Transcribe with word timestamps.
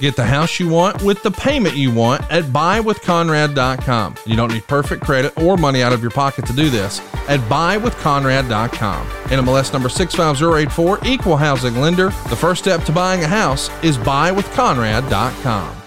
Get 0.00 0.16
the 0.16 0.24
house 0.24 0.58
you 0.58 0.68
want 0.68 1.02
with 1.02 1.22
the 1.22 1.30
payment 1.30 1.76
you 1.76 1.92
want 1.92 2.22
at 2.32 2.44
buywithconrad.com. 2.44 4.14
You 4.24 4.34
don't 4.34 4.50
need 4.50 4.66
perfect 4.66 5.02
credit 5.02 5.36
or 5.38 5.58
money 5.58 5.82
out 5.82 5.92
of 5.92 6.00
your 6.00 6.10
pocket 6.10 6.46
to 6.46 6.54
do 6.54 6.70
this 6.70 7.00
at 7.28 7.38
buywithconrad.com. 7.40 9.06
NMLS 9.06 9.72
number 9.74 9.90
65084, 9.90 11.00
equal 11.04 11.36
housing 11.36 11.76
lender. 11.76 12.06
The 12.30 12.36
first 12.36 12.62
step 12.62 12.82
to 12.84 12.92
buying 12.92 13.22
a 13.24 13.28
house 13.28 13.68
is 13.84 13.98
buywithconrad.com. 13.98 15.79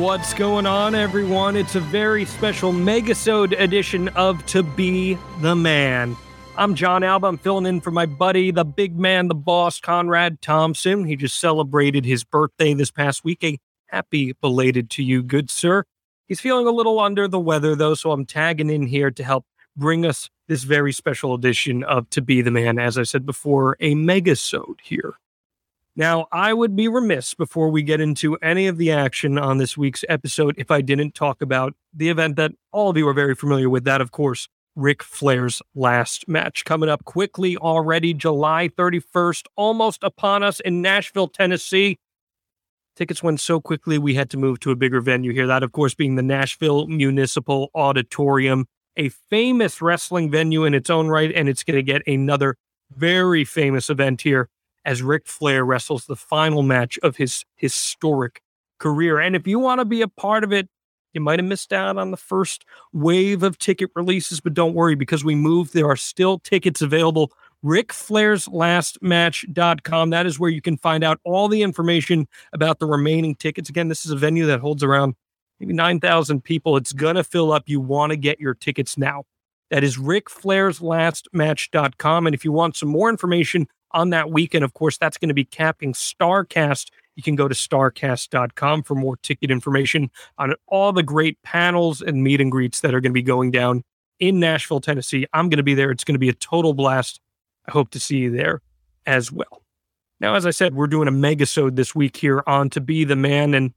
What's 0.00 0.32
going 0.32 0.64
on, 0.64 0.94
everyone? 0.94 1.56
It's 1.56 1.74
a 1.74 1.80
very 1.80 2.24
special 2.24 2.72
Megasode 2.72 3.54
edition 3.60 4.08
of 4.08 4.44
To 4.46 4.62
Be 4.62 5.18
the 5.42 5.54
Man. 5.54 6.16
I'm 6.56 6.74
John 6.74 7.04
Alba. 7.04 7.26
I'm 7.26 7.36
filling 7.36 7.66
in 7.66 7.82
for 7.82 7.90
my 7.90 8.06
buddy, 8.06 8.50
the 8.50 8.64
big 8.64 8.98
man, 8.98 9.28
the 9.28 9.34
boss, 9.34 9.78
Conrad 9.78 10.40
Thompson. 10.40 11.04
He 11.04 11.16
just 11.16 11.38
celebrated 11.38 12.06
his 12.06 12.24
birthday 12.24 12.72
this 12.72 12.90
past 12.90 13.24
week. 13.24 13.44
A 13.44 13.58
happy 13.88 14.32
belated 14.40 14.88
to 14.92 15.02
you, 15.02 15.22
good 15.22 15.50
sir. 15.50 15.84
He's 16.26 16.40
feeling 16.40 16.66
a 16.66 16.72
little 16.72 16.98
under 16.98 17.28
the 17.28 17.38
weather, 17.38 17.76
though, 17.76 17.92
so 17.92 18.10
I'm 18.10 18.24
tagging 18.24 18.70
in 18.70 18.86
here 18.86 19.10
to 19.10 19.22
help 19.22 19.44
bring 19.76 20.06
us 20.06 20.30
this 20.48 20.62
very 20.62 20.94
special 20.94 21.34
edition 21.34 21.84
of 21.84 22.08
To 22.08 22.22
Be 22.22 22.40
the 22.40 22.50
Man. 22.50 22.78
As 22.78 22.96
I 22.96 23.02
said 23.02 23.26
before, 23.26 23.76
a 23.80 23.94
Megasode 23.94 24.80
here. 24.82 25.19
Now, 26.00 26.28
I 26.32 26.54
would 26.54 26.74
be 26.74 26.88
remiss 26.88 27.34
before 27.34 27.68
we 27.68 27.82
get 27.82 28.00
into 28.00 28.34
any 28.36 28.66
of 28.68 28.78
the 28.78 28.90
action 28.90 29.36
on 29.36 29.58
this 29.58 29.76
week's 29.76 30.02
episode 30.08 30.54
if 30.56 30.70
I 30.70 30.80
didn't 30.80 31.14
talk 31.14 31.42
about 31.42 31.74
the 31.92 32.08
event 32.08 32.36
that 32.36 32.52
all 32.72 32.88
of 32.88 32.96
you 32.96 33.06
are 33.06 33.12
very 33.12 33.34
familiar 33.34 33.68
with. 33.68 33.84
That, 33.84 34.00
of 34.00 34.10
course, 34.10 34.48
Ric 34.74 35.02
Flair's 35.02 35.60
last 35.74 36.26
match 36.26 36.64
coming 36.64 36.88
up 36.88 37.04
quickly 37.04 37.54
already, 37.58 38.14
July 38.14 38.70
31st, 38.78 39.42
almost 39.56 40.02
upon 40.02 40.42
us 40.42 40.58
in 40.60 40.80
Nashville, 40.80 41.28
Tennessee. 41.28 41.98
Tickets 42.96 43.22
went 43.22 43.38
so 43.38 43.60
quickly, 43.60 43.98
we 43.98 44.14
had 44.14 44.30
to 44.30 44.38
move 44.38 44.58
to 44.60 44.70
a 44.70 44.76
bigger 44.76 45.02
venue 45.02 45.34
here. 45.34 45.46
That, 45.46 45.62
of 45.62 45.72
course, 45.72 45.94
being 45.94 46.14
the 46.14 46.22
Nashville 46.22 46.86
Municipal 46.86 47.70
Auditorium, 47.74 48.64
a 48.96 49.10
famous 49.10 49.82
wrestling 49.82 50.30
venue 50.30 50.64
in 50.64 50.72
its 50.72 50.88
own 50.88 51.08
right, 51.08 51.30
and 51.30 51.46
it's 51.46 51.62
going 51.62 51.76
to 51.76 51.82
get 51.82 52.00
another 52.06 52.56
very 52.90 53.44
famous 53.44 53.90
event 53.90 54.22
here 54.22 54.48
as 54.84 55.02
Ric 55.02 55.26
Flair 55.26 55.64
wrestles 55.64 56.06
the 56.06 56.16
final 56.16 56.62
match 56.62 56.98
of 57.02 57.16
his 57.16 57.44
historic 57.56 58.42
career. 58.78 59.18
And 59.18 59.36
if 59.36 59.46
you 59.46 59.58
want 59.58 59.80
to 59.80 59.84
be 59.84 60.02
a 60.02 60.08
part 60.08 60.44
of 60.44 60.52
it, 60.52 60.68
you 61.12 61.20
might 61.20 61.38
have 61.38 61.46
missed 61.46 61.72
out 61.72 61.98
on 61.98 62.12
the 62.12 62.16
first 62.16 62.64
wave 62.92 63.42
of 63.42 63.58
ticket 63.58 63.90
releases, 63.96 64.40
but 64.40 64.54
don't 64.54 64.74
worry 64.74 64.94
because 64.94 65.24
we 65.24 65.34
moved. 65.34 65.74
There 65.74 65.90
are 65.90 65.96
still 65.96 66.38
tickets 66.38 66.80
available. 66.80 67.32
Ric. 67.62 67.92
That 67.92 70.22
is 70.24 70.38
where 70.38 70.50
you 70.50 70.62
can 70.62 70.78
find 70.78 71.04
out 71.04 71.20
all 71.24 71.48
the 71.48 71.62
information 71.62 72.26
about 72.52 72.78
the 72.78 72.86
remaining 72.86 73.34
tickets. 73.34 73.68
Again, 73.68 73.88
this 73.88 74.06
is 74.06 74.12
a 74.12 74.16
venue 74.16 74.46
that 74.46 74.60
holds 74.60 74.82
around 74.82 75.14
maybe 75.58 75.74
9,000 75.74 76.42
people. 76.42 76.78
It's 76.78 76.92
going 76.92 77.16
to 77.16 77.24
fill 77.24 77.52
up. 77.52 77.68
You 77.68 77.80
want 77.80 78.10
to 78.10 78.16
get 78.16 78.40
your 78.40 78.54
tickets 78.54 78.96
now. 78.96 79.24
That 79.70 79.84
is 79.84 79.98
Ric. 79.98 80.28
And 80.44 82.34
if 82.34 82.44
you 82.44 82.52
want 82.52 82.76
some 82.76 82.88
more 82.88 83.10
information 83.10 83.66
on 83.92 84.10
that 84.10 84.30
weekend. 84.30 84.64
Of 84.64 84.74
course, 84.74 84.98
that's 84.98 85.18
going 85.18 85.28
to 85.28 85.34
be 85.34 85.44
capping 85.44 85.92
StarCast. 85.92 86.90
You 87.16 87.22
can 87.22 87.36
go 87.36 87.48
to 87.48 87.54
starcast.com 87.54 88.82
for 88.84 88.94
more 88.94 89.16
ticket 89.16 89.50
information 89.50 90.10
on 90.38 90.54
all 90.66 90.92
the 90.92 91.02
great 91.02 91.40
panels 91.42 92.00
and 92.00 92.22
meet 92.22 92.40
and 92.40 92.50
greets 92.50 92.80
that 92.80 92.94
are 92.94 93.00
going 93.00 93.12
to 93.12 93.14
be 93.14 93.22
going 93.22 93.50
down 93.50 93.82
in 94.18 94.38
Nashville, 94.38 94.80
Tennessee. 94.80 95.26
I'm 95.32 95.48
going 95.48 95.58
to 95.58 95.62
be 95.62 95.74
there. 95.74 95.90
It's 95.90 96.04
going 96.04 96.14
to 96.14 96.20
be 96.20 96.28
a 96.28 96.34
total 96.34 96.74
blast. 96.74 97.20
I 97.66 97.72
hope 97.72 97.90
to 97.90 98.00
see 98.00 98.18
you 98.18 98.30
there 98.30 98.62
as 99.06 99.32
well. 99.32 99.62
Now, 100.20 100.34
as 100.34 100.44
I 100.44 100.50
said, 100.50 100.74
we're 100.74 100.86
doing 100.86 101.08
a 101.08 101.12
megasode 101.12 101.76
this 101.76 101.94
week 101.94 102.16
here 102.16 102.42
on 102.46 102.68
To 102.70 102.80
Be 102.80 103.04
the 103.04 103.16
Man. 103.16 103.54
And 103.54 103.72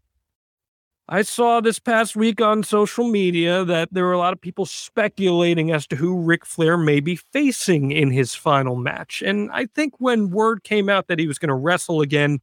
I 1.09 1.21
saw 1.23 1.59
this 1.59 1.79
past 1.79 2.15
week 2.15 2.39
on 2.39 2.63
social 2.63 3.05
media 3.09 3.65
that 3.65 3.89
there 3.91 4.05
were 4.05 4.13
a 4.13 4.17
lot 4.17 4.31
of 4.31 4.39
people 4.39 4.65
speculating 4.65 5.69
as 5.69 5.85
to 5.87 5.97
who 5.97 6.21
Ric 6.21 6.45
Flair 6.45 6.77
may 6.77 7.01
be 7.01 7.17
facing 7.17 7.91
in 7.91 8.11
his 8.11 8.35
final 8.35 8.77
match. 8.77 9.21
And 9.21 9.51
I 9.51 9.65
think 9.65 9.95
when 9.99 10.29
word 10.29 10.63
came 10.63 10.87
out 10.87 11.07
that 11.07 11.19
he 11.19 11.27
was 11.27 11.37
going 11.37 11.49
to 11.49 11.55
wrestle 11.55 11.99
again, 11.99 12.39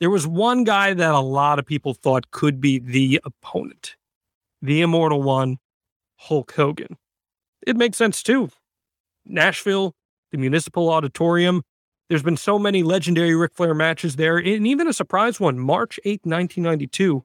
there 0.00 0.08
was 0.08 0.26
one 0.26 0.64
guy 0.64 0.94
that 0.94 1.14
a 1.14 1.20
lot 1.20 1.58
of 1.58 1.66
people 1.66 1.92
thought 1.92 2.30
could 2.30 2.62
be 2.62 2.78
the 2.78 3.20
opponent, 3.24 3.96
the 4.62 4.80
immortal 4.80 5.22
one, 5.22 5.58
Hulk 6.16 6.52
Hogan. 6.52 6.96
It 7.66 7.76
makes 7.76 7.98
sense 7.98 8.22
too. 8.22 8.48
Nashville, 9.26 9.94
the 10.32 10.38
Municipal 10.38 10.88
Auditorium. 10.88 11.62
There's 12.08 12.22
been 12.22 12.38
so 12.38 12.58
many 12.58 12.82
legendary 12.82 13.34
Ric 13.34 13.52
Flair 13.54 13.74
matches 13.74 14.16
there, 14.16 14.38
and 14.38 14.66
even 14.66 14.88
a 14.88 14.94
surprise 14.94 15.38
one, 15.38 15.58
March 15.58 16.00
8, 16.06 16.20
1992 16.24 17.24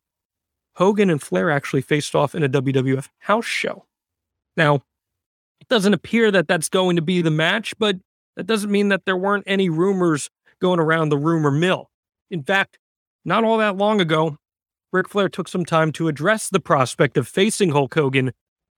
Hogan 0.76 1.10
and 1.10 1.22
Flair 1.22 1.50
actually 1.50 1.82
faced 1.82 2.16
off 2.16 2.34
in 2.36 2.44
a 2.44 2.50
WWF 2.50 3.10
house 3.20 3.46
show. 3.46 3.86
Now, 4.58 4.76
it 5.62 5.68
doesn't 5.70 5.94
appear 5.94 6.32
that 6.32 6.48
that's 6.48 6.70
going 6.70 6.96
to 6.96 7.02
be 7.02 7.22
the 7.22 7.32
match, 7.32 7.74
but 7.78 7.98
that 8.36 8.48
doesn't 8.48 8.72
mean 8.72 8.90
that 8.90 9.06
there 9.06 9.18
weren't 9.18 9.46
any 9.48 9.70
rumors 9.70 10.30
going 10.60 10.80
around 10.80 11.10
the 11.10 11.18
rumor 11.18 11.52
mill. 11.52 11.90
In 12.32 12.44
fact, 12.44 12.80
not 13.26 13.44
all 13.44 13.58
that 13.60 13.78
long 13.78 14.02
ago, 14.02 14.38
Ric 14.92 15.10
Flair 15.10 15.30
took 15.30 15.48
some 15.48 15.66
time 15.66 15.92
to 15.94 16.08
address 16.08 16.50
the 16.50 16.60
prospect 16.60 17.18
of 17.18 17.28
facing 17.28 17.72
Hulk 17.72 17.94
Hogan 17.94 18.34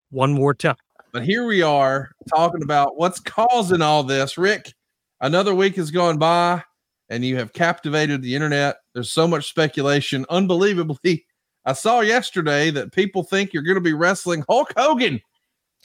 one 0.10 0.34
more 0.34 0.54
time. 0.54 0.76
But 1.12 1.24
here 1.24 1.46
we 1.46 1.62
are 1.62 2.12
talking 2.30 2.64
about 2.64 2.98
what's 2.98 3.20
causing 3.20 3.82
all 3.82 4.04
this. 4.04 4.38
Rick, 4.38 4.74
another 5.22 5.56
week 5.56 5.76
has 5.78 5.92
gone 5.92 6.18
by 6.18 6.64
and 7.10 7.24
you 7.24 7.38
have 7.38 7.54
captivated 7.54 8.22
the 8.22 8.36
internet. 8.36 8.78
There's 8.94 9.12
so 9.12 9.28
much 9.28 9.48
speculation, 9.48 10.26
unbelievably 10.30 11.26
I 11.66 11.74
saw 11.74 12.02
yesterday 12.02 12.70
that 12.72 12.92
people 12.92 13.24
think 13.24 13.54
you're 13.54 13.64
going 13.64 13.76
to 13.76 13.82
be 13.82 13.94
wrestling 13.94 14.44
Hulk 14.48 14.74
Hogan. 14.78 15.22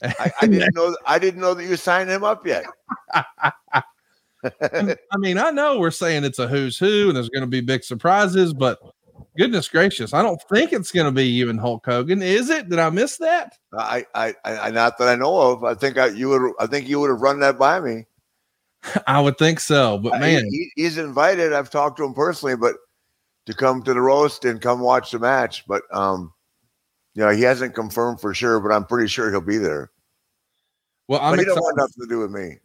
I, 0.03 0.31
I 0.41 0.47
didn't 0.47 0.75
know. 0.75 0.95
I 1.05 1.19
didn't 1.19 1.41
know 1.41 1.53
that 1.53 1.63
you 1.63 1.75
signed 1.75 2.09
him 2.09 2.23
up 2.23 2.45
yet. 2.45 2.65
I 3.13 3.83
mean, 5.17 5.37
I 5.37 5.51
know 5.51 5.77
we're 5.77 5.91
saying 5.91 6.23
it's 6.23 6.39
a 6.39 6.47
who's 6.47 6.77
who, 6.77 7.07
and 7.07 7.15
there's 7.15 7.29
going 7.29 7.41
to 7.41 7.47
be 7.47 7.61
big 7.61 7.83
surprises, 7.83 8.53
but 8.53 8.79
Goodness 9.37 9.69
gracious! 9.69 10.13
I 10.13 10.21
don't 10.21 10.41
think 10.49 10.73
it's 10.73 10.91
going 10.91 11.05
to 11.05 11.11
be 11.11 11.25
you 11.25 11.49
and 11.49 11.59
Hulk 11.59 11.85
Hogan, 11.85 12.21
is 12.21 12.49
it? 12.49 12.67
Did 12.67 12.79
I 12.79 12.89
miss 12.89 13.15
that? 13.17 13.57
I, 13.77 14.05
I, 14.13 14.35
I, 14.43 14.71
not 14.71 14.97
that 14.97 15.07
I 15.07 15.15
know 15.15 15.39
of. 15.39 15.63
I 15.63 15.73
think 15.73 15.97
I, 15.97 16.07
you 16.07 16.29
would, 16.29 16.53
I 16.59 16.67
think 16.67 16.89
you 16.89 16.99
would 16.99 17.09
have 17.09 17.21
run 17.21 17.39
that 17.39 17.57
by 17.57 17.79
me. 17.79 18.05
I 19.07 19.21
would 19.21 19.37
think 19.37 19.61
so, 19.61 19.99
but 19.99 20.19
man, 20.19 20.43
he, 20.49 20.71
he's 20.75 20.97
invited. 20.97 21.53
I've 21.53 21.69
talked 21.69 21.95
to 21.97 22.03
him 22.03 22.13
personally, 22.13 22.57
but 22.57 22.75
to 23.45 23.53
come 23.53 23.83
to 23.83 23.93
the 23.93 24.01
roast 24.01 24.45
and 24.45 24.61
come 24.61 24.79
watch 24.79 25.11
the 25.11 25.19
match. 25.19 25.65
But 25.67 25.83
um, 25.91 26.33
you 27.13 27.23
know, 27.23 27.31
he 27.31 27.41
hasn't 27.41 27.75
confirmed 27.75 28.21
for 28.21 28.33
sure, 28.33 28.59
but 28.59 28.71
I'm 28.71 28.85
pretty 28.85 29.07
sure 29.07 29.29
he'll 29.29 29.41
be 29.41 29.57
there. 29.57 29.91
Well, 31.07 31.19
I'm 31.21 31.33
but 31.33 31.39
he 31.39 31.45
don't 31.45 31.59
want 31.59 31.77
nothing 31.77 32.03
to 32.03 32.07
do 32.07 32.19
with 32.19 32.31
me. 32.31 32.57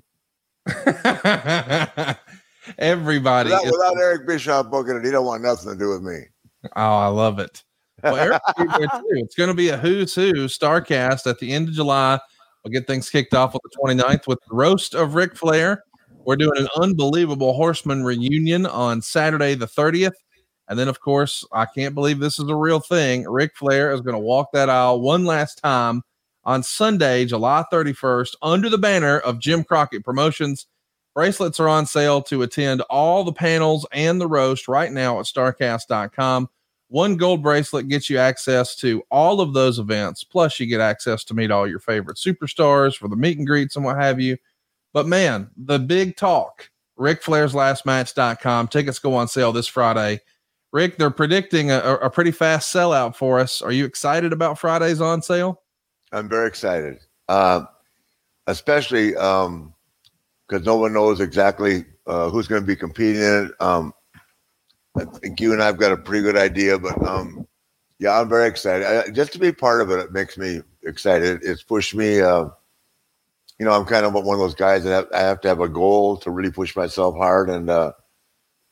Everybody 2.79 3.51
without, 3.51 3.65
without, 3.65 3.99
Eric 3.99 4.27
Bischoff 4.27 4.71
booking 4.71 4.97
it, 4.97 5.05
he 5.05 5.11
don't 5.11 5.27
want 5.27 5.43
nothing 5.43 5.73
to 5.73 5.79
do 5.79 5.89
with 5.89 6.03
me. 6.03 6.19
Oh, 6.75 6.99
I 6.99 7.07
love 7.07 7.39
it. 7.39 7.63
Well, 8.03 8.17
Eric, 8.17 8.43
it's 8.59 9.35
going 9.35 9.49
to 9.49 9.55
be 9.55 9.69
a 9.69 9.77
who's 9.77 10.15
who 10.15 10.33
Starcast 10.33 11.29
at 11.29 11.39
the 11.39 11.53
end 11.53 11.69
of 11.69 11.75
July. 11.75 12.19
We'll 12.65 12.73
get 12.73 12.87
things 12.87 13.09
kicked 13.09 13.35
off 13.35 13.55
on 13.55 13.61
the 13.63 14.03
29th 14.03 14.27
with 14.27 14.41
the 14.49 14.55
roast 14.55 14.95
of 14.95 15.15
Ric 15.15 15.37
Flair. 15.37 15.85
We're 16.25 16.37
doing 16.37 16.59
an 16.59 16.69
unbelievable 16.77 17.53
Horseman 17.53 18.03
reunion 18.03 18.67
on 18.67 19.01
Saturday 19.01 19.55
the 19.55 19.69
30th. 19.69 20.15
And 20.69 20.79
then, 20.79 20.89
of 20.89 21.01
course, 21.01 21.45
I 21.53 21.65
can't 21.67 21.95
believe 21.95 22.19
this 22.19 22.39
is 22.39 22.49
a 22.49 22.55
real 22.57 22.81
thing. 22.81 23.25
Ric 23.25 23.57
Flair 23.57 23.93
is 23.93 24.01
going 24.01 24.15
to 24.15 24.19
walk 24.19 24.51
that 24.53 24.69
aisle 24.69 25.01
one 25.01 25.25
last 25.25 25.59
time 25.59 26.03
on 26.45 26.63
Sunday, 26.63 27.25
July 27.25 27.65
31st, 27.73 28.37
under 28.43 28.69
the 28.69 28.79
banner 28.79 29.19
of 29.19 29.39
Jim 29.39 29.65
Crockett 29.65 30.05
Promotions. 30.05 30.67
Bracelets 31.15 31.61
are 31.61 31.69
on 31.69 31.87
sale 31.87 32.21
to 32.23 32.43
attend 32.43 32.83
all 32.83 33.25
the 33.25 33.33
panels 33.33 33.87
and 33.93 34.21
the 34.21 34.29
roast 34.29 34.69
right 34.69 34.93
now 34.93 35.19
at 35.19 35.27
starcast.com. 35.27 36.49
One 36.89 37.17
gold 37.17 37.43
bracelet 37.43 37.89
gets 37.89 38.09
you 38.09 38.19
access 38.19 38.77
to 38.77 39.03
all 39.11 39.41
of 39.41 39.55
those 39.55 39.79
events. 39.79 40.23
Plus, 40.23 40.61
you 40.61 40.67
get 40.67 40.81
access 40.81 41.25
to 41.25 41.35
meet 41.35 41.51
all 41.51 41.67
your 41.67 41.81
favorite 41.81 42.17
superstars 42.17 42.97
for 42.97 43.09
the 43.09 43.17
meet 43.17 43.39
and 43.39 43.47
greets 43.47 43.77
and 43.77 43.85
what 43.85 43.97
have 43.97 44.21
you. 44.21 44.37
But 44.93 45.07
man, 45.07 45.51
the 45.57 45.79
big 45.79 46.17
talk, 46.17 46.71
Ric 46.97 47.23
Flair's 47.23 47.55
last 47.55 47.87
match.com. 47.87 48.69
Tickets 48.69 48.99
go 48.99 49.15
on 49.15 49.27
sale 49.27 49.53
this 49.53 49.67
Friday. 49.67 50.21
Rick, 50.73 50.99
they're 50.99 51.11
predicting 51.11 51.71
a, 51.71 51.79
a 52.03 52.11
pretty 52.11 52.33
fast 52.33 52.75
sellout 52.75 53.17
for 53.17 53.39
us. 53.39 53.63
Are 53.63 53.73
you 53.73 53.85
excited 53.85 54.33
about 54.33 54.59
Friday's 54.59 55.01
on 55.01 55.23
sale? 55.23 55.63
I'm 56.13 56.29
very 56.29 56.49
excited. 56.49 56.99
Uh, 57.29 57.65
especially 58.47 59.17
um, 59.17 59.75
because 60.49 60.65
no 60.65 60.77
one 60.77 60.93
knows 60.93 61.21
exactly 61.21 61.85
uh, 62.07 62.31
who's 62.31 62.49
going 62.49 62.63
to 62.63 62.67
be 62.67 62.77
competing 62.77 63.23
in 63.23 63.47
it. 63.47 63.53
Um, 63.61 63.93
I 64.97 65.05
think 65.05 65.41
you 65.41 65.53
and 65.53 65.63
I've 65.63 65.77
got 65.77 65.93
a 65.93 65.97
pretty 65.97 66.23
good 66.23 66.37
idea, 66.37 66.79
but 66.79 67.01
um, 67.07 67.47
yeah, 67.99 68.19
I'm 68.19 68.29
very 68.29 68.49
excited. 68.49 68.87
I, 68.87 69.11
just 69.11 69.33
to 69.33 69.39
be 69.39 69.53
part 69.53 69.81
of 69.81 69.91
it, 69.91 69.99
it 69.99 70.13
makes 70.13 70.39
me 70.39 70.63
excited. 70.85 71.41
It's 71.43 71.63
pushed 71.63 71.95
me. 71.95 72.21
Uh, 72.21 72.49
you 73.59 73.65
know, 73.65 73.73
I'm 73.73 73.87
kind 73.87 74.07
of 74.07 74.13
one 74.13 74.35
of 74.35 74.39
those 74.41 74.55
guys 74.55 74.85
that 74.85 75.09
I 75.15 75.21
have 75.21 75.41
to 75.43 75.49
have 75.49 75.61
a 75.61 75.69
goal 75.69 76.17
to 76.19 76.31
really 76.31 76.51
push 76.51 76.77
myself 76.77 77.17
hard, 77.17 77.51
and 77.51 77.69
uh, 77.69 77.93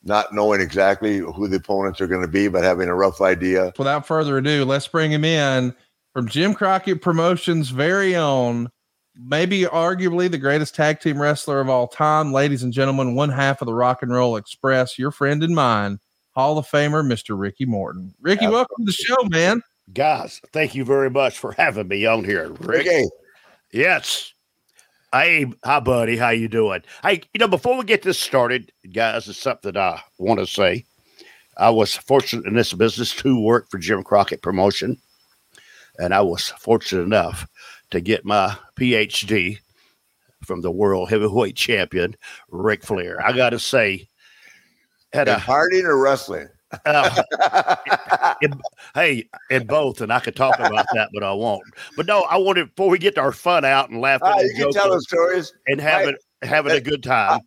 not 0.05 0.35
knowing 0.35 0.61
exactly 0.61 1.19
who 1.19 1.49
the 1.49 1.57
opponents 1.57 2.01
are 2.01 2.07
going 2.07 2.23
to 2.23 2.29
be, 2.29 2.49
but 2.49 2.63
having 2.63 2.89
a 2.89 2.95
rough 2.95 3.21
idea. 3.21 3.73
Without 3.79 4.07
further 4.07 4.39
ado, 4.39 4.65
let's 4.65 4.87
bring 4.87 5.11
him 5.11 5.25
in 5.25 5.75
from 6.13 6.29
Jim 6.29 6.55
Crockett 6.55 7.03
Promotions' 7.03 7.71
very 7.71 8.15
own 8.15 8.69
maybe 9.17 9.63
arguably 9.63 10.31
the 10.31 10.39
greatest 10.39 10.75
tag 10.75 11.01
team 11.01 11.21
wrestler 11.21 11.61
of 11.61 11.69
all 11.69 11.89
time. 11.89 12.33
Ladies 12.33 12.63
and 12.63 12.73
gentlemen, 12.73 13.15
one 13.15 13.31
half 13.31 13.63
of 13.63 13.67
the 13.67 13.75
Rock 13.75 14.03
and 14.03 14.13
Roll 14.13 14.37
Express, 14.37 14.99
your 14.99 15.11
friend 15.11 15.43
and 15.43 15.55
mine, 15.55 15.99
Hall 16.35 16.59
of 16.59 16.67
Famer, 16.67 17.05
Mr. 17.05 17.39
Ricky 17.39 17.65
Morton. 17.65 18.15
Ricky, 18.21 18.49
welcome 18.49 18.85
to 18.85 18.85
the 18.85 18.93
show, 18.93 19.17
man. 19.29 19.63
Guys, 19.93 20.41
thank 20.53 20.75
you 20.75 20.85
very 20.85 21.11
much 21.11 21.39
for 21.39 21.53
having 21.53 21.89
me 21.89 22.07
on 22.07 22.25
here, 22.25 22.49
Rick. 22.61 22.87
Ricky. 22.87 23.09
Yes. 23.73 24.34
Hey, 25.15 25.47
hi, 25.63 25.79
buddy. 25.79 26.17
How 26.17 26.31
you 26.31 26.49
doing? 26.49 26.83
Hey, 27.05 27.23
you 27.33 27.39
know, 27.39 27.47
before 27.47 27.79
we 27.79 27.85
get 27.85 28.03
this 28.03 28.19
started, 28.19 28.73
guys, 28.93 29.29
it's 29.29 29.39
something 29.39 29.77
I 29.77 30.01
want 30.19 30.41
to 30.41 30.47
say. 30.47 30.87
I 31.57 31.71
was 31.71 31.95
fortunate 31.95 32.47
in 32.47 32.55
this 32.55 32.73
business 32.73 33.15
to 33.19 33.41
work 33.41 33.71
for 33.71 33.79
Jim 33.79 34.03
Crockett 34.03 34.43
Promotion, 34.43 34.97
and 36.01 36.13
I 36.13 36.21
was 36.21 36.49
fortunate 36.59 37.03
enough 37.03 37.47
to 37.93 38.01
get 38.01 38.25
my 38.25 38.57
PhD 38.75 39.61
from 40.45 40.63
the 40.63 40.73
world 40.73 41.11
heavyweight 41.11 41.55
champion 41.55 42.17
Ric 42.51 42.83
Flair. 42.83 43.25
I 43.25 43.31
got 43.31 43.51
to 43.51 43.61
say, 43.61 44.09
had 45.13 45.29
a 45.29 45.37
partying 45.37 45.85
or 45.85 45.97
wrestling. 45.97 46.49
Uh, 46.87 48.35
hey, 48.95 49.29
in 49.51 49.67
both, 49.67 50.01
and 50.01 50.13
I 50.13 50.21
could 50.21 50.37
talk 50.37 50.59
about 50.59 50.87
that, 50.93 51.09
but 51.13 51.23
I 51.23 51.33
won't. 51.33 51.63
But 51.97 52.07
no, 52.07 52.23
I 52.23 52.37
wanted 52.37 52.75
before 52.75 52.91
we 52.91 52.99
get 52.99 53.19
our 53.19 53.33
fun 53.33 53.65
out 53.65 53.91
and 53.91 54.01
laughing, 54.01 54.29
uh, 54.29 54.39
and 54.39 54.59
you 54.59 54.73
tell 54.73 54.99
stories 55.01 55.53
and 55.67 55.81
having 55.81 56.17
I, 56.43 56.47
having 56.47 56.73
a 56.73 56.81
good 56.81 57.03
time. 57.03 57.41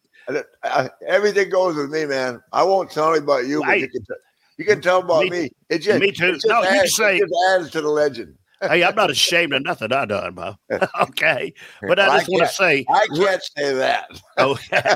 I, 0.64 0.90
everything 1.06 1.50
goes 1.50 1.76
with 1.76 1.90
me, 1.90 2.06
man. 2.06 2.42
I 2.52 2.64
won't 2.64 2.92
tell 2.92 3.14
anybody 3.14 3.48
you, 3.48 3.62
but 3.62 3.80
you 3.80 3.90
can. 3.90 4.02
T- 4.02 4.14
you 4.58 4.66
can 4.66 4.82
tell 4.82 5.00
about 5.00 5.24
me. 5.26 5.30
me. 5.30 5.52
It 5.70 5.80
just 5.80 6.00
me 6.00 6.12
too. 6.12 6.34
Just 6.34 6.48
no, 6.48 6.64
adds, 6.64 6.84
you 6.84 6.88
say 6.88 7.18
it 7.18 7.30
adds 7.52 7.70
to 7.72 7.82
the 7.82 7.90
legend 7.90 8.36
hey, 8.62 8.84
I'm 8.84 8.96
not 8.96 9.10
ashamed 9.10 9.54
of 9.54 9.64
nothing 9.64 9.92
I 9.92 10.06
done, 10.06 10.36
Mo. 10.36 10.56
okay, 11.02 11.54
but 11.82 12.00
I 12.00 12.20
just 12.20 12.30
want 12.30 12.48
to 12.48 12.54
say 12.54 12.86
I 12.90 13.08
can't 13.16 13.44
say 13.58 13.74
that. 13.74 14.22
okay, 14.38 14.96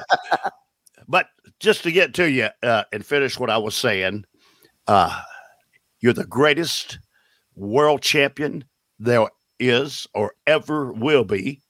but 1.07 1.27
just 1.61 1.83
to 1.83 1.91
get 1.91 2.13
to 2.15 2.29
you 2.29 2.49
uh, 2.63 2.83
and 2.91 3.05
finish 3.05 3.39
what 3.39 3.49
I 3.49 3.57
was 3.57 3.75
saying, 3.75 4.25
uh, 4.87 5.21
you're 5.99 6.11
the 6.11 6.25
greatest 6.25 6.99
world 7.55 8.01
champion 8.01 8.65
there 8.99 9.27
is 9.59 10.07
or 10.13 10.33
ever 10.47 10.91
will 10.91 11.23
be. 11.23 11.61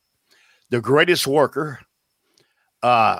The 0.70 0.82
greatest 0.82 1.28
worker. 1.28 1.80
Uh, 2.82 3.20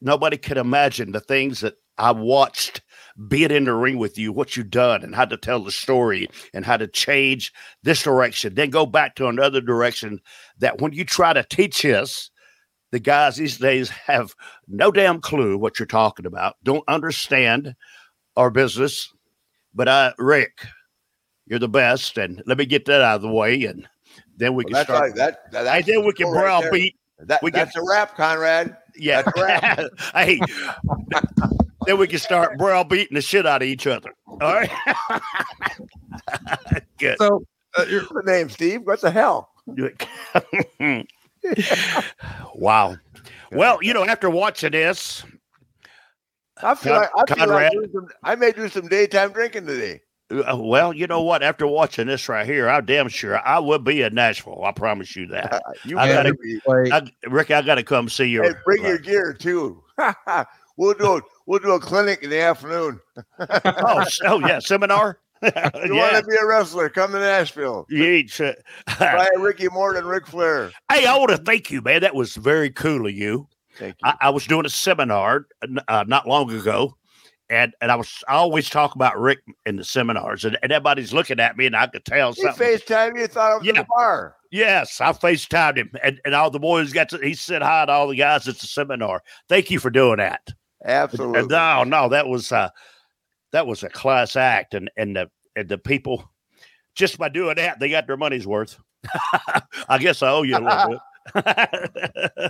nobody 0.00 0.36
can 0.36 0.58
imagine 0.58 1.12
the 1.12 1.20
things 1.20 1.60
that 1.60 1.74
I 1.96 2.12
watched 2.12 2.82
be 3.26 3.42
it 3.42 3.50
in 3.50 3.64
the 3.64 3.74
ring 3.74 3.98
with 3.98 4.16
you, 4.16 4.32
what 4.32 4.56
you've 4.56 4.70
done 4.70 5.02
and 5.02 5.14
how 5.14 5.24
to 5.24 5.36
tell 5.36 5.64
the 5.64 5.72
story 5.72 6.28
and 6.54 6.64
how 6.64 6.76
to 6.76 6.86
change 6.86 7.52
this 7.82 8.04
direction, 8.04 8.54
then 8.54 8.70
go 8.70 8.86
back 8.86 9.16
to 9.16 9.26
another 9.26 9.60
direction. 9.60 10.20
That 10.58 10.80
when 10.80 10.92
you 10.92 11.04
try 11.04 11.32
to 11.32 11.42
teach 11.42 11.84
us, 11.84 12.30
the 12.90 12.98
guys 12.98 13.36
these 13.36 13.58
days 13.58 13.88
have 13.88 14.34
no 14.66 14.90
damn 14.90 15.20
clue 15.20 15.58
what 15.58 15.78
you're 15.78 15.86
talking 15.86 16.26
about, 16.26 16.56
don't 16.62 16.84
understand 16.88 17.74
our 18.36 18.50
business. 18.50 19.12
But 19.74 19.88
I, 19.88 20.12
Rick, 20.18 20.66
you're 21.46 21.58
the 21.58 21.68
best, 21.68 22.18
and 22.18 22.42
let 22.46 22.58
me 22.58 22.66
get 22.66 22.84
that 22.86 23.02
out 23.02 23.16
of 23.16 23.22
the 23.22 23.30
way, 23.30 23.64
and 23.64 23.86
then 24.36 24.54
we 24.54 24.64
well, 24.64 24.74
can 24.74 24.84
start. 24.84 25.02
Right. 25.02 25.14
That, 25.14 25.52
that, 25.52 25.66
and 25.66 25.84
then 25.84 26.04
we 26.04 26.12
can 26.12 26.30
browbeat. 26.30 26.72
Right 26.72 26.94
that, 27.20 27.42
we 27.42 27.50
that's 27.50 27.76
a 27.76 27.82
wrap, 27.82 28.16
Conrad. 28.16 28.76
Yeah. 28.96 29.22
hey, 30.14 30.40
then 31.86 31.98
we 31.98 32.06
can 32.06 32.18
start 32.18 32.56
browbeating 32.58 33.14
the 33.14 33.20
shit 33.20 33.46
out 33.46 33.62
of 33.62 33.68
each 33.68 33.86
other. 33.86 34.10
All 34.28 34.38
right. 34.38 34.70
Good. 36.98 37.18
So, 37.18 37.44
uh, 37.76 37.86
your 37.86 38.22
name, 38.24 38.50
Steve? 38.50 38.82
What 38.84 39.00
the 39.00 39.10
hell? 39.10 39.50
Wow. 42.54 42.96
Well, 43.52 43.78
you 43.82 43.94
know, 43.94 44.04
after 44.04 44.28
watching 44.28 44.72
this, 44.72 45.24
I 46.62 46.74
feel 46.74 46.94
Con- 46.94 47.02
like, 47.02 47.10
I, 47.16 47.34
feel 47.34 47.46
Conrad, 47.46 47.72
like 47.74 47.90
some, 47.92 48.08
I 48.22 48.34
may 48.34 48.52
do 48.52 48.68
some 48.68 48.88
daytime 48.88 49.32
drinking 49.32 49.66
today. 49.66 50.00
Uh, 50.30 50.56
well, 50.58 50.92
you 50.92 51.06
know 51.06 51.22
what? 51.22 51.42
After 51.42 51.66
watching 51.66 52.06
this 52.06 52.28
right 52.28 52.44
here, 52.44 52.68
I'm 52.68 52.84
damn 52.84 53.08
sure 53.08 53.38
I 53.46 53.60
will 53.60 53.78
be 53.78 54.02
in 54.02 54.14
Nashville. 54.14 54.62
I 54.62 54.72
promise 54.72 55.16
you 55.16 55.26
that. 55.28 55.62
you 55.84 55.98
I 55.98 56.08
gotta, 56.08 56.34
I, 56.92 57.28
Rick, 57.28 57.50
I 57.50 57.62
got 57.62 57.76
to 57.76 57.82
come 57.82 58.08
see 58.08 58.26
you. 58.26 58.42
Hey, 58.42 58.52
bring 58.64 58.84
your 58.84 58.98
gear 58.98 59.32
too. 59.32 59.82
we'll 60.76 60.94
do 60.94 61.16
it. 61.16 61.24
We'll 61.46 61.60
do 61.60 61.72
a 61.72 61.80
clinic 61.80 62.22
in 62.22 62.30
the 62.30 62.40
afternoon. 62.40 63.00
oh, 63.38 64.04
oh 64.24 64.40
yeah, 64.40 64.58
seminar. 64.58 65.18
you 65.42 65.50
yeah. 65.54 66.12
want 66.12 66.16
to 66.16 66.24
be 66.28 66.36
a 66.36 66.46
wrestler? 66.46 66.88
Come 66.88 67.12
to 67.12 67.18
Nashville. 67.18 67.86
Yeet. 67.90 68.30
Try 68.86 69.28
Ricky 69.38 69.68
Morton, 69.68 70.04
Ric 70.04 70.26
Flair. 70.26 70.70
Hey, 70.90 71.06
I 71.06 71.16
want 71.16 71.30
to 71.30 71.38
thank 71.38 71.70
you, 71.70 71.80
man. 71.80 72.00
That 72.00 72.14
was 72.14 72.34
very 72.36 72.70
cool 72.70 73.06
of 73.06 73.14
you. 73.14 73.48
Thank 73.76 73.96
you. 74.02 74.10
I, 74.10 74.16
I 74.22 74.30
was 74.30 74.46
doing 74.46 74.66
a 74.66 74.70
seminar 74.70 75.46
uh, 75.86 76.04
not 76.08 76.26
long 76.26 76.50
ago, 76.50 76.96
and 77.48 77.72
and 77.80 77.92
I 77.92 77.96
was 77.96 78.24
I 78.28 78.34
always 78.34 78.68
talk 78.68 78.94
about 78.94 79.18
Rick 79.18 79.38
in 79.64 79.76
the 79.76 79.84
seminars, 79.84 80.44
and, 80.44 80.58
and 80.62 80.72
everybody's 80.72 81.12
looking 81.12 81.40
at 81.40 81.56
me, 81.56 81.66
and 81.66 81.76
I 81.76 81.86
could 81.86 82.04
tell 82.04 82.34
something. 82.34 82.66
FaceTime 82.66 83.18
you 83.18 83.26
thought 83.28 83.52
I 83.52 83.56
was 83.56 83.64
yeah. 83.64 83.70
in 83.70 83.76
the 83.76 83.86
bar. 83.88 84.34
Yes, 84.50 85.00
I 85.00 85.12
FaceTimed 85.12 85.76
him, 85.76 85.90
and, 86.02 86.20
and 86.24 86.34
all 86.34 86.50
the 86.50 86.58
boys 86.58 86.92
got 86.92 87.10
to. 87.10 87.18
He 87.18 87.34
said 87.34 87.62
hi 87.62 87.86
to 87.86 87.92
all 87.92 88.08
the 88.08 88.16
guys 88.16 88.48
at 88.48 88.58
the 88.58 88.66
seminar. 88.66 89.22
Thank 89.48 89.70
you 89.70 89.78
for 89.78 89.90
doing 89.90 90.16
that. 90.16 90.48
Absolutely. 90.84 91.46
No, 91.46 91.84
no, 91.84 92.08
that 92.08 92.26
was 92.26 92.52
uh 92.52 92.70
that 93.52 93.66
was 93.66 93.82
a 93.82 93.88
class 93.88 94.36
act, 94.36 94.74
and 94.74 94.90
and 94.96 95.16
the 95.16 95.30
and 95.56 95.68
the 95.68 95.78
people 95.78 96.30
just 96.94 97.16
by 97.16 97.28
doing 97.28 97.56
that 97.56 97.78
they 97.78 97.88
got 97.88 98.06
their 98.06 98.16
money's 98.16 98.46
worth. 98.46 98.78
I 99.88 99.98
guess 99.98 100.22
I 100.22 100.30
owe 100.30 100.42
you 100.42 100.56
a 100.56 100.58
little 100.58 100.88
bit. 100.88 100.98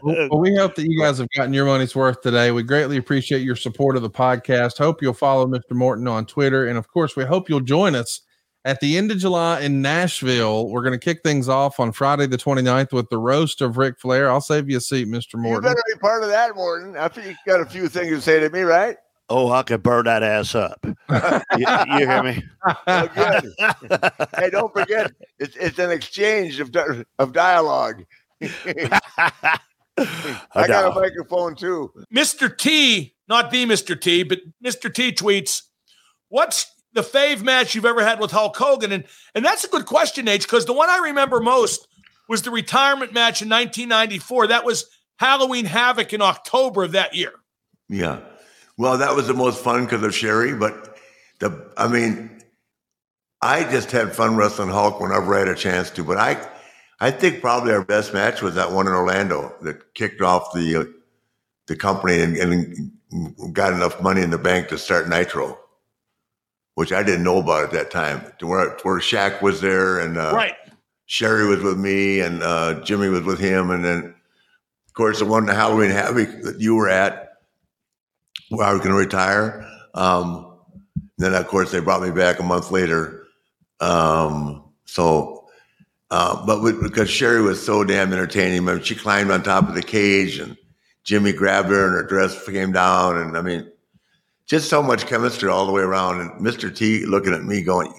well, 0.03 0.29
well, 0.31 0.41
we 0.41 0.55
hope 0.55 0.75
that 0.77 0.87
you 0.89 1.01
guys 1.01 1.19
have 1.19 1.29
gotten 1.37 1.53
your 1.53 1.67
money's 1.67 1.95
worth 1.95 2.21
today. 2.23 2.51
We 2.53 2.63
greatly 2.63 2.97
appreciate 2.97 3.43
your 3.43 3.57
support 3.57 3.97
of 3.97 4.03
the 4.03 4.11
podcast. 4.11 4.79
Hope 4.79 5.03
you'll 5.03 5.15
follow 5.15 5.47
Mr. 5.47 5.73
Morton 5.73 6.07
on 6.09 6.27
Twitter. 6.27 6.69
And 6.69 6.79
of 6.79 6.89
course, 6.89 7.17
we 7.17 7.25
hope 7.25 7.49
you'll 7.49 7.61
join 7.61 7.95
us 7.95 8.23
at 8.65 8.81
the 8.81 8.97
end 8.97 9.11
of 9.11 9.19
July 9.19 9.61
in 9.61 9.83
Nashville. 9.83 10.69
We're 10.69 10.83
going 10.83 10.99
to 10.99 11.05
kick 11.05 11.21
things 11.25 11.49
off 11.49 11.81
on 11.81 11.93
Friday, 11.93 12.27
the 12.27 12.39
29th, 12.39 12.93
with 12.93 13.09
the 13.11 13.19
roast 13.19 13.61
of 13.61 13.79
Ric 13.79 13.99
Flair. 13.99 14.31
I'll 14.31 14.41
save 14.41 14.71
you 14.71 14.79
a 14.79 14.81
seat, 14.81 15.09
Mr. 15.09 15.35
Morton. 15.35 15.65
You 15.65 15.75
better 15.75 15.83
be 15.93 15.99
part 15.99 16.23
of 16.23 16.29
that, 16.31 16.55
Morton. 16.55 16.97
I 16.97 17.09
think 17.09 17.27
you 17.27 17.35
got 17.47 17.61
a 17.61 17.67
few 17.67 17.89
things 17.89 18.11
to 18.11 18.21
say 18.21 18.41
to 18.41 18.51
me, 18.51 18.61
right? 18.61 18.97
Oh, 19.31 19.51
I 19.51 19.63
could 19.63 19.83
burn 19.83 20.07
that 20.07 20.23
ass 20.23 20.55
up. 20.55 20.79
you, 20.85 21.67
you 21.99 22.07
hear 22.07 22.23
me? 22.23 22.45
Oh, 22.87 23.09
good. 23.15 23.55
hey, 24.37 24.51
don't 24.51 24.73
forget, 24.73 25.13
it's, 25.39 25.57
it's 25.57 25.79
an 25.79 25.91
exchange 25.91 26.61
of, 26.61 26.71
of 27.19 27.33
dialogue. 27.33 28.05
I 28.43 29.59
got 30.55 30.93
a 30.93 30.95
microphone 30.95 31.55
too. 31.55 31.93
Mr. 32.15 32.57
T, 32.57 33.15
not 33.29 33.51
the 33.51 33.65
Mr. 33.65 33.99
T, 33.99 34.23
but 34.23 34.41
Mr. 34.65 34.93
T 34.93 35.13
tweets, 35.13 35.63
"What's 36.29 36.71
the 36.93 37.01
fave 37.01 37.43
match 37.43 37.75
you've 37.75 37.87
ever 37.87 38.05
had 38.05 38.21
with 38.21 38.31
Hulk 38.31 38.57
Hogan?" 38.57 38.93
And 38.93 39.05
and 39.35 39.45
that's 39.45 39.65
a 39.65 39.69
good 39.69 39.87
question, 39.87 40.29
H, 40.29 40.43
because 40.43 40.67
the 40.67 40.73
one 40.73 40.91
I 40.91 40.99
remember 40.99 41.41
most 41.41 41.89
was 42.29 42.43
the 42.43 42.51
retirement 42.51 43.13
match 43.13 43.43
in 43.43 43.49
1994. 43.49 44.49
That 44.49 44.65
was 44.65 44.87
Halloween 45.19 45.65
Havoc 45.65 46.13
in 46.13 46.23
October 46.23 46.85
of 46.85 46.93
that 46.93 47.15
year. 47.15 47.33
Yeah. 47.89 48.21
Well, 48.79 48.97
that 48.99 49.15
was 49.15 49.27
the 49.27 49.35
most 49.35 49.63
fun 49.63 49.85
because 49.85 50.05
of 50.05 50.15
Sherri, 50.15 50.55
but 50.55 50.97
the 51.41 51.71
I 51.77 51.89
mean, 51.89 52.43
I 53.43 53.65
just 53.65 53.91
had 53.91 54.15
fun 54.15 54.37
wrestling 54.37 54.71
Hulk 54.71 55.01
whenever 55.01 55.35
I 55.35 55.41
had 55.41 55.49
a 55.49 55.55
chance 55.55 55.91
to. 55.91 56.05
But 56.05 56.17
I, 56.17 56.49
I 57.01 57.11
think 57.11 57.41
probably 57.41 57.73
our 57.73 57.85
best 57.85 58.15
match 58.15 58.41
was 58.41 58.55
that 58.55 58.73
one 58.73 58.87
in 58.87 58.93
Orlando 58.93 59.55
that 59.63 59.95
kicked 59.95 60.21
off 60.23 60.53
the 60.55 60.77
uh, 60.77 60.85
the 61.67 61.77
company 61.77 62.21
and, 62.21 62.37
and 62.37 63.53
got 63.53 63.73
enough 63.73 64.01
money 64.01 64.23
in 64.23 64.31
the 64.31 64.39
bank 64.39 64.69
to 64.69 64.79
start 64.79 65.09
Nitro, 65.09 65.59
which 66.77 66.93
I 66.93 67.03
didn't 67.03 67.25
know 67.25 67.39
about 67.39 67.65
at 67.65 67.71
that 67.73 67.91
time. 67.91 68.33
To 68.39 68.47
where 68.47 68.77
where 68.85 69.01
Shaq 69.01 69.43
was 69.43 69.61
there 69.61 69.99
and 69.99 70.17
uh, 70.17 70.33
Right. 70.35 70.55
Sherri 71.07 71.47
was 71.49 71.63
with 71.63 71.79
me 71.79 72.21
and 72.21 72.43
uh, 72.43 72.81
Jimmy 72.83 73.09
was 73.09 73.23
with 73.23 73.41
him, 73.41 73.71
and 73.71 73.85
then 73.85 74.15
of 74.87 74.95
course 74.95 75.19
the 75.19 75.25
one 75.25 75.47
the 75.47 75.55
Halloween 75.55 75.91
Havoc 75.91 76.43
that 76.43 76.61
you 76.61 76.77
were 76.77 76.89
at, 76.89 77.28
where 78.49 78.67
I 78.67 78.73
was 78.73 78.81
going 78.81 78.93
to 78.93 78.99
retire. 78.99 79.67
Um, 79.95 80.59
then 81.19 81.35
of 81.35 81.47
course 81.49 81.73
they 81.73 81.81
brought 81.81 82.03
me 82.03 82.11
back 82.11 82.39
a 82.39 82.43
month 82.43 82.71
later. 82.71 83.27
Um, 83.81 84.65
so, 84.85 85.47
uh, 86.11 86.45
but 86.47 86.81
because 86.81 87.11
Sherri 87.11 87.43
was 87.43 87.65
so 87.65 87.85
damn 87.85 88.13
entertaining, 88.13 88.69
I 88.69 88.75
mean, 88.75 88.83
she 88.83 88.95
climbed 88.95 89.31
on 89.31 89.43
top 89.43 89.69
of 89.69 89.75
the 89.75 89.83
cage 89.83 90.39
and 90.39 90.57
Jimmy 91.05 91.33
grabbed 91.33 91.69
her 91.69 91.87
and 91.87 91.95
her 91.95 92.03
dress 92.03 92.47
came 92.47 92.73
down, 92.73 93.17
and 93.17 93.37
I 93.37 93.41
mean, 93.41 93.71
just 94.47 94.69
so 94.69 94.83
much 94.83 95.07
chemistry 95.07 95.49
all 95.49 95.67
the 95.67 95.73
way 95.73 95.83
around. 95.83 96.21
And 96.21 96.31
Mr. 96.41 96.75
T 96.75 97.07
looking 97.07 97.33
at 97.33 97.45
me 97.45 97.63
going, 97.63 97.93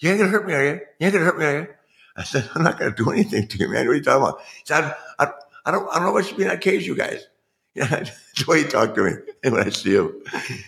"You 0.00 0.10
ain't 0.10 0.18
gonna 0.18 0.30
hurt 0.30 0.46
me, 0.46 0.54
are 0.54 0.64
you? 0.64 0.80
You 0.98 1.06
ain't 1.06 1.12
gonna 1.12 1.24
hurt 1.24 1.38
me, 1.38 1.44
are 1.44 1.60
you?" 1.60 1.68
I 2.16 2.22
said, 2.22 2.48
I'm 2.54 2.62
not 2.62 2.78
going 2.78 2.94
to 2.94 3.04
do 3.04 3.10
anything 3.10 3.48
to 3.48 3.58
you, 3.58 3.68
man. 3.68 3.86
What 3.86 3.92
are 3.92 3.96
you 3.96 4.02
talking 4.02 4.22
about? 4.22 4.40
He 4.40 4.62
said, 4.64 4.84
I, 4.84 5.24
I, 5.24 5.32
I 5.66 5.70
don't, 5.70 5.88
I 5.90 5.96
don't 5.96 6.04
know 6.04 6.12
what 6.12 6.26
should 6.26 6.36
be 6.36 6.44
in 6.44 6.48
that 6.48 6.60
cage, 6.60 6.86
you 6.86 6.96
guys. 6.96 7.26
Yeah, 7.74 7.86
that's 7.86 8.10
the 8.44 8.44
way 8.46 8.62
he 8.62 8.68
talked 8.68 8.94
to 8.94 9.02
me 9.02 9.12
when 9.42 9.66
I 9.66 9.70
see 9.70 9.94
him. 9.96 10.12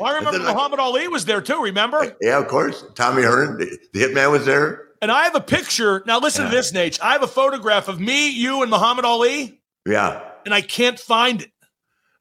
Well, 0.01 0.13
I 0.13 0.17
remember 0.17 0.41
Muhammad 0.41 0.81
Ali 0.81 1.07
was 1.07 1.25
there 1.25 1.41
too. 1.41 1.63
Remember? 1.63 2.17
Yeah, 2.21 2.39
of 2.39 2.49
course. 2.49 2.85
Tommy 2.95 3.23
Hearn, 3.23 3.59
the, 3.59 3.79
the 3.93 4.01
hitman 4.01 4.33
was 4.33 4.45
there. 4.45 4.89
And 5.01 5.13
I 5.13 5.25
have 5.25 5.37
a 5.37 5.41
picture. 5.41 6.03
Now 6.07 6.19
listen 6.19 6.47
to 6.47 6.51
this, 6.51 6.73
Nate. 6.73 7.01
I 7.03 7.13
have 7.13 7.23
a 7.23 7.29
photograph 7.29 7.87
of 7.89 8.01
me, 8.01 8.31
you, 8.31 8.63
and 8.63 8.71
Muhammad 8.71 9.05
Ali, 9.05 9.61
Yeah. 9.87 10.21
and 10.45 10.53
I 10.53 10.63
can't 10.63 10.99
find 10.99 11.43
it. 11.43 11.51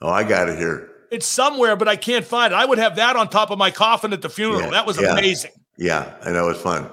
Oh, 0.02 0.10
I 0.10 0.24
got 0.24 0.50
it 0.50 0.58
here. 0.60 0.92
It's 1.10 1.26
somewhere, 1.26 1.76
but 1.76 1.88
I 1.88 1.96
can't 1.96 2.26
find 2.26 2.52
it. 2.54 2.56
I 2.56 2.66
would 2.66 2.78
have 2.78 2.98
that 2.98 3.16
on 3.16 3.30
top 3.30 3.50
of 3.50 3.58
my 3.58 3.72
coffin 3.72 4.14
at 4.14 4.22
the 4.22 4.30
funeral. 4.30 4.62
Yeah, 4.64 4.70
that 4.72 4.86
was 4.86 5.02
yeah. 5.02 5.14
amazing. 5.14 5.52
Yeah, 5.78 6.14
and 6.22 6.36
that 6.36 6.44
was 6.44 6.58
fun. 6.58 6.90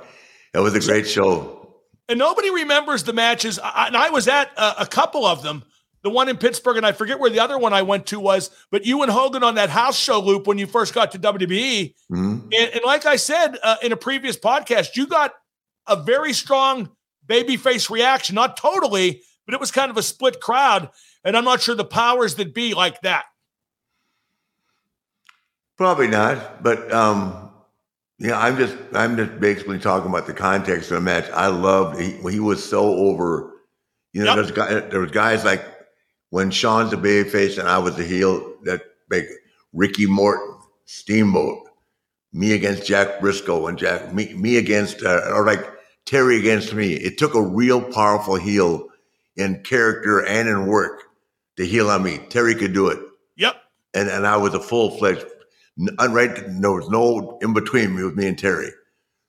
It 0.55 0.61
was 0.61 0.75
a 0.75 0.81
great 0.81 1.09
show. 1.09 1.75
And 2.09 2.19
nobody 2.19 2.51
remembers 2.51 3.05
the 3.05 3.13
matches. 3.13 3.59
I, 3.59 3.89
and 3.89 3.97
I 3.97 4.11
was 4.11 4.29
at 4.29 4.51
a, 4.57 4.83
a 4.83 4.87
couple 4.87 5.25
of 5.27 5.43
them. 5.43 5.65
The 6.03 6.11
one 6.11 6.29
in 6.29 6.37
Pittsburgh, 6.37 6.77
and 6.77 6.85
I 6.87 6.91
forget 6.93 7.21
where 7.21 7.31
the 7.31 7.39
other 7.41 7.57
one 7.59 7.73
I 7.73 7.83
went 7.83 8.07
to 8.07 8.19
was. 8.19 8.51
But 8.73 8.85
you 8.85 9.03
and 9.03 9.11
Hogan 9.11 9.45
on 9.45 9.55
that 9.55 9.71
house 9.71 9.97
show 9.97 10.19
loop 10.21 10.47
when 10.49 10.59
you 10.59 10.67
first 10.67 10.95
got 10.95 11.13
to 11.13 11.19
WWE, 11.19 11.95
Mhm. 12.11 12.43
and, 12.43 12.53
and 12.53 12.81
like 12.85 13.07
I 13.07 13.17
said 13.17 13.57
uh, 13.63 13.77
in 13.83 13.93
a 13.93 13.97
previous 13.97 14.37
podcast, 14.37 14.97
you 14.97 15.07
got 15.07 15.33
a 15.87 15.95
very 15.97 16.33
strong 16.33 16.91
babyface 17.27 17.89
reaction. 17.89 18.35
Not 18.35 18.57
totally, 18.57 19.23
but 19.47 19.55
it 19.55 19.61
was 19.61 19.71
kind 19.71 19.91
of 19.91 19.97
a 19.97 20.03
split 20.03 20.41
crowd. 20.41 20.91
And 21.25 21.37
I'm 21.37 21.45
not 21.45 21.61
sure 21.63 21.77
the 21.77 21.85
powers 21.85 22.35
that 22.35 22.53
be 22.53 22.75
like 22.75 23.01
that. 23.03 23.27
Probably 25.77 26.07
not, 26.09 26.63
but 26.63 26.93
um, 26.93 27.51
yeah, 28.19 28.39
I'm 28.39 28.57
just 28.57 28.77
I'm 28.93 29.17
just 29.17 29.41
basically 29.41 29.79
talking 29.79 30.09
about 30.11 30.27
the 30.27 30.35
context 30.35 30.91
of 30.91 30.97
the 30.97 31.01
match. 31.01 31.29
I 31.31 31.47
loved 31.49 31.99
he, 32.01 32.13
he 32.31 32.41
was 32.41 32.63
so 32.69 32.83
over. 32.85 33.51
You 34.13 34.25
know, 34.25 34.35
Yep. 34.35 34.37
there's 34.37 34.51
guy, 34.51 34.81
there 34.91 35.01
was 35.01 35.11
guys 35.11 35.45
like 35.45 35.65
when 36.33 36.51
Sean's 36.51 36.91
the 36.91 36.97
babyface 36.97 37.59
and 37.59 37.69
I 37.69 37.77
was 37.77 37.97
the 37.97 38.05
heel. 38.05 38.55
That 38.63 38.81
big 39.11 39.27
Ricky 39.75 40.07
Morton, 40.07 40.57
Steamboat, 40.87 41.69
me 42.33 42.55
against 42.55 42.87
Jack 42.87 43.21
Brisco 43.21 43.69
and 43.69 43.77
Jack 43.79 44.15
me 44.15 44.33
me 44.33 44.57
against 44.57 45.03
uh, 45.03 45.31
or 45.35 45.45
like 45.45 45.63
Terry 46.07 46.39
against 46.39 46.73
me. 46.73 46.95
It 46.95 47.19
took 47.19 47.35
a 47.35 47.43
real 47.43 47.83
powerful 47.83 48.37
heel 48.37 48.89
in 49.37 49.63
character 49.63 50.25
and 50.25 50.49
in 50.49 50.67
work 50.67 51.03
to 51.59 51.67
heel 51.67 51.91
on 51.91 52.03
me. 52.03 52.19
Terry 52.31 52.55
could 52.55 52.73
do 52.73 52.89
it 52.89 52.99
Yep. 53.37 53.57
and 53.93 54.09
and 54.09 54.27
I 54.27 54.39
was 54.39 54.55
a 54.55 54.61
full 54.61 54.97
fledged. 54.97 55.27
Right, 56.01 56.35
there 56.35 56.73
was 56.73 56.89
no 56.89 57.39
in 57.43 57.53
between 57.53 57.95
me 57.95 58.05
with 58.05 58.17
me 58.17 58.27
and 58.29 58.39
Terry. 58.39 58.71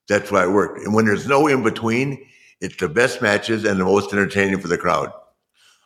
That's 0.07 0.31
why 0.31 0.43
it 0.43 0.51
worked. 0.51 0.79
And 0.85 0.93
when 0.93 1.05
there's 1.05 1.27
no 1.27 1.47
in 1.47 1.63
between, 1.63 2.25
it's 2.61 2.77
the 2.77 2.89
best 2.89 3.21
matches 3.21 3.65
and 3.65 3.79
the 3.79 3.85
most 3.85 4.13
entertaining 4.13 4.59
for 4.59 4.67
the 4.69 4.77
crowd. 4.77 5.11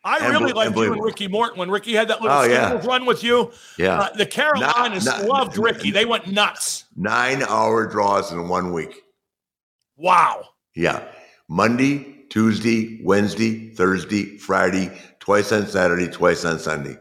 I 0.07 0.19
And 0.19 0.33
really 0.39 0.53
liked 0.53 0.75
you 0.77 0.93
and. 0.93 1.03
Ricky 1.03 1.27
Morton 1.27 1.59
when 1.59 1.69
Ricky 1.69 1.93
had 1.93 2.07
that 2.07 2.21
little 2.21 2.37
Oh, 2.37 2.43
yeah. 2.43 2.79
run 2.85 3.05
with 3.05 3.23
you. 3.23 3.51
Yeah, 3.77 3.99
Uh, 3.99 4.09
the 4.13 4.25
Carolinas 4.25 5.03
Not- 5.05 5.19
not- 5.19 5.27
loved 5.27 5.57
Ricky. 5.57 5.91
They 5.91 6.05
went 6.05 6.27
nuts. 6.27 6.85
nine 6.95 7.43
hour 7.43 7.85
draws 7.87 8.31
in 8.31 8.47
one 8.47 8.71
week. 8.71 9.01
Wow. 9.97 10.49
Yeah, 10.75 11.03
Monday, 11.49 12.23
Tuesday, 12.29 12.99
Wednesday, 13.03 13.69
Thursday, 13.71 14.37
Friday, 14.37 14.91
twice 15.19 15.51
on 15.51 15.67
Saturday, 15.67 16.07
twice 16.07 16.45
on 16.45 16.57
Sunday. 16.59 16.97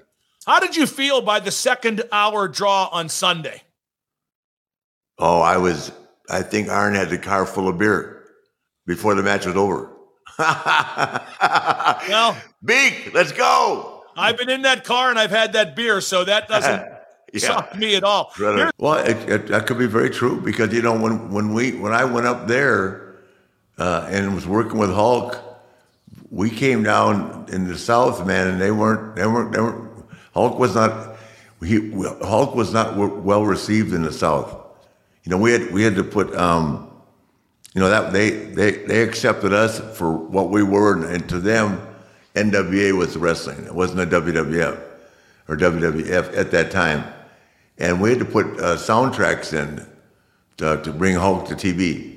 How 0.47 0.59
did 0.59 0.75
you 0.77 0.87
feel 0.87 1.21
by 1.21 1.39
the 1.41 1.51
second 1.51 2.03
hour 2.11 2.49
draw 2.49 2.87
on 2.91 3.09
Sunday? 3.09 3.63
Oh, 5.19 5.41
I 5.41 5.57
was. 5.59 5.93
I 6.29 6.43
think 6.43 6.69
Arn 6.69 6.95
had 6.95 7.11
the 7.11 7.19
car 7.19 7.47
full 7.47 7.69
of 7.69 7.79
beer 7.79 8.25
before 8.87 9.15
the 9.15 9.23
match 9.23 9.47
was 9.47 9.55
over. 9.57 9.93
Well, 12.09 12.37
Beak, 12.67 13.13
let's 13.15 13.33
go. 13.33 14.05
I've 14.17 14.37
been 14.37 14.51
in 14.51 14.63
that 14.63 14.85
car 14.85 15.11
and 15.11 15.19
I've 15.19 15.31
had 15.31 15.53
that 15.55 15.77
beer, 15.77 16.01
so 16.01 16.25
that 16.25 16.49
doesn't 16.49 16.93
Yeah. 17.33 17.41
shock 17.41 17.77
me 17.77 17.97
at 17.97 18.05
all. 18.05 18.33
Right. 18.39 18.73
Well, 18.79 18.95
it, 19.05 19.17
it, 19.29 19.47
that 19.49 19.67
could 19.67 19.79
be 19.79 19.87
very 19.87 20.09
true 20.11 20.41
because 20.41 20.73
you 20.73 20.81
know 20.81 20.99
when 20.99 21.31
when 21.31 21.53
we 21.53 21.73
when 21.73 21.93
I 21.93 22.05
went 22.05 22.27
up 22.27 22.47
there 22.47 23.17
uh, 23.79 24.07
and 24.11 24.35
was 24.35 24.47
working 24.47 24.79
with 24.79 24.91
Hulk, 24.91 25.37
we 26.31 26.49
came 26.51 26.83
down 26.83 27.47
in 27.53 27.69
the 27.69 27.77
South, 27.77 28.25
man, 28.27 28.47
and 28.47 28.61
they 28.61 28.71
weren't 28.71 29.17
they 29.17 29.27
weren't 29.27 29.53
they 29.53 29.61
weren't 29.61 29.91
Hulk 30.35 30.59
was 30.59 30.75
not 30.77 31.17
he 31.63 31.91
Hulk 32.23 32.55
was 32.55 32.73
not 32.73 32.97
well 32.97 33.45
received 33.45 33.93
in 33.93 34.03
the 34.03 34.13
South. 34.13 34.57
You 35.25 35.31
know, 35.31 35.39
we 35.39 35.53
had 35.53 35.73
we 35.73 35.83
had 35.83 35.97
to 35.97 36.05
put 36.05 36.35
um, 36.37 36.91
you 37.75 37.81
know 37.81 37.91
that 37.91 38.13
they 38.13 38.31
they 38.31 38.71
they 38.71 39.03
accepted 39.03 39.53
us 39.53 39.79
for 39.99 40.17
what 40.17 40.49
we 40.51 40.63
were, 40.63 40.95
and, 40.95 41.05
and 41.05 41.29
to 41.29 41.41
them, 41.41 41.81
NWA 42.37 42.97
was 42.97 43.17
wrestling. 43.17 43.65
It 43.65 43.75
wasn't 43.75 44.01
a 44.01 44.07
WWF 44.21 44.79
or 45.49 45.57
WWF 45.57 46.37
at 46.37 46.51
that 46.53 46.71
time, 46.71 47.05
and 47.79 48.01
we 48.01 48.11
had 48.11 48.19
to 48.21 48.25
put 48.25 48.47
uh, 48.61 48.77
soundtracks 48.77 49.53
in 49.53 49.87
to, 50.59 50.81
to 50.83 50.93
bring 50.93 51.17
Hulk 51.17 51.49
to 51.49 51.55
TV 51.55 52.15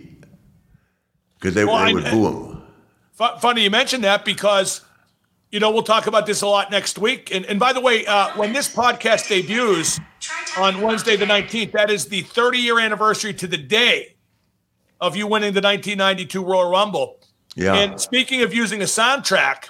because 1.40 1.54
they, 1.56 1.66
Well, 1.66 1.78
they 1.86 1.92
I- 1.92 1.94
would 1.94 2.04
boo 2.06 2.28
him. 2.28 2.62
Fu- 3.14 3.38
funny 3.40 3.64
you 3.64 3.70
mentioned 3.70 4.04
that 4.06 4.24
because, 4.26 4.82
you 5.52 5.60
know, 5.60 5.72
we'll 5.72 5.84
talk 5.84 6.08
about 6.08 6.26
this 6.26 6.42
a 6.42 6.48
lot 6.48 6.72
next 6.72 6.98
week. 6.98 7.34
And, 7.36 7.46
and 7.46 7.60
by 7.60 7.74
the 7.74 7.82
way, 7.82 8.06
uh, 8.06 8.30
when 8.38 8.54
this 8.54 8.74
podcast 8.74 9.28
debuts 9.28 10.00
on 10.58 10.80
Wednesday, 10.82 11.18
the 11.18 11.26
19th, 11.26 11.74
that 11.74 11.90
is 11.92 12.06
the 12.06 12.22
30 12.22 12.60
year 12.60 12.80
anniversary 12.80 13.34
to 13.34 13.46
the 13.48 13.58
day 13.58 14.16
of 15.02 15.16
you 15.18 15.28
winning 15.28 15.54
the 15.54 15.60
1992 15.62 16.44
Royal 16.44 16.70
Rumble. 16.72 17.20
Yeah, 17.56 17.74
And 17.76 18.00
speaking 18.00 18.42
of 18.42 18.54
using 18.54 18.82
a 18.82 18.86
soundtrack, 18.86 19.70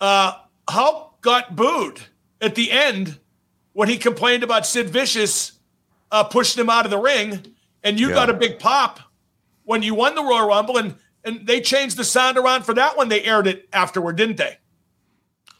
uh, 0.00 0.32
Hulk 0.68 1.20
got 1.20 1.56
booed 1.56 2.00
at 2.40 2.54
the 2.54 2.70
end 2.70 3.18
when 3.72 3.88
he 3.88 3.96
complained 3.96 4.42
about 4.42 4.66
Sid 4.66 4.88
Vicious 4.90 5.52
uh, 6.10 6.24
pushing 6.24 6.60
him 6.60 6.70
out 6.70 6.84
of 6.84 6.90
the 6.90 6.98
ring, 6.98 7.54
and 7.84 7.98
you 8.00 8.08
Yeah. 8.08 8.14
got 8.14 8.30
a 8.30 8.34
big 8.34 8.58
pop 8.58 9.00
when 9.64 9.82
you 9.82 9.94
won 9.94 10.14
the 10.14 10.22
Royal 10.22 10.48
Rumble, 10.48 10.76
and 10.78 10.94
and 11.24 11.46
they 11.46 11.60
changed 11.60 11.96
the 11.98 12.04
sound 12.04 12.38
around 12.38 12.64
for 12.64 12.72
that 12.74 12.96
one. 12.96 13.08
They 13.08 13.22
aired 13.24 13.46
it 13.46 13.68
afterward, 13.74 14.16
didn't 14.16 14.38
they? 14.38 14.56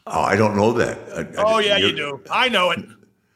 Oh, 0.07 0.21
I 0.23 0.35
don't 0.35 0.57
know 0.57 0.73
that. 0.73 0.99
I, 1.15 1.21
Oh 1.43 1.61
didn't- 1.61 1.65
yeah, 1.67 1.77
you 1.87 1.95
do. 1.95 2.21
I 2.31 2.49
know 2.49 2.71
it. 2.71 2.81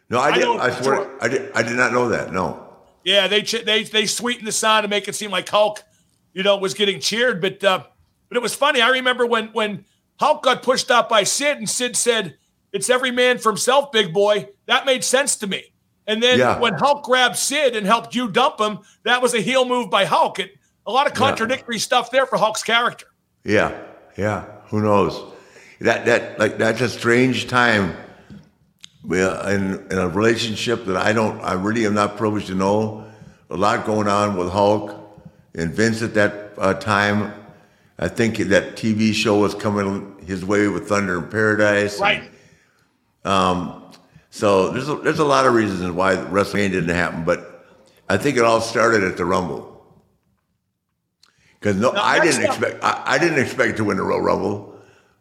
No, 0.08 0.18
I 0.18 0.28
I 0.28 0.32
did. 0.32 0.40
know 0.44 0.58
I, 0.58 0.70
swear. 0.70 1.11
I 1.23 1.28
did. 1.28 1.52
I 1.54 1.62
did 1.62 1.76
not 1.76 1.92
know 1.92 2.08
that. 2.08 2.32
No. 2.32 2.61
Yeah, 3.04 3.26
they 3.28 3.42
they 3.42 3.84
they 3.84 4.06
sweetened 4.06 4.46
the 4.46 4.52
sound 4.52 4.84
to 4.84 4.88
make 4.88 5.06
it 5.08 5.14
seem 5.14 5.30
like 5.30 5.49
Hulk, 5.49 5.82
you 6.32 6.42
know, 6.42 6.56
was 6.56 6.73
getting 6.75 6.99
cheered. 7.00 7.40
But 7.42 7.62
uh, 7.62 7.84
but 8.28 8.37
it 8.37 8.42
was 8.42 8.54
funny. 8.54 8.80
I 8.80 8.88
remember 8.88 9.26
when 9.26 9.49
when 9.49 9.84
Hulk 10.21 10.42
got 10.42 10.62
pushed 10.62 10.90
out 10.90 11.09
by 11.09 11.25
Sid, 11.25 11.59
and 11.59 11.68
Sid 11.68 11.97
said, 11.97 12.37
"It's 12.73 12.88
every 12.88 13.11
man 13.11 13.38
for 13.38 13.50
himself, 13.50 13.92
big 13.92 14.12
boy." 14.12 14.49
That 14.66 14.87
made 14.87 15.04
sense 15.04 15.37
to 15.37 15.47
me. 15.47 15.73
And 16.06 16.23
then 16.23 16.38
Yeah. 16.38 16.59
when 16.59 16.75
Hulk 16.75 17.02
grabbed 17.04 17.37
Sid 17.37 17.75
and 17.75 17.87
helped 17.87 18.14
you 18.14 18.28
dump 18.28 18.61
him, 18.61 18.80
that 19.04 19.23
was 19.23 19.35
a 19.35 19.40
heel 19.40 19.64
move 19.64 19.90
by 19.90 20.04
Hulk. 20.04 20.38
It, 20.38 20.52
a 20.87 20.92
lot 20.92 21.06
of 21.06 21.14
contradictory 21.14 21.78
stuff 21.78 22.11
there 22.11 22.26
for 22.26 22.37
Hulk's 22.37 22.62
character. 22.62 23.06
Yeah. 23.42 23.73
Yeah. 24.16 24.44
Who 24.68 24.83
knows? 24.83 25.21
That 25.80 26.04
that 26.06 26.38
like 26.38 26.59
that's 26.59 26.80
a 26.80 26.88
strange 26.88 27.49
time. 27.49 27.97
In, 29.11 29.87
in 29.90 29.99
a 29.99 30.09
relationship 30.09 30.87
that 30.87 30.97
I 30.97 31.12
don't, 31.12 31.38
I 31.42 31.52
really 31.52 31.85
am 31.85 31.92
not 31.92 32.16
privileged 32.16 32.47
to 32.47 32.54
know. 32.54 33.04
A 33.50 33.56
lot 33.56 33.85
going 33.85 34.09
on 34.09 34.37
with 34.37 34.50
Hulk 34.50 34.94
and 35.54 35.71
Vince 35.75 36.00
at 36.00 36.14
that 36.14 36.54
uh, 36.56 36.73
time. 36.73 37.35
I 37.98 38.08
think 38.08 38.38
that 38.38 38.76
TV 38.76 39.12
show 39.12 39.38
was 39.38 39.54
coming 39.54 40.16
his 40.26 40.44
way 40.44 40.68
with 40.68 40.88
Thunder 40.88 41.18
in 41.18 41.28
Paradise. 41.28 42.00
Right. 42.00 42.30
Um, 43.24 43.82
so 44.30 44.70
there's 44.70 44.88
a, 44.88 44.96
there's 44.96 45.20
a 45.20 45.24
lot 45.24 45.46
of 45.46 45.54
reasons 45.54 45.90
why 45.92 46.16
WrestleMania 46.16 46.72
didn't 46.72 46.94
happen, 46.94 47.24
but 47.24 47.66
I 48.08 48.16
think 48.16 48.36
it 48.36 48.42
all 48.42 48.60
started 48.60 49.04
at 49.04 49.16
the 49.16 49.24
Rumble. 49.24 49.70
Because 51.58 51.76
no, 51.76 51.92
Now, 51.92 52.02
I 52.02 52.20
didn't 52.20 52.44
expect 52.44 52.82
I, 52.82 53.02
I 53.06 53.18
didn't 53.18 53.38
expect 53.38 53.76
to 53.78 53.84
win 53.84 53.96
the 53.96 54.02
Royal 54.02 54.20
Rumble, 54.20 54.78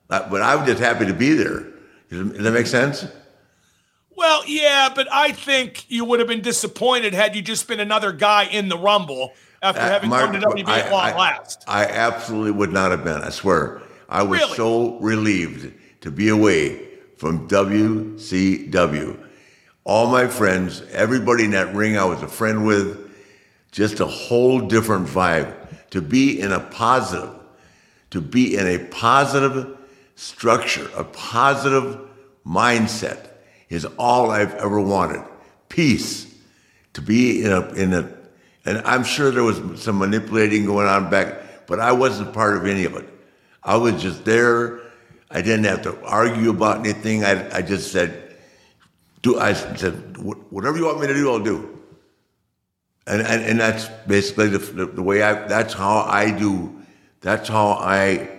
but 0.08 0.42
I 0.42 0.56
was 0.56 0.68
just 0.68 0.82
happy 0.82 1.06
to 1.06 1.13
be 1.13 1.34
there. 1.34 1.72
Does 2.10 2.32
does 2.32 2.44
that 2.44 2.51
make 2.51 2.68
sense? 2.68 3.06
Well, 4.15 4.44
yeah, 4.46 4.89
but 4.94 5.08
I 5.12 5.32
think 5.32 5.89
you 5.89 6.06
would 6.06 6.20
have 6.20 6.27
been 6.27 6.42
disappointed 6.42 7.13
had 7.13 7.36
you 7.36 7.42
just 7.42 7.68
been 7.68 7.80
another 7.80 8.12
guy 8.12 8.44
in 8.44 8.70
the 8.70 8.77
Rumble 8.77 9.34
after 9.63 9.82
Uh, 9.82 9.89
having 9.89 10.10
Mark, 10.10 10.25
come 10.32 10.34
to 10.39 10.48
WB 10.48 10.67
at 10.67 10.91
long 10.91 11.01
I, 11.01 11.17
last. 11.17 11.63
I 11.67 11.86
absolutely 11.86 12.51
would 12.51 12.72
not 12.72 12.91
have 12.91 13.03
been. 13.03 13.22
I 13.22 13.29
swear. 13.29 13.82
I 14.10 14.22
was 14.24 14.41
Really? 14.41 14.55
so 14.55 15.00
relieved 15.00 15.74
to 16.01 16.12
be 16.12 16.27
away 16.29 16.79
from 17.17 17.48
WCW. 17.48 19.17
All 19.86 20.08
my 20.08 20.27
friends, 20.27 20.82
everybody 20.91 21.46
in 21.46 21.51
that 21.51 21.74
ring 21.74 21.98
I 21.98 22.03
was 22.05 22.22
a 22.22 22.27
friend 22.27 22.65
with, 22.65 23.10
just 23.72 24.00
a 24.00 24.05
whole 24.05 24.60
different 24.62 25.08
vibe. 25.08 25.53
To 25.91 26.01
be 26.01 26.39
in 26.39 26.51
a 26.51 26.60
positive, 26.60 27.29
to 28.12 28.20
be 28.22 28.58
in 28.58 28.67
a 28.67 28.79
positive 28.86 29.77
structure, 30.15 30.89
a 30.96 31.03
positive 31.03 32.00
mindset 32.46 33.27
is 33.70 33.86
all 33.98 34.32
I've 34.32 34.53
ever 34.55 34.79
wanted. 34.82 35.24
Peace. 35.70 36.27
To 36.93 37.01
be 37.01 37.43
in 37.43 37.51
a 37.51 37.70
in 37.74 37.93
a 37.93 38.10
and 38.65 38.79
I'm 38.86 39.03
sure 39.03 39.32
there 39.32 39.43
was 39.43 39.60
some 39.82 39.98
manipulating 39.98 40.65
going 40.65 40.88
on 40.88 41.10
back, 41.10 41.67
but 41.67 41.79
I 41.79 41.91
wasn't 41.91 42.34
part 42.34 42.58
of 42.58 42.65
any 42.65 42.86
of 42.86 42.96
it. 42.96 43.08
I 43.63 43.77
was 43.77 44.01
just 44.01 44.25
there. 44.25 44.79
I 45.29 45.41
didn't 45.41 45.65
have 45.65 45.82
to 45.84 46.00
argue 46.05 46.50
about 46.50 46.79
anything. 46.79 47.24
I, 47.24 47.58
I 47.58 47.62
just 47.62 47.91
said, 47.91 48.36
do 49.22 49.39
I 49.39 49.53
said 49.53 50.17
whatever 50.17 50.77
you 50.77 50.86
want 50.86 51.00
me 51.01 51.08
to 51.08 51.13
do, 51.13 51.32
I'll 51.32 51.39
do. 51.39 51.79
And 53.08 53.22
and, 53.22 53.43
and 53.43 53.60
that's 53.60 53.88
basically 54.08 54.50
the, 54.50 54.60
the, 54.60 54.86
the 54.86 55.01
way 55.01 55.24
I. 55.24 55.48
That's 55.48 55.74
how 55.74 56.00
I 56.00 56.32
do. 56.32 56.82
That's 57.22 57.50
how 57.50 57.72
I. 57.72 58.29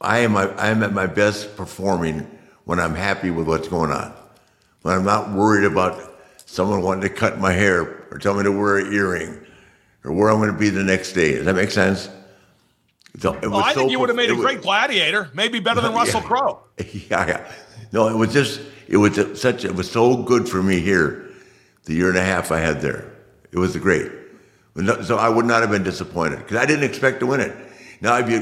I 0.00 0.18
am 0.20 0.36
I 0.36 0.68
am 0.68 0.82
at 0.82 0.92
my 0.92 1.06
best 1.06 1.56
performing 1.56 2.28
when 2.64 2.80
I'm 2.80 2.94
happy 2.94 3.30
with 3.30 3.46
what's 3.46 3.68
going 3.68 3.90
on. 3.90 4.12
When 4.82 4.94
I'm 4.94 5.04
not 5.04 5.30
worried 5.30 5.64
about 5.64 6.11
someone 6.52 6.82
wanted 6.82 7.00
to 7.02 7.08
cut 7.08 7.38
my 7.40 7.52
hair 7.52 8.06
or 8.10 8.18
tell 8.18 8.34
me 8.34 8.42
to 8.42 8.52
wear 8.52 8.76
an 8.78 8.92
earring 8.92 9.38
or 10.04 10.12
where 10.12 10.28
I'm 10.30 10.36
going 10.38 10.52
to 10.52 10.58
be 10.58 10.68
the 10.68 10.82
next 10.84 11.12
day. 11.12 11.36
Does 11.36 11.46
that 11.46 11.54
make 11.54 11.70
sense? 11.70 12.10
So 13.18 13.32
it 13.34 13.42
Well, 13.42 13.52
was 13.52 13.64
I 13.64 13.74
think 13.74 13.90
you 13.90 13.98
would 14.00 14.08
have 14.10 14.16
made 14.16 14.30
a 14.30 14.34
was- 14.34 14.44
great 14.44 14.60
gladiator, 14.62 15.30
maybe 15.34 15.60
better 15.60 15.80
than 15.80 15.94
Russell 16.00 16.20
Yeah. 16.20 16.26
Crowe. 16.26 16.60
yeah, 16.92 17.26
yeah. 17.26 17.52
No, 17.92 18.08
it 18.08 18.16
was 18.16 18.32
just 18.32 18.60
it 18.88 18.96
was 18.98 19.40
such 19.40 19.64
it 19.64 19.74
was 19.74 19.90
so 19.90 20.22
good 20.22 20.48
for 20.48 20.62
me 20.62 20.80
here, 20.80 21.30
the 21.84 21.94
year 21.94 22.08
and 22.10 22.18
a 22.18 22.24
half 22.24 22.50
I 22.52 22.58
had 22.58 22.80
there. 22.82 23.10
It 23.50 23.58
was 23.58 23.76
great. 23.76 24.10
So 25.04 25.16
I 25.18 25.28
would 25.28 25.44
not 25.44 25.60
have 25.60 25.70
been 25.70 25.82
disappointed 25.82 26.38
because 26.38 26.56
I 26.56 26.64
didn't 26.66 26.84
expect 26.84 27.20
to 27.20 27.26
win 27.26 27.40
it. 27.40 27.54
Now, 28.00 28.16
if 28.18 28.28
you 28.30 28.38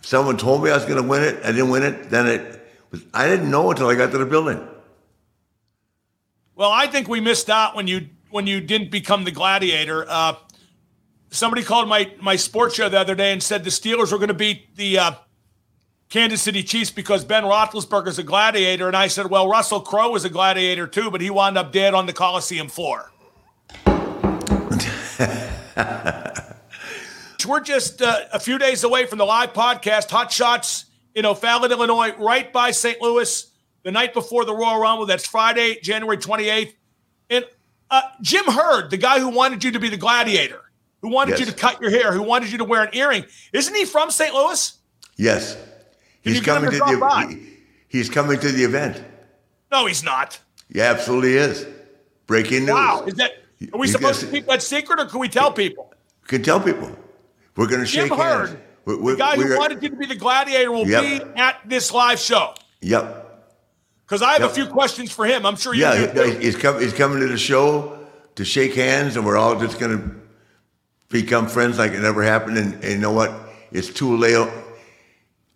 if 0.00 0.06
someone 0.06 0.36
told 0.38 0.64
me 0.64 0.70
I 0.70 0.74
was 0.74 0.84
going 0.86 1.02
to 1.02 1.06
win 1.08 1.22
it, 1.22 1.40
I 1.44 1.52
didn't 1.52 1.68
win 1.70 1.82
it. 1.82 2.08
Then 2.10 2.26
it 2.26 2.66
was 2.90 3.02
I 3.12 3.26
didn't 3.28 3.50
know 3.50 3.70
until 3.70 3.88
I 3.88 3.94
got 3.94 4.10
to 4.12 4.18
the 4.18 4.26
building. 4.26 4.66
Well, 6.58 6.72
I 6.72 6.88
think 6.88 7.06
we 7.06 7.20
missed 7.20 7.48
out 7.48 7.76
when 7.76 7.86
you 7.86 8.08
when 8.30 8.48
you 8.48 8.60
didn't 8.60 8.90
become 8.90 9.22
the 9.22 9.30
gladiator. 9.30 10.04
Uh, 10.08 10.34
somebody 11.30 11.62
called 11.62 11.88
my 11.88 12.12
my 12.20 12.34
sports 12.34 12.74
show 12.74 12.88
the 12.88 12.98
other 12.98 13.14
day 13.14 13.32
and 13.32 13.40
said 13.40 13.62
the 13.62 13.70
Steelers 13.70 14.10
were 14.10 14.18
going 14.18 14.26
to 14.26 14.34
beat 14.34 14.74
the 14.74 14.98
uh, 14.98 15.12
Kansas 16.08 16.42
City 16.42 16.64
Chiefs 16.64 16.90
because 16.90 17.24
Ben 17.24 17.44
Roethlisberger's 17.44 18.18
a 18.18 18.24
gladiator, 18.24 18.88
and 18.88 18.96
I 18.96 19.06
said, 19.06 19.30
well, 19.30 19.48
Russell 19.48 19.80
Crowe 19.80 20.10
was 20.10 20.24
a 20.24 20.28
gladiator 20.28 20.88
too, 20.88 21.12
but 21.12 21.20
he 21.20 21.30
wound 21.30 21.56
up 21.56 21.70
dead 21.70 21.94
on 21.94 22.06
the 22.06 22.12
Coliseum 22.12 22.68
floor. 22.68 23.12
We're 27.46 27.60
just 27.60 28.02
uh, 28.02 28.24
a 28.32 28.40
few 28.40 28.58
days 28.58 28.82
away 28.82 29.06
from 29.06 29.18
the 29.18 29.24
live 29.24 29.52
podcast, 29.52 30.10
Hot 30.10 30.32
Shots 30.32 30.86
in 31.14 31.24
O'Fallon, 31.24 31.70
Illinois, 31.70 32.16
right 32.18 32.52
by 32.52 32.72
St. 32.72 33.00
Louis, 33.00 33.48
the 33.82 33.90
night 33.92 34.14
before 34.14 34.44
the 34.44 34.54
Royal 34.54 34.78
Rumble. 34.80 35.06
That's 35.06 35.26
Friday, 35.26 35.78
January 35.82 36.16
28th. 36.18 36.74
And 37.30 37.44
uh, 37.90 38.02
Jim 38.22 38.44
Herd, 38.46 38.90
the 38.90 38.96
guy 38.96 39.20
who 39.20 39.28
wanted 39.28 39.64
you 39.64 39.70
to 39.72 39.78
be 39.80 39.88
the 39.88 39.96
gladiator, 39.96 40.60
who 41.02 41.08
wanted 41.10 41.38
you 41.38 41.46
to 41.46 41.52
cut 41.52 41.80
your 41.80 41.90
hair, 41.90 42.12
who 42.12 42.22
wanted 42.22 42.50
you 42.52 42.58
to 42.58 42.64
wear 42.64 42.82
an 42.84 42.90
earring, 42.92 43.24
isn't 43.52 43.74
he 43.74 43.84
from 43.84 44.10
St. 44.10 44.34
Louis? 44.34 44.74
Yes, 45.16 45.54
Can 45.54 45.62
he's 46.22 46.36
you 46.36 46.42
get 46.42 46.56
him 46.56 46.64
coming 46.64 46.70
to 46.80 46.84
to 46.92 46.96
drop 46.98 47.00
by? 47.00 47.26
the 47.26 47.34
he, 47.34 47.56
he's 47.88 48.08
coming 48.10 48.38
to 48.40 48.48
the 48.52 48.62
event. 48.64 49.02
No, 49.72 49.86
he's 49.86 50.02
not. 50.02 50.38
Yeah, 50.70 50.84
absolutely 50.90 51.34
is. 51.34 51.66
Breaking 52.26 52.60
news. 52.66 52.70
Wow. 52.74 53.04
Is 53.06 53.14
that 53.14 53.32
are 53.72 53.78
we 53.78 53.88
supposed 53.88 54.20
to 54.20 54.26
keep 54.26 54.46
that 54.46 54.62
secret 54.62 55.00
or 55.00 55.06
can 55.06 55.18
we 55.18 55.28
tell 55.28 55.50
people? 55.52 55.92
Can 56.26 56.42
tell 56.42 56.60
people. 56.60 56.94
We're 57.56 57.66
going 57.66 57.80
to 57.80 57.86
shake 57.86 58.12
hands. 58.12 58.50
Herd, 58.50 58.60
We- 59.02 59.12
the 59.12 59.16
guy 59.18 59.34
who 59.36 59.44
we're- 59.44 59.56
wanted 59.58 59.82
you 59.82 59.88
to 59.88 59.96
be 59.96 60.06
the 60.06 60.14
gladiator, 60.14 60.70
will 60.70 60.86
Yep. 60.86 61.02
be 61.02 61.40
at 61.40 61.60
this 61.66 61.90
live 61.92 62.18
show. 62.20 62.54
Yep. 62.82 63.27
Because 64.08 64.22
I 64.22 64.32
have 64.32 64.40
Yep. 64.40 64.50
a 64.50 64.54
few 64.54 64.66
questions 64.68 65.12
for 65.12 65.26
him. 65.26 65.44
I'm 65.44 65.56
sure 65.56 65.74
you 65.74 65.82
Yeah, 65.82 66.06
do. 66.06 66.22
he- 66.22 66.44
he's, 66.46 66.56
he's 66.56 66.92
coming 66.94 67.20
to 67.20 67.28
the 67.28 67.36
show 67.36 67.98
to 68.36 68.44
shake 68.44 68.74
hands, 68.74 69.16
and 69.16 69.26
we're 69.26 69.36
all 69.36 69.60
just 69.60 69.78
going 69.78 69.98
to 69.98 70.10
become 71.10 71.46
friends 71.46 71.78
like 71.78 71.92
it 71.92 72.00
never 72.00 72.22
happened. 72.22 72.56
And, 72.56 72.74
and 72.82 72.84
you 72.92 72.98
know 72.98 73.12
what? 73.12 73.32
It's 73.70 73.90
too 73.92 74.16
late. 74.16 74.48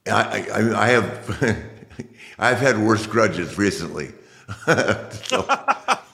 I, 0.06 0.12
I, 0.12 0.46
I- 0.52 0.82
I 0.84 0.88
have 0.88 1.56
I've 2.38 2.58
had 2.58 2.78
worse 2.78 3.06
grudges 3.06 3.56
recently. 3.58 4.12
So, 4.66 5.46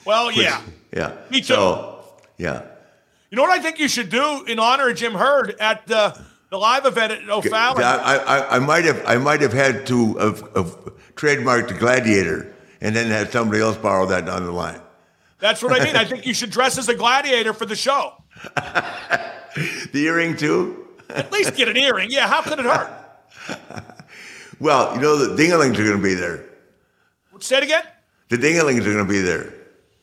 Well, 0.05 0.31
yeah. 0.31 0.61
yeah. 0.95 1.11
Me 1.29 1.39
too. 1.41 1.47
So, 1.55 2.05
yeah. 2.37 2.61
You 3.31 3.35
know 3.35 3.41
what 3.41 3.51
I 3.51 3.61
think 3.61 3.79
you 3.79 3.89
should 3.89 4.09
do 4.09 4.45
in 4.45 4.59
honor 4.59 4.89
of 4.89 4.95
Jim 4.95 5.13
Herd 5.13 5.55
at 5.59 5.85
the, 5.87 6.17
the 6.49 6.57
live 6.57 6.85
event 6.85 7.11
at 7.11 7.29
O'Fallon? 7.29 7.83
I, 7.83 8.15
I, 8.17 8.55
I 8.55 8.59
might 8.59 8.85
have 8.85 9.03
I 9.05 9.17
might 9.17 9.41
have 9.41 9.53
had 9.53 9.85
to 9.87 10.15
have, 10.15 10.39
have 10.55 10.75
trademarked 11.15 11.69
the 11.69 11.73
gladiator 11.75 12.53
and 12.81 12.95
then 12.95 13.07
had 13.07 13.31
somebody 13.31 13.61
else 13.61 13.77
borrow 13.77 14.05
that 14.07 14.25
down 14.25 14.45
the 14.45 14.51
line. 14.51 14.81
That's 15.39 15.63
what 15.63 15.79
I 15.79 15.83
mean. 15.83 15.95
I 15.95 16.05
think 16.05 16.25
you 16.25 16.33
should 16.39 16.49
dress 16.49 16.77
as 16.77 16.89
a 16.89 16.95
gladiator 16.95 17.53
for 17.53 17.65
the 17.65 17.75
show. 17.75 18.13
The 19.91 20.05
earring 20.05 20.37
too. 20.37 20.87
At 21.09 21.31
least 21.31 21.55
get 21.55 21.67
an 21.67 21.75
earring. 21.75 22.11
Yeah, 22.11 22.27
how 22.27 22.43
could 22.43 22.59
it 22.59 22.65
hurt? 22.65 22.89
Well, 24.59 24.93
you 24.95 25.01
know 25.01 25.15
the 25.15 25.41
dinglings 25.41 25.79
are 25.79 25.85
going 25.85 25.97
to 25.97 26.03
be 26.03 26.13
there. 26.13 26.43
Say 27.39 27.57
it 27.57 27.63
again. 27.63 27.83
The 28.27 28.37
dinglings 28.37 28.81
are 28.81 28.93
going 28.93 28.97
to 28.97 29.05
be 29.05 29.21
there. 29.21 29.53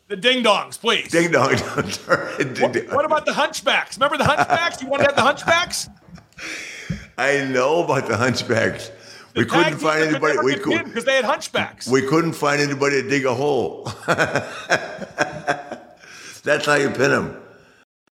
The 0.08 0.16
ding 0.16 0.42
dongs, 0.42 0.80
please. 0.80 1.10
Ding 1.10 1.30
dong. 1.30 1.50
What, 1.58 2.92
what 2.92 3.04
about 3.04 3.26
the 3.26 3.32
hunchbacks? 3.32 3.96
Remember 3.98 4.16
the 4.16 4.24
hunchbacks? 4.24 4.80
You 4.80 4.88
want 4.88 5.02
to 5.02 5.08
have 5.08 5.16
the 5.16 5.22
hunchbacks? 5.22 5.90
I 7.18 7.44
know 7.44 7.84
about 7.84 8.06
the 8.08 8.16
hunchbacks. 8.16 8.90
We 9.34 9.44
couldn't 9.44 9.78
find 9.78 10.04
anybody. 10.04 10.38
We 10.38 10.56
could. 10.56 10.84
because 10.84 11.04
they 11.04 11.16
had 11.16 11.24
hunchbacks. 11.24 11.88
We 11.88 12.02
couldn't 12.06 12.32
find 12.32 12.60
anybody 12.60 13.02
to 13.02 13.08
dig 13.08 13.26
a 13.26 13.34
hole. 13.34 13.84
That's 16.42 16.64
how 16.64 16.74
you 16.76 16.90
pin 16.90 17.10
them. 17.10 17.42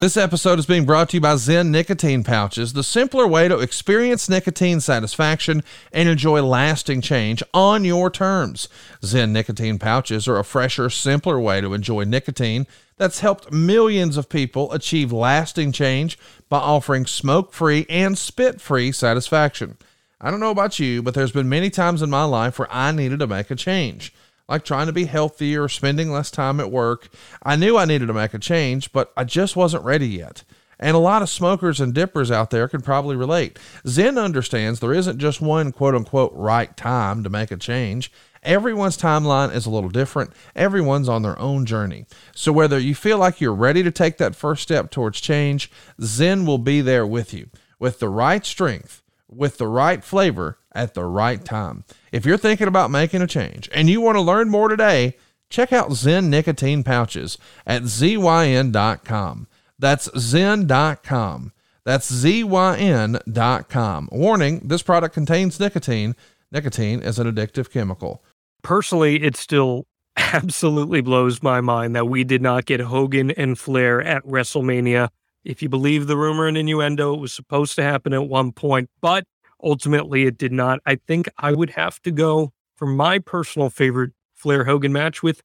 This 0.01 0.17
episode 0.17 0.59
is 0.59 0.65
being 0.65 0.83
brought 0.83 1.07
to 1.09 1.17
you 1.17 1.21
by 1.21 1.35
Zyn 1.35 1.69
Nicotine 1.69 2.25
Pouches, 2.25 2.73
the 2.73 2.83
simpler 2.83 3.25
way 3.25 3.47
to 3.47 3.59
experience 3.59 4.27
nicotine 4.27 4.81
satisfaction 4.81 5.63
and 5.93 6.09
enjoy 6.09 6.41
lasting 6.41 6.99
change 6.99 7.41
on 7.53 7.85
your 7.85 8.09
terms. 8.09 8.67
Zyn 9.01 9.29
Nicotine 9.29 9.79
Pouches 9.79 10.27
are 10.27 10.37
a 10.37 10.43
fresher, 10.43 10.89
simpler 10.89 11.39
way 11.39 11.61
to 11.61 11.73
enjoy 11.73 12.03
nicotine 12.03 12.67
that's 12.97 13.21
helped 13.21 13.53
millions 13.53 14.17
of 14.17 14.27
people 14.27 14.69
achieve 14.73 15.13
lasting 15.13 15.71
change 15.71 16.19
by 16.49 16.57
offering 16.57 17.05
smoke 17.05 17.53
free 17.53 17.85
and 17.89 18.17
spit 18.17 18.59
free 18.59 18.91
satisfaction. 18.91 19.77
I 20.19 20.29
don't 20.29 20.41
know 20.41 20.51
about 20.51 20.77
you, 20.77 21.03
but 21.03 21.13
there's 21.13 21.31
been 21.31 21.47
many 21.47 21.69
times 21.69 22.01
in 22.01 22.09
my 22.09 22.25
life 22.25 22.59
where 22.59 22.71
I 22.71 22.91
needed 22.91 23.19
to 23.19 23.27
make 23.27 23.49
a 23.49 23.55
change, 23.55 24.13
like 24.47 24.63
trying 24.63 24.87
to 24.87 24.93
be 24.93 25.05
healthier 25.05 25.63
or 25.63 25.69
spending 25.69 26.11
less 26.11 26.31
time 26.31 26.59
at 26.59 26.71
work. 26.71 27.09
I 27.43 27.55
knew 27.55 27.77
I 27.77 27.85
needed 27.85 28.07
to 28.07 28.13
make 28.13 28.33
a 28.33 28.39
change, 28.39 28.91
but 28.91 29.11
I 29.17 29.23
just 29.23 29.55
wasn't 29.55 29.83
ready 29.83 30.07
yet. 30.07 30.43
And 30.79 30.95
a 30.95 30.99
lot 30.99 31.21
of 31.21 31.29
smokers 31.29 31.79
and 31.79 31.93
dippers 31.93 32.31
out 32.31 32.49
there 32.49 32.67
can 32.67 32.81
probably 32.81 33.15
relate. 33.15 33.57
Zyn 33.85 34.21
understands 34.21 34.79
there 34.79 34.93
isn't 34.93 35.19
just 35.19 35.41
one 35.41 35.71
quote 35.71 35.95
unquote 35.95 36.33
right 36.33 36.75
time 36.75 37.23
to 37.23 37.29
make 37.29 37.51
a 37.51 37.57
change. 37.57 38.11
Everyone's 38.43 38.97
timeline 38.97 39.53
is 39.55 39.65
a 39.65 39.71
little 39.71 39.89
different. 39.89 40.31
Everyone's 40.55 41.09
on 41.09 41.23
their 41.23 41.39
own 41.39 41.65
journey. 41.65 42.05
So, 42.35 42.51
whether 42.51 42.77
you 42.77 42.93
feel 42.93 43.17
like 43.17 43.41
you're 43.41 43.55
ready 43.55 43.81
to 43.81 43.89
take 43.89 44.17
that 44.17 44.35
first 44.35 44.61
step 44.61 44.91
towards 44.91 45.19
change, 45.19 45.71
Zyn 45.99 46.45
will 46.45 46.59
be 46.59 46.81
there 46.81 47.07
with 47.07 47.33
you 47.33 47.49
with 47.79 47.99
the 47.99 48.09
right 48.09 48.45
strength, 48.45 49.01
with 49.35 49.57
the 49.57 49.67
right 49.67 50.03
flavor 50.03 50.57
at 50.73 50.93
the 50.93 51.03
right 51.05 51.43
time. 51.43 51.83
If 52.11 52.25
you're 52.25 52.37
thinking 52.37 52.67
about 52.67 52.91
making 52.91 53.21
a 53.21 53.27
change 53.27 53.69
and 53.73 53.89
you 53.89 54.01
want 54.01 54.15
to 54.15 54.21
learn 54.21 54.49
more 54.49 54.67
today, 54.67 55.15
check 55.49 55.71
out 55.73 55.91
Zyn 55.91 56.25
nicotine 56.25 56.83
pouches 56.83 57.37
at 57.65 57.83
zyn.com. 57.83 59.47
That's 59.77 60.09
zyn.com. 60.09 61.51
That's 61.83 62.11
zyn.com. 62.11 64.09
Warning 64.11 64.59
this 64.59 64.81
product 64.81 65.13
contains 65.13 65.59
nicotine. 65.59 66.15
Nicotine 66.51 67.01
is 67.01 67.19
an 67.19 67.31
addictive 67.31 67.71
chemical. 67.71 68.23
Personally, 68.63 69.21
it 69.21 69.35
still 69.35 69.85
absolutely 70.17 71.01
blows 71.01 71.43
my 71.43 71.61
mind 71.61 71.95
that 71.95 72.07
we 72.07 72.23
did 72.23 72.41
not 72.41 72.65
get 72.65 72.79
Hogan 72.79 73.31
and 73.31 73.57
Flair 73.59 74.01
at 74.01 74.23
WrestleMania. 74.25 75.09
If 75.45 75.61
you 75.61 75.69
believe 75.69 76.07
the 76.07 76.17
rumor 76.17 76.47
and 76.47 76.57
innuendo, 76.57 77.13
it 77.13 77.19
was 77.19 77.31
supposed 77.31 77.75
to 77.75 77.83
happen 77.83 78.13
at 78.13 78.27
one 78.27 78.51
point, 78.51 78.89
but 78.99 79.25
ultimately 79.63 80.25
it 80.25 80.37
did 80.37 80.51
not. 80.51 80.79
I 80.85 80.95
think 80.95 81.29
I 81.37 81.53
would 81.53 81.69
have 81.71 82.01
to 82.01 82.11
go 82.11 82.51
for 82.75 82.87
my 82.87 83.19
personal 83.19 83.69
favorite 83.69 84.11
Flair 84.33 84.65
Hogan 84.65 84.91
match 84.91 85.21
with 85.21 85.43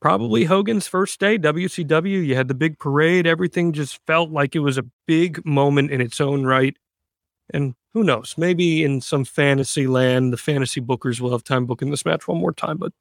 probably 0.00 0.44
Hogan's 0.44 0.88
first 0.88 1.20
day, 1.20 1.38
WCW. 1.38 2.26
You 2.26 2.34
had 2.34 2.48
the 2.48 2.54
big 2.54 2.78
parade. 2.78 3.26
Everything 3.26 3.72
just 3.72 4.00
felt 4.06 4.30
like 4.30 4.56
it 4.56 4.60
was 4.60 4.78
a 4.78 4.86
big 5.06 5.44
moment 5.46 5.92
in 5.92 6.00
its 6.00 6.20
own 6.20 6.44
right. 6.44 6.76
And 7.52 7.74
who 7.94 8.02
knows, 8.02 8.34
maybe 8.36 8.82
in 8.82 9.00
some 9.00 9.24
fantasy 9.24 9.86
land, 9.86 10.32
the 10.32 10.36
fantasy 10.36 10.80
bookers 10.80 11.20
will 11.20 11.32
have 11.32 11.44
time 11.44 11.66
booking 11.66 11.90
this 11.90 12.04
match 12.04 12.26
one 12.26 12.38
more 12.38 12.52
time. 12.52 12.78
But 12.78 12.92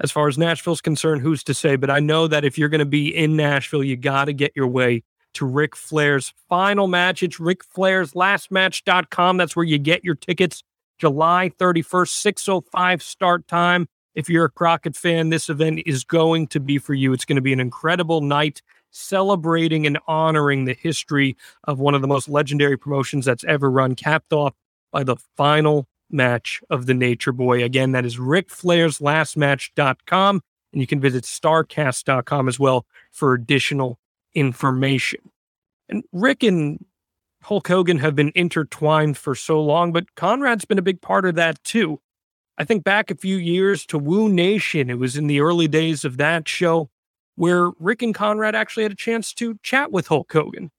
as 0.00 0.10
far 0.10 0.28
as 0.28 0.38
Nashville's 0.38 0.80
concerned, 0.80 1.22
who's 1.22 1.42
to 1.44 1.54
say? 1.54 1.76
But 1.76 1.90
I 1.90 1.98
know 1.98 2.26
that 2.26 2.44
if 2.44 2.56
you're 2.56 2.68
going 2.68 2.78
to 2.78 2.84
be 2.86 3.14
in 3.14 3.36
Nashville, 3.36 3.84
you 3.84 3.96
got 3.96 4.26
to 4.26 4.32
get 4.32 4.52
your 4.54 4.68
way 4.68 5.02
to 5.38 5.46
Ric 5.46 5.76
Flair's 5.76 6.34
final 6.48 6.88
match. 6.88 7.22
It's 7.22 7.38
Ric 7.38 7.62
Flair's 7.62 8.12
lastmatch.com. 8.12 9.36
That's 9.36 9.54
where 9.54 9.64
you 9.64 9.78
get 9.78 10.04
your 10.04 10.16
tickets. 10.16 10.64
July 10.98 11.52
31st, 11.60 12.08
605 12.08 13.02
start 13.02 13.46
time. 13.46 13.88
If 14.16 14.28
you're 14.28 14.46
a 14.46 14.50
Crockett 14.50 14.96
fan, 14.96 15.28
this 15.28 15.48
event 15.48 15.82
is 15.86 16.02
going 16.02 16.48
to 16.48 16.58
be 16.58 16.78
for 16.78 16.92
you. 16.92 17.12
It's 17.12 17.24
going 17.24 17.36
to 17.36 17.42
be 17.42 17.52
an 17.52 17.60
incredible 17.60 18.20
night 18.20 18.62
celebrating 18.90 19.86
and 19.86 19.96
honoring 20.08 20.64
the 20.64 20.74
history 20.74 21.36
of 21.64 21.78
one 21.78 21.94
of 21.94 22.02
the 22.02 22.08
most 22.08 22.28
legendary 22.28 22.76
promotions 22.76 23.24
that's 23.24 23.44
ever 23.44 23.70
run, 23.70 23.94
capped 23.94 24.32
off 24.32 24.54
by 24.90 25.04
the 25.04 25.16
final 25.36 25.86
match 26.10 26.60
of 26.68 26.86
the 26.86 26.94
Nature 26.94 27.32
Boy. 27.32 27.62
Again, 27.62 27.92
that 27.92 28.04
is 28.04 28.18
Ric 28.18 28.50
Flair's 28.50 28.98
lastmatch.com. 28.98 30.42
And 30.72 30.80
you 30.80 30.86
can 30.88 31.00
visit 31.00 31.22
starcast.com 31.22 32.48
as 32.48 32.58
well 32.58 32.86
for 33.12 33.34
additional 33.34 34.00
information. 34.38 35.20
And 35.88 36.04
Rick 36.12 36.42
and 36.42 36.84
Hulk 37.42 37.68
Hogan 37.68 37.98
have 37.98 38.14
been 38.14 38.32
intertwined 38.34 39.16
for 39.16 39.34
so 39.34 39.62
long, 39.62 39.92
but 39.92 40.14
Conrad's 40.14 40.64
been 40.64 40.78
a 40.78 40.82
big 40.82 41.00
part 41.00 41.24
of 41.24 41.34
that 41.36 41.62
too. 41.64 42.00
I 42.58 42.64
think 42.64 42.82
back 42.82 43.10
a 43.10 43.14
few 43.14 43.36
years 43.36 43.86
to 43.86 43.98
Woo 43.98 44.28
Nation. 44.28 44.90
It 44.90 44.98
was 44.98 45.16
in 45.16 45.28
the 45.28 45.40
early 45.40 45.68
days 45.68 46.04
of 46.04 46.16
that 46.16 46.48
show 46.48 46.90
where 47.36 47.70
Rick 47.78 48.02
and 48.02 48.14
Conrad 48.14 48.56
actually 48.56 48.82
had 48.82 48.92
a 48.92 48.96
chance 48.96 49.32
to 49.34 49.58
chat 49.62 49.92
with 49.92 50.08
Hulk 50.08 50.32
Hogan. 50.32 50.72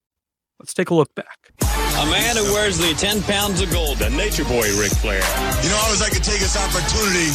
Let's 0.59 0.73
take 0.73 0.89
a 0.89 0.93
look 0.93 1.15
back. 1.15 1.53
A 1.61 2.05
man 2.11 2.35
who 2.35 2.43
wears 2.53 2.77
the 2.77 2.93
10 2.93 3.23
pounds 3.23 3.61
of 3.61 3.71
gold, 3.71 3.97
the 3.97 4.09
nature 4.09 4.43
boy, 4.43 4.67
Ric 4.77 4.91
Flair. 4.91 5.23
You 5.63 5.69
know, 5.69 5.77
I 5.77 5.83
always 5.85 6.01
like 6.01 6.11
to 6.11 6.19
take 6.19 6.39
this 6.39 6.57
opportunity 6.57 7.31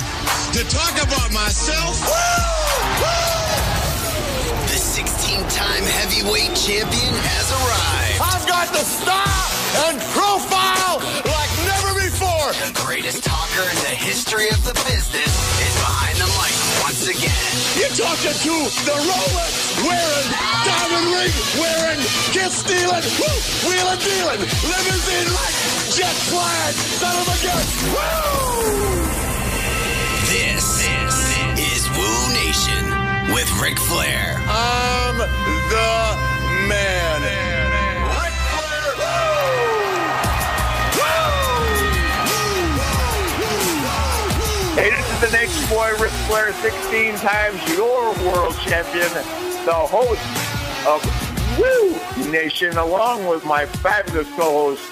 to 0.52 0.64
talk 0.68 0.92
about 1.02 1.32
myself. 1.32 2.04
Woo! 2.04 2.12
Woo! 2.12 2.53
The 5.34 5.50
16 5.50 5.66
time 5.66 5.82
heavyweight 5.82 6.54
champion 6.54 7.14
has 7.26 7.50
arrived. 7.50 8.22
I've 8.22 8.46
got 8.46 8.70
the 8.70 8.86
style 8.86 9.50
and 9.90 9.98
profile 10.14 11.02
like 11.26 11.50
never 11.66 11.90
before. 11.98 12.54
The 12.62 12.70
greatest 12.86 13.26
talker 13.26 13.66
in 13.66 13.78
the 13.82 13.98
history 13.98 14.46
of 14.54 14.62
the 14.62 14.78
business 14.86 15.34
is 15.58 15.74
behind 15.82 16.22
the 16.22 16.30
mic 16.38 16.54
once 16.86 17.10
again. 17.10 17.50
You're 17.74 17.98
talking 17.98 18.30
to 18.30 18.54
the 18.86 18.94
Rolex 18.94 19.54
wearing, 19.82 20.28
diamond 20.70 21.08
ring 21.10 21.34
wearing, 21.58 21.98
kiss 22.30 22.62
stealing, 22.62 23.02
wheeling 23.66 24.02
dealing, 24.06 24.38
limousine 24.38 25.30
like, 25.34 25.56
jet 25.98 26.14
flying, 26.30 26.78
son 27.02 27.10
of 27.10 27.26
a 27.26 27.38
gun. 27.42 27.64
Woo! 27.90 29.02
This, 30.30 30.62
this 30.78 31.18
is 31.58 31.82
Woo 31.90 32.22
Nation 32.38 33.03
with 33.32 33.50
Ric 33.60 33.78
Flair. 33.78 34.36
I'm 34.46 35.18
the 35.18 36.16
man. 36.68 37.22
Ric 38.20 38.34
Flair. 38.52 38.94
Hey, 44.74 44.90
this 44.90 45.08
is 45.12 45.20
the 45.20 45.30
Nature 45.36 45.66
Boy 45.68 45.90
Ric 46.02 46.12
Flair, 46.26 46.52
16 46.52 47.14
times 47.16 47.68
your 47.76 48.12
world 48.26 48.56
champion, 48.58 49.08
the 49.64 49.72
host 49.72 50.20
of 50.86 51.00
Woo 51.58 52.30
Nation, 52.30 52.76
along 52.76 53.26
with 53.26 53.44
my 53.44 53.64
fabulous 53.66 54.28
co-host, 54.30 54.82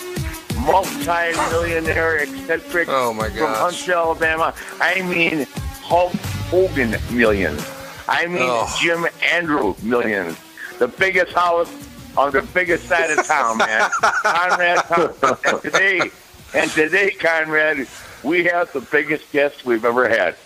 multi-millionaire 0.61 2.19
eccentric 2.19 2.89
oh 2.89 3.13
my 3.13 3.29
from 3.31 3.53
Huntsville, 3.55 3.99
Alabama. 3.99 4.55
I 4.81 5.03
mean 5.03 5.47
Hulk 5.83 6.13
Hogan 6.51 6.97
millions. 7.11 7.82
I 8.09 8.27
mean 8.27 8.39
Oh. 8.43 8.77
Jim 8.81 9.07
Andrew 9.23 9.75
millions. 9.83 10.37
The 10.79 10.89
biggest 10.89 11.33
house 11.33 11.71
on 12.17 12.33
the 12.33 12.43
biggest 12.43 12.87
side 12.89 13.11
of 13.11 13.27
town, 13.27 13.59
man. 13.59 13.91
Conrad 14.23 14.79
Thompson. 14.85 15.37
And 15.45 15.63
today, 15.63 16.01
and 16.55 16.71
today, 16.73 17.11
Conrad, 17.13 17.87
we 18.23 18.45
have 18.45 18.73
the 18.73 18.81
biggest 18.81 19.31
guest 19.33 19.65
we've 19.65 19.85
ever 19.85 20.09
had. 20.09 20.37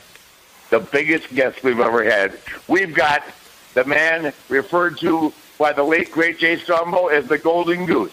The 0.70 0.80
biggest 0.80 1.34
guest 1.34 1.62
we've 1.62 1.80
ever 1.80 2.04
had. 2.04 2.38
We've 2.68 2.94
got 2.94 3.22
the 3.74 3.84
man 3.84 4.32
referred 4.48 4.98
to 4.98 5.32
by 5.58 5.72
the 5.72 5.82
late 5.82 6.10
great 6.12 6.38
Jay 6.38 6.56
Strongbow 6.56 7.06
as 7.08 7.26
the 7.26 7.38
Golden 7.38 7.86
Goose. 7.86 8.12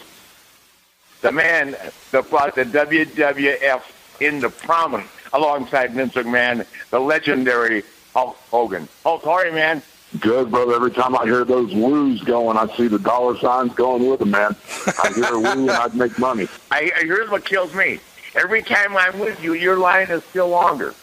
The 1.20 1.32
man 1.32 1.76
that 2.10 2.30
brought 2.30 2.54
the 2.54 2.64
WWF 2.64 3.82
into 4.20 4.50
prominence 4.50 5.08
alongside 5.32 5.92
Vince 5.92 6.14
McMahon, 6.14 6.66
the 6.90 7.00
legendary 7.00 7.82
Hulk 8.14 8.36
Hogan. 8.50 8.88
Hulk, 9.02 9.24
how 9.24 9.30
are 9.32 9.46
you, 9.46 9.52
man? 9.52 9.82
Good, 10.20 10.50
brother. 10.50 10.74
Every 10.74 10.92
time 10.92 11.16
I 11.16 11.24
hear 11.24 11.44
those 11.44 11.74
woos 11.74 12.22
going, 12.22 12.56
I 12.56 12.68
see 12.76 12.86
the 12.86 13.00
dollar 13.00 13.36
signs 13.38 13.74
going 13.74 14.08
with 14.08 14.20
them, 14.20 14.30
man. 14.30 14.54
I 15.02 15.12
hear 15.12 15.34
a 15.34 15.38
woo 15.40 15.46
and 15.62 15.70
I'd 15.70 15.94
make 15.96 16.16
money. 16.20 16.46
I, 16.70 16.92
here's 17.00 17.28
what 17.30 17.44
kills 17.44 17.74
me. 17.74 17.98
Every 18.36 18.62
time 18.62 18.96
I'm 18.96 19.18
with 19.18 19.42
you, 19.42 19.54
your 19.54 19.76
line 19.76 20.08
is 20.10 20.22
still 20.24 20.48
longer. 20.48 20.94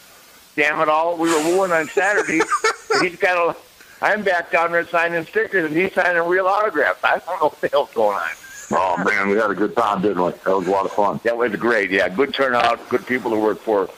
Damn 0.56 0.80
it 0.80 0.88
all. 0.88 1.16
We 1.18 1.28
were 1.28 1.42
wooing 1.56 1.72
on 1.72 1.88
Saturday. 1.88 2.40
he's 3.02 3.16
got 3.16 3.56
a. 3.56 3.56
I'm 4.04 4.22
back 4.24 4.50
down 4.50 4.72
there 4.72 4.86
signing 4.86 5.24
stickers, 5.26 5.64
and 5.66 5.76
he's 5.76 5.92
signing 5.92 6.22
real 6.26 6.46
autographs. 6.46 7.04
I 7.04 7.18
don't 7.18 7.26
know 7.40 7.48
what 7.48 7.60
the 7.60 7.68
hell's 7.68 7.92
going 7.92 8.16
on. 8.16 8.30
Oh, 8.72 9.04
man, 9.04 9.28
we 9.28 9.36
had 9.36 9.50
a 9.50 9.54
good 9.54 9.76
time, 9.76 10.02
didn't 10.02 10.22
we? 10.24 10.30
That 10.32 10.56
was 10.56 10.66
a 10.66 10.70
lot 10.70 10.86
of 10.86 10.92
fun. 10.92 11.20
That 11.24 11.36
was 11.36 11.54
great. 11.56 11.90
Yeah, 11.90 12.08
good 12.08 12.34
turnout, 12.34 12.86
good 12.88 13.06
people 13.06 13.30
to 13.30 13.38
work 13.38 13.58
for. 13.60 13.88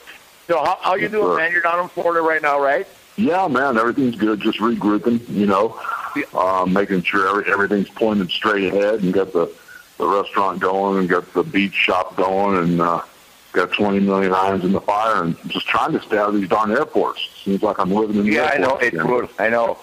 So 0.47 0.63
how, 0.63 0.77
how 0.81 0.95
you 0.95 1.03
Yes, 1.03 1.11
doing, 1.11 1.27
sir. 1.27 1.37
man? 1.37 1.51
You're 1.53 1.61
down 1.61 1.79
in 1.81 1.87
Florida 1.89 2.21
right 2.21 2.41
now, 2.41 2.61
right? 2.61 2.85
Yeah, 3.17 3.47
man, 3.47 3.77
everything's 3.77 4.15
good. 4.15 4.41
Just 4.41 4.59
regrouping, 4.59 5.27
you 5.29 5.45
know, 5.45 5.79
uh, 6.33 6.65
making 6.67 7.03
sure 7.03 7.27
every, 7.29 7.51
everything's 7.51 7.89
pointed 7.89 8.29
straight 8.29 8.73
ahead 8.73 9.03
and 9.03 9.13
got 9.13 9.31
the, 9.31 9.49
the 9.97 10.05
restaurant 10.07 10.59
going 10.59 10.99
and 10.99 11.09
got 11.09 11.31
the 11.33 11.43
beach 11.43 11.73
shop 11.73 12.15
going 12.17 12.57
and 12.57 12.81
uh, 12.81 13.01
got 13.53 13.71
20 13.71 14.01
million 14.01 14.33
irons 14.33 14.65
in 14.65 14.73
the 14.73 14.81
fire 14.81 15.23
and 15.23 15.37
just 15.49 15.65
trying 15.65 15.93
to 15.93 16.01
stay 16.01 16.17
out 16.17 16.29
of 16.29 16.35
these 16.35 16.49
darn 16.49 16.71
airports. 16.71 17.29
Seems 17.43 17.63
like 17.63 17.79
I'm 17.79 17.91
living 17.91 18.17
in 18.17 18.25
the 18.25 18.31
Yeah, 18.33 18.51
I 18.53 18.57
know. 18.57 18.75
It's 18.77 18.97
good. 18.97 19.29
I 19.39 19.49
know. 19.49 19.77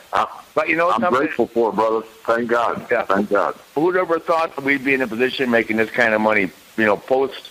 But 0.54 0.68
you 0.68 0.76
know 0.76 0.90
I'm 0.90 1.00
something? 1.00 1.18
grateful 1.18 1.46
for 1.46 1.70
it, 1.70 1.76
brother. 1.76 2.02
Thank 2.26 2.50
God. 2.50 2.86
Yeah. 2.90 3.06
Thank 3.06 3.30
God. 3.30 3.54
Who'd 3.74 3.96
ever 3.96 4.18
thought 4.18 4.62
we'd 4.62 4.84
be 4.84 4.92
in 4.92 5.00
a 5.00 5.06
position 5.06 5.50
making 5.50 5.78
this 5.78 5.90
kind 5.90 6.12
of 6.12 6.20
money, 6.20 6.50
you 6.76 6.84
know, 6.84 6.98
post 6.98 7.50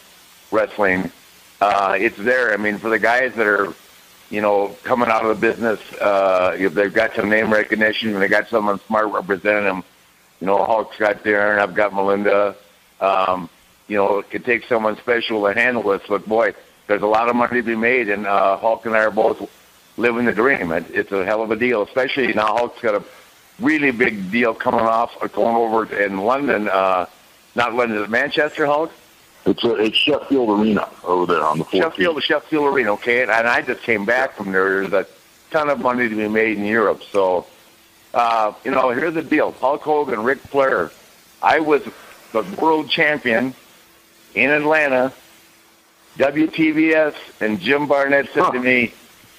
wrestling? 0.52 1.12
Uh, 1.60 1.96
it's 2.00 2.18
there. 2.18 2.54
I 2.54 2.58
mean, 2.58 2.78
for 2.78 2.90
the 2.90 3.00
guys 3.00 3.34
that 3.36 3.48
are, 3.48 3.74
you 4.32 4.42
know, 4.42 4.76
coming 4.84 5.10
out 5.10 5.26
of 5.26 5.40
the 5.40 5.48
business, 5.48 5.80
uh, 5.96 6.56
if 6.58 6.74
they've 6.74 6.94
got 6.94 7.14
some 7.16 7.30
name 7.30 7.52
recognition 7.52 8.14
and 8.14 8.22
they 8.22 8.30
got 8.30 8.48
someone 8.48 8.80
smart 8.88 9.12
representing 9.12 9.66
them, 9.66 9.84
you 10.40 10.48
know, 10.48 10.64
Hulk's 10.66 10.98
got 10.98 11.24
Darren, 11.24 11.60
I've 11.60 11.76
got 11.76 11.94
Melinda. 11.94 12.56
Um, 13.02 13.50
you 13.88 13.98
know, 13.98 14.20
it 14.20 14.30
could 14.30 14.46
take 14.46 14.66
someone 14.66 14.98
special 14.98 15.46
to 15.46 15.54
handle 15.54 15.84
this. 15.84 16.02
But 16.08 16.26
boy, 16.26 16.54
there's 16.88 17.02
a 17.02 17.08
lot 17.08 17.30
of 17.30 17.36
money 17.36 17.62
to 17.62 17.64
be 17.64 17.76
made, 17.76 18.10
and 18.10 18.26
uh, 18.26 18.58
Hulk 18.58 18.86
and 18.86 18.96
I 18.96 19.04
are 19.04 19.12
both 19.12 19.50
living 19.98 20.26
the 20.26 20.32
dream. 20.32 20.72
It, 20.72 20.86
it's 20.92 21.12
a 21.12 21.26
hell 21.26 21.44
of 21.44 21.52
a 21.52 21.58
deal, 21.58 21.82
especially 21.84 22.34
now 22.34 22.56
Hulk's 22.56 22.82
got 22.82 22.96
a 22.96 23.04
really 23.60 23.92
big 23.92 24.32
deal 24.32 24.54
coming 24.54 24.80
off, 24.80 25.14
going 25.34 25.56
over 25.58 25.94
in 25.94 26.20
London. 26.20 26.70
Uh, 26.70 27.06
not 27.54 27.76
London, 27.76 28.10
Manchester, 28.10 28.66
Hulk. 28.66 28.92
It's 29.46 29.64
a, 29.64 29.76
it's 29.76 29.98
Sheffield 29.98 30.50
Arena 30.50 30.88
over 31.04 31.34
there 31.34 31.44
on 31.44 31.58
the 31.58 31.66
14th. 31.66 31.82
Sheffield, 31.82 32.24
Sheffield 32.24 32.74
Arena, 32.74 32.94
okay. 32.94 33.24
And, 33.24 33.32
and 33.32 33.48
I 33.48 33.62
just 33.62 33.82
came 33.82 34.06
back 34.06 34.34
from 34.36 34.52
there. 34.52 34.82
There's 34.88 34.94
a 34.94 35.08
ton 35.50 35.70
of 35.70 35.80
money 35.80 36.08
to 36.08 36.16
be 36.16 36.28
made 36.28 36.58
in 36.58 36.66
Europe. 36.66 37.02
So, 37.12 37.48
uh, 38.14 38.54
you 38.64 38.72
know, 38.72 38.92
here's 38.92 39.16
the 39.16 39.24
deal: 39.24 39.52
Hulk 39.54 39.82
Hogan, 39.82 40.24
Ric 40.24 40.40
Flair. 40.40 40.92
I 41.42 41.60
was 41.60 41.82
the 42.34 42.44
world 42.62 42.90
champion 42.90 43.56
in 44.36 44.50
Atlanta. 44.52 45.12
WTBS 46.18 47.16
and 47.40 47.60
Jim 47.60 47.88
Barnett 47.88 48.30
said 48.34 48.52
to 48.52 48.60
me, 48.60 48.94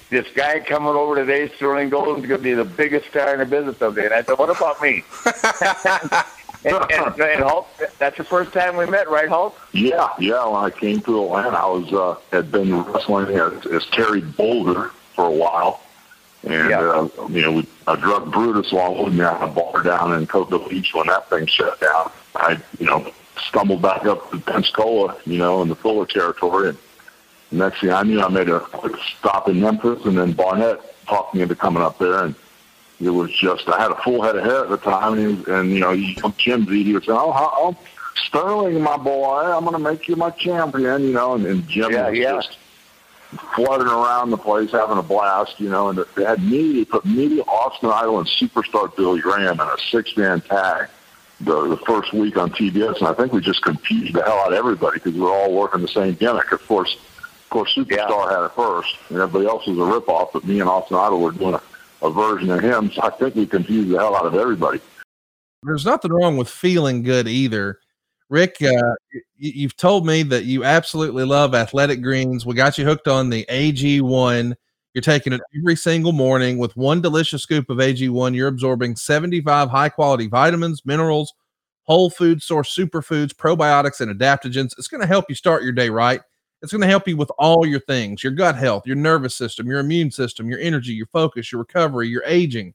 "This 0.09 0.27
guy 0.35 0.59
coming 0.59 0.89
over 0.89 1.15
today, 1.15 1.49
Sterling 1.55 1.89
Golden, 1.89 2.21
is 2.23 2.27
going 2.27 2.41
to 2.41 2.43
be 2.43 2.53
the 2.53 2.65
biggest 2.65 3.07
star 3.09 3.33
in 3.33 3.39
the 3.39 3.45
business 3.45 3.77
someday." 3.77 4.05
And 4.05 4.13
I 4.15 4.23
said, 4.23 4.37
"What 4.37 4.49
about 4.49 4.81
me?" 4.81 5.03
and, 6.65 6.75
and, 6.91 7.19
and 7.19 7.43
Hulk, 7.43 7.67
that's 7.99 8.17
the 8.17 8.23
first 8.23 8.53
time 8.53 8.77
we 8.77 8.85
met, 8.85 9.09
right, 9.09 9.27
Hulk? 9.29 9.57
Yeah, 9.73 10.07
yeah. 10.19 10.45
When 10.45 10.63
I 10.63 10.69
came 10.69 11.01
to 11.01 11.23
Atlanta, 11.25 11.57
I 11.57 11.65
was 11.67 11.91
uh, 11.93 12.15
had 12.31 12.51
been 12.51 12.83
wrestling 12.83 13.35
as, 13.35 13.65
as 13.67 13.85
Terry 13.87 14.21
Boulder 14.21 14.91
for 15.15 15.25
a 15.25 15.31
while, 15.31 15.81
and 16.43 16.69
Yeah. 16.69 16.79
uh, 16.79 17.09
you 17.29 17.41
know, 17.41 17.51
we, 17.53 17.67
I 17.87 17.95
drug 17.95 18.31
Brutus 18.31 18.71
along 18.71 19.03
with 19.03 19.13
me 19.13 19.23
on 19.23 19.43
a 19.43 19.51
bar 19.51 19.83
down 19.83 20.13
in 20.13 20.25
Cocoa 20.27 20.67
Beach 20.67 20.93
when 20.93 21.07
that 21.07 21.29
thing 21.29 21.45
shut 21.47 21.79
down. 21.79 22.11
I, 22.35 22.57
you 22.79 22.85
know, 22.85 23.11
stumbled 23.47 23.81
back 23.81 24.05
up 24.05 24.29
to 24.31 24.39
Pensacola, 24.39 25.17
you 25.25 25.37
know, 25.37 25.61
in 25.61 25.69
the 25.69 25.75
Fuller 25.75 26.05
territory, 26.05 26.69
and 26.69 26.77
next 27.51 27.81
thing 27.81 27.91
I 27.91 28.03
knew, 28.03 28.21
I 28.21 28.29
made 28.29 28.49
a 28.49 28.59
quick 28.59 28.95
stop 29.19 29.49
in 29.49 29.59
Memphis, 29.61 30.05
and 30.05 30.17
then 30.17 30.31
Barnett 30.33 30.79
talked 31.07 31.35
me 31.35 31.41
into 31.41 31.55
coming 31.55 31.83
up 31.83 31.97
there, 31.99 32.23
and 32.23 32.35
it 33.05 33.09
was 33.11 33.31
just 33.31 33.67
I 33.69 33.79
had 33.81 33.91
a 33.91 34.01
full 34.01 34.21
head 34.21 34.35
of 34.35 34.43
hair 34.43 34.63
at 34.63 34.69
the 34.69 34.77
time, 34.77 35.17
and, 35.17 35.47
and 35.47 35.71
you 35.71 35.79
know, 35.79 35.91
he, 35.91 36.15
Jimsy, 36.37 36.83
he 36.83 36.93
was 36.93 37.05
saying, 37.05 37.17
"Oh, 37.19 37.31
how, 37.31 37.51
oh, 37.55 37.77
Sterling, 38.27 38.81
my 38.81 38.97
boy, 38.97 39.39
I'm 39.41 39.63
going 39.63 39.73
to 39.73 39.79
make 39.79 40.07
you 40.07 40.15
my 40.15 40.29
champion," 40.31 41.03
you 41.03 41.13
know, 41.13 41.33
and, 41.33 41.45
and 41.45 41.67
Jim 41.67 41.91
Yeah, 41.91 42.09
was 42.09 42.17
yeah. 42.19 42.31
just 42.33 42.57
flooding 43.55 43.87
around 43.87 44.29
the 44.29 44.37
place, 44.37 44.71
having 44.71 44.97
a 44.97 45.03
blast, 45.03 45.59
you 45.59 45.69
know, 45.69 45.89
and 45.89 46.03
they 46.15 46.23
had 46.23 46.43
me, 46.43 46.73
they 46.73 46.85
put 46.85 47.05
me, 47.05 47.41
Austin 47.41 47.89
Idol, 47.89 48.19
and 48.19 48.27
Superstar 48.27 48.95
Billy 48.95 49.21
Graham 49.21 49.59
in 49.59 49.67
a 49.67 49.77
six-man 49.89 50.41
tag 50.41 50.89
the, 51.41 51.67
the 51.67 51.77
first 51.77 52.13
week 52.13 52.37
on 52.37 52.51
TBS, 52.51 52.99
and 52.99 53.07
I 53.07 53.13
think 53.13 53.33
we 53.33 53.41
just 53.41 53.61
confused 53.63 54.13
the 54.13 54.23
hell 54.23 54.37
out 54.39 54.53
of 54.53 54.57
everybody 54.57 54.95
because 54.99 55.13
we 55.13 55.21
were 55.21 55.31
all 55.31 55.53
working 55.53 55.81
the 55.81 55.87
same 55.87 56.13
gimmick. 56.13 56.51
Of 56.51 56.65
course, 56.67 56.95
of 56.95 57.49
course, 57.49 57.75
Superstar 57.75 58.29
had 58.31 58.45
it 58.45 58.51
first, 58.55 58.95
and 59.09 59.19
everybody 59.19 59.47
else 59.47 59.65
was 59.67 59.77
a 59.77 59.81
ripoff, 59.81 60.29
but 60.33 60.45
me 60.45 60.59
and 60.59 60.69
Austin 60.69 60.97
Idol 60.97 61.19
were 61.19 61.31
doing 61.31 61.55
a, 61.55 61.61
a 62.03 62.11
version 62.11 62.51
of 62.51 62.59
him, 62.59 62.91
so 62.91 63.01
I 63.01 63.09
think 63.09 63.35
we 63.35 63.45
confused 63.45 63.89
the 63.89 63.97
hell 63.97 64.15
out 64.15 64.25
of 64.25 64.35
everybody. 64.35 64.79
There's 65.63 65.85
nothing 65.85 66.11
wrong 66.11 66.37
with 66.37 66.49
feeling 66.49 67.01
good 67.01 67.27
either. 67.27 67.79
Rick, 68.29 68.57
uh, 68.61 68.95
you've 69.37 69.77
told 69.77 70.05
me 70.05 70.23
that 70.23 70.45
you 70.45 70.63
absolutely 70.63 71.23
love 71.23 71.55
athletic 71.55 72.01
greens. 72.01 72.45
We 72.45 72.55
got 72.55 72.77
you 72.77 72.85
hooked 72.85 73.07
on 73.07 73.29
the 73.29 73.45
AG1. 73.49 74.55
You're 74.93 75.01
taking 75.01 75.33
it 75.33 75.41
every 75.57 75.75
single 75.75 76.11
morning 76.11 76.57
with 76.57 76.75
one 76.75 77.01
delicious 77.01 77.43
scoop 77.43 77.69
of 77.69 77.77
AG1. 77.77 78.35
You're 78.35 78.47
absorbing 78.47 78.95
75 78.95 79.69
high 79.69 79.89
quality 79.89 80.27
vitamins, 80.27 80.81
minerals, 80.85 81.33
whole 81.83 82.09
food 82.09 82.41
source 82.41 82.75
superfoods, 82.75 83.33
probiotics, 83.33 84.01
and 84.01 84.19
adaptogens. 84.19 84.73
It's 84.77 84.87
going 84.87 85.01
to 85.01 85.07
help 85.07 85.25
you 85.29 85.35
start 85.35 85.63
your 85.63 85.71
day 85.71 85.89
right. 85.89 86.21
It's 86.63 86.71
going 86.71 86.81
to 86.81 86.87
help 86.87 87.09
you 87.09 87.17
with 87.17 87.29
all 87.37 87.65
your 87.65 87.81
things 87.81 88.23
your 88.23 88.31
gut 88.31 88.55
health, 88.55 88.87
your 88.87 88.95
nervous 88.95 89.35
system, 89.35 89.67
your 89.67 89.79
immune 89.79 90.09
system, 90.09 90.49
your 90.49 90.59
energy, 90.59 90.93
your 90.93 91.07
focus, 91.07 91.51
your 91.51 91.59
recovery, 91.59 92.07
your 92.07 92.23
aging. 92.25 92.73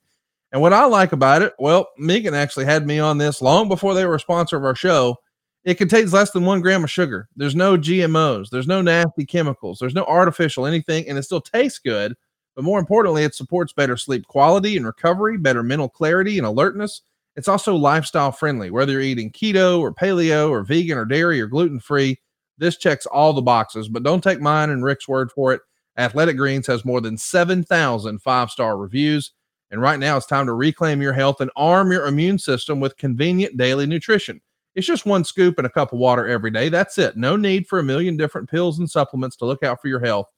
And 0.52 0.60
what 0.60 0.74
I 0.74 0.84
like 0.84 1.12
about 1.12 1.40
it, 1.40 1.54
well, 1.58 1.88
Megan 1.96 2.34
actually 2.34 2.66
had 2.66 2.86
me 2.86 2.98
on 2.98 3.16
this 3.16 3.40
long 3.40 3.66
before 3.66 3.94
they 3.94 4.04
were 4.04 4.16
a 4.16 4.20
sponsor 4.20 4.58
of 4.58 4.64
our 4.64 4.74
show. 4.74 5.16
It 5.64 5.74
contains 5.74 6.12
less 6.12 6.30
than 6.30 6.44
one 6.44 6.60
gram 6.60 6.84
of 6.84 6.90
sugar. 6.90 7.28
There's 7.34 7.56
no 7.56 7.78
GMOs. 7.78 8.50
There's 8.50 8.66
no 8.66 8.82
nasty 8.82 9.24
chemicals. 9.24 9.78
There's 9.78 9.94
no 9.94 10.04
artificial 10.04 10.66
anything, 10.66 11.08
and 11.08 11.16
it 11.16 11.22
still 11.22 11.40
tastes 11.40 11.78
good. 11.78 12.14
But 12.54 12.64
more 12.64 12.78
importantly, 12.78 13.24
it 13.24 13.34
supports 13.34 13.72
better 13.72 13.96
sleep 13.96 14.26
quality 14.26 14.76
and 14.76 14.84
recovery, 14.84 15.38
better 15.38 15.62
mental 15.62 15.88
clarity 15.88 16.38
and 16.38 16.46
alertness. 16.46 17.02
It's 17.36 17.48
also 17.48 17.74
lifestyle 17.74 18.32
friendly, 18.32 18.70
whether 18.70 18.92
you're 18.92 19.00
eating 19.00 19.30
keto 19.30 19.80
or 19.80 19.94
paleo 19.94 20.50
or 20.50 20.62
vegan 20.62 20.98
or 20.98 21.04
dairy 21.04 21.40
or 21.40 21.46
gluten 21.46 21.80
free. 21.80 22.18
This 22.58 22.76
checks 22.76 23.06
all 23.06 23.32
the 23.32 23.42
boxes, 23.42 23.88
but 23.88 24.02
don't 24.02 24.22
take 24.22 24.40
mine 24.40 24.70
and 24.70 24.84
Rick's 24.84 25.08
word 25.08 25.30
for 25.30 25.52
it. 25.52 25.60
Athletic 25.96 26.36
Greens 26.36 26.66
has 26.66 26.84
more 26.84 27.00
than 27.00 27.16
7,000 27.16 28.18
five 28.20 28.50
star 28.50 28.76
reviews. 28.76 29.32
And 29.70 29.82
right 29.82 29.98
now, 29.98 30.16
it's 30.16 30.26
time 30.26 30.46
to 30.46 30.54
reclaim 30.54 31.02
your 31.02 31.12
health 31.12 31.40
and 31.40 31.50
arm 31.56 31.92
your 31.92 32.06
immune 32.06 32.38
system 32.38 32.80
with 32.80 32.96
convenient 32.96 33.56
daily 33.56 33.86
nutrition. 33.86 34.40
It's 34.74 34.86
just 34.86 35.06
one 35.06 35.24
scoop 35.24 35.58
and 35.58 35.66
a 35.66 35.70
cup 35.70 35.92
of 35.92 35.98
water 35.98 36.26
every 36.26 36.50
day. 36.50 36.68
That's 36.68 36.98
it. 36.98 37.16
No 37.16 37.36
need 37.36 37.66
for 37.66 37.80
a 37.80 37.82
million 37.82 38.16
different 38.16 38.48
pills 38.48 38.78
and 38.78 38.88
supplements 38.88 39.36
to 39.36 39.44
look 39.44 39.62
out 39.62 39.82
for 39.82 39.88
your 39.88 40.00
health. 40.00 40.28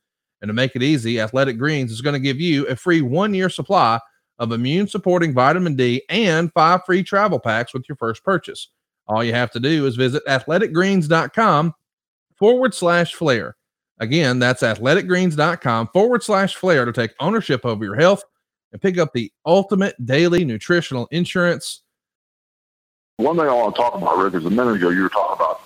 And 0.40 0.48
to 0.48 0.54
make 0.54 0.74
it 0.74 0.82
easy, 0.82 1.20
Athletic 1.20 1.58
Greens 1.58 1.92
is 1.92 2.00
going 2.00 2.14
to 2.14 2.20
give 2.20 2.40
you 2.40 2.66
a 2.66 2.74
free 2.74 3.02
one 3.02 3.34
year 3.34 3.50
supply 3.50 4.00
of 4.38 4.52
immune 4.52 4.88
supporting 4.88 5.34
vitamin 5.34 5.76
D 5.76 6.02
and 6.08 6.50
five 6.54 6.80
free 6.86 7.02
travel 7.02 7.38
packs 7.38 7.74
with 7.74 7.84
your 7.88 7.96
first 7.96 8.24
purchase. 8.24 8.68
All 9.06 9.22
you 9.22 9.34
have 9.34 9.50
to 9.50 9.60
do 9.60 9.86
is 9.86 9.96
visit 9.96 10.24
athleticgreens.com 10.26 11.74
forward 12.40 12.74
slash 12.74 13.14
flair. 13.14 13.56
Again, 14.00 14.40
that's 14.40 14.62
athleticgreens.com 14.62 15.90
forward 15.92 16.24
slash 16.24 16.56
flair 16.56 16.84
to 16.84 16.92
take 16.92 17.12
ownership 17.20 17.64
over 17.64 17.84
your 17.84 17.96
health 17.96 18.24
and 18.72 18.82
pick 18.82 18.98
up 18.98 19.12
the 19.12 19.30
ultimate 19.46 19.94
daily 20.04 20.44
nutritional 20.44 21.06
insurance. 21.12 21.82
One 23.18 23.36
thing 23.36 23.46
I 23.46 23.52
want 23.52 23.76
to 23.76 23.80
talk 23.80 23.94
about, 23.94 24.16
Rick, 24.16 24.34
is 24.34 24.46
a 24.46 24.50
minute 24.50 24.76
ago 24.76 24.88
you 24.88 25.02
were 25.02 25.10
talking 25.10 25.36
about 25.36 25.60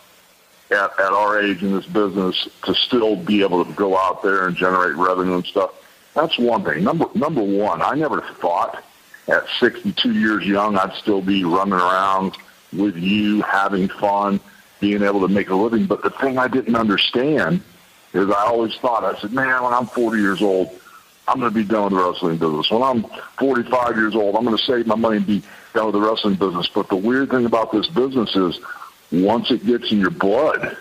at, 0.72 0.98
at 0.98 1.12
our 1.12 1.40
age 1.40 1.62
in 1.62 1.72
this 1.72 1.86
business 1.86 2.48
to 2.64 2.74
still 2.74 3.16
be 3.16 3.42
able 3.42 3.64
to 3.64 3.72
go 3.74 3.96
out 3.96 4.22
there 4.22 4.48
and 4.48 4.56
generate 4.56 4.96
revenue 4.96 5.36
and 5.36 5.46
stuff. 5.46 5.70
That's 6.14 6.36
one 6.38 6.64
thing. 6.64 6.82
Number 6.82 7.06
number 7.14 7.42
one, 7.42 7.82
I 7.82 7.94
never 7.94 8.20
thought 8.40 8.84
at 9.28 9.44
62 9.60 10.12
years 10.12 10.44
young 10.44 10.76
I'd 10.76 10.94
still 10.94 11.22
be 11.22 11.44
running 11.44 11.74
around 11.74 12.36
with 12.72 12.96
you, 12.96 13.42
having 13.42 13.88
fun, 13.88 14.40
being 14.84 15.02
able 15.02 15.20
to 15.20 15.28
make 15.28 15.48
a 15.48 15.54
living. 15.54 15.86
But 15.86 16.02
the 16.02 16.10
thing 16.10 16.36
I 16.36 16.46
didn't 16.46 16.76
understand 16.76 17.62
is 18.12 18.28
I 18.28 18.44
always 18.44 18.74
thought, 18.76 19.02
I 19.02 19.18
said, 19.18 19.32
man, 19.32 19.62
when 19.62 19.72
I'm 19.72 19.86
40 19.86 20.20
years 20.20 20.42
old, 20.42 20.78
I'm 21.26 21.40
going 21.40 21.50
to 21.50 21.54
be 21.54 21.64
done 21.64 21.84
with 21.84 21.94
the 21.94 22.06
wrestling 22.06 22.36
business. 22.36 22.70
When 22.70 22.82
I'm 22.82 23.06
45 23.38 23.96
years 23.96 24.14
old, 24.14 24.36
I'm 24.36 24.44
going 24.44 24.56
to 24.58 24.62
save 24.62 24.86
my 24.86 24.94
money 24.94 25.16
and 25.16 25.26
be 25.26 25.42
done 25.72 25.86
with 25.86 25.94
the 25.94 26.02
wrestling 26.02 26.34
business. 26.34 26.68
But 26.68 26.90
the 26.90 26.96
weird 26.96 27.30
thing 27.30 27.46
about 27.46 27.72
this 27.72 27.88
business 27.88 28.36
is 28.36 28.60
once 29.10 29.50
it 29.50 29.64
gets 29.64 29.90
in 29.90 30.00
your 30.00 30.10
blood, 30.10 30.76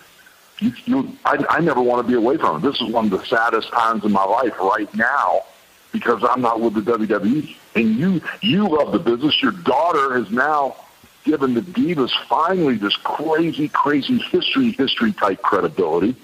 you, 0.58 0.72
you, 0.84 1.16
I, 1.24 1.42
I 1.48 1.60
never 1.60 1.80
want 1.80 2.06
to 2.06 2.08
be 2.08 2.14
away 2.14 2.36
from 2.36 2.58
it. 2.58 2.60
This 2.70 2.78
is 2.82 2.92
one 2.92 3.06
of 3.06 3.10
the 3.10 3.24
saddest 3.24 3.70
times 3.70 4.04
in 4.04 4.12
my 4.12 4.24
life 4.24 4.58
right 4.60 4.94
now 4.94 5.44
because 5.92 6.22
I'm 6.22 6.42
not 6.42 6.60
with 6.60 6.74
the 6.74 6.82
WWE. 6.82 7.56
And 7.74 7.96
you, 7.96 8.20
you 8.42 8.68
love 8.68 8.92
the 8.92 8.98
business. 8.98 9.40
Your 9.40 9.52
daughter 9.52 10.18
has 10.18 10.30
now 10.30 10.76
given 11.24 11.54
the 11.54 11.62
Divas 11.62 12.12
finally 12.28 12.76
this 12.76 12.96
crazy, 12.96 13.68
crazy 13.68 14.18
history, 14.18 14.72
history 14.72 15.12
type 15.12 15.42
credibility. 15.42 16.14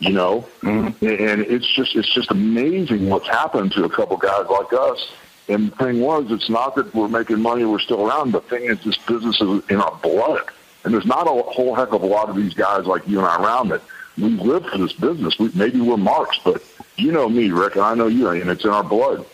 You 0.00 0.12
know, 0.12 0.46
mm-hmm. 0.62 1.04
and 1.04 1.40
it's 1.40 1.66
just 1.66 1.96
it's 1.96 2.14
just 2.14 2.30
amazing 2.30 3.08
what's 3.10 3.26
happened 3.26 3.72
to 3.72 3.84
a 3.84 3.88
couple 3.88 4.16
guys 4.16 4.46
like 4.48 4.72
us. 4.72 5.10
And 5.48 5.72
the 5.72 5.76
thing 5.76 6.00
was, 6.00 6.30
it's 6.30 6.48
not 6.48 6.76
that 6.76 6.94
we're 6.94 7.08
making 7.08 7.40
money, 7.40 7.64
we're 7.64 7.80
still 7.80 8.06
around. 8.06 8.30
The 8.30 8.40
thing 8.42 8.66
is, 8.66 8.78
this 8.84 8.96
business 8.96 9.40
is 9.40 9.68
in 9.68 9.80
our 9.80 9.96
blood. 9.96 10.42
And 10.84 10.94
there's 10.94 11.06
not 11.06 11.26
a 11.26 11.30
whole 11.30 11.74
heck 11.74 11.92
of 11.92 12.02
a 12.02 12.06
lot 12.06 12.28
of 12.28 12.36
these 12.36 12.54
guys 12.54 12.86
like 12.86 13.08
you 13.08 13.18
and 13.18 13.26
I 13.26 13.42
around 13.42 13.70
that 13.70 13.82
we 14.18 14.30
live 14.30 14.66
for 14.66 14.78
this 14.78 14.92
business. 14.92 15.38
We, 15.38 15.50
maybe 15.54 15.80
we're 15.80 15.96
marks, 15.96 16.38
but 16.44 16.62
you 16.96 17.12
know 17.12 17.28
me, 17.28 17.50
Rick, 17.50 17.76
and 17.76 17.84
I 17.84 17.94
know 17.94 18.08
you, 18.08 18.28
and 18.28 18.50
it's 18.50 18.64
in 18.64 18.70
our 18.70 18.84
blood. 18.84 19.24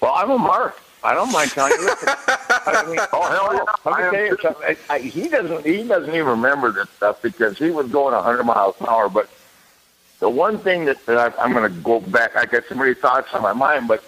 Well, 0.00 0.12
I'm 0.14 0.30
a 0.30 0.38
mark. 0.38 0.78
I 1.06 1.14
don't 1.14 1.30
mind 1.32 1.50
telling 1.52 1.72
you. 1.72 1.86
Listen, 1.86 2.08
I 2.08 2.84
mean, 2.88 2.98
oh 3.12 3.28
hell 3.30 3.54
yeah! 3.54 3.90
Let 3.90 4.12
me 4.12 4.18
tell 4.18 4.26
you 4.26 4.38
something. 4.42 4.76
I, 4.90 4.94
I, 4.94 4.98
he 4.98 5.28
doesn't. 5.28 5.64
He 5.64 5.84
doesn't 5.84 6.12
even 6.12 6.26
remember 6.26 6.72
this 6.72 6.90
stuff 6.90 7.22
because 7.22 7.56
he 7.56 7.70
was 7.70 7.88
going 7.88 8.12
100 8.12 8.42
miles 8.42 8.74
an 8.80 8.86
hour. 8.88 9.08
But 9.08 9.30
the 10.18 10.28
one 10.28 10.58
thing 10.58 10.86
that, 10.86 11.04
that 11.06 11.16
I, 11.38 11.42
I'm 11.42 11.52
going 11.52 11.72
to 11.72 11.80
go 11.80 12.00
back. 12.00 12.34
I 12.34 12.44
got 12.44 12.64
so 12.68 12.74
many 12.74 12.94
thoughts 12.94 13.32
on 13.34 13.42
my 13.42 13.52
mind. 13.52 13.86
But 13.86 14.02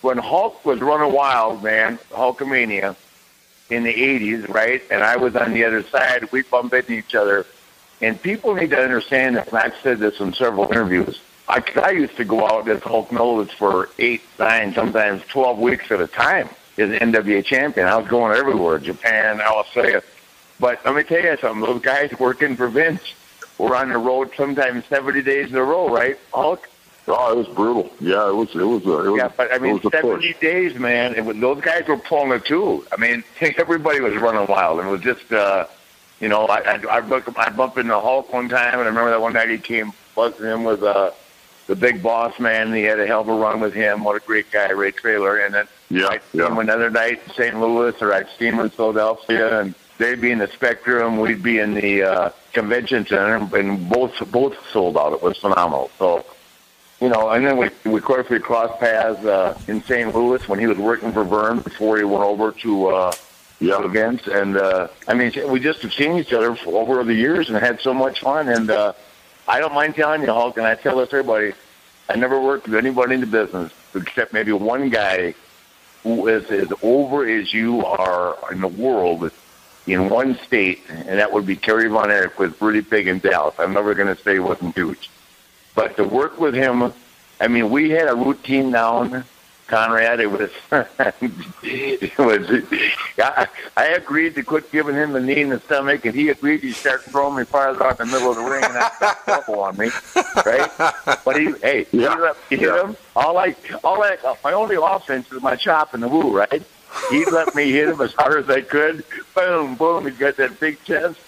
when 0.00 0.16
Hulk 0.16 0.64
was 0.64 0.80
running 0.80 1.12
wild, 1.12 1.62
man, 1.62 1.98
Hulkamania 2.10 2.96
in 3.68 3.82
the 3.82 3.92
80s, 3.92 4.48
right? 4.48 4.82
And 4.90 5.02
I 5.02 5.16
was 5.16 5.36
on 5.36 5.52
the 5.52 5.64
other 5.64 5.82
side. 5.82 6.32
We 6.32 6.42
bumped 6.42 6.74
into 6.74 6.92
each 6.92 7.14
other. 7.14 7.44
And 8.00 8.20
people 8.20 8.54
need 8.54 8.70
to 8.70 8.80
understand 8.80 9.36
that. 9.36 9.48
And 9.48 9.58
I've 9.58 9.76
said 9.82 9.98
this 9.98 10.20
in 10.20 10.32
several 10.32 10.64
interviews. 10.64 11.20
I, 11.50 11.62
I 11.82 11.90
used 11.90 12.16
to 12.16 12.24
go 12.24 12.46
out 12.46 12.68
as 12.68 12.80
Hulk 12.80 13.10
Knowles 13.10 13.50
for 13.50 13.88
eight, 13.98 14.22
nine, 14.38 14.72
sometimes 14.72 15.22
12 15.28 15.58
weeks 15.58 15.90
at 15.90 16.00
a 16.00 16.06
time 16.06 16.48
as 16.78 16.90
an 16.90 17.12
NWA 17.12 17.44
champion. 17.44 17.88
I 17.88 17.96
was 17.96 18.08
going 18.08 18.36
everywhere, 18.36 18.78
Japan, 18.78 19.40
Australia. 19.40 20.02
But 20.60 20.84
let 20.84 20.94
me 20.94 21.02
tell 21.02 21.22
you 21.22 21.36
something. 21.38 21.60
Those 21.60 21.82
guys 21.82 22.12
working 22.20 22.54
for 22.54 22.68
Vince 22.68 23.14
were 23.58 23.74
on 23.74 23.88
the 23.88 23.98
road 23.98 24.30
sometimes 24.36 24.84
70 24.86 25.22
days 25.22 25.50
in 25.50 25.56
a 25.56 25.64
row, 25.64 25.88
right, 25.88 26.16
Hulk? 26.32 26.68
Oh, 27.08 27.32
it 27.32 27.36
was 27.36 27.48
brutal. 27.48 27.90
Yeah, 27.98 28.28
it 28.28 28.34
was. 28.34 28.54
It 28.54 28.62
was. 28.62 28.86
A, 28.86 29.06
it 29.06 29.10
was 29.10 29.18
yeah, 29.18 29.32
but 29.36 29.52
I 29.52 29.58
mean, 29.58 29.74
was 29.74 29.84
a 29.86 29.90
push. 29.90 30.22
70 30.22 30.34
days, 30.40 30.78
man. 30.78 31.14
And 31.16 31.26
when 31.26 31.40
those 31.40 31.60
guys 31.60 31.88
were 31.88 31.96
pulling 31.96 32.30
it 32.32 32.44
too. 32.44 32.86
I 32.92 32.96
mean, 32.96 33.24
everybody 33.40 34.00
was 34.00 34.14
running 34.16 34.46
wild, 34.46 34.78
it 34.78 34.86
was 34.86 35.00
just, 35.00 35.32
uh, 35.32 35.66
you 36.20 36.28
know, 36.28 36.46
I 36.46 36.58
I, 36.60 36.96
I, 36.98 37.00
bumped, 37.00 37.36
I 37.36 37.50
bumped 37.50 37.78
into 37.78 37.98
Hulk 37.98 38.32
one 38.32 38.48
time, 38.48 38.74
and 38.74 38.82
I 38.82 38.86
remember 38.86 39.10
that 39.10 39.20
one 39.20 39.32
night 39.32 39.48
he 39.48 39.58
came 39.58 39.92
buzzing 40.14 40.46
in 40.46 40.62
with 40.62 40.82
uh, 40.82 41.10
the 41.70 41.76
big 41.76 42.02
boss 42.02 42.38
man. 42.40 42.66
And 42.66 42.76
he 42.76 42.82
had 42.82 42.98
a 42.98 43.06
hell 43.06 43.20
of 43.20 43.28
a 43.28 43.32
run 43.34 43.60
with 43.60 43.72
him. 43.72 44.02
What 44.02 44.16
a 44.16 44.26
great 44.26 44.50
guy, 44.50 44.72
Ray 44.72 44.90
Traylor. 44.90 45.38
And 45.38 45.54
then 45.54 45.68
Yeah, 45.88 46.08
I'd 46.08 46.22
see 46.32 46.38
yeah. 46.38 46.48
him 46.48 46.58
another 46.58 46.90
night 46.90 47.20
in 47.24 47.32
St. 47.32 47.58
Louis, 47.58 47.94
or 48.02 48.12
I'd 48.12 48.28
see 48.38 48.46
him 48.46 48.58
in 48.58 48.70
Philadelphia, 48.70 49.60
and 49.60 49.74
they'd 49.96 50.20
be 50.20 50.32
in 50.32 50.38
the 50.38 50.48
Spectrum, 50.48 51.20
we'd 51.20 51.44
be 51.44 51.60
in 51.60 51.74
the 51.74 52.02
uh, 52.02 52.30
convention 52.52 53.06
center, 53.06 53.36
and 53.56 53.88
both 53.88 54.12
both 54.32 54.56
sold 54.72 54.98
out. 54.98 55.12
It 55.12 55.22
was 55.22 55.38
phenomenal. 55.38 55.90
So 55.96 56.26
you 57.00 57.08
know, 57.08 57.30
and 57.30 57.46
then 57.46 57.56
we, 57.56 57.70
we 57.84 57.98
of 57.98 58.04
course 58.04 58.28
we 58.28 58.40
crossed 58.40 58.78
paths 58.80 59.24
uh, 59.24 59.56
in 59.68 59.82
St. 59.84 60.12
Louis 60.14 60.46
when 60.48 60.58
he 60.58 60.66
was 60.66 60.76
working 60.76 61.12
for 61.12 61.22
Verne 61.24 61.60
before 61.60 61.96
he 61.98 62.04
went 62.04 62.24
over 62.24 62.50
to 62.52 62.86
uh, 62.88 63.12
yeah. 63.60 63.84
events, 63.84 64.26
and 64.26 64.56
uh, 64.56 64.88
I 65.06 65.14
mean 65.14 65.32
we 65.48 65.60
just 65.60 65.82
have 65.82 65.92
seen 65.92 66.18
each 66.18 66.32
other 66.32 66.56
for 66.56 66.82
over 66.82 67.04
the 67.04 67.14
years 67.14 67.48
and 67.48 67.56
had 67.58 67.80
so 67.80 67.94
much 67.94 68.20
fun. 68.20 68.48
And 68.48 68.70
uh, 68.70 68.92
I 69.50 69.58
don't 69.58 69.74
mind 69.74 69.96
telling 69.96 70.20
you, 70.20 70.28
Hulk, 70.28 70.58
and 70.58 70.66
I 70.66 70.76
tell 70.76 70.98
this 70.98 71.08
everybody, 71.08 71.54
I 72.08 72.14
never 72.14 72.40
worked 72.40 72.68
with 72.68 72.76
anybody 72.76 73.14
in 73.14 73.20
the 73.20 73.26
business 73.26 73.72
except 73.96 74.32
maybe 74.32 74.52
one 74.52 74.90
guy 74.90 75.34
who 76.04 76.28
is 76.28 76.48
as 76.52 76.72
over 76.84 77.28
as 77.28 77.52
you 77.52 77.84
are 77.84 78.36
in 78.52 78.60
the 78.60 78.68
world 78.68 79.32
in 79.88 80.08
one 80.08 80.38
state, 80.38 80.82
and 80.88 81.18
that 81.18 81.32
would 81.32 81.46
be 81.46 81.56
Kerry 81.56 81.88
Von 81.88 82.12
Erich 82.12 82.38
was 82.38 82.52
really 82.62 82.80
big 82.80 83.08
in 83.08 83.18
Dallas. 83.18 83.56
I'm 83.58 83.72
never 83.72 83.92
going 83.92 84.14
to 84.14 84.22
say 84.22 84.34
he 84.34 84.38
wasn't 84.38 84.76
huge. 84.76 85.10
But 85.74 85.96
to 85.96 86.04
work 86.04 86.38
with 86.38 86.54
him, 86.54 86.92
I 87.40 87.48
mean, 87.48 87.70
we 87.70 87.90
had 87.90 88.08
a 88.08 88.14
routine 88.14 88.70
down, 88.70 89.24
Conrad. 89.70 90.20
It 90.20 90.26
was, 90.26 90.50
it 91.62 92.18
was. 92.18 92.64
I, 93.18 93.48
I 93.76 93.86
agreed 93.86 94.34
to 94.34 94.42
quit 94.42 94.70
giving 94.72 94.96
him 94.96 95.12
the 95.12 95.20
knee 95.20 95.40
in 95.40 95.48
the 95.48 95.60
stomach, 95.60 96.04
and 96.04 96.14
he 96.14 96.28
agreed 96.28 96.60
to 96.62 96.72
start 96.74 97.04
throwing 97.04 97.36
me 97.36 97.44
farther 97.44 97.84
out 97.84 97.98
the 97.98 98.06
middle 98.06 98.30
of 98.30 98.36
the 98.36 98.42
ring, 98.42 98.64
and 98.64 98.74
that 98.74 98.98
got 98.98 99.24
trouble 99.24 99.60
on 99.60 99.76
me, 99.76 99.90
right? 100.44 100.70
But 101.24 101.40
he, 101.40 101.52
hey, 101.62 101.84
he 101.84 102.00
let 102.00 102.36
me 102.50 102.56
hit 102.56 102.74
him. 102.74 102.96
All 103.14 103.38
I, 103.38 103.54
all 103.84 104.02
I, 104.02 104.18
my 104.42 104.52
only 104.52 104.76
offense 104.76 105.30
is 105.32 105.40
my 105.40 105.54
chop 105.54 105.94
and 105.94 106.02
the 106.02 106.08
woo, 106.08 106.36
right? 106.36 106.62
He 107.10 107.24
let 107.26 107.54
me 107.54 107.70
hit 107.70 107.88
him 107.88 108.00
as 108.00 108.12
hard 108.14 108.42
as 108.44 108.50
I 108.50 108.62
could. 108.62 109.04
Boom, 109.34 109.76
boom. 109.76 110.04
He 110.04 110.10
got 110.10 110.36
that 110.36 110.58
big 110.58 110.82
chest. 110.84 111.18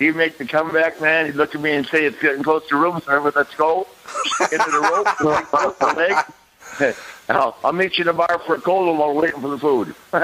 He'd 0.00 0.16
make 0.16 0.38
the 0.38 0.44
comeback, 0.44 1.00
man. 1.00 1.26
He'd 1.26 1.36
look 1.36 1.54
at 1.54 1.60
me 1.60 1.70
and 1.70 1.86
say, 1.86 2.04
it's 2.04 2.20
getting 2.20 2.42
close 2.42 2.66
to 2.68 2.76
room 2.76 3.00
service. 3.02 3.36
Let's 3.36 3.54
go. 3.54 3.86
Into 4.40 4.56
the 4.56 4.80
rope. 4.80 5.78
the 5.78 5.94
leg. 5.96 6.16
I'll, 7.28 7.56
I'll 7.64 7.72
meet 7.72 7.98
you 7.98 8.02
in 8.02 8.06
the 8.08 8.12
bar 8.12 8.38
for 8.46 8.56
a 8.56 8.60
cold 8.60 8.98
while 8.98 9.14
we're 9.14 9.22
waiting 9.22 9.40
for 9.40 9.48
the 9.48 9.58
food. 9.58 9.94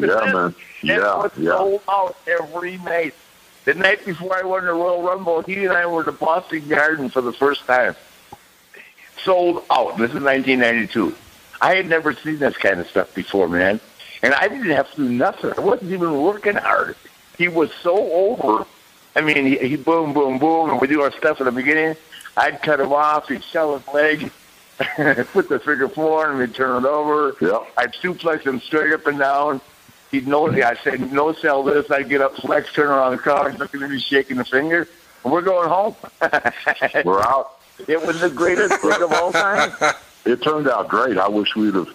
Yeah, 0.00 0.32
man. 0.32 0.54
Yeah, 0.82 0.96
It 0.96 1.00
was 1.02 1.30
yeah. 1.36 1.50
sold 1.56 1.82
out 1.88 2.16
every 2.26 2.78
night. 2.78 3.14
The 3.64 3.74
night 3.74 4.04
before 4.06 4.36
I 4.36 4.42
won 4.42 4.64
the 4.64 4.72
Royal 4.72 5.02
Rumble, 5.02 5.42
he 5.42 5.64
and 5.64 5.72
I 5.72 5.86
were 5.86 6.00
at 6.00 6.06
the 6.06 6.12
Boston 6.12 6.66
Garden 6.68 7.10
for 7.10 7.20
the 7.20 7.32
first 7.32 7.66
time. 7.66 7.94
Sold 9.22 9.64
out. 9.70 9.98
This 9.98 10.10
is 10.14 10.22
1992. 10.22 11.14
I 11.60 11.74
had 11.74 11.86
never 11.86 12.14
seen 12.14 12.38
this 12.38 12.56
kind 12.56 12.80
of 12.80 12.88
stuff 12.88 13.14
before, 13.14 13.48
man. 13.48 13.78
And 14.22 14.32
I 14.34 14.48
didn't 14.48 14.70
have 14.70 14.90
to 14.92 14.96
do 14.96 15.08
nothing. 15.08 15.52
I 15.56 15.60
wasn't 15.60 15.92
even 15.92 16.22
working 16.22 16.54
hard. 16.56 16.96
He 17.36 17.48
was 17.48 17.70
so 17.82 18.10
over. 18.12 18.66
I 19.14 19.20
mean, 19.20 19.44
he, 19.46 19.56
he 19.58 19.76
boom, 19.76 20.12
boom, 20.14 20.38
boom, 20.38 20.70
and 20.70 20.80
we 20.80 20.86
do 20.86 21.02
our 21.02 21.12
stuff 21.12 21.40
at 21.40 21.44
the 21.44 21.52
beginning. 21.52 21.96
I'd 22.36 22.62
cut 22.62 22.80
him 22.80 22.92
off. 22.92 23.28
He'd 23.28 23.42
sell 23.44 23.76
his 23.78 23.86
leg, 23.92 24.30
put 25.32 25.48
the 25.48 25.60
figure 25.62 25.88
four, 25.88 26.30
and 26.30 26.38
we'd 26.38 26.54
turn 26.54 26.84
it 26.84 26.88
over. 26.88 27.36
Yep. 27.40 27.72
I'd 27.76 27.92
suplex 27.94 28.46
him 28.46 28.60
straight 28.60 28.92
up 28.92 29.06
and 29.06 29.18
down. 29.18 29.60
He'd 30.10 30.26
know. 30.26 30.50
I 30.50 30.74
said, 30.82 31.12
no, 31.12 31.32
sell 31.32 31.62
this. 31.62 31.90
I'd 31.90 32.08
get 32.08 32.20
up, 32.20 32.34
flex, 32.36 32.72
turn 32.72 32.88
around 32.88 33.12
the 33.12 33.18
car, 33.18 33.50
he's 33.50 33.60
looking 33.60 33.82
at 33.82 33.90
me, 33.90 34.00
shaking 34.00 34.38
the 34.38 34.44
finger, 34.44 34.88
and 35.22 35.32
we're 35.32 35.42
going 35.42 35.68
home. 35.68 35.94
We're 37.04 37.22
out. 37.22 37.58
It 37.86 38.04
was 38.04 38.20
the 38.20 38.30
greatest 38.30 38.74
thing 38.80 39.02
of 39.02 39.12
all 39.12 39.32
time. 39.32 39.72
It 40.26 40.42
turned 40.42 40.68
out 40.68 40.88
great. 40.88 41.16
I 41.16 41.28
wish 41.28 41.56
we'd 41.56 41.74
have 41.74 41.88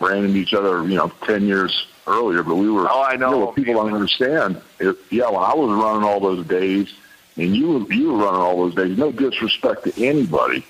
ran 0.00 0.24
into 0.24 0.38
each 0.38 0.54
other, 0.54 0.82
you 0.88 0.94
know, 0.94 1.12
ten 1.26 1.44
years 1.44 1.86
earlier. 2.06 2.42
But 2.42 2.54
we 2.54 2.70
were. 2.70 2.88
Oh, 2.90 3.02
I 3.02 3.16
know. 3.16 3.34
You 3.34 3.40
know 3.40 3.52
people 3.52 3.74
don't 3.74 3.92
understand. 3.92 4.62
It, 4.80 4.96
yeah, 5.10 5.26
when 5.26 5.42
I 5.42 5.54
was 5.54 5.70
running 5.76 6.02
all 6.02 6.18
those 6.18 6.46
days, 6.46 6.94
and 7.36 7.54
you 7.54 7.68
were 7.68 7.92
you 7.92 8.12
were 8.12 8.24
running 8.24 8.40
all 8.40 8.56
those 8.56 8.74
days. 8.74 8.96
No 8.96 9.12
disrespect 9.12 9.84
to 9.84 10.04
anybody, 10.04 10.64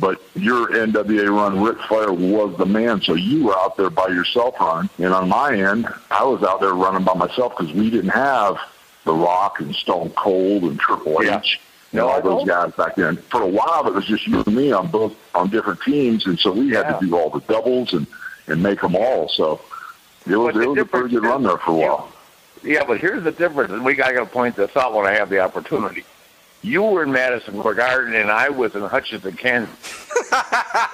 but 0.00 0.20
your 0.34 0.68
NWA 0.68 1.28
run, 1.34 1.60
Ric 1.62 1.78
Flair 1.88 2.12
was 2.12 2.56
the 2.56 2.66
man. 2.66 3.00
So 3.02 3.14
you 3.14 3.44
were 3.44 3.54
out 3.56 3.76
there 3.76 3.90
by 3.90 4.08
yourself 4.08 4.54
running, 4.60 4.88
and 4.98 5.12
on 5.12 5.28
my 5.28 5.54
end, 5.56 5.88
I 6.10 6.24
was 6.24 6.42
out 6.42 6.60
there 6.60 6.74
running 6.74 7.04
by 7.04 7.14
myself 7.14 7.54
because 7.56 7.72
we 7.72 7.90
didn't 7.90 8.10
have 8.10 8.56
The 9.04 9.14
Rock 9.14 9.60
and 9.60 9.74
Stone 9.74 10.10
Cold 10.10 10.64
and 10.64 10.78
Triple 10.78 11.24
Yeah. 11.24 11.38
H. 11.38 11.60
No, 11.92 12.10
and 12.14 12.22
all 12.26 12.38
those 12.38 12.46
guys 12.48 12.72
back 12.72 12.96
then. 12.96 13.16
For 13.16 13.40
a 13.42 13.46
while, 13.46 13.86
it 13.86 13.94
was 13.94 14.04
just 14.04 14.26
you 14.26 14.42
and 14.44 14.54
me 14.54 14.72
on 14.72 14.88
both 14.88 15.14
on 15.34 15.48
different 15.48 15.80
teams, 15.82 16.26
and 16.26 16.38
so 16.38 16.52
we 16.52 16.68
had 16.70 16.84
Yeah. 16.86 16.98
to 16.98 17.06
do 17.06 17.16
all 17.16 17.30
the 17.30 17.40
doubles 17.40 17.92
and 17.94 18.06
and 18.46 18.62
make 18.62 18.80
them 18.80 18.94
all. 18.96 19.28
So 19.28 19.60
it 20.28 20.36
was 20.36 20.54
it 20.56 20.66
was 20.68 20.78
a 20.78 20.84
pretty 20.84 21.14
good 21.14 21.22
run 21.24 21.42
there 21.42 21.56
for 21.58 21.70
a 21.70 21.74
while. 21.74 22.08
Yeah, 22.62 22.84
but 22.84 22.98
here's 22.98 23.22
the 23.24 23.30
difference, 23.32 23.72
and 23.72 23.84
we 23.84 23.94
got 23.94 24.10
to 24.10 24.26
point 24.26 24.56
this 24.56 24.76
out 24.76 24.92
when 24.92 25.06
I 25.06 25.12
have 25.12 25.30
the 25.30 25.38
opportunity. 25.40 26.04
You 26.62 26.82
were 26.82 27.02
in 27.04 27.12
Madison 27.12 27.58
Square 27.58 27.74
Garden, 27.74 28.14
and 28.14 28.30
I 28.30 28.48
was 28.48 28.74
in 28.74 28.82
Hutchinson, 28.82 29.36
Kansas. 29.36 29.74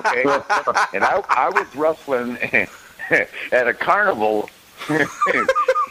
Okay, 0.07 0.23
and 0.93 1.05
I 1.05 1.23
I 1.29 1.49
was 1.49 1.67
wrestling 1.75 2.37
at 3.11 3.69
a 3.69 3.75
carnival. 3.75 4.51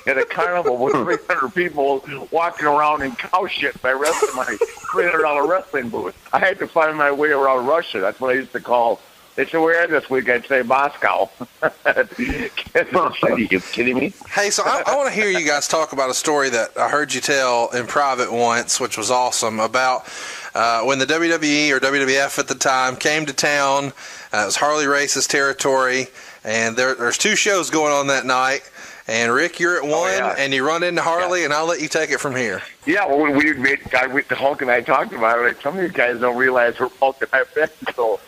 at 0.06 0.18
a 0.18 0.26
carnival 0.26 0.78
with 0.78 0.94
300 0.94 1.56
people 1.56 2.04
walking 2.32 2.68
around 2.68 3.02
in 3.02 3.16
cow 3.16 3.48
shit 3.48 3.82
by 3.82 3.94
wrestling 3.94 4.36
my 4.36 4.58
$300 4.94 5.48
wrestling 5.48 5.90
booth. 5.90 6.16
I 6.34 6.40
had 6.40 6.60
to 6.60 6.68
find 6.68 6.98
my 6.98 7.12
way 7.12 7.30
around 7.32 7.66
Russia. 7.66 8.02
That's 8.02 8.20
what 8.20 8.32
I 8.32 8.34
used 8.34 8.52
to 8.52 8.60
call. 8.60 9.00
They 9.36 9.48
we're 9.52 9.74
at 9.74 9.90
this 9.90 10.10
week. 10.12 10.30
I'd 10.30 10.46
say 10.46 10.62
Moscow. 10.62 11.28
City. 11.94 13.48
You 13.50 13.60
kidding 13.60 13.98
me? 13.98 14.14
Hey, 14.30 14.52
so 14.52 14.62
I, 14.64 14.84
I 14.86 14.96
want 14.96 15.12
to 15.12 15.16
hear 15.16 15.28
you 15.28 15.46
guys 15.46 15.68
talk 15.68 15.92
about 15.92 16.12
a 16.12 16.14
story 16.14 16.50
that 16.50 16.78
I 16.78 16.88
heard 16.88 17.14
you 17.14 17.22
tell 17.22 17.70
in 17.70 17.88
private 17.88 18.32
once, 18.32 18.80
which 18.80 18.96
was 18.96 19.10
awesome, 19.10 19.60
about 19.60 20.08
uh, 20.54 20.84
when 20.84 21.00
the 21.00 21.06
WWE 21.06 21.72
or 21.72 21.80
WWF 21.80 22.38
at 22.38 22.48
the 22.48 22.56
time 22.56 22.96
came 22.96 23.26
to 23.26 23.34
town. 23.34 23.86
Uh, 24.32 24.44
it 24.44 24.46
was 24.46 24.56
Harley 24.56 24.86
Race's 24.86 25.26
territory, 25.26 26.08
and 26.44 26.76
there, 26.76 26.94
there's 26.94 27.18
two 27.18 27.36
shows 27.36 27.72
going 27.72 27.92
on 27.92 28.08
that 28.08 28.28
night. 28.28 28.70
And 29.08 29.34
Rick, 29.34 29.60
you're 29.60 29.78
at 29.78 29.84
one, 29.84 30.14
yeah. 30.14 30.36
and 30.38 30.54
you 30.54 30.66
run 30.66 30.84
into 30.84 31.02
Harley, 31.02 31.44
and 31.44 31.52
I'll 31.52 31.66
let 31.66 31.82
you 31.82 31.90
take 31.90 32.12
it 32.12 32.20
from 32.20 32.36
here. 32.36 32.62
Yeah, 32.86 33.06
well, 33.06 33.34
we 33.34 33.54
made, 33.54 33.80
I, 33.94 34.08
we, 34.08 34.22
Hulk 34.22 34.62
and 34.62 34.72
I 34.72 34.82
talked 34.82 35.12
about 35.12 35.40
it. 35.40 35.42
Like, 35.42 35.62
some 35.62 35.76
of 35.78 35.84
you 35.84 35.90
guys 35.90 36.20
don't 36.20 36.38
realize 36.38 36.78
who 36.78 36.88
Hulk 37.00 37.22
and 37.22 37.30
I've 37.34 37.54
been. 37.54 37.68
So 37.96 38.22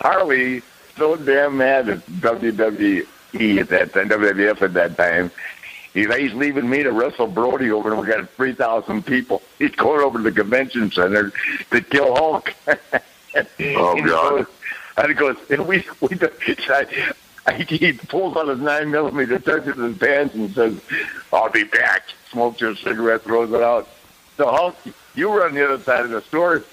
Harley, 0.00 0.62
so 0.96 1.16
damn 1.16 1.56
mad 1.56 1.88
at 1.88 2.06
WWE 2.06 3.06
at 3.60 3.68
that 3.68 3.92
time, 3.92 4.08
WWF 4.08 4.62
at 4.62 4.74
that 4.74 4.96
time. 4.96 5.30
He's, 5.92 6.12
he's 6.14 6.32
leaving 6.34 6.68
me 6.70 6.82
to 6.84 6.92
wrestle 6.92 7.26
Brody 7.26 7.70
over, 7.72 7.92
and 7.92 8.00
we 8.00 8.06
got 8.06 8.28
3,000 8.30 9.04
people. 9.04 9.42
He's 9.58 9.74
going 9.74 10.00
over 10.00 10.18
to 10.18 10.22
the 10.24 10.30
convention 10.32 10.90
center 10.92 11.32
to 11.70 11.80
kill 11.80 12.14
Hulk. 12.14 12.54
Oh, 13.32 13.36
And 13.36 13.48
he 13.58 13.74
God. 14.06 14.30
goes- 14.38 14.46
And 14.96 15.06
he 15.08 15.14
goes, 15.14 15.36
and 15.50 15.66
we, 15.68 15.84
we, 16.00 16.08
I, 16.68 17.12
I, 17.46 17.52
he 17.54 17.92
pulls 17.92 18.36
out 18.36 18.48
his 18.48 18.58
nine 18.58 18.90
millimeter, 18.90 19.38
touches 19.38 19.76
his 19.76 19.96
pants, 19.98 20.34
and 20.34 20.52
says, 20.52 20.80
"I'll 21.32 21.48
be 21.48 21.62
back." 21.62 22.02
Smokes 22.32 22.60
a 22.62 22.74
cigarette, 22.74 23.22
throws 23.22 23.52
it 23.52 23.62
out. 23.62 23.88
So 24.36 24.50
Hulk, 24.50 24.76
you 25.14 25.30
were 25.30 25.44
on 25.46 25.54
the 25.54 25.64
other 25.64 25.82
side 25.84 26.04
of 26.06 26.10
the 26.10 26.20
store. 26.22 26.64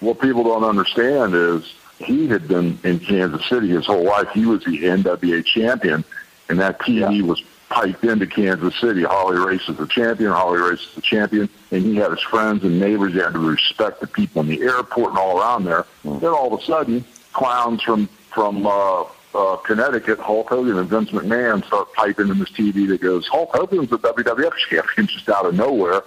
What 0.00 0.20
people 0.20 0.44
don't 0.44 0.64
understand 0.64 1.34
is 1.34 1.72
he 2.00 2.26
had 2.28 2.48
been 2.48 2.78
in 2.82 2.98
Kansas 2.98 3.46
City 3.46 3.68
his 3.68 3.86
whole 3.86 4.04
life. 4.04 4.28
He 4.30 4.46
was 4.46 4.64
the 4.64 4.82
NWA 4.82 5.44
champion, 5.44 6.04
and 6.48 6.58
that 6.58 6.80
TV 6.80 7.22
was 7.22 7.42
piped 7.68 8.04
into 8.04 8.26
Kansas 8.26 8.74
City. 8.80 9.04
Harley 9.04 9.38
Race 9.38 9.68
is 9.68 9.76
the 9.76 9.86
champion. 9.86 10.32
Harley 10.32 10.60
Race 10.60 10.80
is 10.80 10.94
the 10.94 11.02
champion, 11.02 11.48
and 11.70 11.82
he 11.82 11.96
had 11.96 12.10
his 12.10 12.20
friends 12.20 12.64
and 12.64 12.80
neighbors. 12.80 13.12
He 13.12 13.18
had 13.18 13.34
to 13.34 13.38
respect 13.38 14.00
the 14.00 14.06
people 14.06 14.40
in 14.40 14.48
the 14.48 14.62
airport 14.62 15.10
and 15.10 15.18
all 15.18 15.38
around 15.38 15.64
there. 15.64 15.84
Then 16.02 16.30
all 16.30 16.52
of 16.52 16.60
a 16.60 16.64
sudden, 16.64 17.04
clowns 17.32 17.82
from 17.82 18.08
from 18.32 18.66
uh, 18.66 19.04
uh, 19.34 19.56
Connecticut, 19.56 20.18
Hulk 20.18 20.48
Hogan 20.48 20.78
and 20.78 20.88
Vince 20.88 21.10
McMahon 21.10 21.64
start 21.66 21.92
piping 21.94 22.28
in 22.28 22.38
this 22.38 22.50
TV 22.50 22.88
that 22.88 23.00
goes, 23.00 23.26
Hulk 23.26 23.50
Hogan's 23.52 23.90
the 23.90 23.98
WWF 23.98 24.54
champion 24.68 25.06
just 25.06 25.28
out 25.28 25.46
of 25.46 25.54
nowhere. 25.54 26.02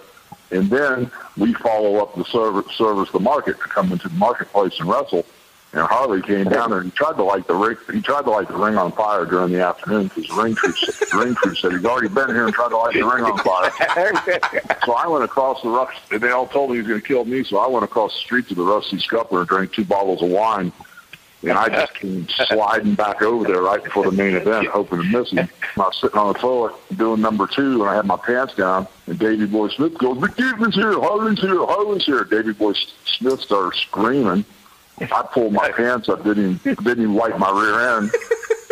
And 0.51 0.69
then 0.69 1.11
we 1.37 1.53
follow 1.53 1.97
up 1.97 2.15
the 2.15 2.25
service, 2.25 2.71
service 2.75 3.09
the 3.11 3.19
market 3.19 3.59
to 3.59 3.67
come 3.67 3.91
into 3.91 4.07
the 4.07 4.15
marketplace 4.15 4.79
and 4.79 4.89
wrestle. 4.89 5.25
And 5.73 5.81
Harley 5.87 6.21
came 6.21 6.45
down 6.45 6.69
there 6.69 6.79
and 6.79 6.91
he 6.91 6.95
tried 6.95 7.13
to 7.13 7.23
light 7.23 7.47
the 7.47 7.55
ring. 7.55 7.75
He 7.91 7.99
tried 7.99 8.23
to 8.23 8.29
light 8.29 8.47
the 8.47 8.55
ring 8.55 8.77
on 8.77 8.91
fire 8.91 9.25
during 9.25 9.51
the 9.51 9.61
afternoon 9.63 10.03
because 10.03 10.27
the 10.27 10.41
ring 10.43 10.53
crew, 10.53 10.71
the 10.71 11.17
ring 11.17 11.33
crew 11.33 11.55
said 11.55 11.71
he's 11.71 11.83
already 11.83 12.09
been 12.09 12.29
here 12.29 12.45
and 12.45 12.53
tried 12.53 12.69
to 12.69 12.77
light 12.77 12.93
the 12.93 13.01
ring 13.01 13.23
on 13.23 13.37
fire. 13.39 13.71
so 14.85 14.93
I 14.93 15.07
went 15.07 15.23
across 15.23 15.63
the 15.63 15.69
rough. 15.69 15.89
They 16.09 16.29
all 16.29 16.45
told 16.45 16.69
me 16.69 16.75
he 16.75 16.81
was 16.81 16.89
going 16.89 17.01
to 17.01 17.07
kill 17.07 17.25
me. 17.25 17.43
So 17.43 17.57
I 17.57 17.67
went 17.67 17.83
across 17.83 18.13
the 18.13 18.19
street 18.19 18.47
to 18.49 18.55
the 18.55 18.63
Rusty 18.63 18.99
Scupper 18.99 19.39
and 19.39 19.47
drank 19.47 19.73
two 19.73 19.83
bottles 19.83 20.21
of 20.21 20.29
wine. 20.29 20.71
And 21.41 21.53
I 21.53 21.67
just 21.69 21.95
came 21.95 22.27
sliding 22.29 22.93
back 22.95 23.21
over 23.21 23.43
there 23.45 23.61
right 23.61 23.83
before 23.83 24.05
the 24.05 24.11
main 24.11 24.35
event, 24.35 24.67
hoping 24.67 25.01
to 25.01 25.03
miss 25.05 25.31
him. 25.31 25.49
I 25.75 25.79
was 25.79 25.97
sitting 25.99 26.17
on 26.17 26.31
the 26.31 26.39
toilet 26.39 26.73
doing 26.95 27.19
number 27.19 27.47
two, 27.47 27.81
and 27.81 27.89
I 27.89 27.95
had 27.95 28.05
my 28.05 28.15
pants 28.15 28.55
down. 28.55 28.87
And 29.07 29.19
Davey 29.19 29.45
Boy 29.47 29.67
Smith 29.69 29.97
goes, 29.97 30.17
"McDavid's 30.19 30.75
here, 30.75 30.93
Harley's 30.93 31.41
here, 31.41 31.65
Harley's 31.65 32.05
here." 32.05 32.23
Davey 32.23 32.53
Boy 32.53 32.73
Smith 33.05 33.41
started 33.41 33.77
screaming. 33.77 34.45
I 35.11 35.23
pulled 35.23 35.53
my 35.53 35.71
pants 35.71 36.09
up, 36.09 36.23
didn't 36.23 36.61
even, 36.63 36.75
didn't 36.83 37.03
even 37.03 37.13
wipe 37.13 37.37
my 37.37 37.51
rear 37.51 37.97
end, 37.97 38.11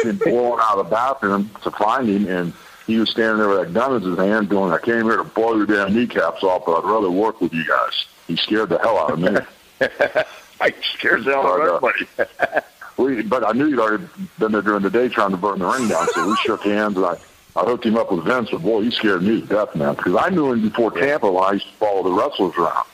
and 0.06 0.20
blowing 0.20 0.60
out 0.62 0.78
of 0.78 0.86
the 0.86 0.92
bathroom 0.92 1.50
to 1.64 1.72
find 1.72 2.08
him. 2.08 2.28
And 2.28 2.54
he 2.88 2.98
was 2.98 3.10
standing 3.10 3.38
there 3.38 3.50
with 3.50 3.70
a 3.70 3.72
gun 3.72 3.96
in 3.96 4.02
his 4.02 4.18
hand, 4.18 4.50
going, 4.50 4.72
"I 4.72 4.78
came 4.78 5.04
here 5.04 5.18
to 5.18 5.24
blow 5.24 5.56
your 5.56 5.66
damn 5.66 5.94
kneecaps 5.94 6.44
off, 6.44 6.66
but 6.66 6.80
I'd 6.80 6.90
rather 6.90 7.10
work 7.12 7.42
with 7.42 7.54
you 7.54 7.66
guys." 7.66 8.06
He 8.28 8.36
scared 8.36 8.70
the 8.70 8.78
hell 8.80 8.98
out 8.98 9.12
of 9.12 9.20
me. 9.20 9.38
I 10.62 10.74
scared 10.94 11.26
the 11.26 11.32
hell 11.32 11.48
out 11.48 11.62
of 11.62 11.84
uh, 11.84 11.88
everybody. 11.88 12.66
we, 12.98 13.24
but 13.24 13.48
I 13.48 13.52
knew 13.52 13.68
he'd 13.68 13.80
already 13.80 14.08
been 14.38 14.52
there 14.52 14.62
during 14.62 14.84
the 14.84 14.90
day 14.90 15.10
trying 15.10 15.32
to 15.32 15.38
burn 15.38 15.60
the 15.60 15.66
ring 15.66 15.88
down, 15.88 16.08
so 16.14 16.28
we 16.28 16.36
shook 16.38 16.64
hands 16.64 16.98
and 16.98 17.06
I. 17.06 17.18
I 17.54 17.66
hooked 17.66 17.86
him 17.86 17.98
up 17.98 18.10
with 18.10 18.24
Vince, 18.24 18.50
but 18.50 18.62
boy, 18.62 18.84
he 18.84 18.92
scared 18.92 19.24
me 19.24 19.42
to 19.42 19.46
death, 19.46 19.76
man. 19.76 19.96
Because 19.96 20.16
I 20.16 20.30
knew 20.30 20.54
him 20.54 20.62
before 20.62 20.90
Tampa 20.90 21.30
when 21.30 21.44
I 21.44 21.52
used 21.52 21.68
to 21.68 21.74
follow 21.74 22.02
the 22.02 22.10
wrestlers 22.10 22.56
around 22.56 22.86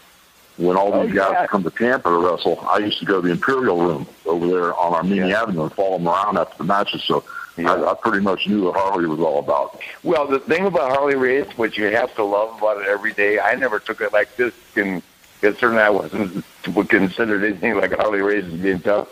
when 0.57 0.75
all 0.75 0.91
these 1.03 1.11
Oh, 1.11 1.15
guys 1.15 1.31
yeah. 1.33 1.47
come 1.47 1.63
to 1.63 1.69
Tampa 1.69 2.09
to 2.09 2.17
wrestle, 2.17 2.59
I 2.67 2.79
used 2.79 2.99
to 2.99 3.05
go 3.05 3.21
to 3.21 3.27
the 3.27 3.33
Imperial 3.33 3.81
Room 3.81 4.07
over 4.25 4.47
there 4.47 4.73
on 4.75 4.93
Armenia 4.93 5.37
Avenue 5.37 5.63
and 5.63 5.73
follow 5.73 5.97
them 5.97 6.07
around 6.07 6.37
after 6.37 6.57
the 6.57 6.63
matches. 6.63 7.03
So 7.03 7.23
I, 7.57 7.63
I 7.83 7.93
pretty 8.01 8.19
much 8.21 8.47
knew 8.47 8.63
what 8.65 8.75
Harley 8.75 9.05
was 9.07 9.19
all 9.19 9.39
about. 9.39 9.79
Well, 10.03 10.27
the 10.27 10.39
thing 10.39 10.65
about 10.65 10.91
Harley 10.91 11.15
Race, 11.15 11.47
what 11.57 11.77
you 11.77 11.85
have 11.85 12.13
to 12.15 12.23
love 12.23 12.57
about 12.57 12.81
it 12.81 12.87
every 12.87 13.13
day, 13.13 13.39
I 13.39 13.55
never 13.55 13.79
took 13.79 14.01
it 14.01 14.13
like 14.13 14.35
this, 14.35 14.53
and 14.75 15.01
certainly 15.41 15.77
I 15.81 15.89
wasn't 15.89 16.43
considered 16.89 17.43
anything 17.43 17.75
like 17.75 17.93
Harley 17.93 18.21
Race 18.21 18.45
as 18.45 18.53
being 18.53 18.79
tough. 18.79 19.07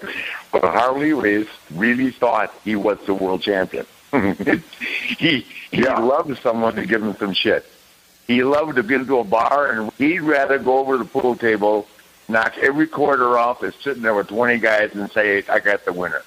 But 0.51 0.63
Harley 0.63 1.13
Race 1.13 1.47
really 1.71 2.11
thought 2.11 2.53
he 2.63 2.75
was 2.75 2.97
the 3.05 3.13
world 3.13 3.41
champion. 3.41 3.85
he 5.17 5.45
he 5.71 5.83
loved 5.85 6.37
someone 6.41 6.75
to 6.75 6.85
give 6.85 7.03
him 7.03 7.15
some 7.17 7.33
shit. 7.33 7.65
He 8.27 8.43
loved 8.43 8.75
to 8.75 8.83
get 8.83 9.01
into 9.01 9.19
a 9.19 9.23
bar 9.23 9.71
and 9.71 9.91
he'd 9.93 10.21
rather 10.21 10.57
go 10.57 10.79
over 10.79 10.97
to 10.97 11.03
the 11.03 11.09
pool 11.09 11.35
table, 11.35 11.87
knock 12.27 12.57
every 12.57 12.87
quarter 12.87 13.37
off, 13.37 13.61
and 13.61 13.73
sitting 13.75 14.01
there 14.01 14.15
with 14.15 14.27
20 14.27 14.57
guys 14.59 14.95
and 14.95 15.11
say, 15.11 15.43
I 15.47 15.59
got 15.59 15.85
the 15.85 15.93
winner. 15.93 16.23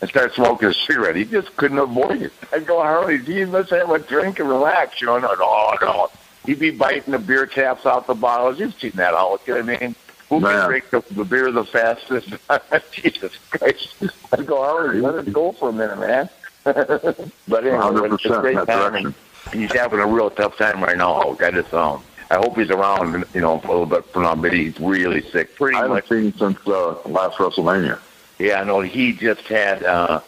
And 0.00 0.08
start 0.10 0.34
smoking 0.34 0.68
a 0.68 0.74
cigarette. 0.74 1.16
He 1.16 1.24
just 1.24 1.56
couldn't 1.56 1.78
avoid 1.78 2.22
it. 2.22 2.32
I'd 2.52 2.66
go, 2.66 2.80
Harley, 2.80 3.18
gee, 3.18 3.44
let's 3.44 3.70
have 3.70 3.90
a 3.90 3.98
drink 3.98 4.38
and 4.38 4.48
relax. 4.48 5.00
You 5.00 5.08
know, 5.08 5.18
no, 5.18 5.34
no, 5.34 5.76
no. 5.80 6.10
He'd 6.46 6.60
be 6.60 6.70
biting 6.70 7.12
the 7.12 7.18
beer 7.18 7.46
caps 7.46 7.84
off 7.84 8.06
the 8.06 8.14
bottles. 8.14 8.60
You've 8.60 8.78
seen 8.78 8.92
that 8.94 9.14
all. 9.14 9.40
You 9.46 9.54
know 9.54 9.60
what 9.60 9.76
I 9.76 9.86
mean? 9.86 9.96
Who 10.28 10.40
can 10.40 10.68
drink 10.68 10.90
the, 10.90 11.02
the 11.10 11.24
beer 11.24 11.50
the 11.50 11.64
fastest? 11.64 12.28
Jesus 12.92 13.36
Christ. 13.50 13.96
I'd 14.32 14.46
go, 14.46 14.58
Harley, 14.62 15.00
let 15.00 15.26
it 15.26 15.32
go 15.32 15.52
for 15.52 15.70
a 15.70 15.72
minute, 15.72 15.98
man. 15.98 16.28
but 16.64 17.66
anyway, 17.66 18.08
it's 18.12 18.24
a 18.24 18.28
100% 18.28 18.40
great 18.40 18.66
time. 18.66 19.14
He's 19.52 19.72
having 19.72 20.00
a 20.00 20.06
real 20.06 20.30
tough 20.30 20.56
time 20.56 20.82
right 20.82 20.96
now. 20.96 21.36
I 21.40 21.50
just, 21.50 21.72
um, 21.74 22.02
I 22.30 22.36
hope 22.36 22.56
he's 22.56 22.70
around, 22.70 23.24
you 23.34 23.40
know, 23.40 23.54
a 23.54 23.66
little 23.66 23.86
bit 23.86 24.04
from 24.06 24.22
now, 24.22 24.34
but 24.34 24.52
he's 24.52 24.78
really 24.78 25.22
sick. 25.22 25.54
Pretty 25.56 25.76
I 25.76 25.82
haven't 25.82 25.96
much. 25.96 26.08
seen 26.08 26.32
him 26.32 26.38
since 26.38 26.66
uh, 26.66 27.00
last 27.06 27.38
WrestleMania. 27.38 27.98
Yeah, 28.38 28.62
no, 28.64 28.80
he 28.80 29.12
just 29.12 29.42
had, 29.42 29.82
uh, 29.82 30.20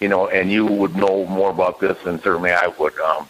you 0.00 0.08
know, 0.08 0.26
and 0.28 0.50
you 0.50 0.66
would 0.66 0.96
know 0.96 1.24
more 1.26 1.50
about 1.50 1.80
this 1.80 1.96
than 2.02 2.20
certainly 2.20 2.50
I 2.50 2.66
would. 2.66 2.98
Um, 2.98 3.28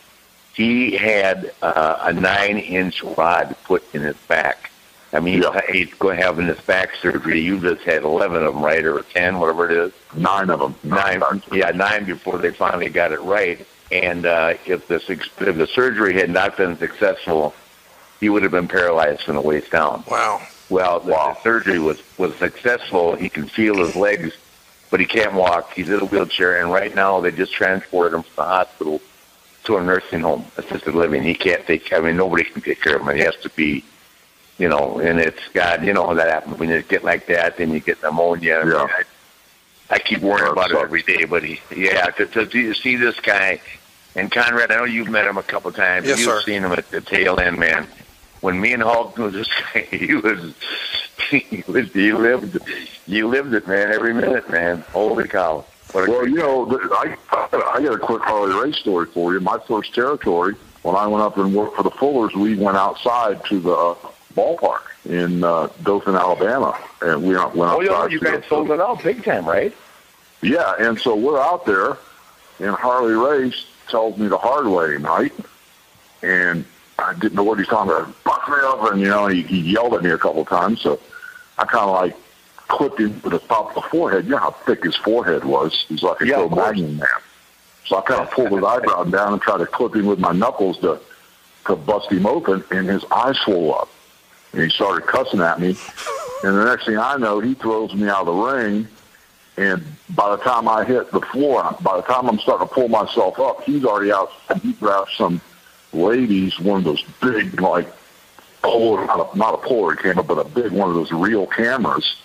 he 0.55 0.93
had 0.93 1.53
uh, 1.63 1.99
a 2.03 2.13
nine-inch 2.13 3.03
rod 3.03 3.55
put 3.65 3.83
in 3.95 4.03
his 4.03 4.17
back. 4.29 4.71
I 5.13 5.21
mean, 5.21 5.45
he's 5.71 5.95
going 5.95 6.19
to 6.19 6.25
have 6.25 6.39
in 6.39 6.47
his 6.47 6.61
back 6.61 6.95
surgery. 6.97 7.41
You 7.41 7.61
just 7.61 7.83
had 7.83 8.03
eleven 8.03 8.43
of 8.45 8.55
them, 8.55 8.65
right, 8.65 8.85
or 8.85 9.01
ten, 9.03 9.39
whatever 9.39 9.71
it 9.71 9.77
is. 9.77 9.93
Nine 10.17 10.51
of 10.51 10.59
them. 10.59 10.75
Nine, 10.83 11.23
yeah, 11.53 11.71
nine 11.71 12.05
before 12.05 12.39
they 12.39 12.51
finally 12.51 12.89
got 12.89 13.13
it 13.13 13.21
right. 13.21 13.65
And 13.93 14.27
uh, 14.27 14.55
if 14.67 14.89
the 14.89 15.01
suc- 15.01 15.43
if 15.43 15.57
the 15.57 15.67
surgery 15.67 16.15
had 16.15 16.31
not 16.31 16.57
been 16.57 16.77
successful, 16.79 17.55
he 18.21 18.29
would 18.29 18.43
have 18.43 18.53
been 18.53 18.69
paralyzed 18.69 19.23
from 19.23 19.37
the 19.37 19.41
waist 19.41 19.71
down. 19.71 20.05
Wow. 20.11 20.43
Well, 20.71 21.01
the, 21.01 21.13
the 21.13 21.43
surgery 21.43 21.79
was 21.79 22.03
was 22.19 22.35
successful. 22.37 23.15
He 23.15 23.29
can 23.29 23.47
feel 23.47 23.77
his 23.85 23.95
legs, 23.95 24.35
but 24.91 25.01
he 25.01 25.07
can't 25.07 25.35
walk. 25.35 25.75
He's 25.75 25.91
in 25.91 26.01
a 26.01 26.05
wheelchair, 26.05 26.61
and 26.61 26.73
right 26.73 26.95
now 26.95 27.21
they 27.21 27.31
just 27.31 27.53
transported 27.53 28.15
him 28.15 28.23
from 28.23 28.35
the 28.37 28.49
hospital 28.49 29.01
to 29.65 29.77
a 29.77 29.83
nursing 29.83 30.21
home, 30.21 30.45
assisted 30.57 30.95
living. 30.95 31.23
He 31.23 31.35
can't 31.35 31.67
take. 31.67 31.93
I 31.93 32.01
mean, 32.01 32.17
nobody 32.17 32.45
can 32.45 32.63
take 32.63 32.81
care 32.81 32.97
of 32.97 33.07
him. 33.07 33.17
He 33.17 33.23
has 33.23 33.37
to 33.43 33.51
be, 33.51 33.85
you 34.59 34.69
know. 34.69 34.99
And 34.99 35.21
it's 35.21 35.41
God, 35.53 35.85
you 35.85 35.93
know 35.93 36.07
how 36.07 36.15
that 36.15 36.31
happens 36.31 36.59
when 36.59 36.71
you 36.71 36.83
get 36.83 37.05
like 37.05 37.27
that, 37.27 37.59
then 37.59 37.71
you 37.73 37.81
get 37.81 38.03
pneumonia. 38.03 38.61
I, 38.61 38.65
mean, 38.65 38.89
I, 39.91 39.99
keep 39.99 40.21
worrying 40.21 40.51
about 40.51 40.71
it 40.71 40.77
every 40.77 41.03
day, 41.03 41.25
but 41.25 41.45
he, 41.45 41.61
yeah, 41.75 42.07
to, 42.07 42.27
to, 42.27 42.47
to 42.47 42.75
see 42.75 42.97
this 42.97 43.21
guy 43.21 43.61
and 44.17 44.31
Conrad, 44.31 44.71
I 44.71 44.77
know 44.77 44.85
you've 44.85 45.09
met 45.09 45.27
him 45.27 45.37
a 45.39 45.43
couple 45.43 45.73
times. 45.73 46.07
Yes, 46.07 46.21
you've 46.21 46.29
sir. 46.29 46.41
seen 46.43 46.63
him 46.63 46.73
at 46.73 46.89
the 46.91 47.01
tail 47.01 47.41
end, 47.41 47.59
man. 47.59 47.87
When 48.41 48.61
me 48.61 48.73
and 48.73 48.83
Hulk 48.83 49.17
was 49.19 49.33
this 49.33 49.49
guy, 49.75 49.81
he 49.81 50.15
was, 50.15 50.55
he 51.31 51.65
was, 51.67 51.93
he 51.93 52.13
lived, 52.13 52.59
he 53.07 53.23
lived 53.25 53.55
it, 53.55 53.67
man. 53.67 53.93
Every 53.93 54.15
minute, 54.15 54.49
man. 54.51 54.85
Holy 54.93 55.27
cow! 55.27 55.65
What 55.93 56.09
Well, 56.09 56.29
you 56.29 56.37
know, 56.37 56.79
I, 56.93 57.17
I 57.33 57.83
got 57.83 57.95
a 57.95 57.99
quick 57.99 58.23
Harley 58.23 58.55
Race 58.55 58.77
story 58.79 59.07
for 59.07 59.33
you. 59.33 59.41
My 59.41 59.59
first 59.67 59.95
territory, 59.95 60.55
when 60.83 60.95
I 60.95 61.07
went 61.07 61.23
up 61.23 61.37
and 61.39 61.55
worked 61.55 61.77
for 61.77 61.83
the 61.83 61.91
Fullers, 61.91 62.35
we 62.35 62.57
went 62.57 62.77
outside 62.77 63.45
to 63.47 63.61
the 63.61 63.73
uh, 63.73 63.95
ballpark 64.35 64.83
in 65.15 65.45
uh, 65.45 65.69
Dothan, 65.83 66.15
Alabama, 66.17 66.77
and 67.01 67.23
we 67.23 67.35
went 67.37 67.55
Oh, 67.57 67.81
yeah, 67.81 68.07
you 68.07 68.19
guys 68.21 68.43
sold 68.49 68.71
it 68.71 68.81
out 68.81 69.03
big 69.03 69.23
time, 69.25 69.47
right? 69.47 69.73
Yeah, 70.43 70.75
and 70.79 70.99
so 70.99 71.15
we're 71.15 71.41
out 71.41 71.65
there, 71.65 71.97
and 72.59 72.75
Harley 72.75 73.15
Race 73.15 73.65
tells 73.89 74.19
me 74.19 74.27
the 74.29 74.37
hard 74.39 74.67
way, 74.67 74.99
Knight, 74.99 75.33
and 76.23 76.65
I 76.99 77.15
didn't 77.15 77.35
know 77.35 77.45
what 77.45 77.59
he's 77.59 77.69
talking 77.69 77.93
about. 77.93 78.25
Buck 78.25 78.49
me 78.49 78.57
up, 78.63 78.91
and 78.93 79.01
you 79.01 79.09
know, 79.09 79.27
he, 79.29 79.43
he 79.43 79.61
yelled 79.61 79.95
at 79.95 80.03
me 80.03 80.11
a 80.11 80.19
couple 80.19 80.43
of 80.43 80.49
times, 80.49 80.81
so 80.81 80.99
I 81.59 81.65
kind 81.65 81.85
of 81.85 81.91
like 81.93 82.17
clipped 82.69 82.99
him 83.01 83.21
to 83.21 83.31
the 83.31 83.39
top 83.41 83.69
of 83.69 83.75
the 83.83 83.89
forehead. 83.89 84.25
You 84.25 84.33
know 84.33 84.39
how 84.39 84.51
thick 84.51 84.83
his 84.85 84.97
forehead 84.97 85.45
was? 85.45 85.85
He's 85.89 86.03
like 86.03 86.21
a 86.23 86.27
Yeah. 86.27 86.47
Magnum 86.49 86.97
man. 86.99 87.07
So 87.87 87.99
I 87.99 88.01
kind 88.03 88.21
of 88.21 88.31
pulled 88.33 88.53
his 88.53 88.65
eyebrow 88.65 89.05
down 89.05 89.35
and 89.35 89.43
tried 89.43 89.59
to 89.59 89.67
clip 89.67 89.95
him 89.95 90.07
with 90.07 90.19
my 90.19 90.33
knuckles 90.33 90.79
to 90.79 90.99
to 91.67 91.77
bust 91.77 92.11
him 92.13 92.27
open, 92.27 92.63
and 92.71 92.87
his 92.89 93.05
eyes 93.11 93.39
swole 93.39 93.75
up, 93.75 93.89
and 94.55 94.63
he 94.63 94.71
started 94.71 95.07
cussing 95.07 95.41
at 95.41 95.61
me. 95.61 95.77
And 96.43 96.57
the 96.57 96.65
next 96.65 96.87
thing 96.87 96.99
I 96.99 97.17
know, 97.17 97.41
he 97.41 97.55
throws 97.55 97.95
me 97.95 98.09
out 98.09 98.27
of 98.27 98.27
the 98.27 98.33
ring. 98.33 98.89
And 99.57 99.85
by 100.11 100.31
the 100.37 100.43
time 100.43 100.69
I 100.69 100.85
hit 100.85 101.11
the 101.11 101.21
floor, 101.21 101.77
by 101.81 101.97
the 101.97 102.03
time 102.03 102.29
I'm 102.29 102.39
starting 102.39 102.69
to 102.69 102.75
pull 102.75 102.89
myself 102.89 103.39
up, 103.39 103.63
he's 103.63 103.85
already 103.85 104.13
out. 104.13 104.33
He 104.63 104.73
grabbed 104.73 105.11
some 105.17 105.41
ladies, 105.93 106.59
one 106.59 106.79
of 106.79 106.85
those 106.85 107.03
big, 107.21 107.61
like, 107.61 107.89
polar, 108.63 109.05
not 109.07 109.35
a, 109.35 109.39
not 109.39 109.55
a 109.55 109.97
camera, 109.97 110.25
but 110.25 110.39
a 110.39 110.45
big 110.45 110.73
one 110.73 110.89
of 110.89 110.95
those 110.95 111.13
real 111.13 111.47
cameras 111.47 112.17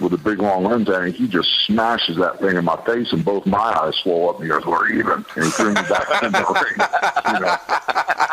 with 0.00 0.12
a 0.12 0.18
big 0.18 0.38
long 0.38 0.64
lens 0.64 0.88
it. 0.88 1.14
He 1.14 1.26
just 1.26 1.48
smashes 1.66 2.16
that 2.16 2.38
thing 2.40 2.56
in 2.56 2.64
my 2.64 2.76
face, 2.84 3.12
and 3.12 3.24
both 3.24 3.46
my 3.46 3.58
eyes 3.58 3.94
swell 3.96 4.30
up, 4.30 4.36
and 4.36 4.44
he 4.44 4.48
goes, 4.48 4.64
"We're 4.66 4.88
even." 4.90 5.24
And 5.34 5.44
he 5.44 5.50
threw 5.50 5.68
me 5.68 5.74
back 5.74 6.22
in 6.22 6.32
the 6.32 6.44
ring. 6.64 7.34
You 7.34 7.40
know. 7.40 7.56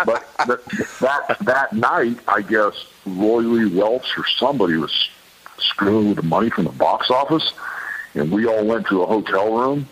But 0.06 0.28
that, 0.48 0.98
that 1.00 1.40
that 1.46 1.74
night, 1.74 2.20
I 2.28 2.42
guess 2.42 2.74
Roy 3.06 3.40
Lee 3.40 3.78
Welch 3.78 4.18
or 4.18 4.26
somebody 4.38 4.76
was 4.76 5.10
screwing 5.58 6.10
with 6.10 6.18
the 6.18 6.24
money 6.24 6.50
from 6.50 6.66
the 6.66 6.72
box 6.72 7.10
office, 7.10 7.54
and 8.16 8.32
we 8.32 8.46
all 8.46 8.66
went 8.66 8.88
to 8.88 9.04
a 9.04 9.06
hotel 9.06 9.56
room, 9.56 9.88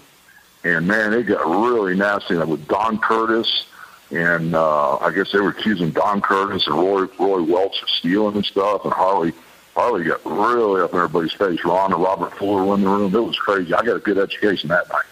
and 0.63 0.87
man, 0.87 1.13
it 1.13 1.23
got 1.23 1.47
really 1.47 1.95
nasty 1.95 2.35
with 2.37 2.67
Don 2.67 2.99
Curtis. 2.99 3.65
And 4.13 4.55
uh, 4.55 4.97
I 4.97 5.11
guess 5.11 5.31
they 5.31 5.39
were 5.39 5.51
accusing 5.51 5.91
Don 5.91 6.19
Curtis 6.19 6.67
and 6.67 6.75
Roy 6.75 7.05
Roy 7.17 7.43
Welch 7.43 7.81
of 7.81 7.89
stealing 7.89 8.35
and 8.35 8.45
stuff, 8.45 8.83
and 8.83 8.93
Harley 8.93 9.31
Harley 9.75 10.03
got 10.03 10.25
really 10.25 10.81
up 10.81 10.91
in 10.91 10.97
everybody's 10.97 11.31
face. 11.33 11.63
Ron 11.63 11.93
and 11.93 12.01
Robert 12.01 12.33
Fuller 12.37 12.63
were 12.65 12.75
in 12.75 12.81
the 12.81 12.89
room. 12.89 13.15
It 13.15 13.19
was 13.19 13.37
crazy. 13.37 13.73
I 13.73 13.83
got 13.83 13.95
a 13.95 13.99
good 13.99 14.17
education 14.17 14.69
that 14.69 14.89
night. 14.89 15.05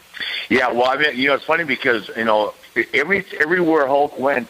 Yeah, 0.50 0.72
well, 0.72 0.86
I 0.88 0.98
mean, 0.98 1.18
you 1.18 1.28
know, 1.30 1.36
it's 1.36 1.46
funny 1.46 1.64
because 1.64 2.10
you 2.18 2.26
know, 2.26 2.54
every 2.94 3.26
everywhere 3.40 3.88
Hulk 3.88 4.20
went, 4.20 4.48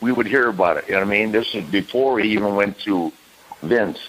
we 0.00 0.10
would 0.10 0.26
hear 0.26 0.48
about 0.48 0.78
it. 0.78 0.86
You 0.88 0.94
know 0.94 1.00
what 1.00 1.06
I 1.08 1.10
mean? 1.10 1.32
This 1.32 1.54
is 1.54 1.64
before 1.70 2.18
he 2.18 2.32
even 2.32 2.56
went 2.56 2.78
to 2.80 3.12
Vince, 3.62 4.08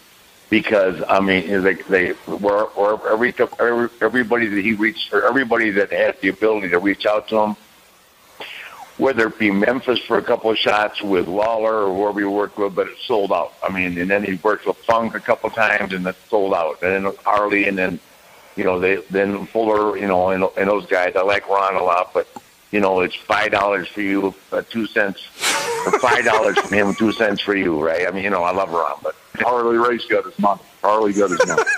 because 0.50 1.04
I 1.08 1.20
mean, 1.20 1.62
they 1.62 1.74
they 1.76 2.14
were 2.28 2.64
or 2.64 3.08
every 3.12 3.34
every- 3.60 3.90
everybody 4.02 4.48
that 4.48 4.62
he 4.62 4.74
reached, 4.74 5.14
or 5.14 5.26
everybody 5.28 5.70
that 5.72 5.92
had 5.92 6.20
the 6.22 6.30
ability 6.30 6.70
to 6.70 6.80
reach 6.80 7.06
out 7.06 7.28
to 7.30 7.38
him, 7.38 7.56
whether 8.98 9.28
it 9.28 9.38
be 9.38 9.52
Memphis 9.52 10.00
for 10.00 10.18
a 10.18 10.22
couple 10.22 10.50
of 10.50 10.58
shots 10.58 11.02
with 11.02 11.28
Lawler 11.28 11.86
or 11.86 11.96
whoever 11.96 12.20
he 12.20 12.26
worked 12.26 12.58
with, 12.58 12.76
but 12.76 12.88
it 12.88 12.98
sold 13.06 13.32
out. 13.32 13.54
I 13.62 13.72
mean, 13.72 13.98
and 13.98 14.10
then 14.10 14.24
he 14.24 14.36
worked 14.36 14.66
with 14.66 14.78
Funk 14.78 15.16
a 15.16 15.20
couple 15.20 15.50
of 15.50 15.56
times 15.56 15.94
and 15.94 16.08
it 16.08 16.16
sold 16.30 16.54
out. 16.54 16.82
And 16.82 17.06
then 17.06 17.14
Harley, 17.24 17.68
and 17.68 17.78
then 17.78 18.00
you 18.56 18.64
know, 18.64 18.80
they 18.80 18.98
then 19.10 19.46
Fuller, 19.48 19.98
you 19.98 20.08
know, 20.08 20.30
and, 20.30 20.44
and 20.58 20.70
those 20.70 20.86
guys. 20.86 21.16
I 21.16 21.22
like 21.24 21.48
Ron 21.50 21.76
a 21.76 21.84
lot, 21.84 22.14
but 22.14 22.28
you 22.72 22.80
know, 22.80 23.02
it's 23.02 23.16
five 23.16 23.52
dollars 23.52 23.88
for 23.88 24.02
you, 24.02 24.34
uh, 24.52 24.62
two 24.70 24.86
cents, 24.88 25.26
or 25.86 26.00
five 26.00 26.24
dollars 26.26 26.58
from 26.60 26.72
him, 26.72 26.96
two 26.96 27.12
cents 27.12 27.42
for 27.42 27.56
you, 27.56 27.84
right? 27.84 28.08
I 28.08 28.12
mean, 28.12 28.24
you 28.24 28.30
know, 28.30 28.44
I 28.44 28.52
love 28.52 28.72
Ron, 28.72 28.98
but 29.04 29.16
Harley 29.36 29.78
Race 29.78 30.06
got 30.06 30.26
his 30.26 30.38
money. 30.40 30.62
Harley 30.82 31.14
got 31.14 31.32
his 31.32 31.46
money. 31.46 31.64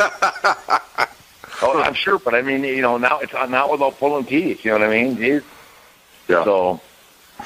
oh, 1.61 1.82
I'm 1.84 1.93
sure, 1.93 2.20
but 2.20 2.36
I 2.36 2.41
mean, 2.41 2.63
you 2.63 2.82
know, 2.82 2.97
now 2.97 3.20
it's 3.20 3.34
not 3.34 3.72
without 3.72 3.97
pulling 3.97 4.26
teeth. 4.26 4.63
You 4.63 4.72
know 4.72 4.80
what 4.80 4.89
I 4.89 5.03
mean? 5.03 5.18
Jeez. 5.18 5.43
Yeah. 6.28 6.43
So, 6.43 6.82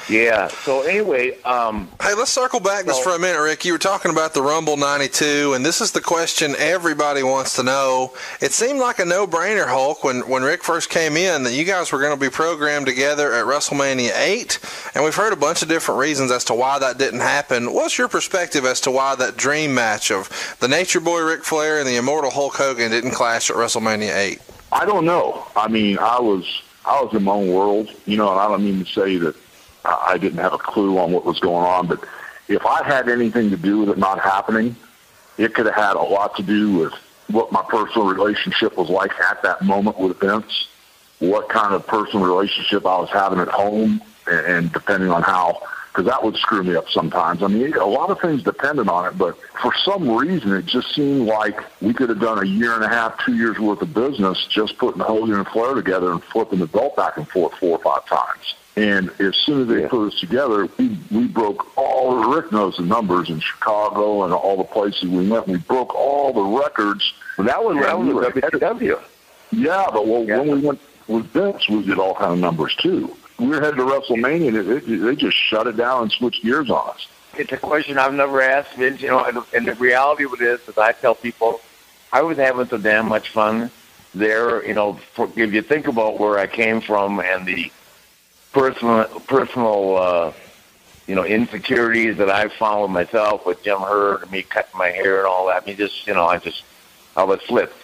yeah. 0.08 0.48
So 0.48 0.82
anyway, 0.82 1.40
um, 1.42 1.88
Hey, 2.00 2.14
let's 2.14 2.30
circle 2.30 2.60
back 2.60 2.86
just 2.86 3.02
for 3.02 3.14
a 3.14 3.18
minute, 3.18 3.40
Rick. 3.40 3.64
You 3.64 3.72
were 3.72 3.78
talking 3.78 4.10
about 4.10 4.34
the 4.34 4.42
Rumble 4.42 4.76
92, 4.76 5.54
and 5.54 5.64
this 5.64 5.80
is 5.80 5.92
the 5.92 6.00
question 6.00 6.54
everybody 6.58 7.22
wants 7.22 7.56
to 7.56 7.62
know. 7.62 8.14
It 8.40 8.52
seemed 8.52 8.80
like 8.80 8.98
a 8.98 9.04
no-brainer, 9.04 9.66
Hulk, 9.66 10.04
when, 10.04 10.28
when 10.28 10.42
Rick 10.42 10.62
first 10.64 10.90
came 10.90 11.16
in, 11.16 11.44
that 11.44 11.52
you 11.52 11.64
guys 11.64 11.92
were 11.92 12.00
going 12.00 12.16
to 12.16 12.20
be 12.20 12.30
programmed 12.30 12.86
together 12.86 13.32
at 13.32 13.44
WrestleMania 13.44 14.12
8, 14.14 14.58
and 14.94 15.04
we've 15.04 15.14
heard 15.14 15.32
a 15.32 15.36
bunch 15.36 15.62
of 15.62 15.68
different 15.68 16.00
reasons 16.00 16.30
as 16.30 16.44
to 16.44 16.54
why 16.54 16.78
that 16.78 16.98
didn't 16.98 17.20
happen. 17.20 17.72
What's 17.72 17.98
your 17.98 18.08
perspective 18.08 18.64
as 18.64 18.80
to 18.82 18.90
why 18.90 19.14
that 19.16 19.36
dream 19.36 19.74
match 19.74 20.10
of 20.10 20.56
the 20.60 20.68
Nature 20.68 21.00
Boy 21.00 21.22
Ric 21.22 21.44
Flair 21.44 21.78
and 21.78 21.86
the 21.86 21.96
Immortal 21.96 22.30
Hulk 22.30 22.54
Hogan 22.54 22.90
didn't 22.90 23.12
clash 23.12 23.50
at 23.50 23.56
WrestleMania 23.56 24.14
8? 24.14 24.40
I 24.72 24.86
don't 24.86 25.04
know. 25.04 25.46
I 25.54 25.68
mean, 25.68 25.98
I 25.98 26.18
was 26.18 26.62
I 26.84 27.00
was 27.02 27.14
in 27.14 27.22
my 27.22 27.32
own 27.32 27.52
world, 27.52 27.90
you 28.06 28.16
know, 28.16 28.30
and 28.30 28.40
I 28.40 28.48
don't 28.48 28.64
mean 28.64 28.84
to 28.84 28.90
say 28.90 29.16
that 29.18 29.36
I 29.84 30.18
didn't 30.18 30.38
have 30.38 30.52
a 30.52 30.58
clue 30.58 30.98
on 30.98 31.12
what 31.12 31.24
was 31.24 31.40
going 31.40 31.64
on, 31.64 31.86
but 31.86 32.04
if 32.48 32.64
I 32.64 32.84
had 32.84 33.08
anything 33.08 33.50
to 33.50 33.56
do 33.56 33.80
with 33.80 33.88
it 33.90 33.98
not 33.98 34.20
happening, 34.20 34.76
it 35.38 35.54
could 35.54 35.66
have 35.66 35.74
had 35.74 35.96
a 35.96 36.02
lot 36.02 36.36
to 36.36 36.42
do 36.42 36.78
with 36.78 36.92
what 37.28 37.50
my 37.52 37.62
personal 37.68 38.06
relationship 38.06 38.76
was 38.76 38.88
like 38.90 39.18
at 39.18 39.42
that 39.42 39.62
moment 39.62 39.98
with 39.98 40.20
Vince, 40.20 40.68
what 41.18 41.48
kind 41.48 41.74
of 41.74 41.86
personal 41.86 42.26
relationship 42.26 42.84
I 42.84 42.98
was 42.98 43.10
having 43.10 43.38
at 43.38 43.48
home, 43.48 44.02
and, 44.26 44.46
and 44.46 44.72
depending 44.72 45.10
on 45.10 45.22
how, 45.22 45.62
because 45.88 46.06
that 46.06 46.22
would 46.22 46.36
screw 46.36 46.62
me 46.62 46.76
up 46.76 46.88
sometimes. 46.90 47.42
I 47.42 47.46
mean, 47.48 47.72
a 47.74 47.86
lot 47.86 48.10
of 48.10 48.20
things 48.20 48.42
depended 48.42 48.88
on 48.88 49.06
it, 49.06 49.16
but 49.16 49.36
for 49.60 49.72
some 49.84 50.10
reason, 50.10 50.52
it 50.52 50.66
just 50.66 50.94
seemed 50.94 51.26
like 51.26 51.60
we 51.80 51.94
could 51.94 52.08
have 52.08 52.20
done 52.20 52.42
a 52.42 52.46
year 52.46 52.74
and 52.74 52.84
a 52.84 52.88
half, 52.88 53.24
two 53.24 53.36
years 53.36 53.58
worth 53.58 53.82
of 53.82 53.94
business 53.94 54.46
just 54.46 54.78
putting 54.78 55.00
Hogan 55.00 55.34
and 55.34 55.46
Flair 55.48 55.74
together 55.74 56.12
and 56.12 56.22
flipping 56.24 56.58
the 56.58 56.66
belt 56.66 56.96
back 56.96 57.16
and 57.16 57.28
forth 57.28 57.54
four 57.54 57.78
or 57.78 57.82
five 57.82 58.04
times. 58.06 58.54
And 58.74 59.10
as 59.20 59.36
soon 59.36 59.62
as 59.62 59.68
they 59.68 59.86
put 59.86 60.08
us 60.14 60.18
together, 60.20 60.66
we, 60.78 60.96
we 61.10 61.26
broke 61.28 61.76
all 61.76 62.24
Rick 62.34 62.52
knows 62.52 62.76
the 62.78 62.82
numbers 62.84 63.28
in 63.28 63.38
Chicago 63.40 64.24
and 64.24 64.32
all 64.32 64.56
the 64.56 64.64
places 64.64 65.02
we 65.10 65.28
went. 65.28 65.46
We 65.46 65.58
broke 65.58 65.94
all 65.94 66.32
the 66.32 66.40
records. 66.58 67.12
that 67.38 67.62
was 67.62 67.76
that 67.78 67.94
And 67.96 68.08
we 68.08 68.14
was 68.14 68.24
were 68.24 68.30
ahead 68.30 68.54
of- 68.54 68.60
WCW. 68.78 68.98
yeah, 69.50 69.86
but 69.92 70.06
well, 70.06 70.24
when 70.24 70.48
we 70.48 70.58
went 70.66 70.80
with 71.06 71.26
Vince, 71.26 71.68
we 71.68 71.84
did 71.84 71.98
all 71.98 72.14
kind 72.14 72.32
of 72.32 72.38
numbers 72.38 72.74
too. 72.76 73.14
We 73.38 73.48
were 73.48 73.60
headed 73.60 73.76
to 73.76 73.82
WrestleMania, 73.82 74.48
and 74.48 74.56
it, 74.56 74.88
it, 74.88 74.96
they 74.98 75.16
just 75.16 75.36
shut 75.36 75.66
it 75.66 75.76
down 75.76 76.04
and 76.04 76.12
switched 76.12 76.42
gears 76.42 76.70
on 76.70 76.90
us. 76.90 77.08
It's 77.36 77.52
a 77.52 77.56
question 77.58 77.98
I've 77.98 78.14
never 78.14 78.40
asked 78.40 78.74
Vince. 78.74 79.02
You 79.02 79.08
know, 79.08 79.24
and, 79.24 79.38
and 79.54 79.66
the 79.66 79.74
reality 79.74 80.24
of 80.24 80.32
it 80.34 80.40
is, 80.40 80.66
is 80.68 80.78
I 80.78 80.92
tell 80.92 81.14
people, 81.14 81.60
I 82.12 82.22
was 82.22 82.38
having 82.38 82.66
so 82.68 82.78
damn 82.78 83.08
much 83.08 83.28
fun 83.30 83.70
there. 84.14 84.64
You 84.66 84.74
know, 84.74 84.94
for, 85.14 85.28
if 85.36 85.52
you 85.52 85.60
think 85.60 85.88
about 85.88 86.18
where 86.20 86.38
I 86.38 86.46
came 86.46 86.80
from 86.80 87.20
and 87.20 87.44
the 87.44 87.70
personal, 88.52 89.04
personal, 89.26 89.96
uh, 89.96 90.32
you 91.06 91.14
know, 91.14 91.24
insecurities 91.24 92.16
that 92.18 92.30
I 92.30 92.48
found 92.48 92.82
with 92.82 92.90
myself 92.90 93.44
with 93.44 93.62
Jim 93.62 93.80
Herd 93.80 94.22
and 94.22 94.30
me 94.30 94.42
cutting 94.42 94.78
my 94.78 94.88
hair 94.88 95.18
and 95.18 95.26
all 95.26 95.48
that. 95.48 95.62
I 95.62 95.66
mean, 95.66 95.76
just 95.76 96.06
you 96.06 96.14
know, 96.14 96.26
I 96.26 96.38
just 96.38 96.62
I 97.16 97.24
was 97.24 97.40
flipped. 97.42 97.74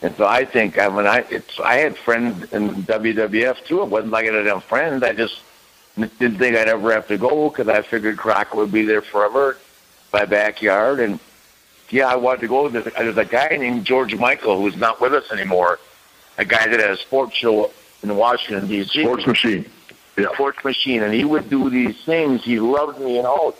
And 0.00 0.14
so 0.16 0.26
I 0.26 0.44
think 0.44 0.78
I 0.78 0.88
mean 0.88 1.06
I 1.06 1.24
it's 1.30 1.58
I 1.60 1.76
had 1.76 1.96
friends 1.96 2.52
in 2.52 2.70
WWF 2.70 3.64
too. 3.64 3.82
It 3.82 3.88
wasn't 3.88 4.12
like 4.12 4.24
I 4.24 4.30
didn't 4.30 4.46
have 4.46 4.64
friends. 4.64 5.02
I 5.02 5.12
just 5.12 5.40
didn't 5.96 6.38
think 6.38 6.56
I'd 6.56 6.68
ever 6.68 6.92
have 6.92 7.08
to 7.08 7.18
go 7.18 7.50
because 7.50 7.68
I 7.68 7.82
figured 7.82 8.16
Crockett 8.16 8.56
would 8.56 8.72
be 8.72 8.82
there 8.84 9.02
forever, 9.02 9.58
my 10.12 10.24
backyard. 10.24 11.00
And 11.00 11.18
yeah, 11.90 12.06
I 12.06 12.16
wanted 12.16 12.42
to 12.42 12.48
go. 12.48 12.68
There's 12.68 12.84
there's 12.84 13.16
a 13.16 13.24
guy 13.24 13.56
named 13.56 13.84
George 13.84 14.14
Michael 14.14 14.60
who's 14.60 14.76
not 14.76 15.00
with 15.00 15.14
us 15.14 15.30
anymore. 15.32 15.78
A 16.38 16.44
guy 16.44 16.68
that 16.68 16.78
had 16.78 16.90
a 16.90 16.96
sports 16.96 17.34
show 17.34 17.72
in 18.02 18.14
Washington 18.14 18.68
D.C. 18.68 19.02
Sports 19.02 19.26
Machine. 19.26 19.68
Yeah. 20.22 20.32
Sports 20.34 20.64
Machine, 20.64 21.02
and 21.02 21.12
he 21.14 21.24
would 21.24 21.48
do 21.48 21.70
these 21.70 21.96
things. 22.04 22.44
He 22.44 22.58
loved 22.60 23.00
me 23.00 23.18
and 23.18 23.26
Hulk, 23.26 23.58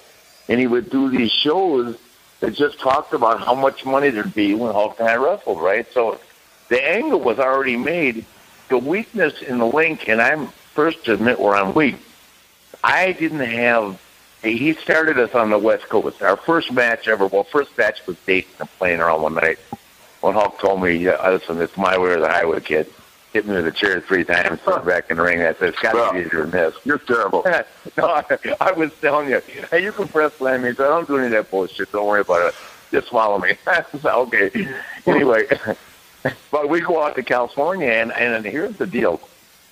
and 0.48 0.58
he 0.58 0.66
would 0.66 0.90
do 0.90 1.08
these 1.10 1.30
shows 1.30 1.96
that 2.40 2.54
just 2.54 2.78
talked 2.78 3.12
about 3.14 3.40
how 3.40 3.54
much 3.54 3.84
money 3.84 4.10
there'd 4.10 4.34
be 4.34 4.54
when 4.54 4.72
Hulk 4.72 4.98
and 5.00 5.08
I 5.08 5.16
wrestled. 5.16 5.60
Right, 5.60 5.86
so 5.92 6.20
the 6.68 6.82
angle 6.82 7.20
was 7.20 7.38
already 7.38 7.76
made. 7.76 8.24
The 8.68 8.78
weakness 8.78 9.40
in 9.40 9.58
the 9.58 9.66
link, 9.66 10.08
and 10.08 10.20
I'm 10.20 10.48
first 10.74 11.04
to 11.06 11.14
admit 11.14 11.40
where 11.40 11.54
I'm 11.54 11.74
weak. 11.74 11.96
I 12.84 13.12
didn't 13.12 13.40
have. 13.40 14.00
He 14.42 14.74
started 14.74 15.18
us 15.18 15.34
on 15.34 15.50
the 15.50 15.58
West 15.58 15.88
Coast. 15.88 16.22
Our 16.22 16.36
first 16.36 16.70
match 16.72 17.08
ever. 17.08 17.26
Well, 17.26 17.44
first 17.44 17.76
match 17.78 18.06
was 18.06 18.16
dating 18.26 18.50
and 18.60 18.68
playing 18.78 19.00
around 19.00 19.22
one 19.22 19.34
night. 19.34 19.58
When 20.20 20.34
Hulk 20.34 20.58
told 20.58 20.82
me, 20.82 20.96
yeah, 20.96 21.30
"Listen, 21.30 21.60
it's 21.60 21.76
my 21.76 21.96
way 21.96 22.10
or 22.10 22.20
the 22.20 22.28
highway, 22.28 22.60
kid." 22.60 22.92
Hit 23.32 23.46
me 23.46 23.54
with 23.54 23.66
a 23.66 23.72
chair 23.72 24.00
three 24.00 24.24
times, 24.24 24.58
me 24.66 24.72
back 24.86 25.10
in 25.10 25.18
the 25.18 25.22
ring. 25.22 25.40
I 25.40 25.52
said, 25.54 25.70
"It's 25.70 25.78
got 25.80 25.92
to 25.92 26.14
be 26.14 26.26
easier 26.26 26.42
than 26.42 26.50
this." 26.50 26.74
You're 26.84 26.98
terrible. 26.98 27.44
no, 27.96 28.06
I, 28.06 28.24
I 28.60 28.72
was 28.72 28.90
telling 29.00 29.28
you, 29.28 29.42
hey, 29.70 29.82
you 29.82 29.92
can 29.92 30.08
press 30.08 30.34
slam 30.34 30.62
me. 30.62 30.72
So 30.72 30.84
I 30.84 30.88
don't 30.88 31.06
do 31.06 31.16
any 31.16 31.26
of 31.26 31.32
that 31.32 31.50
bullshit. 31.50 31.92
Don't 31.92 32.06
worry 32.06 32.22
about 32.22 32.48
it. 32.48 32.54
Just 32.90 33.08
swallow 33.08 33.38
me. 33.38 33.52
Okay. 34.04 34.50
Anyway, 35.06 35.46
but 36.50 36.68
we 36.68 36.80
go 36.80 37.02
out 37.02 37.16
to 37.16 37.22
California, 37.22 37.88
and, 37.88 38.12
and 38.12 38.44
here's 38.44 38.76
the 38.76 38.86
deal. 38.86 39.20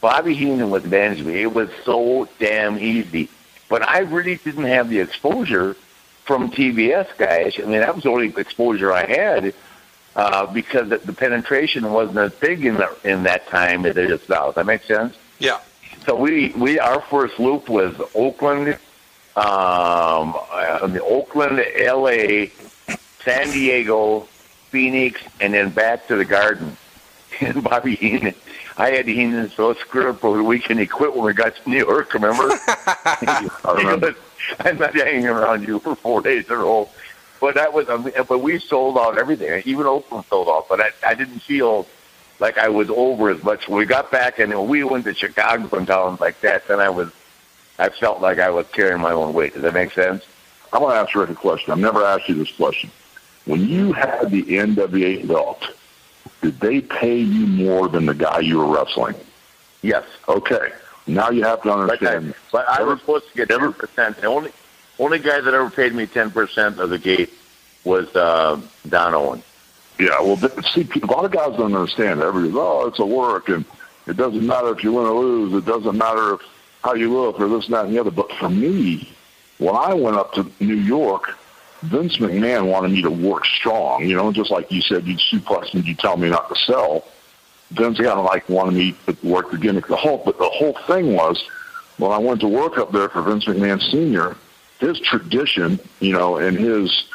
Bobby 0.01 0.35
Heenan 0.35 0.71
would 0.71 0.87
manage 0.87 1.23
me. 1.23 1.43
It 1.43 1.55
was 1.55 1.71
so 1.85 2.29
damn 2.39 2.79
easy. 2.79 3.29
But 3.69 3.83
I 3.89 4.01
really 4.01 4.37
didn't 4.37 4.65
have 4.65 4.89
the 4.89 5.01
exposure 5.01 5.77
from 6.25 6.51
TBS 6.51 7.17
guys. 7.19 7.55
I 7.59 7.63
mean, 7.63 7.81
that 7.81 7.95
was 7.95 8.05
the 8.05 8.11
only 8.11 8.29
exposure 8.29 8.93
I 8.93 9.07
had 9.07 9.55
uh, 10.17 10.47
because 10.47 10.89
the, 10.89 10.97
the 10.99 11.13
penetration 11.13 11.93
wasn't 11.93 12.19
as 12.19 12.33
big 12.33 12.65
in, 12.65 12.75
the, 12.75 12.91
in 13.05 13.23
that 13.25 13.47
time 13.49 13.85
as 13.85 13.97
it 13.97 14.11
is 14.11 14.29
now. 14.29 14.47
Does 14.47 14.55
that 14.57 14.67
make 14.67 14.83
sense? 14.83 15.15
Yeah. 15.39 15.61
So 16.07 16.17
we 16.17 16.53
we 16.57 16.79
our 16.79 17.01
first 17.03 17.39
loop 17.39 17.69
was 17.69 17.95
Oakland, 18.15 18.69
um, 19.37 20.35
uh, 20.51 20.87
the 20.87 21.03
Oakland, 21.03 21.65
L.A., 21.77 22.51
San 23.25 23.51
Diego, 23.51 24.21
Phoenix, 24.71 25.21
and 25.41 25.53
then 25.53 25.71
back 25.71 26.07
to 26.09 26.17
the 26.17 26.25
Garden. 26.25 26.77
And 27.39 27.63
Bobby 27.63 27.97
Heenan, 27.97 28.35
I 28.79 28.93
had 28.93 29.07
Heenan 29.07 29.51
so 29.51 29.75
screwed 29.75 30.07
up 30.07 30.25
over 30.25 30.39
the 30.39 30.43
weekend. 30.43 30.81
He 30.81 30.87
quit 30.87 31.15
when 31.15 31.27
we 31.27 31.35
got 31.35 31.55
to 31.55 31.69
New 31.69 31.77
York. 31.77 32.15
Remember? 32.15 32.49
he 33.21 33.27
goes, 33.27 34.15
I'm 34.61 34.79
not 34.79 34.95
hanging 34.95 35.27
around 35.27 35.69
you 35.69 35.79
for 35.81 35.97
four 35.97 36.23
days 36.23 36.47
in 36.47 36.53
a 36.53 36.57
row. 36.57 36.89
But 37.41 37.55
that 37.57 37.73
was, 37.73 37.87
but 37.87 38.39
we 38.39 38.59
sold 38.59 38.97
out 38.99 39.19
everything. 39.19 39.63
Even 39.67 39.87
Oakland 39.87 40.25
sold 40.29 40.49
out. 40.49 40.67
But 40.69 40.81
I, 40.81 40.91
I 41.07 41.15
didn't 41.15 41.41
feel 41.41 41.87
like 42.41 42.59
I 42.59 42.69
was 42.69 42.89
over 42.91 43.31
as 43.31 43.43
much. 43.43 43.69
When 43.69 43.79
we 43.79 43.85
got 43.87 44.11
back 44.11 44.39
and 44.39 44.69
we 44.69 44.85
went 44.85 45.05
to 45.05 45.15
Chicago 45.15 45.77
and 45.77 45.87
towns 45.87 46.21
like 46.21 46.41
that, 46.41 46.67
then 46.69 46.81
I 46.81 46.89
was, 46.89 47.11
I 47.79 47.89
felt 47.91 48.21
like 48.21 48.39
I 48.39 48.51
was 48.51 48.67
carrying 48.73 49.01
my 49.01 49.13
own 49.13 49.33
weight. 49.35 49.55
Does 49.55 49.63
that 49.63 49.75
make 49.75 49.93
sense? 49.93 50.25
I 50.73 50.79
want 50.79 50.95
to 50.95 50.99
ask 50.99 51.15
Rick 51.15 51.31
a 51.31 51.35
question. 51.35 51.73
I've 51.73 51.79
never 51.79 52.05
asked 52.05 52.29
you 52.29 52.35
this 52.35 52.53
question. 52.53 52.91
When 53.45 53.67
you 53.69 53.93
had 53.93 54.31
the 54.31 54.43
NWA 54.43 55.27
belt, 55.29 55.63
did 56.43 56.59
they 56.61 56.81
pay 56.81 57.19
you 57.19 57.47
more 57.47 57.89
than 57.89 58.07
the 58.07 58.15
guy 58.15 58.41
you 58.41 58.59
were 58.59 58.67
wrestling? 58.67 59.15
Yes. 59.83 60.05
Okay. 60.29 60.73
Now 61.07 61.31
you 61.31 61.45
have 61.45 61.63
to 61.63 61.69
But 61.69 61.79
I, 61.79 61.83
understand. 61.83 62.35
but 62.51 62.69
I 62.69 62.83
was 62.83 62.99
supposed 63.01 63.29
to 63.31 63.35
get 63.37 63.49
ten 63.49 63.73
percent. 63.73 64.17
The 64.17 64.27
only 64.27 64.51
only 64.99 65.19
guy 65.19 65.41
that 65.41 65.55
ever 65.55 65.71
paid 65.71 65.95
me 65.95 66.07
ten 66.07 66.31
percent 66.31 66.79
of 66.79 66.91
the 66.91 66.99
gate 66.99 67.31
was 67.85 68.15
uh, 68.17 68.61
Don 68.89 69.15
Owen. 69.15 69.43
Yeah, 69.99 70.21
well, 70.21 70.37
see, 70.63 70.87
a 71.03 71.07
lot 71.07 71.25
of 71.25 71.31
guys 71.31 71.57
don't 71.57 71.75
understand. 71.75 72.21
Everybody's, 72.21 72.55
oh, 72.57 72.87
it's 72.87 72.99
a 72.99 73.07
work, 73.07 73.49
and 73.49 73.65
it 74.07 74.17
doesn't 74.17 74.47
matter 74.47 74.71
if 74.71 74.85
you 74.85 74.93
win 74.93 75.07
or 75.07 75.23
lose. 75.23 75.55
It 75.55 75.65
doesn't 75.65 75.97
matter 75.97 76.35
if 76.35 76.41
how 76.85 76.95
you 76.95 77.13
look 77.13 77.41
or 77.41 77.49
this, 77.49 77.65
and 77.67 77.75
that, 77.75 77.87
and 77.87 77.95
the 77.95 78.01
other. 78.01 78.11
But 78.11 78.31
for 78.33 78.51
me, 78.51 79.11
when 79.59 79.75
I 79.75 79.95
went 79.95 80.17
up 80.17 80.35
to 80.35 80.51
New 80.61 80.75
York, 80.75 81.37
Vince 81.83 82.19
McMahon 82.19 82.71
wanted 82.71 82.91
me 82.91 83.03
to 83.03 83.11
work 83.11 83.47
strong. 83.47 84.05
You 84.05 84.17
know, 84.17 84.33
just 84.33 84.51
like 84.51 84.71
you 84.71 84.83
said, 84.83 85.07
you'd 85.07 85.19
suplex 85.19 85.73
me, 85.73 85.81
you 85.81 85.95
tell 85.95 86.17
me 86.17 86.29
not 86.29 86.49
to 86.49 86.57
sell. 86.57 87.05
Vince 87.71 87.97
kind 87.97 88.11
of 88.11 88.25
like 88.25 88.49
wanted 88.49 88.75
me 88.75 88.95
to 89.07 89.17
work 89.27 89.51
the 89.51 89.59
gimmick 89.59 89.87
the 89.87 89.97
Hulk. 89.97 90.25
But 90.25 90.39
the 90.39 90.49
whole 90.49 90.75
thing 90.87 91.15
was, 91.15 91.43
when 91.97 92.13
I 92.13 92.19
went 92.19 92.41
to 92.43 92.49
work 92.49 92.77
up 92.79 92.93
there 92.93 93.09
for 93.09 93.23
Vince 93.23 93.47
McMahon 93.47 93.81
Sr., 93.91 94.37
his 94.79 95.01
tradition, 95.01 95.79
you 96.01 96.13
know, 96.13 96.37
and 96.37 96.57
his 96.57 97.09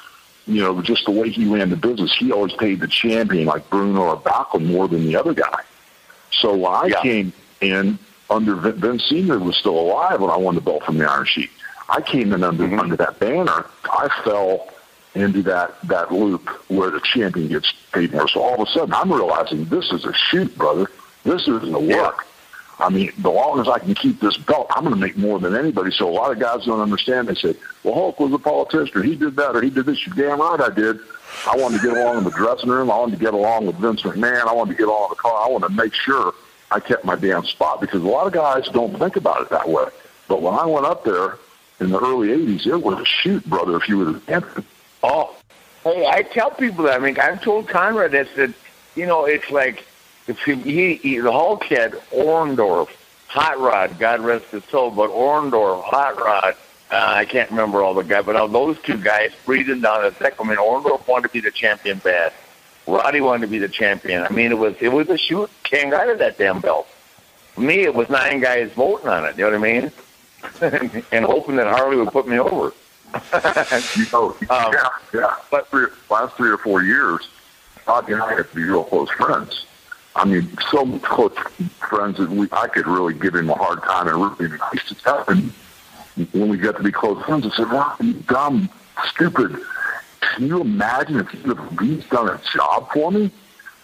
you 0.47 0.61
know, 0.61 0.81
just 0.81 1.05
the 1.05 1.11
way 1.11 1.29
he 1.29 1.45
ran 1.45 1.69
the 1.69 1.75
business, 1.75 2.13
he 2.15 2.31
always 2.31 2.53
paid 2.53 2.79
the 2.79 2.87
champion 2.87 3.45
like 3.45 3.69
Bruno 3.69 4.01
or 4.01 4.17
Backlund 4.17 4.65
more 4.65 4.87
than 4.87 5.05
the 5.05 5.15
other 5.15 5.33
guy. 5.33 5.61
So 6.31 6.55
when 6.55 6.71
I 6.73 7.01
came 7.01 7.31
in 7.61 7.99
under 8.31 8.55
Vin- 8.55 8.79
Vince 8.79 9.05
Senior 9.07 9.39
was 9.39 9.57
still 9.57 9.77
alive 9.79 10.21
when 10.21 10.31
I 10.31 10.37
won 10.37 10.55
the 10.55 10.61
belt 10.61 10.83
from 10.83 10.97
the 10.97 11.09
Iron 11.09 11.25
Sheik. 11.25 11.51
I 11.89 12.01
came 12.01 12.33
in 12.33 12.43
under 12.43 12.63
mm-hmm. 12.63 12.79
under 12.79 12.95
that 12.95 13.19
banner. 13.19 13.65
I 13.83 14.09
fell 14.23 14.69
into 15.13 15.41
that 15.43 15.79
that 15.83 16.11
loop 16.11 16.47
where 16.69 16.89
the 16.89 17.01
champion 17.01 17.49
gets 17.49 17.71
paid 17.91 18.13
more. 18.13 18.27
So 18.29 18.41
all 18.41 18.61
of 18.61 18.67
a 18.67 18.71
sudden, 18.71 18.93
I'm 18.93 19.11
realizing 19.11 19.65
this 19.65 19.91
is 19.91 20.05
a 20.05 20.13
shoot, 20.13 20.57
brother. 20.57 20.87
This 21.23 21.41
isn't 21.41 21.75
a 21.75 21.79
work. 21.79 22.25
I 22.81 22.89
mean, 22.89 23.11
the 23.19 23.29
long 23.29 23.59
as 23.59 23.67
I 23.67 23.77
can 23.77 23.93
keep 23.93 24.19
this 24.19 24.37
belt, 24.37 24.67
I'm 24.71 24.83
going 24.83 24.95
to 24.95 24.99
make 24.99 25.15
more 25.15 25.39
than 25.39 25.55
anybody. 25.55 25.91
So 25.91 26.09
a 26.09 26.11
lot 26.11 26.31
of 26.31 26.39
guys 26.39 26.65
don't 26.65 26.79
understand. 26.79 27.27
They 27.27 27.35
say, 27.35 27.55
"Well, 27.83 27.93
Hulk 27.93 28.19
was 28.19 28.33
a 28.33 28.39
politician, 28.39 28.99
or 28.99 29.03
he 29.03 29.15
did 29.15 29.35
that, 29.35 29.55
or 29.55 29.61
he 29.61 29.69
did 29.69 29.85
this." 29.85 30.05
You're 30.05 30.15
damn 30.15 30.41
right, 30.41 30.59
I 30.59 30.73
did. 30.73 30.99
I 31.47 31.55
wanted 31.57 31.81
to 31.81 31.87
get 31.87 31.97
along 31.97 32.17
in 32.17 32.23
the 32.23 32.31
dressing 32.31 32.69
room. 32.69 32.89
I 32.89 32.97
wanted 32.97 33.19
to 33.19 33.23
get 33.23 33.35
along 33.35 33.67
with 33.67 33.75
Vince 33.75 34.01
McMahon. 34.01 34.47
I 34.47 34.53
wanted 34.53 34.71
to 34.71 34.77
get 34.77 34.87
along 34.87 35.05
in 35.05 35.09
the 35.11 35.15
car. 35.15 35.45
I 35.45 35.49
wanted 35.49 35.67
to 35.67 35.73
make 35.73 35.93
sure 35.93 36.33
I 36.71 36.79
kept 36.79 37.05
my 37.05 37.15
damn 37.15 37.45
spot 37.45 37.81
because 37.81 38.01
a 38.01 38.07
lot 38.07 38.25
of 38.25 38.33
guys 38.33 38.67
don't 38.69 38.97
think 38.97 39.15
about 39.15 39.41
it 39.41 39.49
that 39.49 39.69
way. 39.69 39.85
But 40.27 40.41
when 40.41 40.55
I 40.55 40.65
went 40.65 40.87
up 40.87 41.05
there 41.05 41.37
in 41.79 41.91
the 41.91 41.99
early 41.99 42.29
'80s, 42.29 42.65
it 42.65 42.81
was 42.81 42.99
a 42.99 43.05
shoot, 43.05 43.45
brother. 43.45 43.77
If 43.77 43.87
you 43.87 43.99
were 43.99 44.05
the 44.05 44.19
champion. 44.21 44.65
Oh, 45.03 45.35
hey, 45.83 46.07
I 46.07 46.23
tell 46.23 46.49
people 46.49 46.85
that. 46.85 46.99
I 46.99 47.03
mean, 47.03 47.19
I've 47.19 47.43
told 47.43 47.67
Conrad 47.67 48.11
that, 48.11 48.33
that 48.37 48.53
you 48.95 49.05
know, 49.05 49.25
it's 49.25 49.51
like 49.51 49.85
he, 50.27 50.55
he, 50.55 50.95
he 50.95 51.19
the 51.19 51.31
Hulk 51.31 51.63
had 51.65 51.93
Orndorff, 52.11 52.89
Hot 53.27 53.59
Rod, 53.59 53.97
God 53.99 54.19
rest 54.21 54.45
his 54.45 54.63
soul, 54.65 54.91
but 54.91 55.09
Orndorff, 55.09 55.83
Hot 55.83 56.17
Rod, 56.17 56.55
uh, 56.91 57.13
I 57.15 57.25
can't 57.25 57.49
remember 57.49 57.81
all 57.81 57.93
the 57.93 58.03
guys, 58.03 58.25
but 58.25 58.47
those 58.47 58.77
two 58.81 58.97
guys 58.97 59.31
breathing 59.45 59.81
down 59.81 60.03
his 60.03 60.19
neck. 60.19 60.35
I 60.39 60.43
mean, 60.43 60.57
Orndorff 60.57 61.07
wanted 61.07 61.27
to 61.27 61.33
be 61.33 61.39
the 61.39 61.51
champion 61.51 61.99
bad. 61.99 62.33
Roddy 62.87 63.21
wanted 63.21 63.41
to 63.41 63.47
be 63.47 63.59
the 63.59 63.69
champion. 63.69 64.23
I 64.23 64.29
mean, 64.29 64.51
it 64.51 64.57
was 64.57 64.75
it 64.81 64.89
was 64.89 65.09
a 65.09 65.17
shoot. 65.17 65.49
Can't 65.63 65.91
get 65.91 66.17
that 66.17 66.37
damn 66.37 66.59
belt. 66.59 66.87
For 67.53 67.61
me, 67.61 67.81
it 67.81 67.93
was 67.93 68.09
nine 68.09 68.41
guys 68.41 68.71
voting 68.73 69.07
on 69.07 69.25
it. 69.25 69.37
You 69.37 69.49
know 69.49 69.57
what 69.57 69.67
I 69.67 69.81
mean? 69.81 71.03
and 71.11 71.25
hoping 71.25 71.55
that 71.57 71.67
Harley 71.67 71.97
would 71.97 72.09
put 72.09 72.27
me 72.27 72.39
over. 72.39 72.73
you 73.95 74.05
know, 74.11 74.35
Um, 74.49 74.73
yeah, 74.73 74.89
yeah. 75.13 75.35
But 75.49 75.67
for 75.67 75.91
the 76.07 76.13
last 76.13 76.35
three 76.35 76.49
or 76.49 76.57
four 76.57 76.81
years, 76.81 77.29
Todd 77.85 78.09
and 78.09 78.21
I 78.21 78.35
have 78.35 78.49
to 78.49 78.55
be 78.55 78.63
real 78.63 78.83
close 78.83 79.09
friends. 79.11 79.65
I 80.15 80.25
mean, 80.25 80.57
so 80.69 80.99
close 80.99 81.37
friends 81.79 82.17
that 82.17 82.29
we 82.29 82.47
I 82.51 82.67
could 82.67 82.87
really 82.87 83.13
give 83.13 83.35
him 83.35 83.49
a 83.49 83.55
hard 83.55 83.81
time 83.83 84.07
and 84.07 84.17
really 84.39 84.57
nice 84.57 84.87
to 84.87 84.95
tell 84.95 85.23
him 85.25 85.53
when 86.33 86.49
we 86.49 86.57
got 86.57 86.77
to 86.77 86.83
be 86.83 86.91
close 86.91 87.23
friends. 87.25 87.45
I 87.45 87.55
said, 87.55 87.71
"Wow, 87.71 87.95
you 88.01 88.13
dumb, 88.13 88.69
stupid." 89.05 89.57
Can 90.35 90.47
you 90.47 90.61
imagine 90.61 91.19
if 91.19 91.33
you 91.33 91.55
have 91.55 91.79
he's 91.79 92.05
done 92.05 92.29
a 92.29 92.39
job 92.53 92.91
for 92.93 93.11
me? 93.11 93.31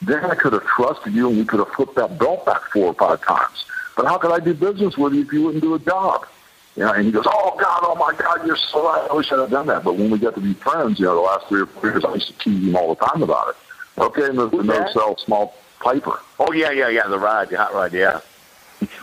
Then 0.02 0.24
I 0.26 0.36
could 0.36 0.54
have 0.54 0.66
trusted 0.66 1.14
you 1.14 1.30
and 1.30 1.38
we 1.38 1.46
could 1.46 1.60
have 1.60 1.70
flipped 1.70 1.96
that 1.96 2.20
belt 2.20 2.46
back 2.46 2.62
four 2.72 2.88
or 2.88 2.94
five 2.94 3.22
times. 3.22 3.66
But 3.96 4.06
how 4.06 4.18
could 4.18 4.32
I 4.32 4.40
do 4.40 4.54
business 4.54 4.98
with 4.98 5.14
you 5.14 5.22
if 5.22 5.34
you 5.34 5.44
wouldn't 5.44 5.64
do 5.64 5.74
a 5.74 5.80
job? 5.80 6.28
You 6.76 6.84
know, 6.84 6.92
and 6.94 7.06
he 7.06 7.12
goes, 7.12 7.26
"Oh 7.26 7.56
God, 7.58 7.80
oh 7.84 7.96
my 7.96 8.14
God, 8.14 8.46
you're 8.46 8.56
so 8.56 8.86
right. 8.86 9.10
I 9.10 9.14
wish 9.14 9.32
I'd 9.32 9.40
have 9.40 9.50
done 9.50 9.68
that." 9.68 9.84
But 9.84 9.96
when 9.96 10.12
we 10.12 10.20
got 10.20 10.36
to 10.36 10.42
be 10.42 10.54
friends, 10.54 11.00
you 11.00 11.06
know, 11.06 11.16
the 11.16 11.22
last 11.22 11.48
three 11.48 11.62
or 11.62 11.66
four 11.66 11.90
years, 11.90 12.06
I 12.06 12.14
used 12.14 12.28
to 12.28 12.34
tease 12.34 12.68
him 12.68 12.76
all 12.76 12.94
the 12.94 13.04
time 13.04 13.24
about 13.24 13.50
it. 13.50 13.56
Okay, 14.00 14.28
the, 14.28 14.48
the 14.48 14.64
no 14.64 14.92
sell 14.92 15.18
small 15.18 15.56
piper. 15.80 16.20
Oh 16.40 16.52
yeah, 16.54 16.72
yeah, 16.72 16.90
yeah. 16.90 17.08
The 17.08 17.20
rod, 17.20 17.50
the 17.50 17.58
hot 17.58 17.74
rod, 17.74 17.94
yeah. 17.94 18.22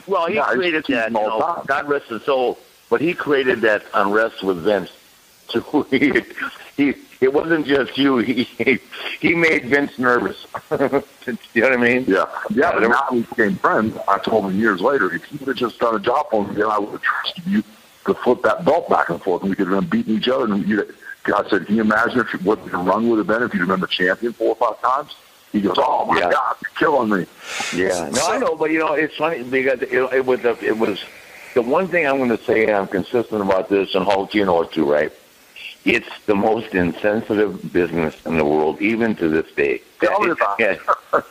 Well, 0.06 0.26
he 0.26 0.36
Yeah, 0.36 0.44
created 0.44 0.74
used 0.74 0.86
to 0.86 0.92
that. 0.94 1.10
You 1.10 1.14
know. 1.14 1.62
God 1.66 1.88
rest 1.88 2.06
his 2.06 2.22
soul, 2.22 2.58
but 2.90 3.00
he 3.00 3.14
created 3.14 3.60
that 3.62 3.82
unrest 3.94 4.42
with 4.42 4.58
Vince. 4.58 4.90
So 5.48 5.82
he, 5.90 6.22
he 6.76 6.94
it 7.20 7.32
wasn't 7.32 7.66
just 7.66 7.96
you. 7.96 8.18
He 8.18 8.44
he, 8.58 8.78
he 9.20 9.34
made 9.34 9.66
Vince 9.66 9.98
nervous. 9.98 10.46
you 10.70 10.78
know 10.78 11.00
what 11.54 11.72
I 11.72 11.76
mean? 11.76 12.04
Yeah, 12.06 12.26
yeah. 12.50 12.72
But 12.72 12.80
there 12.80 12.88
now 12.88 13.08
we 13.10 13.22
became 13.22 13.56
friends. 13.56 13.96
I 14.08 14.18
told 14.18 14.44
him 14.46 14.58
years 14.58 14.80
later, 14.80 15.12
if 15.12 15.30
you 15.32 15.38
would 15.38 15.48
have 15.48 15.56
just 15.56 15.78
done 15.78 15.94
a 15.96 16.00
job 16.00 16.30
for 16.30 16.46
me, 16.46 16.54
then 16.54 16.66
I 16.66 16.78
would 16.78 16.92
have 16.92 17.02
trusted 17.02 17.46
you 17.46 17.62
to 18.06 18.14
flip 18.14 18.42
that 18.42 18.64
belt 18.64 18.88
back 18.88 19.08
and 19.08 19.22
forth, 19.22 19.42
and 19.42 19.50
we 19.50 19.56
could 19.56 19.68
have 19.68 19.80
been 19.80 19.88
beating 19.88 20.16
each 20.18 20.28
other. 20.28 20.44
And 20.44 20.66
you, 20.68 20.86
I 21.26 21.48
said, 21.48 21.66
can 21.66 21.76
you 21.76 21.82
imagine 21.82 22.20
if 22.20 22.42
what 22.42 22.62
the 22.64 22.76
run 22.76 23.08
would 23.08 23.18
have 23.18 23.26
been 23.26 23.42
if 23.42 23.54
you'd 23.54 23.60
have 23.60 23.68
been 23.68 23.80
the 23.80 23.86
champion 23.86 24.34
four 24.34 24.54
or 24.54 24.56
five 24.56 24.80
times? 24.82 25.14
He 25.54 25.60
goes, 25.60 25.76
oh 25.78 26.04
my 26.06 26.18
Yeah. 26.18 26.32
God, 26.32 26.56
you're 26.60 26.70
killing 26.76 27.08
me. 27.10 27.26
Yeah, 27.72 28.10
no, 28.10 28.26
I 28.26 28.38
know, 28.38 28.56
but 28.56 28.72
you 28.72 28.80
know, 28.80 28.94
it's 28.94 29.14
funny 29.16 29.44
because 29.44 29.82
it, 29.82 29.92
it 29.92 30.26
was 30.26 30.44
a, 30.44 30.58
it 30.64 30.76
was 30.76 31.04
the 31.54 31.62
one 31.62 31.86
thing 31.86 32.08
I'm 32.08 32.18
going 32.18 32.36
to 32.36 32.42
say, 32.42 32.64
and 32.64 32.72
I'm 32.72 32.88
consistent 32.88 33.40
about 33.40 33.68
this, 33.68 33.94
and 33.94 34.04
Hulk, 34.04 34.34
you 34.34 34.44
know 34.44 34.62
it 34.62 34.72
too, 34.72 34.90
right? 34.90 35.12
It's 35.84 36.08
the 36.26 36.34
most 36.34 36.74
insensitive 36.74 37.72
business 37.72 38.16
in 38.26 38.36
the 38.36 38.44
world, 38.44 38.82
even 38.82 39.14
to 39.16 39.28
this 39.28 39.50
day. 39.52 39.80
Tell 40.00 40.36
Yeah. 40.58 40.76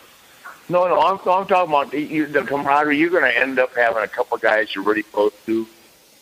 No, 0.69 0.87
no, 0.87 1.01
I'm, 1.01 1.15
I'm 1.29 1.45
talking 1.45 1.73
about 1.73 1.93
you, 1.93 2.25
the 2.25 2.41
camaraderie. 2.43 2.97
You're 2.97 3.09
going 3.09 3.29
to 3.29 3.37
end 3.37 3.59
up 3.59 3.75
having 3.75 4.01
a 4.01 4.07
couple 4.07 4.37
guys 4.37 4.73
you're 4.73 4.85
really 4.85 5.03
close 5.03 5.33
to, 5.45 5.67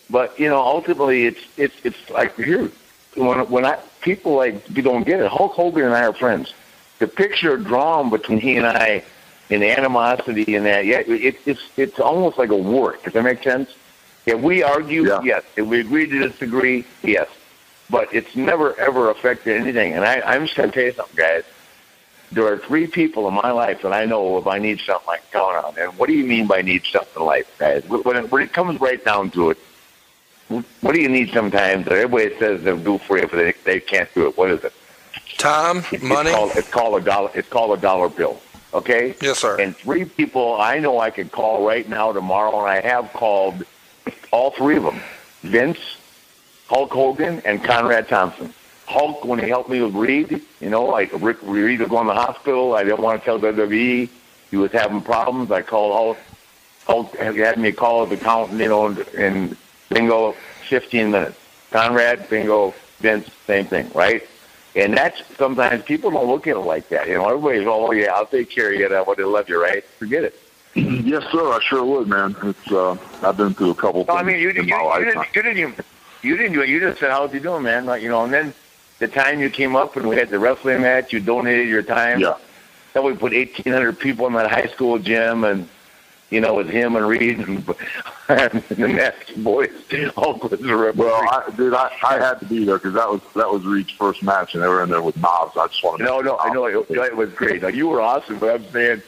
but 0.09 0.37
you 0.39 0.49
know, 0.49 0.59
ultimately, 0.59 1.27
it's 1.27 1.41
it's 1.57 1.75
it's 1.83 2.09
like 2.09 2.35
here 2.35 2.71
when 3.15 3.47
when 3.51 3.65
I 3.65 3.77
people 4.01 4.33
like 4.33 4.67
you 4.75 4.81
don't 4.81 5.03
get 5.03 5.19
it. 5.19 5.27
Hulk 5.27 5.53
Hogan 5.53 5.85
and 5.85 5.93
I 5.93 6.05
are 6.07 6.13
friends. 6.13 6.55
The 7.01 7.07
picture 7.07 7.57
drawn 7.57 8.11
between 8.11 8.39
he 8.39 8.57
and 8.57 8.65
I, 8.67 9.03
and 9.49 9.63
animosity 9.63 10.55
and 10.55 10.67
that, 10.67 10.85
yeah, 10.85 10.99
it, 10.99 11.35
it's 11.47 11.61
it's 11.75 11.99
almost 11.99 12.37
like 12.37 12.51
a 12.51 12.55
war. 12.55 12.95
Does 13.03 13.13
that 13.13 13.23
make 13.23 13.41
sense? 13.41 13.69
If 14.27 14.39
we 14.39 14.61
argue, 14.61 15.07
Yeah. 15.07 15.21
yes. 15.23 15.43
If 15.55 15.65
we 15.65 15.79
agree 15.79 16.05
to 16.07 16.19
disagree, 16.29 16.85
yes. 17.01 17.27
But 17.89 18.13
it's 18.13 18.35
never 18.35 18.79
ever 18.79 19.09
affected 19.09 19.59
anything. 19.59 19.93
And 19.93 20.05
I, 20.05 20.21
I'm 20.21 20.43
just 20.45 20.55
to 20.57 20.67
tell 20.69 20.83
you 20.83 20.91
something, 20.93 21.15
guys. 21.15 21.43
There 22.31 22.45
are 22.45 22.57
three 22.59 22.85
people 22.85 23.27
in 23.27 23.33
my 23.33 23.49
life 23.51 23.81
that 23.81 23.93
I 23.93 24.05
know 24.05 24.37
if 24.37 24.45
I 24.45 24.59
need 24.59 24.79
something, 24.79 25.09
I 25.09 25.17
can 25.17 25.25
count 25.31 25.55
on. 25.65 25.73
And 25.79 25.97
what 25.97 26.07
do 26.07 26.13
you 26.13 26.23
mean 26.25 26.45
by 26.45 26.61
need 26.61 26.83
something 26.85 27.19
in 27.21 27.25
life, 27.25 27.49
guys? 27.57 27.83
When 27.89 28.15
it, 28.15 28.31
when 28.31 28.43
it 28.43 28.53
comes 28.53 28.79
right 28.79 29.03
down 29.03 29.31
to 29.31 29.49
it, 29.49 29.57
what 30.81 30.93
do 30.95 31.01
you 31.01 31.09
need 31.09 31.31
sometimes 31.31 31.85
that 31.85 31.93
everybody 31.93 32.37
says 32.37 32.61
they'll 32.63 32.77
do 32.77 32.99
for 32.99 33.17
you, 33.17 33.27
but 33.27 33.37
they, 33.37 33.53
they 33.65 33.79
can't 33.81 34.07
do 34.13 34.27
it? 34.27 34.37
What 34.37 34.51
is 34.51 34.63
it? 34.63 34.71
Time, 35.41 35.83
It's 35.91 36.03
money. 36.03 36.31
called, 36.31 36.51
it's 36.55 36.69
called 36.69 37.01
a 37.01 37.03
dollar. 37.05 37.31
It's 37.33 37.49
called 37.49 37.77
a 37.77 37.81
dollar 37.81 38.09
bill. 38.09 38.39
Okay. 38.73 39.15
Yes, 39.21 39.39
sir. 39.39 39.59
And 39.59 39.75
three 39.75 40.05
people 40.05 40.59
I 40.59 40.79
know 40.79 40.99
I 40.99 41.09
could 41.09 41.31
call 41.31 41.65
right 41.67 41.87
now, 41.89 42.13
tomorrow, 42.13 42.59
and 42.61 42.69
I 42.69 42.79
have 42.81 43.11
called 43.13 43.63
all 44.31 44.51
three 44.51 44.77
of 44.77 44.83
them: 44.83 45.01
Vince, 45.41 45.79
Hulk 46.67 46.91
Hogan, 46.91 47.41
and 47.43 47.63
Conrad 47.63 48.07
Thompson. 48.07 48.53
Hulk, 48.85 49.23
when 49.25 49.39
he 49.39 49.47
helped 49.49 49.69
me 49.69 49.81
with 49.81 49.93
Reed, 49.95 50.41
you 50.59 50.69
know, 50.69 50.83
like 50.85 51.09
Rick 51.21 51.37
Reed 51.43 51.79
was 51.79 51.89
going 51.89 52.07
to 52.07 52.13
the 52.13 52.19
hospital. 52.19 52.75
I 52.75 52.83
didn't 52.83 53.01
want 53.01 53.21
to 53.21 53.25
tell 53.25 53.39
WWE 53.39 54.09
he 54.49 54.57
was 54.57 54.71
having 54.71 55.01
problems. 55.01 55.49
I 55.51 55.61
called 55.61 55.93
Hulk. 55.93 56.17
Hulk 56.85 57.15
had 57.17 57.57
me 57.57 57.71
call 57.71 58.05
the 58.05 58.15
accountant, 58.15 58.59
you 58.59 58.67
know, 58.67 58.87
and, 58.87 58.97
and 59.17 59.57
bingo, 59.89 60.33
15 60.67 61.11
minutes. 61.11 61.37
Conrad, 61.71 62.27
bingo, 62.29 62.73
Vince, 62.99 63.29
same 63.47 63.65
thing, 63.65 63.89
right? 63.93 64.27
And 64.75 64.95
that's 64.95 65.21
sometimes 65.37 65.83
people 65.83 66.11
don't 66.11 66.27
look 66.27 66.47
at 66.47 66.55
it 66.55 66.59
like 66.59 66.89
that. 66.89 67.07
You 67.07 67.15
know, 67.15 67.27
everybody's, 67.27 67.67
oh 67.67 67.91
yeah, 67.91 68.13
I'll 68.13 68.25
take 68.25 68.49
care 68.49 68.73
of 68.73 68.79
you. 68.79 68.87
I 68.87 69.01
would 69.01 69.19
love 69.19 69.49
you, 69.49 69.61
right? 69.61 69.83
Forget 69.83 70.23
it. 70.23 70.39
yes, 70.75 71.23
sir. 71.31 71.51
I 71.51 71.59
sure 71.61 71.83
would, 71.83 72.07
man. 72.07 72.35
It's 72.43 72.71
uh, 72.71 72.95
I've 73.21 73.35
been 73.35 73.53
through 73.53 73.71
a 73.71 73.75
couple. 73.75 74.05
No, 74.05 74.15
I 74.15 74.23
mean, 74.23 74.37
you, 74.37 74.51
you, 74.51 74.63
you, 74.63 75.05
didn't, 75.05 75.25
you 75.35 75.41
didn't 75.41 75.57
even, 75.57 75.75
you 76.21 76.37
didn't 76.37 76.53
do 76.53 76.61
it. 76.61 76.69
You 76.69 76.79
just 76.79 76.99
said, 77.01 77.11
how's 77.11 77.33
you 77.33 77.41
doing, 77.41 77.63
man? 77.63 77.85
Like, 77.85 78.01
you 78.01 78.09
know, 78.09 78.23
and 78.23 78.31
then 78.31 78.53
the 78.99 79.09
time 79.09 79.41
you 79.41 79.49
came 79.49 79.75
up 79.75 79.97
and 79.97 80.07
we 80.07 80.15
had 80.15 80.29
the 80.29 80.39
wrestling 80.39 80.81
match, 80.81 81.11
you 81.11 81.19
donated 81.19 81.67
your 81.67 81.83
time. 81.83 82.21
Yeah. 82.21 82.35
Then 82.93 83.03
we 83.03 83.11
put 83.13 83.33
1,800 83.33 83.99
people 83.99 84.27
in 84.27 84.33
that 84.33 84.49
high 84.49 84.67
school 84.67 84.97
gym 84.99 85.43
and, 85.43 85.67
you 86.31 86.39
know, 86.39 86.55
with 86.55 86.69
him 86.69 86.95
and 86.95 87.07
Reed 87.07 87.39
and, 87.39 87.57
and 88.29 88.63
the 88.63 88.87
Nasty 88.87 89.41
Boys. 89.41 89.69
Hulk 90.15 90.49
was 90.49 90.59
the 90.59 90.75
referee. 90.75 91.05
Well, 91.05 91.13
I, 91.29 91.51
dude, 91.55 91.73
I, 91.73 91.91
I 92.03 92.17
had 92.17 92.39
to 92.39 92.45
be 92.45 92.63
there 92.63 92.77
because 92.77 92.93
that 92.93 93.07
was 93.07 93.21
that 93.35 93.51
was 93.51 93.63
Reed's 93.65 93.91
first 93.91 94.23
match, 94.23 94.55
and 94.55 94.63
they 94.63 94.67
were 94.67 94.81
in 94.81 94.89
there 94.89 95.01
with 95.01 95.17
knobs. 95.17 95.55
I 95.57 95.67
just 95.67 95.83
want 95.83 95.99
to. 95.99 96.05
No, 96.05 96.21
no, 96.21 96.37
I 96.37 96.51
know 96.51 96.65
it, 96.65 96.89
it 96.89 97.15
was 97.15 97.31
great. 97.33 97.61
Like 97.61 97.75
you 97.75 97.89
were 97.89 98.01
awesome, 98.01 98.39
but 98.39 98.55
I'm 98.55 98.71
saying 98.71 99.03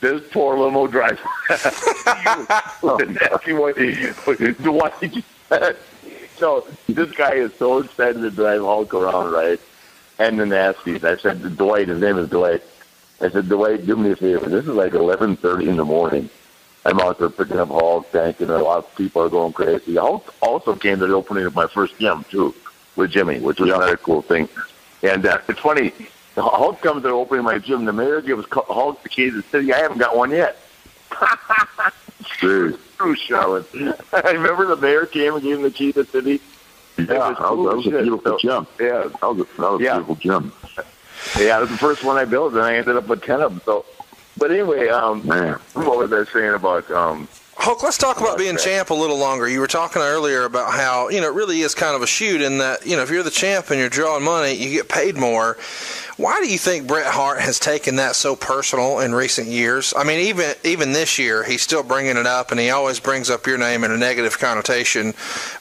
this 0.00 0.22
poor 0.30 0.58
limo 0.58 0.86
driver, 0.88 1.18
the 1.48 3.18
nasty 3.20 3.52
one, 3.52 3.72
the 3.74 4.72
one 4.72 4.92
he 5.00 5.08
just 5.08 5.26
said. 5.48 5.76
So 6.36 6.66
this 6.88 7.10
guy 7.12 7.34
is 7.34 7.52
so 7.54 7.78
excited 7.78 8.20
to 8.20 8.30
drive 8.30 8.60
Hulk 8.60 8.94
around, 8.94 9.32
right? 9.32 9.60
And 10.20 10.38
the 10.38 10.44
nasties. 10.44 11.04
I 11.04 11.16
said 11.16 11.42
to 11.42 11.50
Dwight, 11.50 11.88
his 11.88 12.00
name 12.00 12.18
is 12.18 12.28
Dwight. 12.28 12.62
I 13.20 13.28
said, 13.28 13.48
Dwight, 13.48 13.84
do 13.84 13.96
me 13.96 14.12
a 14.12 14.16
favor. 14.16 14.48
This 14.48 14.64
is 14.64 14.70
like 14.70 14.92
11:30 14.92 15.68
in 15.68 15.76
the 15.76 15.84
morning. 15.84 16.30
I'm 16.88 17.00
out 17.00 17.18
there 17.18 17.28
picking 17.28 17.58
up 17.58 17.68
Hulk, 17.68 18.06
thanking 18.06 18.48
a 18.48 18.56
lot 18.58 18.78
of 18.78 18.94
people 18.96 19.20
are 19.22 19.28
going 19.28 19.52
crazy. 19.52 19.96
Hulk 19.96 20.34
also 20.40 20.74
came 20.74 20.98
to 21.00 21.06
the 21.06 21.12
opening 21.12 21.44
of 21.44 21.54
my 21.54 21.66
first 21.66 21.98
gym 21.98 22.24
too, 22.30 22.54
with 22.96 23.10
Jimmy, 23.10 23.40
which 23.40 23.60
was 23.60 23.68
another 23.68 23.98
cool 23.98 24.22
thing. 24.22 24.48
And 25.02 25.26
uh, 25.26 25.38
it's 25.48 25.60
funny, 25.60 25.92
Hulk 26.34 26.80
comes 26.80 27.02
to 27.02 27.08
the 27.08 27.14
opening 27.14 27.40
of 27.40 27.44
my 27.44 27.58
gym. 27.58 27.84
The 27.84 27.92
mayor 27.92 28.22
gives 28.22 28.46
Hulk 28.50 29.02
the 29.02 29.10
key 29.10 29.28
to 29.30 29.36
the 29.36 29.42
city. 29.42 29.70
I 29.74 29.78
haven't 29.80 29.98
got 29.98 30.16
one 30.16 30.30
yet. 30.30 30.56
True, 32.24 32.78
Charlotte. 33.16 33.66
I 34.12 34.30
remember 34.32 34.66
the 34.66 34.76
mayor 34.76 35.04
came 35.04 35.34
and 35.34 35.42
gave 35.42 35.56
him 35.56 35.62
the 35.62 35.70
key 35.70 35.92
to 35.92 36.04
the 36.04 36.08
city. 36.10 36.40
Yeah, 36.96 37.04
that 37.04 37.18
was, 37.18 37.36
that 37.38 37.76
was 37.76 37.86
a 37.86 37.90
beautiful 38.02 38.38
gym. 38.38 38.66
Yeah, 38.80 39.08
That 39.20 39.22
was 39.22 39.40
a, 39.40 39.44
that 39.60 39.70
was 39.72 39.80
a 39.80 39.84
Yeah. 39.84 39.92
beautiful 39.98 40.14
gym. 40.16 40.52
yeah, 41.38 41.58
it 41.58 41.60
was 41.60 41.70
the 41.70 41.76
first 41.78 42.02
one 42.02 42.16
I 42.16 42.24
built, 42.24 42.54
and 42.54 42.62
I 42.62 42.76
ended 42.76 42.96
up 42.96 43.06
with 43.08 43.22
ten 43.22 43.40
of 43.40 43.52
them. 43.52 43.62
So, 43.66 43.84
but 44.38 44.50
anyway, 44.50 44.88
um, 44.88 45.22
what 45.74 45.98
was 45.98 46.12
I 46.12 46.24
saying 46.32 46.54
about 46.54 46.90
um, 46.90 47.28
Hulk, 47.60 47.82
let's 47.82 47.98
talk 47.98 48.20
about 48.20 48.38
being 48.38 48.56
champ 48.56 48.90
a 48.90 48.94
little 48.94 49.18
longer. 49.18 49.48
You 49.48 49.58
were 49.58 49.66
talking 49.66 50.00
earlier 50.00 50.44
about 50.44 50.70
how, 50.72 51.08
you 51.08 51.20
know, 51.20 51.26
it 51.26 51.34
really 51.34 51.60
is 51.62 51.74
kind 51.74 51.96
of 51.96 52.02
a 52.02 52.06
shoot 52.06 52.40
in 52.40 52.58
that, 52.58 52.86
you 52.86 52.94
know, 52.94 53.02
if 53.02 53.10
you're 53.10 53.24
the 53.24 53.32
champ 53.32 53.70
and 53.70 53.80
you're 53.80 53.88
drawing 53.88 54.22
money, 54.22 54.52
you 54.52 54.70
get 54.70 54.88
paid 54.88 55.16
more. 55.16 55.56
Why 56.16 56.40
do 56.40 56.48
you 56.48 56.56
think 56.56 56.86
Bret 56.86 57.06
Hart 57.12 57.40
has 57.40 57.58
taken 57.58 57.96
that 57.96 58.14
so 58.14 58.36
personal 58.36 59.00
in 59.00 59.12
recent 59.12 59.48
years? 59.48 59.92
I 59.96 60.04
mean, 60.04 60.20
even 60.28 60.54
even 60.62 60.92
this 60.92 61.18
year, 61.18 61.42
he's 61.42 61.60
still 61.62 61.82
bringing 61.82 62.16
it 62.16 62.26
up, 62.26 62.52
and 62.52 62.60
he 62.60 62.70
always 62.70 63.00
brings 63.00 63.28
up 63.28 63.44
your 63.46 63.58
name 63.58 63.82
in 63.82 63.90
a 63.90 63.96
negative 63.98 64.38
connotation, 64.38 65.12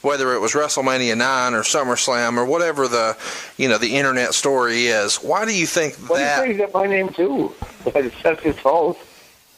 whether 0.04 0.34
it 0.36 0.40
was 0.40 0.54
WrestleMania 0.54 1.18
nine 1.18 1.56
or 1.56 1.62
SummerSlam 1.62 2.38
or 2.38 2.46
whatever 2.46 2.88
the, 2.88 3.18
you 3.58 3.68
know, 3.70 3.78
the 3.80 3.98
internet 3.98 4.36
story 4.36 4.86
is. 4.86 5.18
Why 5.18 5.46
do 5.46 5.56
you 5.56 5.66
think 5.66 5.96
Well, 6.08 6.20
that? 6.20 6.46
he 6.46 6.54
brings 6.54 6.62
up 6.62 6.74
my 6.76 6.86
name 6.86 7.10
too. 7.10 7.54
But 7.84 7.98
it's 8.06 8.22
that's 8.22 8.42
his 8.44 8.58
fault. 8.60 9.00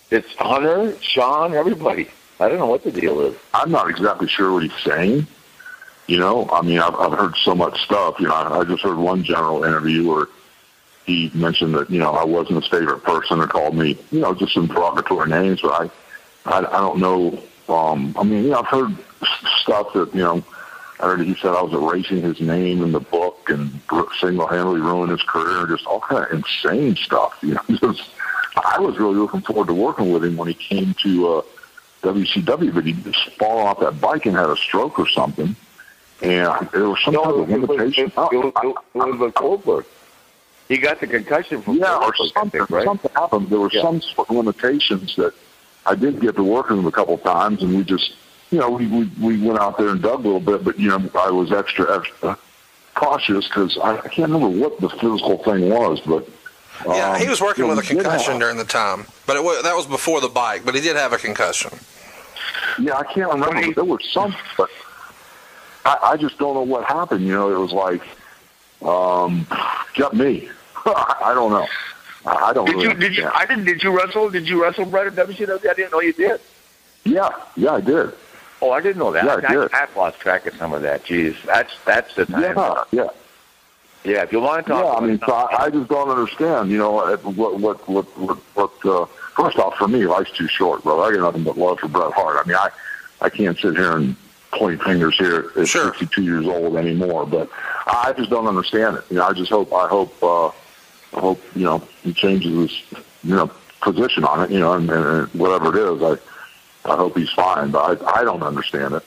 It's 0.10 0.34
Hunter, 0.36 0.98
Shawn, 1.02 1.54
everybody. 1.54 2.10
I 2.40 2.48
don't 2.48 2.58
know 2.58 2.68
what 2.68 2.84
the 2.84 2.92
deal 2.92 3.20
is. 3.22 3.36
I'm 3.54 3.72
not 3.72 3.90
exactly 3.90 4.28
sure 4.28 4.54
what 4.54 4.64
he's 4.64 4.84
saying. 4.84 5.28
You 6.08 6.18
know, 6.18 6.50
I 6.52 6.62
mean, 6.62 6.80
I've, 6.80 6.96
I've 6.96 7.18
heard 7.18 7.36
so 7.36 7.54
much 7.54 7.84
stuff. 7.84 8.20
You 8.20 8.28
know, 8.28 8.34
I, 8.34 8.60
I 8.60 8.64
just 8.64 8.82
heard 8.82 8.98
one 8.98 9.24
general 9.24 9.64
interview 9.64 10.08
where 10.08 10.28
he 11.06 11.32
mentioned 11.34 11.74
that 11.76 11.90
you 11.90 12.00
know 12.00 12.12
I 12.12 12.24
wasn't 12.24 12.62
his 12.64 12.70
favorite 12.70 13.04
person 13.04 13.42
and 13.42 13.50
called 13.50 13.76
me 13.76 13.98
you 14.12 14.20
know 14.20 14.34
just 14.34 14.54
some 14.54 14.68
derogatory 14.68 15.30
names. 15.30 15.62
But 15.62 15.92
I, 16.46 16.60
I, 16.60 16.60
I 16.60 16.80
don't 16.80 17.00
know. 17.00 17.42
Um, 17.68 18.16
I 18.18 18.24
mean, 18.24 18.44
you 18.44 18.50
know, 18.52 18.60
I've 18.60 18.68
heard 18.68 18.96
stuff 19.62 19.94
that 19.94 20.14
you 20.14 20.22
know. 20.22 20.44
I 21.02 21.06
heard 21.06 21.22
he 21.22 21.34
said 21.36 21.52
I 21.52 21.62
was 21.62 21.72
erasing 21.72 22.22
his 22.22 22.42
name 22.42 22.84
in 22.84 22.92
the 22.92 23.00
book 23.00 23.50
and 23.50 23.80
single-handedly 24.20 24.82
ruined 24.82 25.12
his 25.12 25.24
career. 25.24 25.66
Just 25.66 25.86
all 25.86 26.02
kind 26.02 26.26
of 26.26 26.32
insane 26.32 26.98
stuff. 26.98 27.38
You 27.42 27.54
know, 27.54 27.62
just 27.70 28.10
I 28.58 28.80
was 28.80 28.98
really 28.98 29.16
looking 29.16 29.42
forward 29.42 29.68
to 29.68 29.74
working 29.74 30.12
with 30.12 30.26
him 30.26 30.36
when 30.36 30.50
he 30.50 30.54
came 30.56 30.94
to 31.04 31.36
uh, 31.36 31.42
WCW, 32.02 32.74
but 32.74 32.86
he 32.86 32.94
just 32.94 33.30
fall 33.34 33.60
off 33.60 33.80
that 33.80 34.00
bike 34.00 34.26
and 34.26 34.36
had 34.36 34.50
a 34.50 34.56
stroke 34.56 35.00
or 35.00 35.08
something. 35.08 35.56
And 36.22 36.70
there 36.72 36.90
was 36.90 37.00
some 37.04 37.14
No, 37.14 37.24
type 37.24 37.34
of 37.34 37.50
limitation. 37.50 38.06
it, 38.06 38.16
was, 38.18 38.30
oh, 38.34 38.48
it, 38.50 38.56
was, 38.66 38.76
it 38.94 38.98
was 39.12 39.20
with 39.20 39.34
Goldberg. 39.36 39.86
He 40.68 40.78
got 40.78 41.00
the 41.00 41.08
concussion 41.08 41.62
from 41.62 41.78
yeah, 41.78 41.96
or 41.96 42.12
Goldberg, 42.12 42.32
something. 42.34 42.60
think, 42.60 42.70
right? 42.70 42.86
Something 42.86 43.12
happened. 43.16 43.50
There 43.50 43.60
were 43.60 43.70
Yeah. 43.72 43.82
some 43.82 44.02
sort 44.02 44.30
of 44.30 44.36
limitations 44.36 45.16
that 45.16 45.34
I 45.86 45.96
did 45.96 46.20
get 46.22 46.36
to 46.36 46.44
work 46.44 46.70
with 46.70 46.80
him 46.80 46.86
a 46.88 46.92
couple 46.92 47.16
of 47.16 47.24
times, 47.24 47.64
and 47.64 47.76
we 47.76 47.84
just, 47.84 48.14
you 48.52 48.60
know, 48.60 48.70
we, 48.70 48.88
we 48.88 49.06
we 49.20 49.48
went 49.48 49.60
out 49.60 49.78
there 49.78 49.90
and 49.90 50.02
dug 50.02 50.20
a 50.26 50.28
little 50.30 50.40
bit, 50.40 50.64
but 50.64 50.78
you 50.80 50.90
know, 50.90 51.10
I 51.16 51.32
was 51.32 51.52
extra 51.52 51.98
extra 51.98 52.38
cautious 52.96 53.48
because 53.48 53.78
I, 53.78 53.98
I 53.98 54.08
can't 54.10 54.32
remember 54.32 54.50
what 54.50 54.80
the 54.82 54.90
physical 54.90 55.38
thing 55.44 55.70
was, 55.70 56.00
but. 56.02 56.28
Yeah, 56.86 57.12
um, 57.14 57.20
he 57.20 57.28
was 57.28 57.42
working 57.42 57.66
you 57.66 57.70
know, 57.72 57.76
with 57.76 57.86
a 57.86 57.88
concussion 57.88 58.34
have- 58.34 58.42
during 58.42 58.58
the 58.58 58.64
time, 58.64 59.06
but 59.26 59.36
it 59.36 59.44
was, 59.44 59.64
that 59.64 59.76
was 59.76 59.86
before 59.86 60.22
the 60.22 60.30
bike. 60.30 60.64
But 60.66 60.76
he 60.76 60.82
did 60.82 60.96
have 60.96 61.14
a 61.14 61.18
concussion. 61.18 61.72
Yeah, 62.80 62.96
I 62.98 63.04
can't 63.04 63.32
remember. 63.32 63.66
but 63.68 63.76
There 63.76 63.84
was 63.84 64.08
some, 64.12 64.36
but 64.58 64.70
I, 65.86 65.98
I 66.02 66.18
just 66.18 66.38
don't 66.38 66.54
know 66.54 66.62
what 66.62 66.86
happened. 66.86 67.26
You 67.26 67.34
know, 67.34 67.54
it 67.54 67.58
was 67.60 67.74
like, 67.74 68.02
um, 68.82 69.46
got 69.96 70.16
me. 70.16 70.50
I 70.86 71.32
don't 71.34 71.52
know. 71.52 71.68
I, 72.26 72.36
I 72.50 72.54
don't. 72.54 72.66
Did 72.66 72.76
really 72.76 72.88
you? 72.88 72.94
Did 72.94 73.18
you? 73.18 73.30
I 73.34 73.46
didn't. 73.46 73.66
Did 73.66 73.84
you 73.84 73.96
wrestle? 73.96 74.30
Did 74.30 74.48
you 74.48 74.62
wrestle 74.64 74.86
Bret 74.86 75.08
at 75.08 75.16
WCW? 75.28 75.70
I 75.70 75.74
didn't 75.74 75.92
know 75.92 76.02
you 76.02 76.14
did. 76.14 76.40
Yeah, 77.04 77.30
yeah, 77.58 77.74
I 77.74 77.82
did. 77.82 78.14
Oh, 78.62 78.72
I 78.72 78.82
didn't 78.82 78.98
know 79.00 79.12
that. 79.12 79.26
Yeah, 79.26 79.36
I 79.48 79.54
did. 79.54 79.74
I've 79.74 79.96
lost 79.96 80.20
track 80.20 80.46
of 80.46 80.54
some 80.56 80.74
of 80.74 80.82
that. 80.84 81.04
Jeez, 81.06 81.36
that's 81.44 81.74
that's 81.86 82.16
the 82.16 82.26
time. 82.26 82.42
Yeah, 82.42 82.84
yeah. 82.92 83.08
Yeah, 84.04 84.24
if 84.24 84.32
you 84.32 84.40
want 84.40 84.66
to 84.66 84.72
talk, 84.72 84.84
Yeah, 84.84 84.92
I 84.94 85.06
mean, 85.06 85.20
so 85.20 85.34
I, 85.34 85.66
I 85.66 85.70
just 85.70 85.90
don't 85.90 86.10
understand. 86.10 86.72
You 86.72 86.78
know, 86.78 87.00
uh, 87.00 87.18
what 87.18 87.60
what 87.60 87.90
what 87.90 88.18
what, 88.18 88.38
what 88.56 88.86
uh, 88.86 89.06
first 89.36 89.58
off, 89.58 89.76
for 89.76 89.88
me, 89.88 90.06
life's 90.06 90.32
too 90.32 90.48
short, 90.48 90.84
brother. 90.84 91.02
I 91.04 91.12
got 91.12 91.22
nothing 91.22 91.44
but 91.44 91.58
love 91.58 91.80
for 91.80 91.90
Bret 91.90 92.14
Hart. 92.14 92.38
I 92.44 92.48
mean, 92.48 92.56
I 92.56 92.70
I 93.22 93.30
can't 93.30 93.58
sit 93.58 93.76
here 93.76 93.98
and 93.98 94.16
point 94.52 94.82
fingers 94.82 95.18
here 95.18 95.52
at 95.56 95.68
62 95.68 96.24
years 96.24 96.48
old 96.48 96.76
anymore, 96.76 97.26
but 97.26 97.50
I 97.86 98.14
just 98.18 98.30
don't 98.30 98.48
understand 98.48 98.98
it. 98.98 99.04
You 99.10 99.18
know, 99.18 99.28
I 99.28 99.34
just 99.34 99.52
hope 99.52 99.74
I 99.74 99.88
hope 99.88 100.24
uh, 100.24 100.48
I 100.48 101.20
hope 101.20 101.42
you 101.56 101.66
know 101.66 101.80
he 102.02 102.14
changes 102.14 102.72
his 102.72 103.04
you 103.24 103.36
know 103.36 103.52
position 103.82 104.24
on 104.24 104.44
it. 104.44 104.52
You 104.52 104.60
know, 104.60 104.74
and, 104.74 104.90
and 104.90 105.28
whatever 105.34 105.78
it 105.78 105.94
is, 105.94 106.02
I 106.86 106.92
I 106.92 106.96
hope 106.96 107.18
he's 107.18 107.32
fine, 107.32 107.72
but 107.72 108.02
I 108.02 108.22
I 108.22 108.24
don't 108.24 108.44
understand 108.44 108.94
it. 108.94 109.04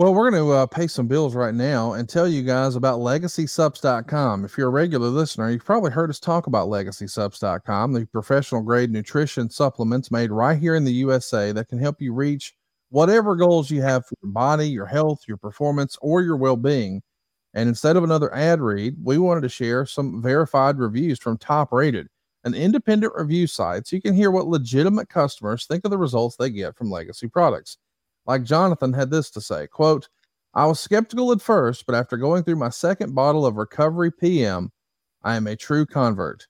Well, 0.00 0.14
we're 0.14 0.30
going 0.30 0.42
to 0.42 0.52
uh, 0.52 0.64
pay 0.64 0.86
some 0.86 1.08
bills 1.08 1.34
right 1.34 1.52
now 1.52 1.92
and 1.92 2.08
tell 2.08 2.26
you 2.26 2.42
guys 2.42 2.74
about 2.74 3.00
LegacySupps.com. 3.00 4.46
If 4.46 4.56
you're 4.56 4.68
a 4.68 4.70
regular 4.70 5.08
listener, 5.08 5.50
you've 5.50 5.66
probably 5.66 5.90
heard 5.90 6.08
us 6.08 6.18
talk 6.18 6.46
about 6.46 6.68
LegacySupps.com, 6.68 7.92
the 7.92 8.06
professional 8.06 8.62
grade 8.62 8.90
nutrition 8.90 9.50
supplements 9.50 10.10
made 10.10 10.30
right 10.30 10.58
here 10.58 10.74
in 10.74 10.84
the 10.84 10.92
USA 10.92 11.52
that 11.52 11.68
can 11.68 11.78
help 11.78 12.00
you 12.00 12.14
reach 12.14 12.54
whatever 12.88 13.36
goals 13.36 13.70
you 13.70 13.82
have 13.82 14.06
for 14.06 14.14
your 14.22 14.32
body, 14.32 14.70
your 14.70 14.86
health, 14.86 15.24
your 15.28 15.36
performance, 15.36 15.98
or 16.00 16.22
your 16.22 16.38
well 16.38 16.56
being. 16.56 17.02
And 17.52 17.68
instead 17.68 17.96
of 17.98 18.02
another 18.02 18.34
ad 18.34 18.62
read, 18.62 18.96
we 19.04 19.18
wanted 19.18 19.42
to 19.42 19.50
share 19.50 19.84
some 19.84 20.22
verified 20.22 20.78
reviews 20.78 21.18
from 21.18 21.36
Top 21.36 21.74
Rated, 21.74 22.08
an 22.44 22.54
independent 22.54 23.12
review 23.14 23.46
site, 23.46 23.86
so 23.86 23.96
you 23.96 24.00
can 24.00 24.14
hear 24.14 24.30
what 24.30 24.46
legitimate 24.46 25.10
customers 25.10 25.66
think 25.66 25.84
of 25.84 25.90
the 25.90 25.98
results 25.98 26.36
they 26.36 26.48
get 26.48 26.74
from 26.74 26.90
legacy 26.90 27.28
products 27.28 27.76
like 28.26 28.42
jonathan 28.42 28.92
had 28.92 29.10
this 29.10 29.30
to 29.30 29.40
say 29.40 29.66
quote 29.66 30.08
i 30.54 30.66
was 30.66 30.80
skeptical 30.80 31.32
at 31.32 31.42
first 31.42 31.86
but 31.86 31.94
after 31.94 32.16
going 32.16 32.42
through 32.42 32.56
my 32.56 32.68
second 32.68 33.14
bottle 33.14 33.46
of 33.46 33.56
recovery 33.56 34.10
pm 34.10 34.70
i 35.22 35.36
am 35.36 35.46
a 35.46 35.56
true 35.56 35.86
convert. 35.86 36.46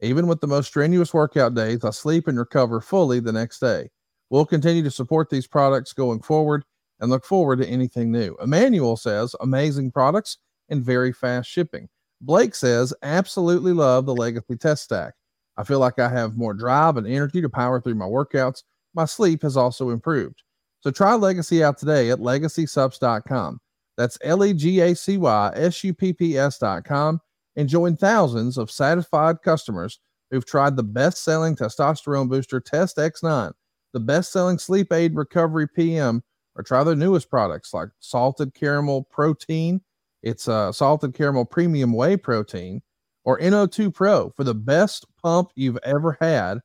Even 0.00 0.26
with 0.26 0.40
the 0.40 0.48
most 0.48 0.66
strenuous 0.66 1.14
workout 1.14 1.54
days 1.54 1.84
i 1.84 1.90
sleep 1.90 2.26
and 2.28 2.38
recover 2.38 2.80
fully 2.80 3.20
the 3.20 3.32
next 3.32 3.60
day. 3.60 3.88
We'll 4.30 4.46
continue 4.46 4.82
to 4.82 4.90
support 4.90 5.28
these 5.28 5.46
products 5.46 5.92
going 5.92 6.22
forward 6.22 6.64
and 7.00 7.10
look 7.10 7.24
forward 7.24 7.58
to 7.58 7.68
anything 7.68 8.10
new. 8.10 8.34
Emmanuel 8.40 8.96
says 8.96 9.36
amazing 9.40 9.90
products 9.90 10.38
and 10.70 10.82
very 10.82 11.12
fast 11.12 11.50
shipping. 11.50 11.88
Blake 12.22 12.54
says 12.54 12.94
absolutely 13.02 13.72
love 13.72 14.06
the 14.06 14.14
legacy 14.14 14.56
test 14.56 14.84
stack. 14.84 15.14
I 15.56 15.64
feel 15.64 15.80
like 15.80 15.98
i 15.98 16.08
have 16.08 16.36
more 16.36 16.54
drive 16.54 16.96
and 16.96 17.06
energy 17.06 17.42
to 17.42 17.50
power 17.50 17.80
through 17.80 17.96
my 17.96 18.06
workouts. 18.06 18.62
My 18.94 19.04
sleep 19.04 19.42
has 19.42 19.56
also 19.56 19.90
improved 19.90 20.42
so 20.82 20.90
try 20.90 21.14
Legacy 21.14 21.62
out 21.62 21.78
today 21.78 22.10
at 22.10 22.18
legacysupps.com. 22.18 23.60
That's 23.96 24.18
L 24.22 24.44
E 24.44 24.52
G 24.52 24.80
A 24.80 24.96
C 24.96 25.16
Y 25.16 25.52
S 25.54 25.84
U 25.84 25.94
P 25.94 26.12
P 26.12 26.36
S.com 26.36 27.20
and 27.56 27.68
join 27.68 27.96
thousands 27.96 28.58
of 28.58 28.70
satisfied 28.70 29.42
customers 29.42 30.00
who've 30.30 30.46
tried 30.46 30.76
the 30.76 30.82
best 30.82 31.22
selling 31.22 31.54
testosterone 31.54 32.28
booster 32.28 32.58
Test 32.58 32.96
X9, 32.96 33.52
the 33.92 34.00
best 34.00 34.32
selling 34.32 34.58
sleep 34.58 34.92
aid 34.92 35.14
recovery 35.14 35.68
PM, 35.68 36.22
or 36.56 36.62
try 36.62 36.82
their 36.82 36.96
newest 36.96 37.30
products 37.30 37.72
like 37.72 37.90
salted 38.00 38.54
caramel 38.54 39.04
protein. 39.04 39.80
It's 40.22 40.48
a 40.48 40.72
salted 40.72 41.14
caramel 41.14 41.44
premium 41.44 41.92
whey 41.92 42.16
protein 42.16 42.82
or 43.24 43.38
NO2 43.38 43.94
Pro 43.94 44.30
for 44.30 44.44
the 44.44 44.54
best 44.54 45.06
pump 45.22 45.50
you've 45.54 45.78
ever 45.84 46.16
had 46.20 46.58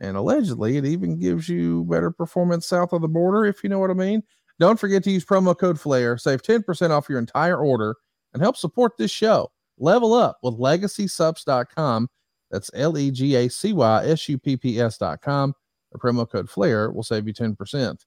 and 0.00 0.16
allegedly 0.16 0.76
it 0.76 0.84
even 0.84 1.18
gives 1.18 1.48
you 1.48 1.84
better 1.84 2.10
performance 2.10 2.66
south 2.66 2.92
of 2.92 3.02
the 3.02 3.08
border 3.08 3.44
if 3.44 3.62
you 3.62 3.70
know 3.70 3.78
what 3.78 3.90
i 3.90 3.94
mean 3.94 4.22
don't 4.58 4.78
forget 4.78 5.02
to 5.04 5.10
use 5.10 5.24
promo 5.24 5.56
code 5.56 5.80
flair 5.80 6.16
save 6.18 6.42
10% 6.42 6.90
off 6.90 7.08
your 7.08 7.18
entire 7.18 7.58
order 7.58 7.94
and 8.32 8.42
help 8.42 8.56
support 8.56 8.92
this 8.96 9.10
show 9.10 9.50
level 9.78 10.12
up 10.12 10.38
with 10.42 10.58
legacysupps.com 10.58 12.08
that's 12.50 12.70
L 12.74 12.96
E 12.96 13.10
G 13.10 13.34
A 13.36 13.48
C 13.48 13.72
Y 13.72 14.06
S 14.06 14.28
U 14.28 14.38
P 14.38 14.56
P 14.56 14.80
S.com. 14.80 15.54
the 15.92 15.98
promo 15.98 16.28
code 16.28 16.48
flair 16.48 16.90
will 16.90 17.02
save 17.02 17.26
you 17.26 17.34
10% 17.34 17.98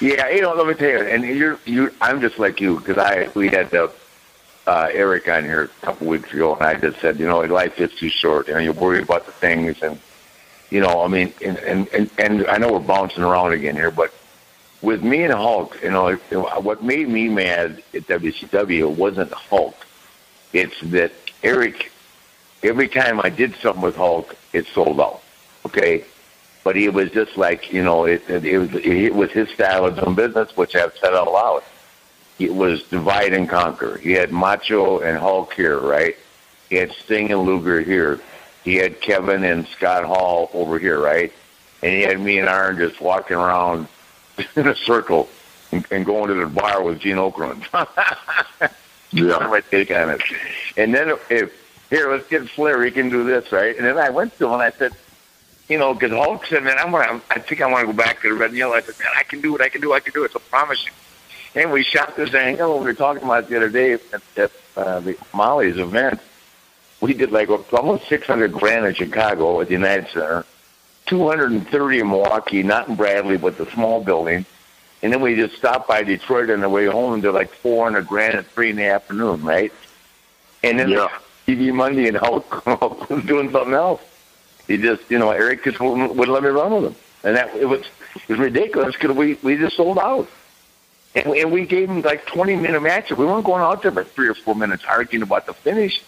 Yeah, 0.00 0.28
you 0.28 0.42
know, 0.42 0.54
let 0.54 0.66
me 0.66 0.74
tell 0.74 0.88
you, 0.90 0.98
and 0.98 1.24
you're 1.24 1.58
you. 1.64 1.92
I'm 2.00 2.20
just 2.20 2.38
like 2.38 2.60
you 2.60 2.78
because 2.78 2.98
I 2.98 3.28
we 3.34 3.48
had 3.48 3.74
uh, 3.74 3.88
uh, 4.66 4.88
Eric 4.92 5.28
on 5.28 5.44
here 5.44 5.64
a 5.64 5.86
couple 5.86 6.06
weeks 6.06 6.32
ago, 6.32 6.54
and 6.54 6.64
I 6.64 6.74
just 6.74 7.00
said, 7.00 7.18
you 7.18 7.26
know, 7.26 7.40
life 7.40 7.78
is 7.80 7.92
too 7.94 8.08
short. 8.08 8.48
You 8.48 8.54
know, 8.54 8.60
you're 8.60 8.72
worried 8.72 9.04
about 9.04 9.26
the 9.26 9.32
things, 9.32 9.82
and 9.82 9.98
you 10.70 10.80
know, 10.80 11.02
I 11.02 11.08
mean, 11.08 11.32
and 11.44 11.58
and 11.58 11.88
and, 11.88 12.10
and 12.18 12.46
I 12.46 12.58
know 12.58 12.72
we're 12.72 12.78
bouncing 12.78 13.22
around 13.22 13.52
again 13.52 13.74
here, 13.74 13.90
but 13.90 14.12
with 14.82 15.02
me 15.02 15.24
and 15.24 15.32
Hulk, 15.32 15.76
you 15.82 15.90
know, 15.90 16.14
what 16.14 16.82
made 16.82 17.08
me 17.08 17.28
mad 17.28 17.82
at 17.92 18.06
WCW 18.06 18.94
wasn't 18.94 19.32
Hulk. 19.32 19.74
It's 20.52 20.80
that 20.82 21.12
Eric. 21.42 21.92
Every 22.62 22.88
time 22.88 23.20
I 23.20 23.30
did 23.30 23.56
something 23.56 23.82
with 23.82 23.96
Hulk, 23.96 24.36
it 24.52 24.66
sold 24.66 25.00
out. 25.00 25.22
Okay, 25.66 26.04
but 26.62 26.76
he 26.76 26.88
was 26.88 27.10
just 27.10 27.36
like 27.36 27.72
you 27.72 27.82
know 27.82 28.04
it, 28.04 28.22
it, 28.28 28.44
it 28.44 28.58
was 28.58 28.74
it 28.74 29.14
was 29.14 29.30
his 29.32 29.48
style 29.50 29.86
of 29.86 29.96
doing 29.96 30.14
business, 30.14 30.56
which 30.56 30.74
I've 30.76 30.96
said 30.98 31.14
out 31.14 31.32
loud. 31.32 31.62
It 32.38 32.54
was 32.54 32.82
divide 32.84 33.34
and 33.34 33.48
conquer. 33.48 33.98
He 33.98 34.12
had 34.12 34.32
Macho 34.32 35.00
and 35.00 35.18
Hulk 35.18 35.52
here, 35.52 35.78
right? 35.78 36.16
He 36.70 36.76
had 36.76 36.92
Sting 36.92 37.32
and 37.32 37.42
Luger 37.42 37.80
here. 37.80 38.20
He 38.64 38.76
had 38.76 39.00
Kevin 39.00 39.44
and 39.44 39.66
Scott 39.68 40.04
Hall 40.04 40.50
over 40.52 40.78
here, 40.78 41.00
right? 41.00 41.32
And 41.82 41.92
he 41.92 42.02
had 42.02 42.20
me 42.20 42.38
and 42.38 42.48
Arn 42.48 42.76
just 42.76 43.00
walking 43.00 43.36
around 43.36 43.88
in 44.56 44.66
a 44.66 44.74
circle 44.74 45.28
and, 45.72 45.86
and 45.90 46.04
going 46.04 46.28
to 46.28 46.34
the 46.34 46.46
bar 46.46 46.82
with 46.82 47.00
Gene 47.00 47.16
Okerlund. 47.16 47.64
yeah, 49.12 49.38
my 49.48 49.60
take 49.70 49.90
on 49.90 50.10
it. 50.10 50.22
And 50.76 50.94
then 50.94 51.12
if 51.30 51.52
here, 51.90 52.10
let's 52.10 52.28
get 52.28 52.48
Flair. 52.48 52.82
He 52.84 52.90
can 52.92 53.10
do 53.10 53.24
this, 53.24 53.50
right? 53.50 53.76
And 53.76 53.84
then 53.84 53.98
I 53.98 54.10
went 54.10 54.38
to 54.38 54.46
him 54.46 54.52
and 54.52 54.62
I 54.62 54.70
said, 54.70 54.92
you 55.68 55.76
know, 55.78 55.92
because 55.92 56.12
Hulk 56.12 56.46
said, 56.46 56.62
man, 56.62 56.78
I'm 56.78 56.92
gonna, 56.92 57.20
I 57.30 57.40
think 57.40 57.60
I 57.60 57.66
want 57.66 57.86
to 57.86 57.92
go 57.92 57.96
back 57.96 58.22
to 58.22 58.28
the 58.28 58.34
red 58.34 58.50
and 58.50 58.58
yellow. 58.58 58.74
I 58.74 58.80
said, 58.80 58.98
man, 58.98 59.08
I 59.16 59.24
can 59.24 59.40
do 59.40 59.54
it, 59.56 59.60
I 59.60 59.68
can 59.68 59.80
do 59.80 59.92
it, 59.92 59.96
I 59.96 60.00
can 60.00 60.12
do 60.12 60.24
it. 60.24 60.32
So 60.32 60.38
promise 60.38 60.84
you. 60.86 60.92
And 61.60 61.72
we 61.72 61.82
shot 61.82 62.16
this 62.16 62.32
angle. 62.32 62.78
We 62.78 62.84
were 62.84 62.94
talking 62.94 63.24
about 63.24 63.44
it 63.44 63.50
the 63.50 63.56
other 63.56 63.68
day 63.68 63.92
at, 63.94 64.00
at 64.36 64.50
uh, 64.76 65.00
the 65.00 65.18
Molly's 65.34 65.78
event. 65.78 66.20
We 67.00 67.14
did 67.14 67.32
like 67.32 67.48
almost 67.72 68.08
600 68.08 68.52
grand 68.52 68.86
in 68.86 68.94
Chicago 68.94 69.60
at 69.60 69.68
the 69.68 69.72
United 69.74 70.08
Center, 70.12 70.44
230 71.06 71.98
in 72.00 72.08
Milwaukee, 72.08 72.62
not 72.62 72.88
in 72.88 72.94
Bradley, 72.96 73.36
but 73.38 73.56
the 73.56 73.66
small 73.72 74.02
building. 74.02 74.44
And 75.02 75.12
then 75.12 75.22
we 75.22 75.34
just 75.34 75.56
stopped 75.56 75.88
by 75.88 76.02
Detroit 76.02 76.50
on 76.50 76.60
the 76.60 76.68
way 76.68 76.84
home 76.86 77.14
and 77.14 77.22
did 77.22 77.32
like 77.32 77.50
400 77.50 78.06
grand 78.06 78.34
at 78.34 78.46
three 78.48 78.70
in 78.70 78.76
the 78.76 78.84
afternoon, 78.84 79.42
right? 79.42 79.72
And 80.62 80.78
then 80.78 80.90
Yeah. 80.90 81.08
TV 81.46 81.72
Monday 81.72 82.06
and 82.08 82.16
Hulk 82.18 82.68
was 83.08 83.24
doing 83.24 83.50
something 83.50 83.72
else. 83.74 84.02
He 84.68 84.76
just, 84.76 85.02
you 85.10 85.18
know, 85.18 85.30
Eric 85.30 85.64
just 85.64 85.80
wouldn't, 85.80 86.14
wouldn't 86.14 86.34
let 86.34 86.42
me 86.42 86.50
run 86.50 86.70
with 86.72 86.84
him, 86.92 86.94
and 87.24 87.36
that 87.36 87.56
it 87.56 87.64
was 87.64 87.80
it 88.14 88.28
was 88.28 88.38
ridiculous 88.38 88.94
because 88.94 89.16
we 89.16 89.34
we 89.42 89.56
just 89.56 89.74
sold 89.76 89.98
out, 89.98 90.28
and, 91.16 91.26
we- 91.26 91.40
and 91.40 91.50
we 91.50 91.64
gave 91.66 91.88
him 91.90 92.02
like 92.02 92.24
20 92.26 92.54
minute 92.56 92.80
matches. 92.80 93.16
We 93.18 93.24
weren't 93.26 93.44
going 93.44 93.62
out 93.62 93.82
there 93.82 93.90
for 93.90 94.04
three 94.04 94.28
or 94.28 94.34
four 94.34 94.54
minutes 94.54 94.84
arguing 94.88 95.22
about 95.22 95.46
the 95.46 95.54
finish. 95.54 96.02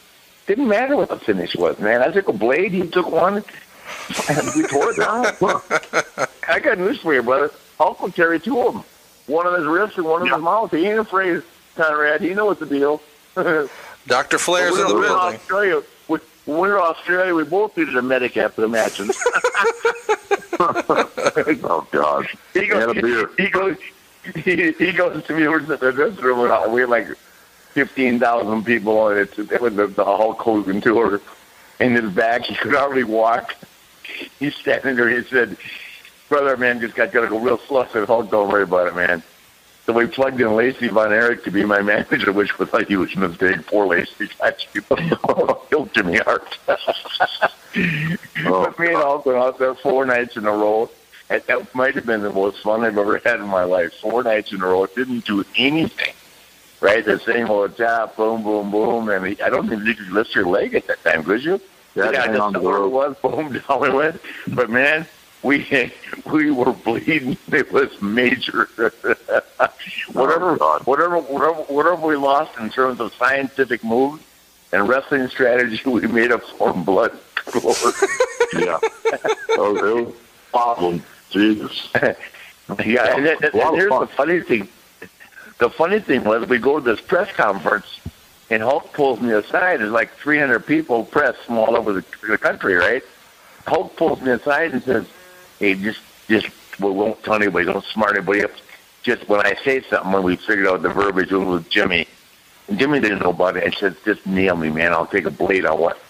Didn't 0.46 0.68
matter 0.68 0.96
what 0.96 1.08
the 1.08 1.18
finish 1.18 1.54
was, 1.54 1.78
man. 1.78 2.02
I 2.02 2.10
took 2.10 2.28
a 2.28 2.32
blade, 2.32 2.72
he 2.72 2.86
took 2.86 3.10
one, 3.10 3.36
and 4.28 4.50
we 4.56 4.62
tore 4.64 4.90
it 4.90 4.96
down. 4.96 5.26
I 6.48 6.58
got 6.60 6.78
news 6.78 6.98
for 7.00 7.14
you, 7.14 7.22
brother. 7.22 7.50
Hulk 7.78 8.00
will 8.02 8.10
carry 8.10 8.40
two 8.40 8.60
of 8.60 8.74
them, 8.74 8.84
one 9.26 9.46
on 9.46 9.58
his 9.58 9.66
wrist 9.66 9.96
and 9.98 10.06
one 10.06 10.22
on 10.22 10.28
his 10.28 10.40
mouth. 10.42 10.70
He 10.72 10.86
ain't 10.86 10.98
afraid, 10.98 11.42
Conrad. 11.76 12.20
He 12.20 12.34
knows 12.34 12.58
the 12.58 12.66
deal. 12.66 13.00
Dr. 14.06 14.38
Flair's 14.38 14.72
in 14.72 14.78
the 14.78 14.84
When 14.86 14.94
we 14.94 15.00
were 15.00 15.06
building. 15.06 15.38
Australia, 15.40 15.82
we, 16.08 16.18
when 16.46 16.56
we 16.60 16.68
were 16.68 16.76
in 16.76 16.82
Australia, 16.82 17.34
we 17.34 17.44
both 17.44 17.76
needed 17.76 17.96
a 17.96 18.02
medic 18.02 18.36
after 18.36 18.62
the 18.62 18.68
matches. 18.68 19.16
oh 20.60 21.86
God! 21.90 22.26
He 22.52 22.66
goes, 22.66 22.82
And 22.82 22.98
a 22.98 23.00
beer. 23.02 23.30
he 23.38 23.48
goes, 23.48 23.76
he, 24.44 24.72
he 24.72 24.92
goes 24.92 25.24
to 25.24 25.34
me. 25.36 25.46
We're 25.48 25.60
in 25.60 25.66
the 25.66 25.76
dressing 25.76 26.16
room. 26.24 26.50
and 26.50 26.72
we're 26.72 26.86
like 26.86 27.08
fifteen 27.72 28.18
thousand 28.18 28.64
people, 28.64 29.08
and 29.08 29.18
it's 29.20 29.38
it 29.38 29.60
was 29.60 29.74
the, 29.74 29.86
the 29.86 30.04
Hulk 30.04 30.38
Hogan 30.38 30.80
tour. 30.80 31.20
In 31.80 31.94
his 31.94 32.10
back, 32.12 32.42
he 32.42 32.54
could 32.54 32.74
hardly 32.74 33.04
walk. 33.04 33.54
He's 34.38 34.54
standing 34.54 34.96
there. 34.96 35.08
He 35.08 35.22
said, 35.28 35.56
"Brother, 36.28 36.56
man, 36.56 36.80
just 36.80 36.94
got 36.94 37.12
got 37.12 37.22
to 37.22 37.28
go 37.28 37.38
real 37.38 37.58
slow." 37.58 37.82
I 37.82 37.88
said, 37.88 38.06
"Hulk, 38.06 38.30
don't 38.30 38.48
worry 38.50 38.62
about 38.62 38.88
it, 38.88 38.94
man." 38.94 39.22
So 39.84 39.92
we 39.92 40.06
plugged 40.06 40.40
in 40.40 40.54
Lacey 40.54 40.86
Von 40.88 41.12
Erich 41.12 41.42
to 41.42 41.50
be 41.50 41.64
my 41.64 41.82
manager, 41.82 42.30
which 42.30 42.56
was 42.56 42.72
a 42.72 42.84
huge 42.84 43.16
mistake. 43.16 43.66
Poor 43.66 43.84
Lacey. 43.86 44.28
She 44.58 44.80
killed 44.80 45.92
Jimmy 45.92 46.18
Hart. 46.18 46.56
But 48.44 48.78
me 48.78 48.88
and 48.88 48.96
Hulk 48.96 49.26
went 49.26 49.38
out 49.38 49.58
there 49.58 49.74
four 49.74 50.06
nights 50.06 50.36
in 50.36 50.46
a 50.46 50.52
row. 50.52 50.88
And 51.30 51.42
that 51.48 51.74
might 51.74 51.94
have 51.96 52.06
been 52.06 52.22
the 52.22 52.32
most 52.32 52.58
fun 52.62 52.84
I've 52.84 52.96
ever 52.96 53.18
had 53.18 53.40
in 53.40 53.46
my 53.46 53.64
life. 53.64 53.94
Four 53.94 54.22
nights 54.22 54.52
in 54.52 54.60
a 54.60 54.66
row. 54.66 54.84
It 54.84 54.94
didn't 54.94 55.24
do 55.24 55.44
anything. 55.56 56.14
Right? 56.82 57.04
The 57.04 57.20
same 57.20 57.48
old 57.48 57.76
job, 57.76 58.16
boom, 58.16 58.42
boom, 58.42 58.72
boom. 58.72 59.08
And 59.08 59.24
he, 59.24 59.40
I 59.40 59.50
don't 59.50 59.68
think 59.68 59.84
you 59.84 59.94
could 59.94 60.10
lift 60.10 60.34
your 60.34 60.46
leg 60.46 60.74
at 60.74 60.88
that 60.88 61.02
time, 61.04 61.22
could 61.22 61.44
you? 61.44 61.60
Yeah, 61.94 62.10
yeah 62.10 62.26
hang 62.26 62.34
just 62.34 62.60
where 62.60 62.78
it 62.78 62.88
was, 62.88 63.16
boom, 63.18 63.52
down 63.52 63.80
we 63.80 63.90
went. 63.90 64.20
But 64.48 64.68
man, 64.68 65.06
we 65.42 65.92
we 66.32 66.50
were 66.50 66.72
bleeding. 66.72 67.36
It 67.52 67.70
was 67.70 68.02
major. 68.02 68.68
whatever, 70.12 70.58
oh, 70.60 70.80
whatever, 70.84 71.20
whatever, 71.20 71.62
whatever 71.62 72.06
we 72.06 72.16
lost 72.16 72.58
in 72.58 72.68
terms 72.70 72.98
of 72.98 73.14
scientific 73.14 73.84
moves 73.84 74.22
and 74.72 74.88
wrestling 74.88 75.28
strategy, 75.28 75.80
we 75.88 76.00
made 76.08 76.32
up 76.32 76.42
for 76.42 76.72
blood. 76.72 77.16
yeah. 77.54 78.78
Oh, 79.50 79.76
it 79.76 80.14
was. 80.52 81.00
Jesus. 81.30 81.90
Yeah, 82.84 83.16
and, 83.16 83.26
and, 83.26 83.44
and 83.44 83.76
here's 83.76 83.90
the 83.90 84.08
funny 84.16 84.40
thing. 84.40 84.68
The 85.62 85.70
funny 85.70 86.00
thing 86.00 86.24
was 86.24 86.48
we 86.48 86.58
go 86.58 86.80
to 86.80 86.84
this 86.84 87.00
press 87.00 87.30
conference, 87.36 88.00
and 88.50 88.60
Hulk 88.60 88.92
pulls 88.94 89.20
me 89.20 89.30
aside. 89.30 89.78
There's 89.78 89.92
like 89.92 90.12
300 90.16 90.66
people 90.66 91.04
press 91.04 91.36
from 91.36 91.56
all 91.56 91.76
over 91.76 91.92
the, 91.92 92.04
the 92.26 92.36
country, 92.36 92.74
right? 92.74 93.04
Hulk 93.64 93.94
pulls 93.94 94.20
me 94.22 94.32
aside 94.32 94.72
and 94.72 94.82
says, 94.82 95.06
"Hey, 95.60 95.74
just, 95.74 96.00
just, 96.26 96.48
we 96.80 96.90
won't 96.90 97.22
tell 97.22 97.34
anybody. 97.34 97.66
Don't 97.66 97.84
smart 97.84 98.16
anybody 98.16 98.42
up. 98.42 98.50
Just 99.04 99.28
when 99.28 99.46
I 99.46 99.54
say 99.64 99.82
something, 99.82 100.10
when 100.10 100.24
we 100.24 100.34
figured 100.34 100.66
out 100.66 100.82
the 100.82 100.88
verbiage 100.88 101.30
it 101.30 101.36
was 101.36 101.46
with 101.46 101.70
Jimmy, 101.70 102.08
and 102.66 102.76
Jimmy 102.76 102.98
didn't 102.98 103.20
know 103.20 103.30
about 103.30 103.56
it. 103.56 103.62
I 103.62 103.70
said, 103.70 103.94
just 104.04 104.26
nail 104.26 104.56
me, 104.56 104.68
man. 104.68 104.92
I'll 104.92 105.06
take 105.06 105.26
a 105.26 105.30
blade. 105.30 105.64
I'll 105.64 105.78
what? 105.78 105.96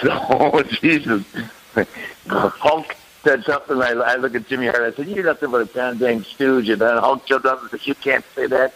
So 0.00 0.62
Jesus, 0.80 1.24
Hulk 2.26 2.96
said 3.22 3.44
something. 3.44 3.80
I, 3.80 3.90
I 3.90 4.16
look 4.16 4.34
at 4.34 4.46
Jimmy 4.48 4.66
Hart. 4.66 4.82
I 4.82 4.96
said, 4.96 5.08
"You're 5.08 5.24
nothing 5.24 5.50
but 5.50 5.62
a 5.62 5.64
damn 5.66 5.98
dang 5.98 6.22
stooge." 6.22 6.68
And 6.68 6.80
then 6.80 6.98
Hulk 6.98 7.26
jumped 7.26 7.46
up 7.46 7.60
and 7.62 7.70
said, 7.70 7.86
"You 7.86 7.94
can't 7.94 8.24
say 8.34 8.46
that." 8.46 8.74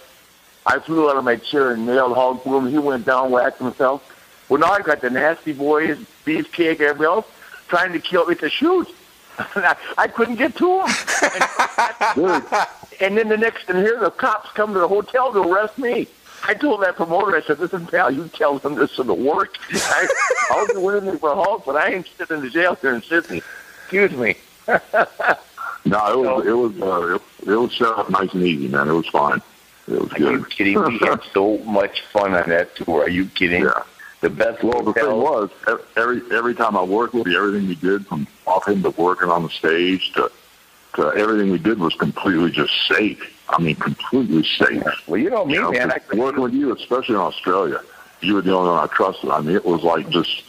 I 0.65 0.79
flew 0.79 1.11
out 1.11 1.17
of 1.17 1.25
my 1.25 1.37
chair 1.37 1.73
and 1.73 1.87
nailed 1.87 2.15
Hulk 2.15 2.45
boom. 2.45 2.69
He 2.69 2.79
went 2.79 3.05
down, 3.05 3.31
whacked 3.31 3.59
himself. 3.59 4.09
Well, 4.49 4.61
now 4.61 4.73
I 4.73 4.81
got 4.81 5.01
the 5.01 5.11
nasty 5.11 5.53
boys, 5.53 5.99
beefcake, 6.25 6.81
everybody 6.81 7.05
else 7.05 7.27
trying 7.69 7.93
to 7.93 7.99
kill 7.99 8.27
me 8.27 8.35
to 8.37 8.51
shoot. 8.51 8.87
I, 9.39 9.77
I 9.97 10.07
couldn't 10.09 10.37
get 10.37 10.57
to 10.57 10.83
him. 10.83 10.89
And, 12.15 12.45
and 13.01 13.19
then 13.19 13.29
the 13.29 13.37
next, 13.37 13.69
and 13.69 13.79
here 13.79 13.99
the 13.99 14.11
cops 14.11 14.51
come 14.53 14.75
to 14.75 14.79
the 14.79 14.87
hotel 14.87 15.33
to 15.33 15.41
arrest 15.41 15.79
me. 15.79 16.07
I 16.45 16.55
told 16.55 16.83
that 16.83 16.97
promoter, 16.97 17.37
I 17.37 17.41
said, 17.41 17.59
listen, 17.59 17.87
pal, 17.87 18.11
you 18.11 18.29
tell 18.29 18.59
them 18.59 18.75
this 18.75 18.99
will 18.99 19.17
work. 19.17 19.57
I, 19.73 20.07
I'll 20.51 20.67
do 20.67 20.89
anything 20.91 21.19
for 21.19 21.35
Hulk, 21.35 21.65
but 21.65 21.77
I 21.77 21.95
ain't 21.95 22.07
sitting 22.19 22.39
in 22.39 22.43
the 22.43 22.51
jail 22.51 22.75
here 22.77 22.95
in 22.95 23.03
Sydney. 23.03 23.43
Excuse 23.93 24.13
me. 24.19 24.37
No, 25.85 26.13
it 26.13 26.17
was 26.17 26.47
it 26.47 26.53
was 26.53 26.81
uh, 26.81 27.15
it, 27.17 27.23
it 27.51 27.57
was 27.57 27.77
set 27.77 27.89
up 27.89 28.09
nice 28.09 28.33
and 28.35 28.45
easy, 28.45 28.69
man. 28.69 28.89
It 28.89 28.93
was 28.93 29.09
fine. 29.09 29.43
It 29.89 30.01
was 30.01 30.13
good. 30.13 30.35
Are 30.35 30.39
you 30.39 30.45
kidding? 30.45 30.81
We 30.81 30.99
had 30.99 31.21
so 31.35 31.59
much 31.59 32.03
fun 32.03 32.35
on 32.35 32.49
that 32.51 32.77
tour. 32.77 33.03
Are 33.03 33.09
you 33.09 33.27
kidding? 33.27 33.65
Yeah. 33.65 33.83
The 34.21 34.31
best 34.31 34.63
Well, 34.63 34.83
the 34.83 34.93
thing 34.93 35.05
was, 35.07 35.51
every 35.97 36.23
every 36.31 36.55
time 36.55 36.77
I 36.77 36.85
worked 36.85 37.15
with 37.15 37.27
you, 37.27 37.37
everything 37.37 37.67
we 37.67 37.75
did, 37.75 38.07
from 38.07 38.29
off 38.47 38.69
him 38.69 38.81
to 38.85 38.91
working 38.91 39.29
on 39.29 39.43
the 39.43 39.49
stage 39.49 40.13
to 40.13 40.31
to 40.95 41.09
everything 41.17 41.51
we 41.51 41.59
did 41.59 41.81
was 41.81 41.95
completely 41.95 42.53
just 42.53 42.73
safe. 42.87 43.21
I 43.49 43.61
mean, 43.61 43.75
completely 43.75 44.45
safe. 44.45 44.85
Well, 45.09 45.21
you 45.21 45.31
know 45.31 45.45
me, 45.45 45.55
You 45.55 45.63
know, 45.63 45.73
man. 45.73 45.91
I, 45.91 45.99
working 46.15 46.43
with 46.43 46.55
you, 46.55 46.73
especially 46.77 47.17
in 47.17 47.21
Australia, 47.21 47.81
you 48.21 48.35
were 48.35 48.43
the 48.43 48.55
only 48.55 48.71
one 48.71 48.79
I 48.79 48.87
trusted. 48.87 49.31
I 49.31 49.41
mean, 49.41 49.57
it 49.57 49.65
was 49.65 49.83
like 49.83 50.09
just 50.11 50.45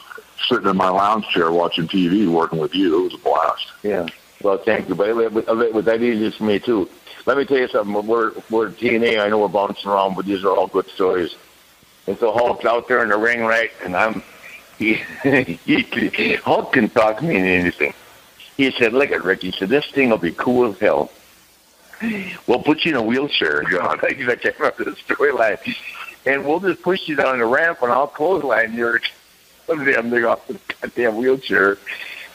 sitting 0.48 0.68
in 0.70 0.78
my 0.78 0.90
lounge 0.90 1.28
chair 1.30 1.52
watching 1.52 1.88
TV, 1.88 2.28
working 2.28 2.60
with 2.60 2.74
you. 2.76 3.00
It 3.00 3.04
was 3.06 3.14
a 3.14 3.18
blast. 3.18 3.68
Yeah. 3.84 4.08
Well, 4.42 4.58
thank 4.58 4.90
you, 4.90 4.96
but 4.96 5.10
it, 5.10 5.32
was- 5.32 5.86
that 5.86 6.02
easy 6.02 6.30
for 6.32 6.44
me 6.44 6.60
too. 6.60 6.90
Let 7.26 7.38
me 7.38 7.46
tell 7.46 7.58
you 7.58 7.70
something. 7.70 8.06
We're 8.06 8.34
we're 8.50 8.70
TNA. 8.70 9.20
I 9.24 9.30
know 9.30 9.40
we're 9.40 9.48
bouncing 9.48 9.90
around, 9.90 10.16
but 10.16 10.26
these 10.26 10.44
are 10.44 10.50
all 10.50 10.68
good 10.68 10.88
stories. 10.90 11.36
And 12.08 12.18
so 12.18 12.34
Hulk's 12.34 12.66
out 12.66 12.90
there 12.90 13.02
in 13.02 13.10
the 13.10 13.18
ring, 13.18 13.42
right? 13.42 13.72
And 13.86 13.96
I'm 13.96 14.22
he, 14.78 14.96
he 15.24 16.36
Hulk 16.36 16.74
can 16.74 16.90
talk 16.90 17.22
me 17.22 17.36
into 17.38 17.48
anything. 17.50 17.94
He 18.58 18.72
said, 18.72 18.92
"Look 18.92 19.12
at 19.12 19.24
Rick." 19.24 19.42
He 19.44 19.52
said, 19.52 19.70
"This 19.70 19.86
thing 19.92 20.10
will 20.10 20.18
be 20.18 20.34
cool 20.34 20.72
as 20.74 20.80
hell. 20.80 21.12
We'll 22.48 22.62
put 22.62 22.84
you 22.84 22.92
in 22.92 22.98
a 22.98 23.02
wheelchair." 23.02 23.64
God, 23.64 24.04
I 24.04 24.14
can't 24.14 24.60
remember 24.60 24.84
the 24.84 24.92
storyline. 24.92 25.76
And 26.26 26.46
we'll 26.46 26.60
just 26.60 26.82
push 26.82 27.08
you 27.08 27.16
down 27.16 27.40
the 27.40 27.46
ramp, 27.46 27.82
and 27.82 27.92
I'll 27.92 28.08
clothesline 28.08 28.74
your 29.68 29.86
damn 29.86 30.10
thing 30.10 30.26
off 30.26 30.48
the 30.48 30.60
goddamn 30.82 31.18
wheelchair. 31.18 31.78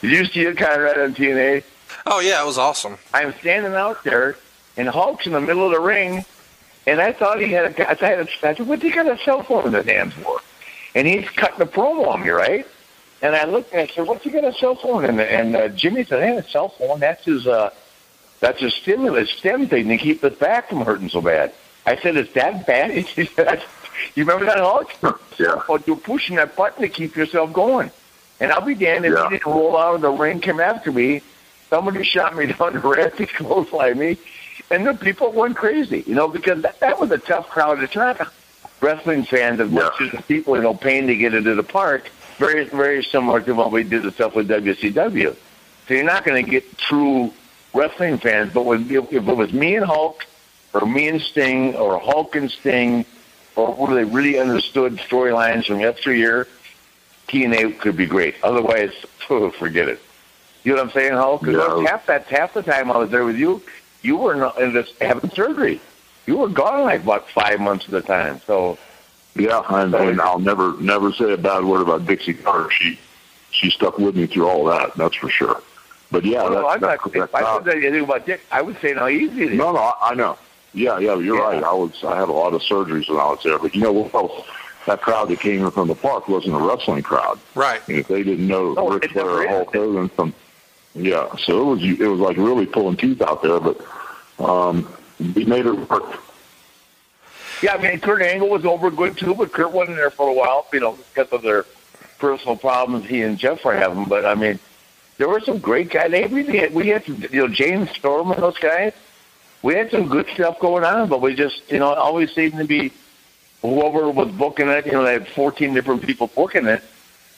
Did 0.01 0.11
you 0.11 0.25
see 0.25 0.41
it, 0.41 0.57
Conrad, 0.57 0.99
on 0.99 1.13
TNA? 1.13 1.63
Oh 2.05 2.19
yeah, 2.19 2.41
it 2.41 2.45
was 2.45 2.57
awesome. 2.57 2.97
I'm 3.13 3.33
standing 3.39 3.73
out 3.73 4.03
there, 4.03 4.37
and 4.77 4.87
Hulk's 4.87 5.25
in 5.25 5.33
the 5.33 5.41
middle 5.41 5.65
of 5.65 5.71
the 5.71 5.79
ring, 5.79 6.23
and 6.87 7.01
I 7.01 7.11
thought 7.11 7.39
he 7.41 7.49
had 7.51 7.65
a. 7.79 7.89
I 7.89 7.93
thought, 7.95 8.11
I 8.13 8.25
said, 8.55 8.67
"What's 8.67 8.81
he 8.81 8.89
got 8.91 9.07
a 9.07 9.17
cell 9.23 9.43
phone 9.43 9.67
in 9.67 9.73
his 9.73 9.85
hands 9.85 10.13
for?" 10.13 10.39
And 10.95 11.07
he's 11.07 11.29
cutting 11.29 11.61
a 11.61 11.65
promo 11.65 12.07
on 12.07 12.21
me, 12.21 12.29
right? 12.29 12.65
And 13.21 13.35
I 13.35 13.43
looked 13.45 13.73
and 13.73 13.81
I 13.81 13.87
said, 13.87 14.07
"What's 14.07 14.23
he 14.23 14.29
got 14.29 14.43
a 14.45 14.53
cell 14.53 14.75
phone?" 14.75 15.05
And 15.05 15.19
and 15.19 15.55
uh, 15.55 15.67
Jimmy 15.69 16.03
said, 16.05 16.23
"Hey, 16.23 16.37
a 16.37 16.43
cell 16.43 16.69
phone. 16.69 16.99
That's 16.99 17.25
his. 17.25 17.45
uh 17.47 17.71
That's 18.39 18.61
his 18.61 18.73
stimulus 18.73 19.29
stem 19.31 19.67
thing 19.67 19.89
to 19.89 19.97
keep 19.97 20.21
his 20.21 20.35
back 20.35 20.69
from 20.69 20.81
hurting 20.81 21.09
so 21.09 21.21
bad." 21.21 21.53
I 21.85 21.97
said, 21.97 22.15
"Is 22.15 22.31
that 22.33 22.65
bad?" 22.65 22.91
He 23.05 23.25
said, 23.25 23.61
"You 24.15 24.23
remember 24.23 24.45
that, 24.45 24.57
Hulk? 24.57 24.91
Yeah. 25.39 25.61
Oh, 25.69 25.79
you're 25.87 25.95
pushing 25.95 26.35
that 26.35 26.55
button 26.57 26.81
to 26.81 26.89
keep 26.89 27.15
yourself 27.15 27.53
going." 27.53 27.91
And 28.41 28.51
I'll 28.51 28.61
be 28.61 28.75
damned 28.75 29.05
if 29.05 29.13
Yeah. 29.13 29.23
he 29.29 29.37
didn't 29.37 29.45
roll 29.51 29.77
out 29.77 29.95
of 29.95 30.01
the 30.01 30.09
ring, 30.11 30.39
come 30.41 30.59
after 30.59 30.91
me. 30.91 31.21
Somebody 31.69 32.03
shot 32.03 32.35
me 32.35 32.45
down 32.53 32.73
the 32.73 32.79
ramp, 32.79 33.15
he 33.17 33.25
clotheslined 33.25 33.97
me, 33.97 34.17
and 34.71 34.85
the 34.87 34.93
people 34.93 35.31
went 35.31 35.55
crazy, 35.55 36.03
you 36.07 36.15
know, 36.15 36.27
because 36.27 36.61
that, 36.63 36.79
that 36.79 36.99
was 36.99 37.11
a 37.11 37.17
tough 37.17 37.49
crowd. 37.49 37.81
It's 37.83 37.95
not 37.95 38.19
wrestling 38.81 39.23
fans 39.23 39.59
as 39.59 39.69
much 39.69 40.01
as 40.01 40.11
the 40.11 40.21
people, 40.23 40.55
you 40.55 40.61
know, 40.63 40.73
paying 40.73 41.07
to 41.07 41.15
get 41.15 41.33
into 41.33 41.53
the 41.55 41.63
park. 41.63 42.09
Very, 42.37 42.63
very 42.65 43.03
similar 43.03 43.41
to 43.41 43.51
what 43.53 43.71
we 43.71 43.83
did 43.83 44.03
the 44.03 44.11
stuff 44.11 44.33
with 44.35 44.47
WCW. 44.47 45.35
So 45.87 45.93
you're 45.93 46.03
not 46.05 46.23
going 46.23 46.43
to 46.43 46.49
get 46.49 46.77
true 46.77 47.33
wrestling 47.73 48.17
fans, 48.17 48.53
but 48.53 48.63
when, 48.65 48.89
if 48.89 49.11
it 49.11 49.23
was 49.23 49.51
me 49.51 49.75
and 49.75 49.85
Hulk, 49.85 50.25
or 50.73 50.85
me 50.85 51.07
and 51.09 51.21
Sting, 51.21 51.75
or 51.75 51.99
Hulk 51.99 52.35
and 52.35 52.49
Sting, 52.49 53.05
or 53.59 53.87
who 53.87 53.93
they 53.95 54.03
really 54.03 54.39
understood 54.39 54.97
storylines 54.97 55.65
from 55.65 55.79
yesteryear, 55.79 56.47
TNA 57.27 57.79
could 57.79 57.95
be 57.97 58.05
great. 58.05 58.35
Otherwise, 58.43 58.91
forget 59.27 59.87
it. 59.87 60.01
You 60.63 60.71
know 60.73 60.77
what 60.83 60.87
I'm 60.87 60.91
saying, 60.91 61.13
Hulk? 61.13 61.41
Because 61.41 61.83
Yeah. 61.83 61.89
half 61.91 62.05
that 62.07 62.25
half 62.25 62.53
the 62.53 62.63
time 62.63 62.91
I 62.91 62.97
was 62.97 63.09
there 63.11 63.23
with 63.23 63.37
you, 63.37 63.61
you 64.01 64.17
were 64.17 64.35
not 64.35 64.59
in 64.59 64.73
this 64.73 64.91
having 64.99 65.29
surgery. 65.31 65.79
You 66.25 66.37
were 66.37 66.49
gone 66.49 66.83
like 66.83 67.03
about 67.03 67.29
five 67.29 67.59
months 67.59 67.87
at 67.87 67.93
a 67.93 68.01
time. 68.01 68.41
So 68.47 68.77
Yeah, 69.35 69.61
and, 69.69 69.93
and 69.93 70.19
I'll 70.19 70.39
never 70.39 70.73
never 70.79 71.11
say 71.13 71.31
a 71.31 71.37
bad 71.37 71.63
word 71.63 71.81
about 71.81 72.05
Dixie 72.07 72.33
Carter. 72.33 72.71
She 72.71 72.99
she 73.51 73.69
stuck 73.69 73.97
with 73.99 74.15
me 74.15 74.25
through 74.27 74.47
all 74.47 74.65
that. 74.65 74.95
That's 74.95 75.15
for 75.15 75.29
sure. 75.29 75.61
But 76.11 76.25
yeah, 76.25 76.39
no, 76.43 76.49
that, 76.49 76.61
no, 76.61 76.67
I'm 76.67 76.79
that, 76.81 76.99
not. 77.03 77.13
that 77.13 77.23
If 77.23 77.35
I 77.35 77.41
crowd- 77.41 77.63
said 77.65 77.77
anything 77.77 78.03
about 78.03 78.25
Dick, 78.25 78.41
I 78.51 78.61
would 78.63 78.79
say 78.81 78.93
how 78.95 79.07
easy 79.07 79.43
it 79.43 79.51
is. 79.53 79.57
No, 79.57 79.71
no, 79.71 79.79
I, 79.79 79.93
I 80.11 80.13
know. 80.15 80.37
Yeah, 80.73 80.99
yeah, 80.99 81.15
you're 81.15 81.39
right. 81.39 81.63
I 81.63 81.73
was 81.73 82.03
I 82.03 82.17
had 82.17 82.29
a 82.29 82.31
lot 82.31 82.53
of 82.53 82.61
surgeries 82.61 83.09
when 83.09 83.19
I 83.19 83.25
was 83.25 83.39
there, 83.43 83.57
but 83.57 83.73
you 83.73 83.81
know 83.81 83.91
what? 83.91 84.45
That 84.85 85.01
crowd 85.01 85.29
that 85.29 85.39
came 85.39 85.63
in 85.63 85.71
from 85.71 85.87
the 85.87 85.95
park 85.95 86.27
wasn't 86.27 86.55
a 86.55 86.59
wrestling 86.59 87.03
crowd. 87.03 87.39
Right. 87.53 87.81
And 87.87 87.97
if 87.97 88.07
they 88.07 88.23
didn't 88.23 88.47
know 88.47 88.73
No, 88.73 88.89
Ric 88.89 89.05
it 89.05 89.11
Flair 89.11 89.25
or. 89.25 89.47
Hulk 89.47 89.73
Hogan 89.73 90.09
from, 90.09 90.33
yeah, 90.95 91.35
so 91.37 91.61
it 91.61 91.65
was 91.65 91.83
it 91.83 92.07
was 92.07 92.19
like 92.19 92.37
really 92.37 92.65
pulling 92.65 92.97
teeth 92.97 93.21
out 93.21 93.41
there, 93.41 93.59
but 93.59 93.79
um, 94.39 94.91
we 95.35 95.45
made 95.45 95.65
it 95.65 95.73
work. 95.89 96.21
Yeah, 97.61 97.73
I 97.73 97.81
mean, 97.81 97.99
Kurt 97.99 98.21
Angle 98.21 98.49
was 98.49 98.65
over 98.65 98.89
good 98.89 99.17
too, 99.17 99.35
but 99.35 99.51
Kurt 99.51 99.71
wasn't 99.71 99.97
there 99.97 100.09
for 100.09 100.29
a 100.29 100.33
while, 100.33 100.65
you 100.71 100.79
know, 100.79 100.97
because 101.13 101.31
of 101.33 101.41
their 101.41 101.65
personal 102.17 102.55
problems 102.55 103.05
he 103.05 103.21
and 103.21 103.37
Jeff 103.37 103.65
were 103.65 103.75
having. 103.75 104.05
But 104.05 104.25
I 104.25 104.35
mean, 104.35 104.59
there 105.17 105.27
were 105.27 105.41
some 105.41 105.59
great 105.59 105.89
guys. 105.89 106.11
They 106.11 106.25
really 106.25 106.57
had, 106.57 106.73
we 106.73 106.87
had, 106.87 107.05
some, 107.05 107.21
you 107.31 107.41
know, 107.41 107.47
James 107.47 107.89
Storm 107.91 108.31
and 108.31 108.41
those 108.41 108.57
guys. 108.57 108.93
We 109.61 109.75
had 109.75 109.91
some 109.91 110.07
good 110.07 110.27
stuff 110.33 110.59
going 110.59 110.83
on, 110.83 111.09
but 111.09 111.21
we 111.21 111.35
just, 111.35 111.61
you 111.69 111.79
know, 111.79 111.93
always 111.93 112.33
seemed 112.33 112.57
to 112.57 112.65
be 112.65 112.93
whoever 113.61 114.09
was 114.09 114.29
booking 114.31 114.69
it. 114.69 114.85
You 114.85 114.93
know, 114.93 115.03
they 115.03 115.13
had 115.13 115.27
14 115.27 115.73
different 115.73 116.03
people 116.03 116.27
booking 116.27 116.65
it, 116.65 116.81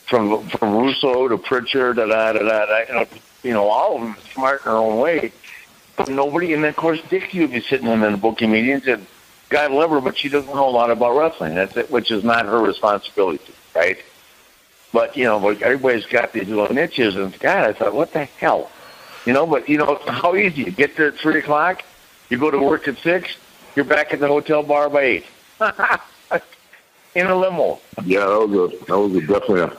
from 0.05 0.47
from 0.49 0.75
Russo 0.75 1.27
to 1.27 1.37
Pritchard, 1.37 1.95
da 1.95 2.05
da 2.05 2.33
da 2.33 2.39
da. 2.39 2.85
da 2.85 3.05
you 3.43 3.53
know, 3.53 3.69
all 3.69 3.95
of 3.95 4.01
them 4.01 4.15
smart 4.33 4.61
in 4.65 4.71
their 4.71 4.77
own 4.77 4.99
way. 4.99 5.31
But 5.95 6.09
nobody, 6.09 6.53
and 6.53 6.63
of 6.65 6.75
course, 6.75 7.01
Dick 7.09 7.31
would 7.33 7.51
be 7.51 7.61
sitting 7.61 7.87
in 7.87 7.99
the 7.99 8.17
booking 8.17 8.51
meetings 8.51 8.87
and 8.87 9.05
God 9.49 9.71
love 9.71 9.91
her, 9.91 9.99
but 9.99 10.17
she 10.17 10.29
doesn't 10.29 10.53
know 10.53 10.67
a 10.67 10.71
lot 10.71 10.91
about 10.91 11.17
wrestling. 11.17 11.55
That's 11.55 11.75
it, 11.75 11.91
which 11.91 12.09
is 12.09 12.23
not 12.23 12.45
her 12.45 12.59
responsibility, 12.59 13.53
right? 13.75 13.97
But 14.93 15.17
you 15.17 15.25
know, 15.25 15.45
everybody's 15.49 16.05
got 16.05 16.31
these 16.31 16.47
little 16.47 16.73
niches, 16.73 17.15
and 17.15 17.37
God, 17.39 17.65
I 17.65 17.73
thought, 17.73 17.93
what 17.93 18.13
the 18.13 18.25
hell, 18.25 18.71
you 19.25 19.33
know? 19.33 19.45
But 19.45 19.67
you 19.67 19.77
know, 19.77 19.99
how 20.07 20.35
easy? 20.35 20.65
Get 20.71 20.95
there 20.95 21.07
at 21.07 21.15
three 21.15 21.39
o'clock, 21.39 21.83
you 22.31 22.37
go 22.39 22.49
to 22.49 22.57
work 22.57 22.87
at 22.87 22.97
six, 22.99 23.35
you're 23.75 23.85
back 23.85 24.13
at 24.13 24.19
the 24.19 24.27
hotel 24.27 24.63
bar 24.63 24.89
by 24.89 25.01
eight, 25.01 25.25
in 27.15 27.27
a 27.27 27.35
limo. 27.35 27.79
Yeah, 28.03 28.21
that 28.25 28.47
was 28.47 28.73
a 28.73 28.85
that 28.85 28.97
was 28.97 29.15
a 29.15 29.19
definitely 29.21 29.61
a, 29.61 29.77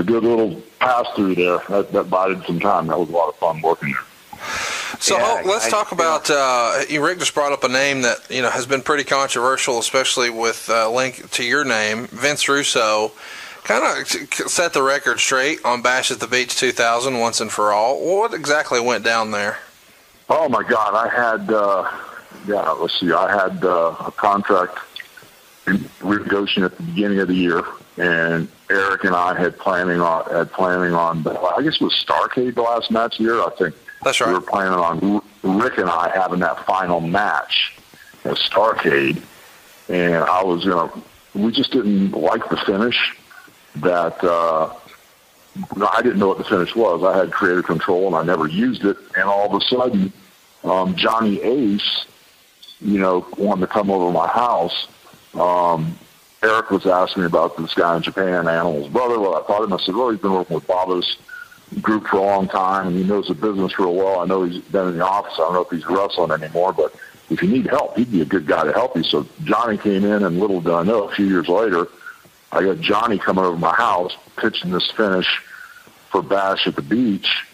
a 0.00 0.04
good 0.04 0.22
little 0.24 0.60
pass 0.80 1.06
through 1.14 1.36
there. 1.36 1.58
That 1.68 1.92
that 1.92 2.10
bided 2.10 2.44
some 2.44 2.60
time. 2.60 2.88
That 2.88 2.98
was 2.98 3.08
a 3.08 3.12
lot 3.12 3.28
of 3.28 3.36
fun 3.36 3.60
working 3.62 3.92
there. 3.92 4.40
So 5.00 5.16
Yeah, 5.16 5.24
Hulk, 5.24 5.46
let's 5.46 5.66
I- 5.66 5.70
talk 5.70 5.92
about. 5.92 6.28
Uh, 6.30 6.82
Rick 7.00 7.18
just 7.20 7.34
brought 7.34 7.52
up 7.52 7.64
a 7.64 7.68
name 7.68 8.02
that 8.02 8.18
you 8.30 8.42
know 8.42 8.50
has 8.50 8.66
been 8.66 8.82
pretty 8.82 9.04
controversial, 9.04 9.78
especially 9.78 10.30
with 10.30 10.68
uh, 10.68 10.90
link 10.90 11.30
to 11.32 11.44
your 11.44 11.64
name, 11.64 12.06
Vince 12.08 12.48
Russo. 12.48 13.12
Kind 13.64 13.84
of 14.00 14.06
set 14.48 14.72
the 14.74 14.82
record 14.82 15.18
straight 15.18 15.58
on 15.64 15.82
Bash 15.82 16.12
at 16.12 16.20
the 16.20 16.28
Beach 16.28 16.54
2000 16.56 17.18
once 17.18 17.40
and 17.40 17.50
for 17.50 17.72
all. 17.72 17.98
What 17.98 18.32
exactly 18.32 18.78
went 18.78 19.02
down 19.04 19.32
there? 19.32 19.58
Oh 20.28 20.48
my 20.48 20.62
God, 20.62 20.94
I 20.94 21.08
had 21.08 21.50
uh, 21.50 21.90
yeah. 22.46 22.70
Let's 22.72 22.98
see, 22.98 23.12
I 23.12 23.30
had 23.30 23.64
uh, 23.64 23.94
a 24.06 24.12
contract 24.12 24.78
in 25.66 25.78
renegotiation 26.00 26.64
at 26.64 26.76
the 26.76 26.82
beginning 26.82 27.20
of 27.20 27.28
the 27.28 27.34
year, 27.34 27.62
and 27.96 28.48
Eric 28.68 29.04
and 29.04 29.14
I 29.14 29.38
had 29.38 29.56
planning 29.58 30.00
on 30.00 30.24
had 30.30 30.52
planning 30.52 30.94
on. 30.94 31.26
I 31.26 31.62
guess 31.62 31.74
it 31.74 31.80
was 31.82 31.94
Starcade 31.94 32.54
the 32.56 32.62
last 32.62 32.90
match 32.90 33.14
of 33.14 33.18
the 33.18 33.24
year. 33.24 33.40
I 33.40 33.50
think 33.50 33.74
That's 34.02 34.20
right. 34.20 34.28
we 34.28 34.34
were 34.34 34.40
planning 34.40 34.78
on 34.78 35.22
Rick 35.42 35.78
and 35.78 35.88
I 35.88 36.10
having 36.14 36.40
that 36.40 36.64
final 36.66 37.00
match 37.00 37.76
at 38.24 38.36
Starcade, 38.36 39.22
and 39.88 40.16
I 40.16 40.42
was 40.42 40.64
gonna. 40.64 40.90
We 41.34 41.52
just 41.52 41.70
didn't 41.70 42.12
like 42.12 42.48
the 42.48 42.56
finish. 42.56 43.16
That 43.76 44.24
uh, 44.24 44.72
no, 45.76 45.88
I 45.92 46.02
didn't 46.02 46.18
know 46.18 46.28
what 46.28 46.38
the 46.38 46.44
finish 46.44 46.74
was. 46.74 47.02
I 47.02 47.16
had 47.16 47.32
creative 47.32 47.64
control, 47.64 48.06
and 48.06 48.16
I 48.16 48.22
never 48.22 48.46
used 48.46 48.84
it. 48.84 48.96
And 49.16 49.24
all 49.24 49.54
of 49.54 49.60
a 49.60 49.64
sudden, 49.64 50.12
um, 50.64 50.94
Johnny 50.96 51.40
Ace, 51.42 52.06
you 52.80 52.98
know, 52.98 53.26
wanted 53.38 53.62
to 53.62 53.66
come 53.66 53.90
over 53.90 54.06
to 54.06 54.12
my 54.12 54.28
house. 54.28 54.88
Um, 55.34 55.98
Eric 56.42 56.70
was 56.70 56.86
asking 56.86 57.22
me 57.22 57.26
about 57.26 57.56
this 57.56 57.74
guy 57.74 57.96
in 57.96 58.02
Japan, 58.02 58.46
Animal's 58.46 58.88
brother. 58.88 59.18
Well, 59.18 59.36
I 59.36 59.42
thought 59.46 59.62
him. 59.64 59.72
I 59.72 59.78
said, 59.78 59.94
well, 59.94 60.10
he's 60.10 60.20
been 60.20 60.32
working 60.32 60.54
with 60.54 60.66
Baba's 60.66 61.16
group 61.80 62.06
for 62.06 62.18
a 62.18 62.22
long 62.22 62.48
time, 62.48 62.88
and 62.88 62.96
he 62.96 63.04
knows 63.04 63.28
the 63.28 63.34
business 63.34 63.78
real 63.78 63.94
well. 63.94 64.20
I 64.20 64.26
know 64.26 64.44
he's 64.44 64.62
been 64.62 64.88
in 64.88 64.98
the 64.98 65.04
office. 65.04 65.34
I 65.34 65.38
don't 65.38 65.54
know 65.54 65.62
if 65.62 65.70
he's 65.70 65.86
wrestling 65.86 66.30
anymore, 66.30 66.72
but 66.72 66.94
if 67.30 67.42
you 67.42 67.48
need 67.48 67.66
help, 67.66 67.96
he'd 67.96 68.12
be 68.12 68.20
a 68.20 68.26
good 68.26 68.46
guy 68.46 68.64
to 68.64 68.72
help 68.72 68.96
you. 68.96 69.02
So 69.02 69.26
Johnny 69.44 69.76
came 69.76 70.04
in, 70.04 70.22
and 70.22 70.38
little 70.38 70.60
did 70.60 70.72
I 70.72 70.84
know, 70.84 71.08
a 71.08 71.14
few 71.14 71.26
years 71.26 71.48
later, 71.48 71.88
I 72.56 72.64
got 72.64 72.80
Johnny 72.80 73.18
coming 73.18 73.44
over 73.44 73.54
to 73.54 73.60
my 73.60 73.74
house, 73.74 74.16
pitching 74.36 74.70
this 74.70 74.90
finish 74.90 75.42
for 76.10 76.22
Bash 76.22 76.66
at 76.66 76.74
the 76.74 76.82
beach. 76.82 77.44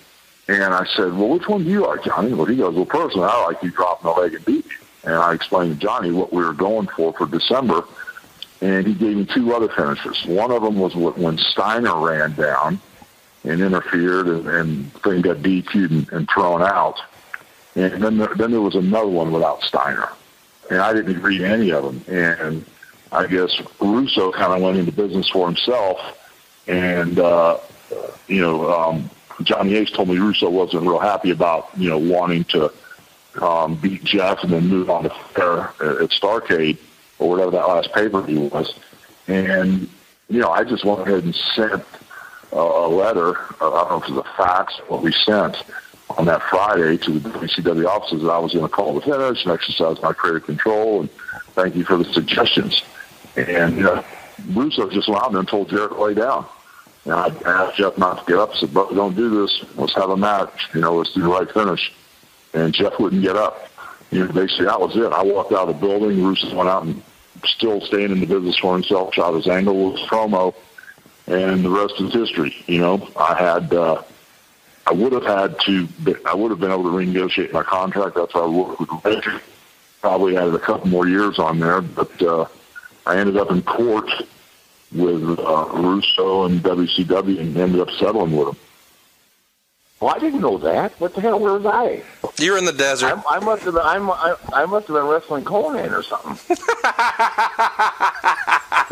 And 0.46 0.74
I 0.74 0.84
said, 0.86 1.12
well, 1.14 1.28
which 1.28 1.48
one 1.48 1.64
do 1.64 1.70
you 1.70 1.86
like, 1.86 2.04
Johnny? 2.04 2.32
Well, 2.32 2.46
he 2.46 2.56
goes, 2.56 2.74
well, 2.74 2.86
personally, 2.86 3.28
I 3.28 3.44
like 3.46 3.62
you 3.62 3.70
dropping 3.70 4.10
the 4.10 4.20
leg 4.20 4.34
at 4.34 4.44
beach. 4.44 4.78
And 5.04 5.14
I 5.14 5.34
explained 5.34 5.74
to 5.74 5.78
Johnny 5.80 6.12
what 6.12 6.32
we 6.32 6.44
were 6.44 6.52
going 6.52 6.86
for 6.86 7.12
for 7.12 7.26
December. 7.26 7.84
And 8.60 8.86
he 8.86 8.94
gave 8.94 9.16
me 9.16 9.24
two 9.24 9.52
other 9.54 9.68
finishes. 9.68 10.24
One 10.24 10.52
of 10.52 10.62
them 10.62 10.78
was 10.78 10.94
when 10.94 11.36
Steiner 11.36 11.96
ran 11.96 12.34
down 12.34 12.80
and 13.42 13.60
interfered 13.60 14.28
and, 14.28 14.46
and 14.46 14.92
thing 15.02 15.22
got 15.22 15.38
DQ'd 15.38 15.90
and, 15.90 16.12
and 16.12 16.28
thrown 16.30 16.62
out. 16.62 17.00
And 17.74 18.02
then 18.02 18.18
there, 18.18 18.32
then 18.36 18.52
there 18.52 18.60
was 18.60 18.76
another 18.76 19.08
one 19.08 19.32
without 19.32 19.62
Steiner. 19.62 20.08
And 20.70 20.80
I 20.80 20.92
didn't 20.92 21.16
agree 21.16 21.38
to 21.38 21.44
any 21.48 21.70
of 21.70 21.82
them. 21.82 22.04
And 22.06 22.64
I 23.12 23.26
guess 23.26 23.60
Russo 23.78 24.32
kind 24.32 24.54
of 24.54 24.62
went 24.62 24.78
into 24.78 24.90
business 24.90 25.28
for 25.28 25.46
himself. 25.46 26.18
And, 26.66 27.18
uh, 27.18 27.58
you 28.26 28.40
know, 28.40 28.72
um, 28.72 29.10
Johnny 29.42 29.74
Ace 29.74 29.90
told 29.90 30.08
me 30.08 30.18
Russo 30.18 30.48
wasn't 30.48 30.82
real 30.82 30.98
happy 30.98 31.30
about, 31.30 31.68
you 31.76 31.90
know, 31.90 31.98
wanting 31.98 32.44
to 32.44 32.72
um, 33.40 33.74
beat 33.76 34.02
Jeff 34.04 34.42
and 34.42 34.52
then 34.52 34.66
move 34.66 34.88
on 34.88 35.04
to 35.04 35.10
Flair 35.10 35.60
at 35.80 36.10
Starcade 36.10 36.78
or 37.18 37.30
whatever 37.30 37.50
that 37.52 37.68
last 37.68 37.92
pay 37.92 38.08
per 38.08 38.22
view 38.22 38.42
was. 38.42 38.74
And, 39.28 39.88
you 40.28 40.40
know, 40.40 40.50
I 40.50 40.64
just 40.64 40.84
went 40.84 41.00
ahead 41.02 41.24
and 41.24 41.34
sent 41.34 41.84
a, 42.52 42.56
a 42.56 42.88
letter, 42.88 43.36
uh, 43.60 43.72
I 43.72 43.88
don't 43.88 43.90
know 43.90 43.96
if 43.98 44.08
it 44.08 44.14
was 44.14 44.24
a 44.26 44.36
fax, 44.36 44.74
what 44.88 45.02
we 45.02 45.12
sent 45.12 45.62
on 46.18 46.24
that 46.26 46.42
Friday 46.42 46.96
to 46.98 47.18
the 47.18 47.28
WCW 47.30 47.86
offices 47.86 48.22
that 48.22 48.30
I 48.30 48.38
was 48.38 48.52
going 48.52 48.64
to 48.64 48.70
call 48.70 48.94
the 48.94 49.00
finish 49.00 49.44
and 49.44 49.52
exercise 49.52 50.00
my 50.02 50.12
creative 50.12 50.44
control 50.44 51.00
and 51.00 51.10
thank 51.54 51.74
you 51.74 51.84
for 51.84 51.96
the 51.96 52.04
suggestions. 52.04 52.82
And 53.36 53.86
uh, 53.86 54.02
Russo 54.50 54.88
just 54.90 55.08
out 55.08 55.34
and 55.34 55.48
told 55.48 55.68
Jarrett 55.70 55.98
lay 55.98 56.14
down. 56.14 56.46
And 57.04 57.14
I 57.14 57.28
asked 57.46 57.76
Jeff 57.78 57.98
not 57.98 58.20
to 58.20 58.32
get 58.32 58.38
up. 58.38 58.50
I 58.50 58.58
said, 58.58 58.74
"But 58.74 58.94
don't 58.94 59.16
do 59.16 59.42
this. 59.42 59.64
Let's 59.76 59.94
have 59.94 60.10
a 60.10 60.16
match. 60.16 60.68
You 60.74 60.80
know, 60.80 60.96
let's 60.96 61.12
do 61.12 61.22
the 61.22 61.28
right 61.28 61.50
finish." 61.50 61.92
And 62.54 62.72
Jeff 62.72 62.98
wouldn't 62.98 63.22
get 63.22 63.36
up. 63.36 63.68
You 64.10 64.26
know, 64.26 64.32
basically 64.32 64.66
that 64.66 64.80
was 64.80 64.94
it. 64.96 65.12
I 65.12 65.22
walked 65.22 65.52
out 65.52 65.68
of 65.68 65.80
the 65.80 65.86
building. 65.86 66.22
Russo 66.22 66.54
went 66.54 66.68
out 66.68 66.84
and 66.84 67.02
still 67.44 67.80
staying 67.80 68.12
in 68.12 68.20
the 68.20 68.26
business 68.26 68.58
for 68.58 68.74
himself. 68.74 69.14
Shot 69.14 69.34
his 69.34 69.48
angle, 69.48 69.90
with 69.90 70.00
his 70.00 70.08
promo, 70.08 70.54
and 71.26 71.64
the 71.64 71.70
rest 71.70 71.94
is 72.00 72.12
history. 72.12 72.54
You 72.66 72.80
know, 72.80 73.08
I 73.16 73.34
had. 73.34 73.72
uh 73.74 74.02
I 74.84 74.92
would 74.92 75.12
have 75.12 75.24
had 75.24 75.60
to. 75.60 75.88
I 76.26 76.34
would 76.34 76.50
have 76.50 76.58
been 76.58 76.72
able 76.72 76.82
to 76.82 76.88
renegotiate 76.90 77.52
my 77.52 77.62
contract. 77.62 78.16
That's 78.16 78.34
why 78.34 78.40
I 78.40 78.46
worked 78.46 78.80
with 78.80 79.04
Rick. 79.04 79.24
Probably 80.00 80.36
added 80.36 80.54
a 80.54 80.58
couple 80.58 80.88
more 80.88 81.06
years 81.06 81.38
on 81.38 81.60
there, 81.60 81.80
but 81.80 82.20
uh, 82.20 82.46
I 83.06 83.16
ended 83.16 83.36
up 83.36 83.50
in 83.50 83.62
court 83.62 84.10
with 84.92 85.38
uh, 85.38 85.68
Russo 85.74 86.44
and 86.44 86.60
WCW 86.60 87.40
and 87.40 87.56
ended 87.56 87.80
up 87.80 87.90
settling 87.90 88.36
with 88.36 88.48
them. 88.48 88.56
Well, 90.00 90.14
I 90.14 90.18
didn't 90.18 90.40
know 90.40 90.58
that. 90.58 90.92
What 91.00 91.14
the 91.14 91.20
hell? 91.20 91.38
Where 91.38 91.52
was 91.52 91.64
I? 91.64 92.02
You're 92.36 92.58
in 92.58 92.64
the 92.64 92.72
desert. 92.72 93.22
I, 93.28 93.36
I 93.36 93.38
must 93.38 93.62
have 93.62 93.74
been. 93.74 93.82
I'm, 93.84 94.10
I, 94.10 94.34
I 94.52 94.66
must 94.66 94.88
have 94.88 94.96
been 94.96 95.06
wrestling 95.06 95.44
Conan 95.44 95.92
or 95.92 96.02
something. 96.02 96.56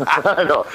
I 0.03 0.45
know. 0.47 0.65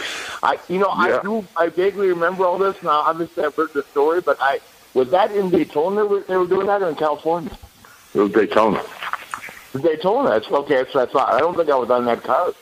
I, 0.43 0.59
you 0.68 0.78
know, 0.78 0.91
I 0.91 1.20
do. 1.22 1.47
I 1.57 1.68
vaguely 1.68 2.09
remember 2.09 2.45
all 2.45 2.59
this. 2.59 2.80
Now, 2.82 3.01
obviously, 3.01 3.45
I've 3.45 3.55
heard 3.55 3.72
the 3.72 3.82
story, 3.84 4.20
but 4.20 4.37
I 4.41 4.61
was 4.93 5.11
that 5.11 5.32
in 5.32 5.49
Daytona. 5.49 6.03
They 6.03 6.07
were, 6.07 6.20
they 6.20 6.37
were 6.37 6.47
doing 6.47 6.66
that 6.66 6.82
or 6.82 6.91
in 6.91 6.97
California? 6.97 7.57
It 8.14 8.20
was 8.20 8.32
Daytona. 8.32 8.82
Daytona. 9.80 10.28
That's 10.28 10.49
okay. 10.49 10.76
That's 10.76 10.95
what 10.95 11.09
I 11.09 11.12
thought. 11.12 11.32
I 11.32 11.41
don't 11.41 11.57
think 11.57 11.70
I 11.70 11.76
was 11.76 11.91
on 11.91 12.05
that 12.05 12.22
card. 12.22 12.55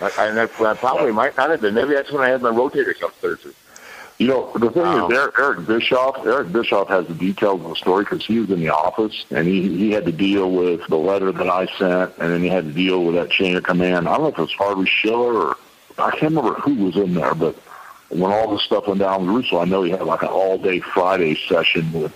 I, 0.00 0.26
and 0.28 0.36
that, 0.36 0.56
that 0.58 0.78
probably 0.78 1.12
might 1.12 1.36
not 1.36 1.50
have 1.50 1.60
been. 1.60 1.74
Maybe 1.74 1.94
that's 1.94 2.10
when 2.12 2.22
I 2.22 2.28
had 2.28 2.42
my 2.42 2.50
rotator 2.50 2.98
cuff 2.98 3.14
surgery. 3.20 3.52
You 4.18 4.26
know, 4.26 4.52
the 4.54 4.70
thing 4.70 4.82
Wow. 4.82 5.08
is, 5.08 5.16
Eric, 5.16 5.34
Eric 5.38 5.66
Bischoff. 5.66 6.26
Eric 6.26 6.50
Bischoff 6.52 6.88
has 6.88 7.06
the 7.06 7.14
details 7.14 7.60
of 7.62 7.68
the 7.70 7.76
story 7.76 8.02
because 8.04 8.26
he 8.26 8.40
was 8.40 8.50
in 8.50 8.58
the 8.58 8.68
office 8.70 9.24
and 9.30 9.46
he 9.46 9.68
he 9.76 9.92
had 9.92 10.04
to 10.06 10.12
deal 10.12 10.50
with 10.50 10.80
the 10.88 10.96
letter 10.96 11.30
that 11.30 11.48
I 11.48 11.66
sent, 11.78 12.14
and 12.18 12.32
then 12.32 12.42
he 12.42 12.48
had 12.48 12.64
to 12.64 12.72
deal 12.72 13.04
with 13.04 13.14
that 13.14 13.30
chain 13.30 13.56
of 13.56 13.62
command. 13.62 14.08
I 14.08 14.12
don't 14.14 14.22
know 14.22 14.28
if 14.28 14.38
it 14.38 14.40
was 14.40 14.52
Harvey 14.54 14.86
Schiller 14.86 15.34
or 15.50 15.56
I 15.98 16.10
can't 16.10 16.34
remember 16.34 16.54
who 16.54 16.74
was 16.84 16.96
in 16.96 17.14
there, 17.14 17.34
but 17.34 17.54
when 18.08 18.32
all 18.32 18.50
this 18.50 18.62
stuff 18.64 18.88
went 18.88 18.98
down 19.00 19.24
with 19.26 19.36
Russo, 19.36 19.60
I 19.60 19.66
know 19.66 19.82
he 19.84 19.90
had 19.92 20.02
like 20.02 20.22
an 20.22 20.28
all 20.28 20.58
day 20.58 20.80
Friday 20.80 21.36
session 21.48 21.92
with 21.92 22.12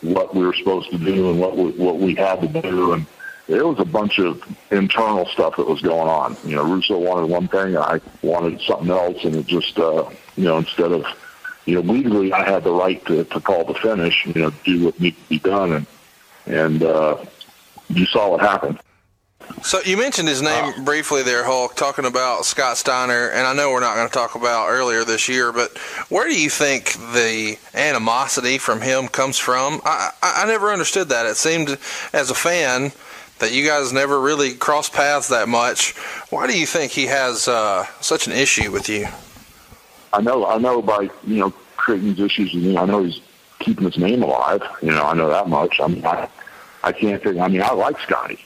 what 0.00 0.34
we 0.34 0.46
were 0.46 0.54
supposed 0.54 0.90
to 0.92 0.98
do 0.98 1.30
and 1.30 1.40
what 1.40 1.56
we, 1.56 1.70
what 1.72 1.98
we 1.98 2.14
had 2.14 2.40
to 2.40 2.62
do, 2.62 2.92
and 2.94 3.06
there 3.46 3.66
was 3.66 3.78
a 3.78 3.84
bunch 3.84 4.18
of 4.18 4.42
internal 4.70 5.26
stuff 5.26 5.56
that 5.56 5.66
was 5.66 5.82
going 5.82 6.08
on. 6.08 6.36
You 6.44 6.56
know, 6.56 6.64
Russo 6.64 6.98
wanted 6.98 7.28
one 7.28 7.48
thing, 7.48 7.76
and 7.76 7.78
I 7.78 8.00
wanted 8.22 8.60
something 8.62 8.90
else, 8.90 9.24
and 9.24 9.34
it 9.36 9.46
just 9.46 9.78
uh, 9.78 10.08
you 10.36 10.44
know 10.44 10.58
instead 10.58 10.92
of 10.92 11.04
you 11.66 11.74
know 11.74 11.92
legally 11.92 12.32
I 12.32 12.48
had 12.48 12.64
the 12.64 12.72
right 12.72 13.04
to, 13.06 13.24
to 13.24 13.40
call 13.40 13.64
the 13.64 13.74
finish, 13.74 14.26
you 14.26 14.42
know, 14.42 14.50
do 14.64 14.86
what 14.86 15.00
needed 15.00 15.22
to 15.22 15.28
be 15.28 15.38
done, 15.38 15.72
and 15.72 15.86
and 16.46 16.82
uh, 16.82 17.24
you 17.88 18.06
saw 18.06 18.30
what 18.30 18.40
happened. 18.40 18.80
So 19.62 19.80
you 19.84 19.96
mentioned 19.96 20.28
his 20.28 20.42
name 20.42 20.84
briefly 20.84 21.22
there, 21.22 21.44
Hulk, 21.44 21.74
talking 21.74 22.06
about 22.06 22.44
Scott 22.44 22.76
Steiner, 22.76 23.28
and 23.28 23.46
I 23.46 23.52
know 23.52 23.70
we're 23.70 23.80
not 23.80 23.94
going 23.94 24.08
to 24.08 24.12
talk 24.12 24.34
about 24.34 24.68
earlier 24.68 25.04
this 25.04 25.28
year, 25.28 25.52
but 25.52 25.76
where 26.08 26.28
do 26.28 26.38
you 26.38 26.50
think 26.50 26.92
the 27.12 27.58
animosity 27.74 28.58
from 28.58 28.80
him 28.80 29.08
comes 29.08 29.38
from? 29.38 29.80
I, 29.84 30.10
I, 30.22 30.42
I 30.42 30.46
never 30.46 30.72
understood 30.72 31.10
that. 31.10 31.26
It 31.26 31.36
seemed, 31.36 31.78
as 32.12 32.30
a 32.30 32.34
fan, 32.34 32.92
that 33.44 33.52
you 33.52 33.66
guys 33.66 33.92
never 33.92 34.18
really 34.18 34.54
cross 34.54 34.88
paths 34.88 35.28
that 35.28 35.48
much. 35.48 35.92
Why 36.30 36.46
do 36.46 36.58
you 36.58 36.64
think 36.64 36.92
he 36.92 37.06
has 37.06 37.46
uh, 37.46 37.84
such 38.00 38.26
an 38.26 38.32
issue 38.32 38.72
with 38.72 38.88
you? 38.88 39.06
I 40.14 40.22
know, 40.22 40.46
I 40.46 40.56
know 40.56 40.80
by 40.80 41.10
you 41.26 41.40
know 41.40 41.50
creating 41.76 42.14
these 42.14 42.20
issues. 42.20 42.54
You 42.54 42.72
know, 42.72 42.80
I 42.80 42.86
know 42.86 43.02
he's 43.02 43.20
keeping 43.58 43.84
his 43.84 43.98
name 43.98 44.22
alive. 44.22 44.62
You 44.80 44.92
know, 44.92 45.04
I 45.04 45.12
know 45.12 45.28
that 45.28 45.48
much. 45.48 45.78
I 45.78 45.88
mean, 45.88 46.06
I, 46.06 46.26
I 46.82 46.92
can't 46.92 47.22
think. 47.22 47.38
I 47.38 47.48
mean, 47.48 47.60
I 47.60 47.72
like 47.72 48.00
Scotty. 48.00 48.42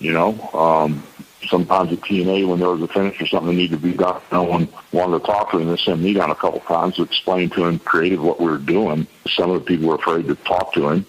You 0.00 0.12
know, 0.12 0.38
um, 0.52 1.02
sometimes 1.48 1.90
at 1.92 2.00
TNA 2.00 2.46
when 2.46 2.60
there 2.60 2.68
was 2.68 2.82
a 2.82 2.88
finish 2.88 3.18
or 3.22 3.26
something 3.26 3.48
that 3.48 3.56
needed 3.56 3.80
to 3.80 3.82
be 3.82 3.94
done, 3.94 4.20
no 4.30 4.42
one 4.42 4.68
wanted 4.92 5.20
to 5.20 5.24
talk 5.24 5.50
to 5.52 5.58
him. 5.58 5.68
They 5.68 5.78
sent 5.78 6.00
me 6.00 6.12
down 6.12 6.30
a 6.30 6.34
couple 6.34 6.60
times 6.60 6.96
to 6.96 7.04
explain 7.04 7.48
to 7.50 7.64
him 7.64 7.78
creative 7.78 8.22
what 8.22 8.38
we 8.38 8.48
were 8.48 8.58
doing. 8.58 9.06
Some 9.28 9.50
of 9.50 9.60
the 9.60 9.64
people 9.64 9.88
were 9.88 9.94
afraid 9.94 10.26
to 10.26 10.34
talk 10.34 10.74
to 10.74 10.90
him. 10.90 11.06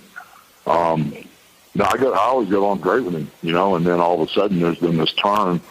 Um, 0.65 1.13
no, 1.78 1.86
I 1.86 1.95
got 1.97 2.13
I 2.13 2.21
always 2.25 2.49
got 2.49 2.63
on 2.67 2.80
great 2.80 3.03
with 3.03 3.13
him, 3.13 3.30
you 3.43 3.53
know, 3.53 3.75
and 3.75 3.86
then 3.86 3.99
all 3.99 4.19
of 4.21 4.28
a 4.28 4.32
sudden 4.32 4.59
there's 4.59 4.80
been 4.80 4.97
this 4.97 5.13
turn 5.13 5.61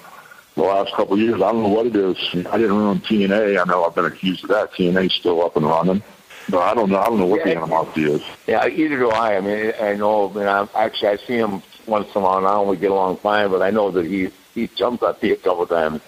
the 0.54 0.62
last 0.62 0.94
couple 0.94 1.14
of 1.14 1.20
years. 1.20 1.34
I 1.34 1.50
don't 1.52 1.62
know 1.64 1.68
what 1.68 1.86
it 1.86 1.96
is. 1.96 2.16
I 2.46 2.56
didn't 2.56 2.78
run 2.82 3.00
TNA. 3.00 3.60
I 3.60 3.64
know 3.64 3.84
I've 3.84 3.94
been 3.94 4.06
accused 4.06 4.44
of 4.44 4.50
that. 4.50 4.72
TNA's 4.72 5.12
still 5.14 5.44
up 5.44 5.56
and 5.56 5.66
running. 5.66 6.02
But 6.48 6.58
I 6.60 6.74
don't 6.74 6.90
know. 6.90 6.98
I 7.00 7.06
don't 7.06 7.18
know 7.18 7.26
what 7.26 7.40
Yeah. 7.40 7.54
the 7.54 7.56
animosity 7.56 8.04
is. 8.04 8.22
Yeah, 8.46 8.66
either 8.68 8.96
do 8.98 9.10
I. 9.10 9.36
I 9.36 9.40
mean, 9.40 9.72
I 9.82 9.94
know. 9.94 10.30
I 10.30 10.32
mean, 10.32 10.46
I, 10.46 10.68
actually, 10.76 11.08
I 11.08 11.16
see 11.16 11.34
him 11.34 11.60
once 11.86 12.06
in 12.14 12.22
a 12.22 12.24
while 12.24 12.60
and 12.60 12.70
we 12.70 12.76
get 12.76 12.92
along 12.92 13.16
fine. 13.16 13.50
But 13.50 13.62
I 13.62 13.70
know 13.70 13.90
that 13.90 14.06
he 14.06 14.28
he 14.54 14.68
jumped 14.68 15.02
at 15.02 15.20
me 15.22 15.32
a 15.32 15.36
couple 15.36 15.66
times. 15.66 16.00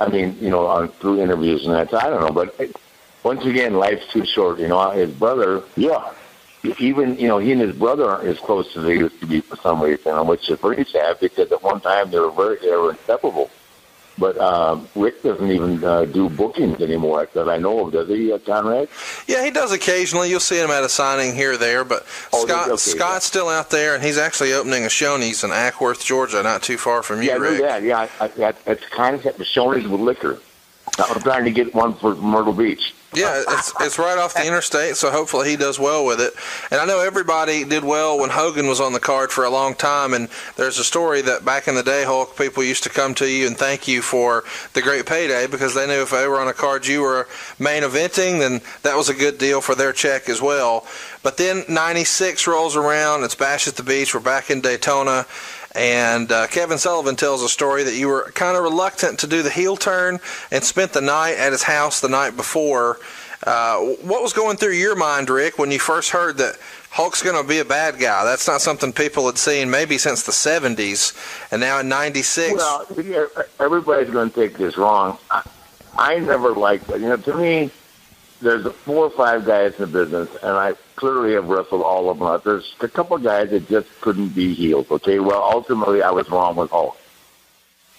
I 0.00 0.08
mean, 0.08 0.36
you 0.40 0.48
know, 0.50 0.66
on 0.66 0.88
through 0.88 1.20
interviews 1.22 1.66
and 1.66 1.74
that. 1.74 1.90
So 1.90 1.98
I 1.98 2.08
don't 2.08 2.22
know, 2.22 2.32
but 2.32 2.58
it, 2.58 2.74
once 3.22 3.44
again, 3.44 3.74
life's 3.74 4.10
too 4.10 4.24
short. 4.24 4.58
You 4.58 4.68
know, 4.68 4.90
his 4.90 5.10
brother. 5.10 5.62
Yeah. 5.76 6.10
Even 6.78 7.18
you 7.18 7.28
know, 7.28 7.38
he 7.38 7.52
and 7.52 7.60
his 7.60 7.74
brother 7.76 8.08
aren't 8.08 8.26
as 8.26 8.38
close 8.38 8.74
as 8.76 8.84
they 8.84 8.96
used 8.98 9.20
to 9.20 9.26
be 9.26 9.40
for 9.40 9.56
some 9.56 9.80
reason, 9.82 10.26
which 10.26 10.48
is 10.48 10.58
pretty 10.58 10.84
sad 10.84 11.20
because 11.20 11.52
at 11.52 11.62
one 11.62 11.80
time 11.80 12.10
they 12.10 12.18
were 12.18 12.30
very 12.30 12.56
they 12.58 12.70
were 12.74 12.90
inseparable. 12.92 13.50
But 14.16 14.38
um, 14.38 14.86
Rick 14.94 15.24
doesn't 15.24 15.50
even 15.50 15.82
uh, 15.82 16.04
do 16.04 16.28
bookings 16.30 16.80
anymore 16.80 17.28
that 17.34 17.48
I 17.48 17.58
know 17.58 17.84
of, 17.86 17.92
does 17.92 18.08
he, 18.08 18.32
uh, 18.32 18.38
Conrad? 18.38 18.88
Yeah, 19.26 19.44
he 19.44 19.50
does 19.50 19.72
occasionally. 19.72 20.30
You'll 20.30 20.38
see 20.38 20.56
him 20.56 20.70
at 20.70 20.84
a 20.84 20.88
signing 20.88 21.34
here 21.34 21.54
or 21.54 21.56
there, 21.56 21.82
but 21.84 22.06
Oh, 22.32 22.46
Scott 22.46 22.68
okay, 22.68 22.76
Scott's 22.76 23.24
still 23.26 23.48
out 23.48 23.70
there, 23.70 23.92
and 23.96 24.04
he's 24.04 24.16
actually 24.16 24.52
opening 24.52 24.84
a 24.84 24.88
Shoney's 24.88 25.42
in 25.42 25.50
Acworth, 25.50 26.04
Georgia, 26.04 26.44
not 26.44 26.62
too 26.62 26.78
far 26.78 27.02
from 27.02 27.22
you, 27.22 27.28
Yeah, 27.30 27.38
Rick. 27.38 27.60
that. 27.62 27.82
Yeah, 27.82 28.08
I, 28.20 28.24
I, 28.24 28.28
that, 28.28 28.64
that's 28.64 28.86
a 28.86 28.90
concept 28.90 29.40
of 29.40 29.46
Shoney's 29.46 29.88
with 29.88 30.00
liquor. 30.00 30.38
I'm 30.96 31.20
trying 31.20 31.44
to 31.44 31.50
get 31.50 31.74
one 31.74 31.94
for 31.94 32.14
Myrtle 32.14 32.52
Beach. 32.52 32.94
Yeah, 33.14 33.42
it's 33.48 33.72
it's 33.80 33.98
right 33.98 34.18
off 34.18 34.34
the 34.34 34.46
interstate, 34.46 34.96
so 34.96 35.10
hopefully 35.10 35.50
he 35.50 35.56
does 35.56 35.78
well 35.78 36.04
with 36.04 36.20
it. 36.20 36.34
And 36.70 36.80
I 36.80 36.86
know 36.86 37.00
everybody 37.00 37.64
did 37.64 37.84
well 37.84 38.18
when 38.18 38.30
Hogan 38.30 38.66
was 38.66 38.80
on 38.80 38.92
the 38.92 39.00
card 39.00 39.30
for 39.30 39.44
a 39.44 39.50
long 39.50 39.74
time. 39.74 40.14
And 40.14 40.28
there's 40.56 40.78
a 40.78 40.84
story 40.84 41.22
that 41.22 41.44
back 41.44 41.68
in 41.68 41.74
the 41.74 41.82
day, 41.82 42.04
Hulk, 42.04 42.36
people 42.36 42.62
used 42.62 42.82
to 42.84 42.90
come 42.90 43.14
to 43.16 43.28
you 43.28 43.46
and 43.46 43.56
thank 43.56 43.86
you 43.88 44.02
for 44.02 44.44
the 44.72 44.82
great 44.82 45.06
payday 45.06 45.46
because 45.46 45.74
they 45.74 45.86
knew 45.86 46.02
if 46.02 46.10
they 46.10 46.26
were 46.26 46.40
on 46.40 46.48
a 46.48 46.52
card 46.52 46.86
you 46.86 47.02
were 47.02 47.28
main 47.58 47.82
eventing, 47.82 48.40
then 48.40 48.60
that 48.82 48.96
was 48.96 49.08
a 49.08 49.14
good 49.14 49.38
deal 49.38 49.60
for 49.60 49.74
their 49.74 49.92
check 49.92 50.28
as 50.28 50.40
well. 50.42 50.86
But 51.22 51.36
then 51.36 51.64
'96 51.68 52.46
rolls 52.46 52.76
around, 52.76 53.24
it's 53.24 53.34
Bash 53.34 53.66
at 53.68 53.76
the 53.76 53.82
Beach, 53.82 54.14
we're 54.14 54.20
back 54.20 54.50
in 54.50 54.60
Daytona. 54.60 55.26
And 55.74 56.30
uh, 56.30 56.46
Kevin 56.46 56.78
Sullivan 56.78 57.16
tells 57.16 57.42
a 57.42 57.48
story 57.48 57.82
that 57.82 57.94
you 57.94 58.08
were 58.08 58.30
kind 58.34 58.56
of 58.56 58.62
reluctant 58.62 59.18
to 59.20 59.26
do 59.26 59.42
the 59.42 59.50
heel 59.50 59.76
turn 59.76 60.20
and 60.52 60.62
spent 60.62 60.92
the 60.92 61.00
night 61.00 61.34
at 61.34 61.52
his 61.52 61.64
house 61.64 62.00
the 62.00 62.08
night 62.08 62.36
before. 62.36 62.98
Uh, 63.44 63.78
what 64.02 64.22
was 64.22 64.32
going 64.32 64.56
through 64.56 64.72
your 64.72 64.96
mind, 64.96 65.28
Rick, 65.28 65.58
when 65.58 65.70
you 65.70 65.78
first 65.78 66.10
heard 66.10 66.38
that 66.38 66.56
Hulk's 66.90 67.22
going 67.22 67.40
to 67.40 67.46
be 67.46 67.58
a 67.58 67.64
bad 67.64 67.98
guy? 67.98 68.24
That's 68.24 68.46
not 68.46 68.60
something 68.60 68.92
people 68.92 69.26
had 69.26 69.36
seen 69.36 69.68
maybe 69.68 69.98
since 69.98 70.22
the 70.22 70.32
70s. 70.32 71.12
And 71.50 71.60
now 71.60 71.80
in 71.80 71.88
96. 71.88 72.54
Well, 72.54 72.86
yeah, 73.02 73.26
everybody's 73.58 74.10
going 74.10 74.30
to 74.30 74.34
take 74.34 74.56
this 74.56 74.78
wrong. 74.78 75.18
I, 75.30 75.42
I 75.96 76.18
never 76.20 76.52
liked 76.52 76.88
it. 76.90 77.00
You 77.00 77.08
know, 77.08 77.16
to 77.16 77.34
me, 77.34 77.70
there's 78.40 78.66
four 78.72 79.06
or 79.06 79.10
five 79.10 79.44
guys 79.44 79.74
in 79.74 79.90
the 79.90 80.04
business, 80.04 80.28
and 80.42 80.52
I 80.52 80.74
clearly 80.96 81.34
have 81.34 81.48
wrestled 81.48 81.82
all 81.82 82.10
of 82.10 82.18
them 82.18 82.26
out. 82.26 82.44
There's 82.44 82.74
a 82.80 82.88
couple 82.88 83.16
of 83.16 83.22
guys 83.22 83.50
that 83.50 83.68
just 83.68 83.88
couldn't 84.00 84.28
be 84.28 84.54
healed. 84.54 84.90
Okay, 84.90 85.18
well, 85.18 85.42
ultimately, 85.42 86.02
I 86.02 86.10
was 86.10 86.28
wrong 86.30 86.56
with 86.56 86.70
Hulk. 86.70 86.98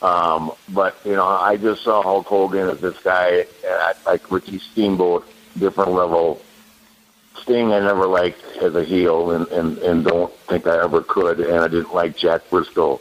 Um, 0.02 0.52
but 0.70 0.98
you 1.06 1.14
know, 1.14 1.26
I 1.26 1.58
just 1.58 1.84
saw 1.84 2.02
Hulk 2.02 2.28
Hogan 2.28 2.70
as 2.70 2.80
this 2.82 2.98
guy, 3.00 3.46
uh, 3.68 3.94
like 4.06 4.30
Ricky 4.32 4.60
Steamboat, 4.60 5.28
different 5.58 5.92
level. 5.92 6.42
Sting, 7.42 7.74
I 7.74 7.80
never 7.80 8.08
liked 8.08 8.44
as 8.62 8.76
a 8.76 8.84
heel, 8.84 9.32
and, 9.32 9.48
and 9.48 9.78
and 9.80 10.06
don't 10.06 10.34
think 10.48 10.68
I 10.68 10.84
ever 10.84 11.02
could. 11.02 11.40
And 11.40 11.60
I 11.60 11.68
didn't 11.68 11.94
like 11.94 12.18
Jack 12.18 12.50
Brisco, 12.50 13.00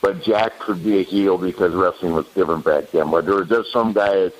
but 0.00 0.22
Jack 0.22 0.58
could 0.58 0.82
be 0.82 0.98
a 0.98 1.02
heel 1.02 1.38
because 1.38 1.74
wrestling 1.74 2.12
was 2.12 2.26
different 2.28 2.64
back 2.64 2.90
then. 2.90 3.10
But 3.10 3.26
there 3.26 3.34
were 3.34 3.44
just 3.44 3.72
some 3.72 3.92
guys 3.92 4.32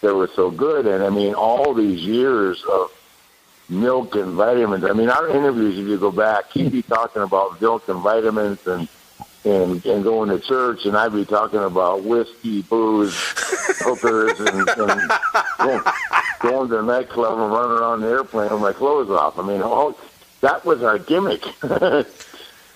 that 0.00 0.14
were 0.14 0.30
so 0.34 0.50
good, 0.50 0.86
and 0.86 1.02
I 1.04 1.10
mean, 1.10 1.34
all 1.34 1.74
these 1.74 2.00
years 2.00 2.62
of 2.64 2.90
milk 3.70 4.16
and 4.16 4.32
vitamins. 4.32 4.84
I 4.84 4.92
mean, 4.92 5.08
our 5.08 5.28
interviews, 5.28 5.78
if 5.78 5.86
you 5.86 5.98
go 5.98 6.10
back, 6.10 6.50
he'd 6.52 6.72
be 6.72 6.82
talking 6.82 7.22
about 7.22 7.60
milk 7.60 7.88
and 7.88 8.00
vitamins 8.00 8.66
and 8.66 8.88
and 9.44 9.84
and 9.86 10.04
going 10.04 10.28
to 10.28 10.38
church, 10.38 10.84
and 10.84 10.96
I'd 10.96 11.14
be 11.14 11.24
talking 11.24 11.60
about 11.60 12.02
whiskey, 12.04 12.62
booze, 12.62 13.14
hookers, 13.78 14.38
and, 14.38 14.68
and 14.68 14.68
going, 15.58 15.82
going 16.40 16.68
to 16.68 16.76
the 16.76 16.82
nightclub 16.82 17.38
and 17.38 17.52
running 17.52 17.78
around 17.78 18.00
the 18.02 18.08
airplane 18.08 18.52
with 18.52 18.60
my 18.60 18.72
clothes 18.72 19.08
off. 19.08 19.38
I 19.38 19.46
mean, 19.46 19.62
all, 19.62 19.98
that 20.42 20.64
was 20.66 20.82
our 20.82 20.98
gimmick. 20.98 21.44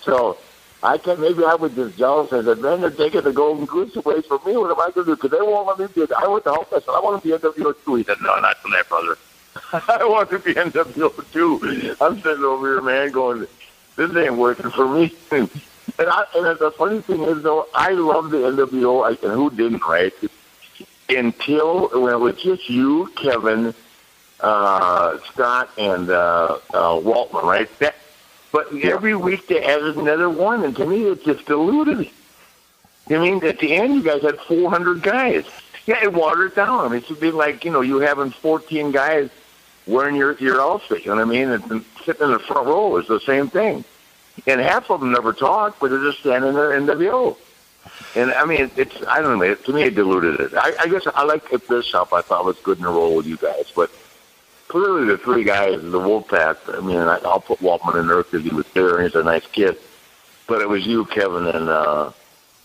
so 0.01 0.39
I 0.83 0.97
can 0.97 1.21
maybe 1.21 1.45
I 1.45 1.55
was 1.55 1.75
just 1.75 1.99
jealous 1.99 2.33
and 2.33 2.45
said, 2.47 2.59
man, 2.59 2.81
they're 2.81 2.91
taking 2.91 3.23
the 3.23 3.33
golden 3.33 3.67
goose 3.67 3.95
away 3.97 4.23
from 4.23 4.41
me. 4.47 4.57
What 4.57 4.71
am 4.71 4.81
I 4.81 4.91
going 4.91 5.07
to 5.07 5.13
do? 5.13 5.17
Because 5.17 5.33
they 5.33 5.45
won't 5.45 5.67
let 5.67 5.79
me 5.79 6.07
be. 6.07 6.15
I 6.15 6.27
went 6.29 6.45
to 6.45 6.51
Hulk. 6.51 6.69
I 6.73 6.81
said, 6.81 6.91
I 6.91 7.01
want 7.01 7.23
to 7.23 7.29
be 7.29 7.37
NWO 7.37 7.75
too. 7.85 7.95
He 7.97 8.05
said, 8.05 8.19
no, 8.23 8.39
not 8.41 8.57
for 8.59 8.71
that, 8.71 8.89
brother. 8.89 9.17
I 9.73 10.05
want 10.05 10.31
to 10.31 10.39
be 10.39 10.55
NWO 10.55 11.33
too. 11.33 11.97
I'm 12.01 12.21
sitting 12.21 12.45
over 12.45 12.67
here, 12.67 12.83
man, 12.83 13.11
going, 13.11 13.47
this 13.97 14.17
ain't 14.17 14.35
working 14.35 14.71
for 14.71 14.89
me. 14.89 15.15
And, 15.99 16.09
I, 16.09 16.25
and 16.35 16.59
the 16.59 16.73
funny 16.73 17.03
thing 17.03 17.23
is, 17.23 17.43
though, 17.43 17.69
I 17.75 17.91
love 17.91 18.31
the 18.31 18.39
NWO, 18.39 19.05
I, 19.05 19.11
and 19.11 19.33
who 19.37 19.51
didn't, 19.51 19.87
right? 19.87 20.13
Until 21.09 21.89
when 22.01 22.13
it 22.13 22.19
was 22.19 22.41
just 22.43 22.69
you, 22.69 23.13
Kevin, 23.15 23.75
uh, 24.41 25.19
Scott, 25.31 25.71
and 25.79 26.11
uh, 26.11 26.59
uh, 26.73 26.95
Waltman, 26.99 27.43
right? 27.45 27.79
That, 27.79 27.95
but 28.51 28.75
every 28.83 29.15
week 29.15 29.47
they 29.47 29.63
added 29.63 29.97
another 29.97 30.31
one, 30.31 30.65
and 30.65 30.75
to 30.77 30.87
me, 30.87 31.05
it 31.05 31.23
just 31.23 31.45
diluted. 31.45 32.11
I 33.11 33.19
mean, 33.19 33.45
at 33.45 33.59
the 33.59 33.75
end, 33.75 33.95
you 33.95 34.03
guys 34.03 34.23
had 34.23 34.41
400 34.41 35.03
guys. 35.03 35.45
Yeah, 35.87 36.03
it 36.03 36.13
watered 36.13 36.55
down. 36.55 36.81
I 36.81 36.89
mean, 36.89 36.99
it 36.99 37.07
should 37.07 37.21
be 37.21 37.31
like 37.31 37.65
you 37.65 37.71
know, 37.71 37.83
you 37.83 37.99
having 37.99 38.31
14 38.31 38.91
guys 38.91 39.31
wearing 39.87 40.17
your 40.17 40.37
your 40.39 40.61
outfit. 40.61 41.05
You 41.05 41.11
know 41.11 41.17
what 41.17 41.23
I 41.23 41.31
mean? 41.31 41.51
And, 41.51 41.85
sitting 42.05 42.27
in 42.27 42.33
the 42.33 42.39
front 42.39 42.67
row 42.67 42.99
is 42.99 43.09
the 43.09 43.21
same 43.21 43.49
thing. 43.49 43.83
And 44.47 44.61
half 44.61 44.91
of 44.91 45.01
them 45.01 45.13
never 45.13 45.33
talk, 45.33 45.79
but 45.81 45.91
they're 45.91 46.03
just 46.03 46.19
standing 46.19 46.53
there 46.53 46.75
in 46.75 46.85
NWO. 46.85 47.37
And 48.15 48.31
I 48.33 48.45
mean, 48.45 48.71
it's 48.77 49.03
I 49.07 49.21
don't 49.21 49.39
know. 49.39 49.55
To 49.55 49.73
me, 49.73 49.85
it 49.85 49.95
diluted 49.95 50.41
it. 50.41 50.53
I, 50.55 50.73
I 50.81 50.89
guess 50.89 51.07
I 51.15 51.25
like 51.25 51.49
Kip 51.49 51.67
Bishop. 51.69 52.13
I 52.13 52.21
thought 52.21 52.45
was 52.45 52.59
good 52.59 52.79
in 52.79 52.85
a 52.85 52.91
role 52.91 53.17
with 53.17 53.27
you 53.27 53.37
guys, 53.37 53.73
but 53.75 53.91
clearly 54.69 55.07
the 55.07 55.19
three 55.19 55.45
guys, 55.45 55.81
the 55.81 56.01
Wolfpack. 56.01 56.57
I 56.77 56.81
mean, 56.81 56.99
I, 56.99 57.19
I'll 57.25 57.41
put 57.41 57.61
Waltman 57.61 58.01
in 58.01 58.07
there 58.07 58.23
because 58.23 58.43
he 58.43 58.55
was 58.55 58.67
there 58.75 58.97
and 58.97 59.07
he's 59.07 59.15
a 59.15 59.23
nice 59.23 59.47
kid. 59.47 59.77
But 60.47 60.61
it 60.61 60.69
was 60.69 60.87
you, 60.87 61.07
Kevin, 61.07 61.47
and 61.47 61.69
uh, 61.69 62.13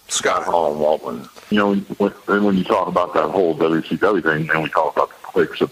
Scott 0.08 0.44
Hall 0.44 0.72
and 0.72 0.82
Waltman. 0.82 1.30
You 1.52 1.58
know, 1.58 1.76
when, 1.76 2.12
when 2.12 2.44
when 2.44 2.58
you 2.58 2.64
talk 2.64 2.88
about 2.88 3.14
that 3.14 3.30
whole 3.30 3.56
WCW 3.56 4.24
thing, 4.24 4.50
and 4.50 4.64
we 4.64 4.70
talk 4.70 4.96
about 4.96 5.10
the 5.10 5.28
cliques 5.28 5.62
of 5.62 5.72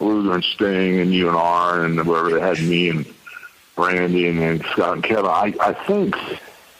Luger 0.00 0.34
and 0.34 0.44
Sting 0.44 1.00
and 1.00 1.12
you 1.12 1.28
and 1.28 1.36
R 1.36 1.84
and 1.84 2.04
wherever 2.06 2.30
they 2.30 2.40
had 2.40 2.60
me 2.62 2.88
and 2.90 3.06
Brandy 3.76 4.28
and, 4.28 4.38
and 4.40 4.64
Scott 4.72 4.94
and 4.94 5.02
Kevin, 5.04 5.26
I, 5.26 5.54
I 5.60 5.72
think 5.72 6.16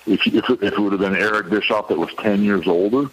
if, 0.07 0.27
if, 0.27 0.49
it- 0.51 0.63
if 0.63 0.73
it 0.75 0.79
would 0.79 0.93
have 0.93 1.01
been 1.01 1.17
Eric 1.17 1.51
Bischoff 1.51 1.89
that 1.89 1.99
was 1.99 2.11
10 2.19 2.43
years 2.43 2.67
older, 2.67 3.11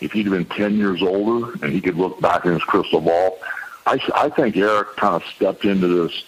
if 0.00 0.12
he'd 0.12 0.26
have 0.26 0.34
been 0.34 0.44
10 0.44 0.76
years 0.76 1.02
older 1.02 1.52
and 1.62 1.72
he 1.72 1.80
could 1.80 1.96
look 1.96 2.20
back 2.20 2.44
in 2.44 2.52
his 2.52 2.62
crystal 2.64 3.00
ball, 3.00 3.38
I, 3.86 3.98
I 4.14 4.28
think 4.30 4.56
Eric 4.56 4.96
kind 4.96 5.14
of 5.14 5.24
stepped 5.36 5.64
into 5.64 5.86
this 5.88 6.24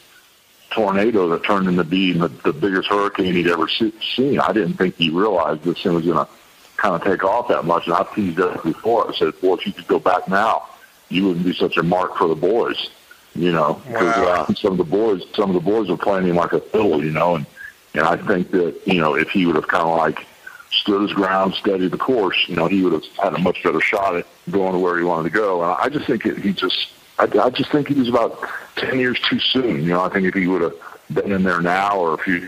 tornado 0.70 1.28
that 1.28 1.44
turned 1.44 1.69
into 1.69 1.85
being 1.85 2.19
the, 2.19 2.28
the 2.28 2.53
biggest 2.53 2.89
hurricane 2.89 3.35
he'd 3.35 3.47
ever 3.48 3.69
see, 3.69 3.93
seen. 4.15 4.40
I 4.40 4.53
didn't 4.53 4.74
think 4.74 4.97
he 4.97 5.11
realized 5.11 5.62
this 5.62 5.82
thing 5.82 5.94
was 5.94 6.05
going 6.05 6.19
to 6.24 6.28
kind 6.77 6.94
of 6.94 7.03
take 7.05 7.24
off 7.24 7.48
that 7.48 7.65
much. 7.65 7.86
And 7.86 7.94
I 7.94 8.03
teased 8.15 8.39
Eric 8.39 8.62
before. 8.62 9.09
I 9.09 9.15
said, 9.15 9.40
"Boy, 9.40 9.55
if 9.55 9.66
you 9.66 9.73
could 9.73 9.86
go 9.86 9.98
back 9.98 10.28
now, 10.28 10.65
you 11.09 11.27
wouldn't 11.28 11.47
be 11.47 11.55
such 11.55 11.77
a 11.77 11.82
mark 11.82 12.16
for 12.16 12.28
the 12.28 12.35
boys." 12.35 12.90
You 13.36 13.52
know, 13.52 13.80
because 13.86 14.16
Wow. 14.16 14.46
uh, 14.48 14.54
some 14.54 14.72
of 14.72 14.78
the 14.78 14.84
boys, 14.84 15.22
some 15.34 15.50
of 15.50 15.54
the 15.54 15.60
boys 15.70 15.88
were 15.88 15.96
playing 15.96 16.26
him 16.26 16.36
like 16.36 16.52
a 16.52 16.60
fiddle. 16.60 17.04
You 17.04 17.10
know, 17.12 17.36
and 17.36 17.46
and 17.94 18.04
I 18.04 18.16
think 18.16 18.50
that 18.52 18.74
you 18.86 19.00
know 19.00 19.14
if 19.16 19.28
he 19.30 19.46
would 19.46 19.56
have 19.56 19.68
kind 19.68 19.84
of 19.86 19.96
like 19.96 20.26
stood 20.70 21.02
his 21.02 21.12
ground, 21.12 21.54
steadied 21.54 21.90
the 21.90 21.96
course, 21.98 22.36
you 22.48 22.56
know, 22.56 22.66
he 22.66 22.82
would 22.82 22.92
have 22.92 23.04
had 23.22 23.34
a 23.34 23.38
much 23.38 23.62
better 23.62 23.80
shot 23.80 24.16
at 24.16 24.26
going 24.50 24.72
to 24.72 24.78
where 24.78 24.98
he 24.98 25.04
wanted 25.04 25.24
to 25.24 25.34
go. 25.34 25.62
And 25.62 25.70
I 25.80 25.88
just 25.88 26.06
think 26.06 26.26
it, 26.26 26.36
he 26.38 26.52
just, 26.52 26.88
I, 27.18 27.24
I 27.40 27.50
just 27.50 27.70
think 27.70 27.88
he 27.88 27.94
was 27.94 28.08
about 28.08 28.38
ten 28.74 28.98
years 28.98 29.18
too 29.20 29.38
soon. 29.38 29.76
You 29.82 29.90
know, 29.90 30.02
I 30.02 30.08
think 30.10 30.26
if 30.26 30.34
he 30.34 30.46
would 30.48 30.62
have 30.62 30.74
been 31.12 31.32
in 31.32 31.44
there 31.44 31.60
now, 31.62 31.96
or 31.98 32.14
if 32.14 32.20
he, 32.22 32.40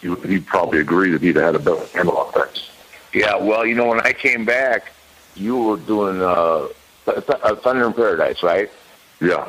he 0.00 0.08
would- 0.08 0.24
he'd 0.24 0.46
probably 0.46 0.80
agree 0.80 1.10
that 1.10 1.20
he'd 1.22 1.36
have 1.36 1.44
had 1.44 1.54
a 1.54 1.58
better 1.58 1.86
handle 1.94 2.16
on 2.16 2.32
things. 2.32 2.70
Yeah, 3.12 3.36
well, 3.36 3.64
you 3.64 3.74
know, 3.74 3.86
when 3.86 4.00
I 4.00 4.12
came 4.14 4.44
back, 4.44 4.90
you 5.36 5.56
were 5.56 5.76
doing 5.76 6.20
uh, 6.22 6.68
Th- 7.04 7.24
Th- 7.26 7.58
Thunder 7.58 7.86
in 7.86 7.92
Paradise, 7.92 8.42
right? 8.42 8.70
Yeah. 9.20 9.48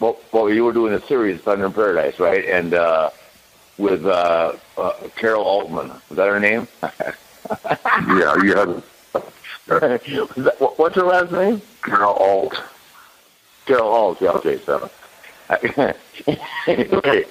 Well, 0.00 0.18
well, 0.32 0.50
you 0.50 0.64
were 0.64 0.72
doing 0.72 0.92
a 0.92 1.00
series, 1.00 1.40
Thunder 1.40 1.66
in 1.66 1.72
Paradise, 1.72 2.18
right? 2.20 2.44
And 2.44 2.74
uh, 2.74 3.10
with 3.78 4.04
uh, 4.04 4.52
uh, 4.76 4.92
Carol 5.16 5.42
Altman, 5.44 5.88
was 6.08 6.16
that 6.16 6.28
her 6.28 6.40
name? 6.40 6.68
yeah, 6.82 8.34
you 8.42 8.54
had. 8.54 8.82
That- 9.66 10.56
what- 10.60 10.78
What's 10.78 10.94
her 10.96 11.02
last 11.02 11.32
name? 11.32 11.60
Carol 11.82 12.14
Alt. 12.14 12.62
Carol 13.66 13.88
Alt. 13.88 14.20
Yeah, 14.20 14.30
okay, 14.32 14.58
so. 14.64 14.90
okay. 16.68 17.24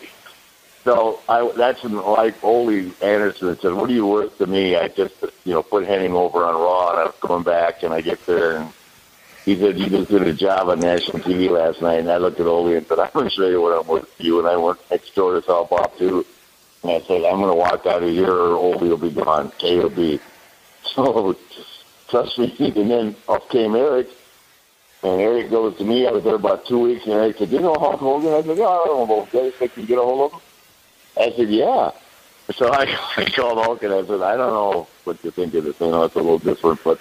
So 0.83 1.19
I 1.27 1.51
that's 1.57 1.83
when 1.83 1.95
like 1.97 2.41
Ole 2.43 2.91
Anderson 3.01 3.57
said, 3.59 3.73
"What 3.73 3.89
are 3.89 3.93
you 3.93 4.05
worth 4.05 4.37
to 4.37 4.47
me?" 4.47 4.75
I 4.75 4.87
just 4.87 5.15
you 5.43 5.53
know 5.53 5.63
put 5.63 5.85
Hennig 5.85 6.11
over 6.11 6.43
on 6.45 6.53
Raw, 6.55 6.91
and 6.91 6.99
I 6.99 7.03
was 7.05 7.15
coming 7.21 7.43
back, 7.43 7.83
and 7.83 7.93
I 7.93 8.01
get 8.01 8.23
there, 8.25 8.57
and 8.57 8.71
he 9.45 9.55
said, 9.59 9.77
"You 9.77 9.87
just 9.87 10.09
did 10.09 10.23
a 10.23 10.33
job 10.33 10.69
on 10.69 10.79
national 10.79 11.19
TV 11.19 11.49
last 11.49 11.81
night." 11.81 11.99
And 11.99 12.11
I 12.11 12.17
looked 12.17 12.39
at 12.39 12.47
Ole 12.47 12.75
and 12.75 12.87
said, 12.87 12.97
"I'm 12.99 13.11
going 13.13 13.25
to 13.25 13.31
show 13.31 13.47
you 13.47 13.61
what 13.61 13.79
I'm 13.79 13.87
worth 13.87 14.09
you." 14.17 14.39
And 14.39 14.47
I 14.47 14.57
went 14.57 14.79
next 14.89 15.13
door 15.13 15.39
to 15.39 15.45
South 15.45 15.69
Bob 15.69 15.95
too, 15.97 16.25
and 16.81 16.91
I 16.91 16.99
said, 17.01 17.23
"I'm 17.23 17.39
going 17.39 17.51
to 17.51 17.55
walk 17.55 17.85
out 17.85 18.01
of 18.01 18.09
here, 18.09 18.31
or 18.31 18.55
Ole 18.55 18.79
will 18.79 18.97
be 18.97 19.11
gone. 19.11 19.51
K 19.57 19.77
will 19.77 19.89
be." 19.89 20.19
So 20.95 21.35
trust 22.09 22.37
me. 22.37 22.55
And 22.59 22.89
then 22.89 23.15
up 23.27 23.49
came 23.49 23.75
Eric, 23.75 24.07
and 25.03 25.19
Eric 25.19 25.49
goes 25.49 25.77
to 25.77 25.83
me. 25.83 26.07
I 26.07 26.11
was 26.11 26.23
there 26.23 26.35
about 26.35 26.65
two 26.65 26.79
weeks, 26.79 27.05
and 27.05 27.13
Eric 27.13 27.37
said, 27.37 27.49
"Do 27.49 27.55
you 27.57 27.61
know 27.61 27.75
Hulk 27.75 27.99
Hogan?" 27.99 28.33
I 28.33 28.41
said, 28.43 28.57
"Yeah, 28.57 28.67
I 28.67 28.83
don't 28.85 29.09
know 29.09 29.27
that. 29.31 29.53
Think 29.55 29.61
you 29.61 29.69
can 29.69 29.85
get 29.85 29.97
a 29.97 30.01
hold 30.01 30.31
of 30.31 30.31
him?" 30.33 30.41
I 31.17 31.31
said, 31.35 31.49
"Yeah." 31.49 31.91
So 32.53 32.67
I, 32.71 32.83
I 33.17 33.25
called 33.25 33.63
Hulk 33.63 33.83
and 33.83 33.93
I 33.93 34.05
said, 34.05 34.21
"I 34.21 34.37
don't 34.37 34.53
know 34.53 34.87
what 35.03 35.23
you 35.23 35.31
think 35.31 35.53
of 35.53 35.63
this. 35.65 35.79
You 35.79 35.87
know, 35.87 36.03
it's 36.03 36.15
a 36.15 36.19
little 36.19 36.39
different, 36.39 36.83
but 36.83 36.99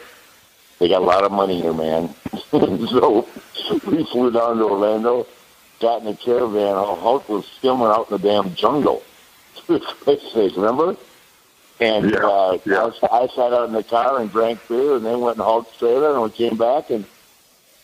they 0.84 0.90
got 0.90 1.00
a 1.00 1.04
lot 1.06 1.24
of 1.24 1.32
money 1.32 1.62
here, 1.62 1.72
man." 1.72 2.14
so 2.50 3.26
we 3.86 4.04
flew 4.04 4.30
down 4.30 4.58
to 4.58 4.64
Orlando, 4.64 5.26
got 5.80 6.02
in 6.02 6.08
a 6.08 6.14
caravan. 6.14 6.74
Hulk 6.74 7.26
was 7.30 7.48
filming 7.48 7.86
out 7.86 8.10
in 8.10 8.18
the 8.20 8.28
damn 8.28 8.54
jungle. 8.54 9.02
Remember? 9.68 10.94
And 11.80 12.10
Yeah, 12.10 12.18
uh, 12.18 12.58
I, 12.66 12.84
was- 12.84 12.98
I 13.02 13.26
sat 13.34 13.52
out 13.54 13.68
in 13.68 13.72
the 13.72 13.82
car 13.82 14.20
and 14.20 14.30
drank 14.30 14.60
beer, 14.68 14.96
and 14.96 15.06
then 15.06 15.20
went 15.20 15.38
in 15.38 15.42
Hulk's 15.42 15.74
trailer, 15.78 16.12
and 16.12 16.22
we 16.22 16.30
came 16.30 16.56
back, 16.58 16.90
and 16.90 17.06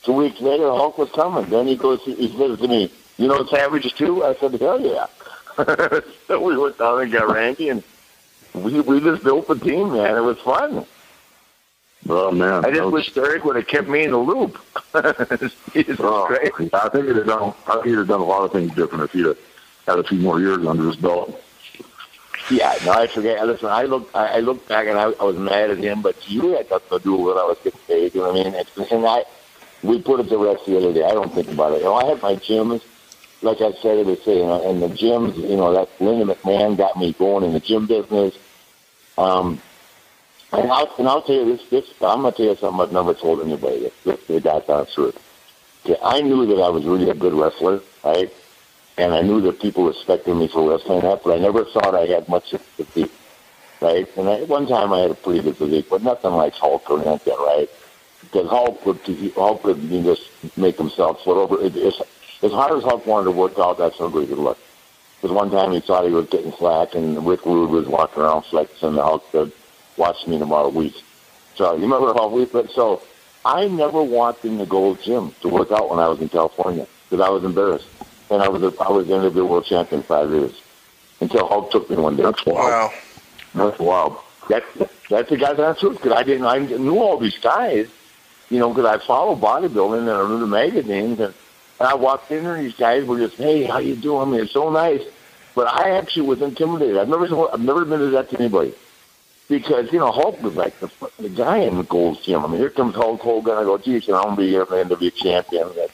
two 0.03 0.13
weeks 0.13 0.41
later, 0.43 0.65
Hulk 0.71 0.99
was 0.99 1.11
coming. 1.11 1.47
Then 1.47 1.67
he 1.67 1.77
goes, 1.77 2.03
he 2.05 2.29
says 2.37 2.59
to 2.61 2.69
me, 2.69 2.93
"You 3.17 3.29
know 3.29 3.47
Savages 3.47 3.95
too?" 3.95 4.23
I 4.25 4.35
said, 4.35 4.61
"Hell 4.61 4.79
yeah!" 4.81 5.07
so 6.29 6.39
we 6.41 6.57
went 6.59 6.77
down 6.79 7.01
and 7.01 7.11
got 7.11 7.31
Randy, 7.31 7.71
and 7.71 7.83
we 8.53 8.81
we 8.83 9.01
just 9.01 9.25
built 9.25 9.49
the 9.49 9.55
team, 9.57 9.93
man. 9.95 10.17
It 10.17 10.21
was 10.21 10.39
fun. 10.39 10.85
Oh 12.09 12.31
man, 12.31 12.65
I 12.65 12.71
just 12.71 12.91
wish 12.91 13.17
Eric 13.17 13.45
would 13.45 13.57
have 13.57 13.67
kept 13.67 13.89
me 13.89 14.05
in 14.05 14.11
the 14.13 14.19
loop. 14.19 14.59
Oh, 16.03 16.27
great. 16.27 16.75
I 16.75 16.89
think 16.89 17.07
he'd 17.07 17.17
have 17.17 17.27
done. 17.27 17.55
I 17.67 17.75
think 17.75 17.87
he'd 17.87 17.99
have 17.99 18.09
done 18.09 18.21
a 18.21 18.25
lot 18.25 18.43
of 18.43 18.53
things 18.53 18.75
different 18.75 19.05
if 19.05 19.13
he'd 19.13 19.27
have 19.27 19.39
had 19.87 19.99
a 19.99 20.05
few 20.05 20.19
more 20.19 20.41
years 20.41 20.67
under 20.67 20.87
his 20.87 20.97
belt. 20.97 21.41
Yeah, 22.51 22.75
no, 22.85 22.93
I 22.93 23.07
forget. 23.07 23.47
Listen, 23.47 23.69
I 23.69 23.85
look, 23.85 24.11
I, 24.15 24.27
I 24.27 24.41
look 24.41 24.67
back 24.67 24.89
and 24.89 24.99
I, 24.99 25.05
I 25.05 25.25
was 25.25 25.37
mad 25.37 25.71
at 25.71 25.79
him, 25.79 26.03
but 26.03 26.29
you 26.29 26.57
had 26.57 26.69
nothing 26.69 26.99
to 26.99 27.05
do 27.05 27.13
with 27.13 27.35
what 27.35 27.37
I 27.39 27.47
was 27.47 27.59
getting 27.63 27.81
paid. 27.87 28.15
You 28.15 28.23
know 28.23 28.33
what 28.33 28.41
I 28.41 28.51
mean? 28.51 28.55
It's, 28.55 28.91
and 28.91 29.07
I, 29.07 29.25
we 29.83 30.03
put 30.03 30.21
it 30.21 30.29
to 30.31 30.39
rest 30.39 30.67
the 30.67 30.77
other 30.77 30.93
day. 30.93 31.05
I 31.05 31.13
don't 31.13 31.33
think 31.33 31.49
about 31.49 31.73
it. 31.73 31.79
You 31.79 31.85
know, 31.85 31.95
I 31.95 32.07
had 32.07 32.21
my 32.23 32.35
gyms, 32.35 32.83
like 33.43 33.61
I 33.61 33.73
said, 33.81 33.99
it 33.99 34.07
was 34.07 34.21
saying, 34.23 34.39
you 34.39 34.47
know, 34.47 34.69
and 34.69 34.83
the 34.83 34.89
gyms. 34.89 35.37
You 35.37 35.57
know, 35.57 35.73
that 35.75 35.89
Linda 36.01 36.35
McMahon 36.35 36.77
got 36.77 36.97
me 36.97 37.13
going 37.13 37.45
in 37.45 37.53
the 37.53 37.61
gym 37.61 37.87
business. 37.87 38.37
Um, 39.17 39.61
and 40.53 40.71
I'll, 40.71 40.93
and 40.99 41.09
I'll 41.09 41.23
tell 41.23 41.37
you 41.37 41.57
this, 41.57 41.69
this, 41.69 41.91
I'm 42.01 42.23
gonna 42.23 42.33
tell 42.33 42.47
you 42.47 42.57
something 42.57 42.81
I've 42.81 42.93
never 42.93 43.15
told 43.15 43.41
anybody. 43.41 43.81
This, 43.81 43.93
this 44.05 44.25
the 44.27 44.41
guy's 44.41 44.69
honest 44.69 44.95
truth. 44.95 45.19
Okay, 45.85 45.97
I 46.03 46.21
knew 46.21 46.47
that 46.47 46.61
I 46.61 46.69
was 46.69 46.85
really 46.85 47.09
a 47.09 47.15
good 47.15 47.33
wrestler, 47.33 47.81
right? 48.05 48.33
And 48.99 49.15
I 49.15 49.23
knew 49.23 49.41
that 49.43 49.61
people 49.61 49.87
respected 49.87 50.35
me 50.35 50.49
for 50.49 50.69
wrestling 50.69 51.01
that, 51.01 51.23
but 51.23 51.35
I 51.35 51.39
never 51.39 51.65
thought 51.65 51.95
I 51.95 52.07
had 52.07 52.29
much 52.29 52.53
of 52.53 52.61
a 52.61 52.85
physique, 52.85 53.13
right? 53.81 54.07
And 54.17 54.29
at 54.29 54.49
one 54.49 54.67
time 54.67 54.93
I 54.93 55.01
had 55.01 55.11
a 55.11 55.15
pretty 55.15 55.41
good 55.41 55.57
physique, 55.57 55.87
but 55.89 56.03
nothing 56.03 56.33
like 56.33 56.55
Hulk 56.55 56.91
or 56.91 57.07
anything, 57.07 57.37
right? 57.39 57.71
Because 58.21 58.51
Hulk 58.51 58.85
would, 58.85 58.99
Hulk 59.35 59.65
would 59.65 59.79
you 59.79 60.01
know, 60.01 60.15
just 60.15 60.59
make 60.59 60.77
himself 60.77 61.25
foot 61.25 61.39
over. 61.39 61.65
It, 61.65 61.77
it's, 61.77 62.01
as 62.43 62.53
hard 62.53 62.77
as 62.77 62.85
Hulk 62.85 63.07
wanted 63.07 63.25
to 63.27 63.31
work 63.31 63.59
out, 63.59 63.79
that's 63.79 63.99
no 64.01 64.11
good 64.11 64.29
look. 64.31 64.59
Because 65.21 65.35
one 65.35 65.51
time 65.51 65.73
he 65.73 65.81
thought 65.81 66.05
he 66.05 66.11
was 66.13 66.27
getting 66.29 66.53
slack, 66.53 66.95
and 66.95 67.27
Rick 67.27 67.47
Rude 67.47 67.71
was 67.71 67.87
walking 67.87 68.23
around 68.23 68.43
flexing, 68.43 68.89
and 68.91 68.99
Hulk 68.99 69.25
said, 69.33 69.53
watch 70.01 70.27
me 70.27 70.41
a 70.41 70.69
week. 70.71 70.97
So 71.55 71.77
you 71.77 71.83
remember 71.83 72.15
how 72.15 72.29
we 72.29 72.47
but 72.47 72.71
so 72.71 73.03
I 73.45 73.69
never 73.69 74.03
walked 74.03 74.45
in 74.45 74.59
the 74.59 74.67
gold 74.67 75.01
gym 75.03 75.33
to 75.43 75.49
work 75.49 75.71
out 75.71 75.91
when 75.91 75.99
I 76.01 76.09
was 76.09 76.21
in 76.21 76.29
California 76.29 76.87
because 77.09 77.25
I 77.25 77.29
was 77.29 77.45
embarrassed. 77.45 77.87
And 78.31 78.43
I 78.43 78.49
was 78.49 78.63
a, 78.63 78.73
I 78.81 78.91
was 78.91 79.07
going 79.07 79.23
to 79.23 79.31
be 79.31 79.41
world 79.41 79.67
champion 79.67 80.03
five 80.03 80.31
years 80.31 80.61
until 81.21 81.47
Hulk 81.47 81.71
took 81.71 81.91
me 81.91 81.97
one 81.97 82.17
day. 82.17 82.23
That's 82.23 82.45
Wow. 82.47 82.93
That's 83.55 83.79
wild. 83.79 84.19
That, 84.49 84.65
that's 85.09 85.29
the 85.29 85.37
guy's 85.37 85.59
answer 85.59 85.91
because 85.91 86.13
I 86.13 86.23
didn't 86.23 86.47
I 86.47 86.59
knew 86.59 86.99
all 86.99 87.19
these 87.19 87.39
guys, 87.39 87.89
you 88.49 88.59
know, 88.59 88.73
because 88.73 88.87
I 88.87 89.05
follow 89.05 89.37
bodybuilding 89.37 90.01
and 90.01 90.11
I 90.11 90.29
knew 90.29 90.41
the 90.41 90.47
magazines 90.47 91.21
and, 91.21 91.35
and 91.79 91.89
I 91.89 91.95
walked 91.95 92.31
in 92.31 92.45
there 92.45 92.55
and 92.55 92.65
these 92.65 92.77
guys 92.77 93.05
were 93.05 93.19
just, 93.19 93.37
hey, 93.37 93.65
how 93.65 93.79
you 93.79 93.97
doing? 93.97 94.29
I 94.29 94.31
mean, 94.31 94.41
it's 94.43 94.53
so 94.53 94.71
nice. 94.71 95.03
But 95.55 95.67
I 95.67 95.91
actually 95.99 96.27
was 96.29 96.41
intimidated. 96.41 96.97
I've 96.97 97.09
never 97.09 97.27
I've 97.53 97.61
never 97.61 97.83
admitted 97.83 98.13
that 98.13 98.31
to 98.31 98.39
anybody 98.39 98.73
because 99.51 99.93
you 99.93 99.99
know 99.99 100.11
Hulk 100.13 100.41
was 100.43 100.55
like 100.55 100.79
the, 100.81 100.89
the 101.19 101.29
guy 101.29 101.59
in 101.59 101.77
the 101.77 101.83
gold 101.83 102.23
gym. 102.23 102.43
I 102.45 102.49
mean, 102.49 102.59
here 102.59 102.71
comes 102.71 102.95
Hulk 102.95 103.21
Hogan. 103.21 103.59
I 103.59 103.65
go, 103.65 103.77
geez, 103.77 104.07
you 104.07 104.15
know, 104.15 104.21
I'm 104.21 104.29
gonna 104.31 104.37
be 104.39 104.49
here 104.49 104.67
man 104.71 104.89
to 104.89 104.97
be 104.97 105.09
a 105.09 105.11
champion. 105.11 105.69
That 105.75 105.91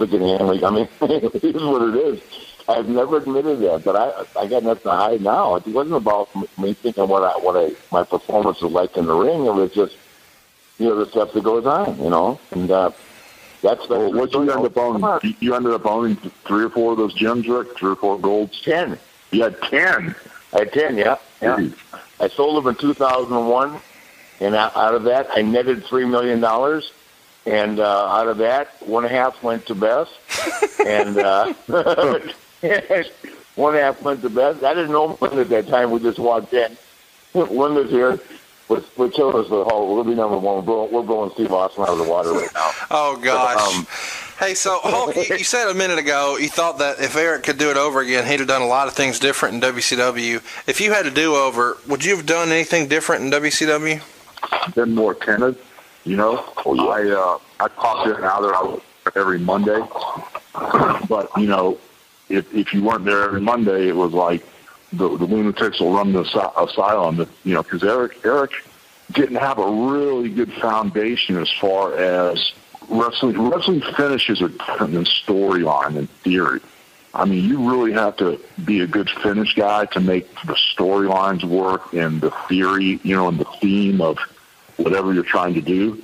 look 0.00 0.12
at 0.12 0.20
him. 0.20 0.46
Like, 0.48 0.62
I 0.64 0.70
mean, 0.70 0.88
it 1.02 1.44
is 1.44 1.62
what 1.62 1.82
it 1.82 1.94
is. 1.94 2.20
I've 2.66 2.88
never 2.88 3.18
admitted 3.18 3.60
that, 3.60 3.84
but 3.84 3.94
I 3.94 4.40
I 4.40 4.46
got 4.48 4.64
nothing 4.64 4.84
to 4.84 4.90
hide 4.90 5.20
now. 5.20 5.54
It 5.56 5.66
wasn't 5.68 5.96
about 5.96 6.30
me 6.58 6.72
thinking 6.72 7.06
what 7.06 7.22
I 7.22 7.36
what 7.38 7.56
I 7.56 7.76
my 7.92 8.02
performance 8.02 8.60
was 8.62 8.72
like 8.72 8.96
in 8.96 9.04
the 9.06 9.14
ring. 9.14 9.44
It 9.46 9.52
was 9.54 9.70
just 9.72 9.96
you 10.78 10.88
know 10.88 10.96
the 11.04 11.10
stuff 11.10 11.32
that 11.34 11.44
goes 11.44 11.66
on, 11.66 12.02
you 12.02 12.08
know, 12.10 12.40
and 12.52 12.70
uh, 12.70 12.90
that's 13.62 13.86
Well, 13.88 14.12
what 14.14 14.32
you 14.32 14.40
end 14.50 14.64
up 14.64 14.76
owning? 14.78 15.02
You- 15.22 15.34
You 15.40 15.54
ended 15.54 15.72
up 15.74 15.84
owning 15.86 16.16
three 16.46 16.64
or 16.64 16.70
four 16.70 16.92
of 16.92 16.98
those 16.98 17.14
gyms, 17.14 17.46
Rick. 17.48 17.76
Three 17.76 17.90
or 17.92 17.96
four 17.96 18.18
golds. 18.18 18.60
Ten. 18.62 18.98
You 19.30 19.42
had 19.42 19.60
ten. 19.62 20.14
I 20.54 20.58
had 20.60 20.72
ten. 20.72 20.96
Yeah, 20.96 21.16
yeah. 21.42 21.68
I 22.24 22.28
sold 22.28 22.56
them 22.56 22.70
in 22.70 22.74
2001, 22.76 23.80
and 24.40 24.54
out 24.54 24.74
out 24.74 24.94
of 24.94 25.02
that, 25.04 25.28
I 25.30 25.42
netted 25.42 25.84
three 25.84 26.06
million 26.06 26.40
dollars. 26.40 26.90
And 27.46 27.78
uh, 27.78 28.06
out 28.06 28.28
of 28.28 28.38
that, 28.38 28.68
one 28.88 29.04
and 29.04 29.14
a 29.14 29.16
half 29.16 29.42
went 29.42 29.66
to 29.66 29.74
Beth, 29.74 30.08
and 30.86 31.18
uh, 31.18 31.52
one 33.56 33.74
and 33.74 33.76
a 33.76 33.82
half 33.82 34.00
went 34.00 34.22
to 34.22 34.30
Beth. 34.30 34.64
I 34.64 34.72
didn't 34.72 34.92
know 34.92 35.18
Linda 35.20 35.42
at 35.42 35.50
that 35.50 35.68
time. 35.68 35.90
We 35.90 36.00
just 36.00 36.18
walked 36.18 36.54
in. 36.54 36.74
Linda's 37.34 37.90
here. 37.90 38.18
We're, 38.68 38.82
we're 38.96 39.10
killing 39.10 39.36
us 39.36 39.50
with 39.50 39.66
Hulk. 39.68 39.90
We'll 39.90 40.04
be 40.04 40.14
number 40.14 40.38
one. 40.38 40.56
We're 40.56 40.62
blowing, 40.62 40.92
we're 40.92 41.02
blowing 41.02 41.30
Steve 41.32 41.52
Austin 41.52 41.82
out 41.82 41.90
of 41.90 41.98
the 41.98 42.04
water 42.04 42.32
right 42.32 42.48
now. 42.54 42.70
Oh 42.90 43.20
gosh. 43.22 43.76
Um, 43.76 43.86
hey, 44.38 44.54
so 44.54 44.78
Hulk, 44.82 45.16
you, 45.16 45.36
you 45.36 45.44
said 45.44 45.68
a 45.68 45.74
minute 45.74 45.98
ago 45.98 46.36
you 46.36 46.48
thought 46.48 46.78
that 46.78 47.00
if 47.00 47.16
Eric 47.16 47.44
could 47.44 47.58
do 47.58 47.70
it 47.70 47.76
over 47.76 48.00
again, 48.00 48.26
he'd 48.26 48.40
have 48.40 48.48
done 48.48 48.62
a 48.62 48.66
lot 48.66 48.88
of 48.88 48.94
things 48.94 49.18
different 49.18 49.54
in 49.54 49.60
WCW. 49.72 50.36
If 50.68 50.80
you 50.80 50.92
had 50.92 51.04
to 51.04 51.10
do 51.10 51.34
over, 51.34 51.78
would 51.88 52.04
you 52.04 52.16
have 52.16 52.26
done 52.26 52.50
anything 52.50 52.88
different 52.88 53.24
in 53.24 53.30
WCW? 53.30 54.02
Been 54.74 54.94
more 54.94 55.14
timid. 55.14 55.56
You 56.04 56.16
know, 56.16 56.44
I 56.66 57.08
uh, 57.10 57.38
I 57.64 57.68
popped 57.68 58.08
in 58.08 58.16
and 58.16 58.24
out 58.24 58.42
there 58.42 59.22
every 59.22 59.38
Monday, 59.38 59.80
but 61.08 61.30
you 61.38 61.46
know, 61.46 61.78
if 62.28 62.52
if 62.54 62.74
you 62.74 62.82
weren't 62.82 63.06
there 63.06 63.24
every 63.24 63.40
Monday, 63.40 63.88
it 63.88 63.96
was 63.96 64.12
like 64.12 64.44
the 64.92 65.16
the 65.16 65.24
lunatics 65.24 65.80
will 65.80 65.94
run 65.94 66.12
the 66.12 66.20
asylum. 66.20 67.26
You 67.44 67.54
know, 67.54 67.62
because 67.62 67.82
Eric 67.82 68.24
Eric 68.24 68.52
didn't 69.12 69.36
have 69.36 69.58
a 69.58 69.70
really 69.70 70.28
good 70.28 70.52
foundation 70.54 71.38
as 71.38 71.50
far 71.52 71.94
as 71.96 72.52
wrestling 72.88 73.48
wrestling 73.48 73.82
finishes 73.96 74.42
are 74.42 74.48
different 74.48 74.92
than 74.92 75.04
storyline 75.04 75.96
and 75.96 76.10
theory. 76.22 76.60
I 77.14 77.24
mean, 77.24 77.44
you 77.44 77.70
really 77.70 77.92
have 77.92 78.16
to 78.16 78.40
be 78.64 78.80
a 78.80 78.86
good 78.86 79.08
finish 79.08 79.54
guy 79.54 79.86
to 79.86 80.00
make 80.00 80.28
the 80.46 80.54
storylines 80.54 81.44
work 81.44 81.92
and 81.92 82.20
the 82.20 82.32
theory, 82.48 82.98
you 83.04 83.14
know, 83.14 83.28
and 83.28 83.38
the 83.38 83.46
theme 83.60 84.00
of 84.00 84.18
whatever 84.76 85.14
you're 85.14 85.22
trying 85.22 85.54
to 85.54 85.60
do. 85.60 86.02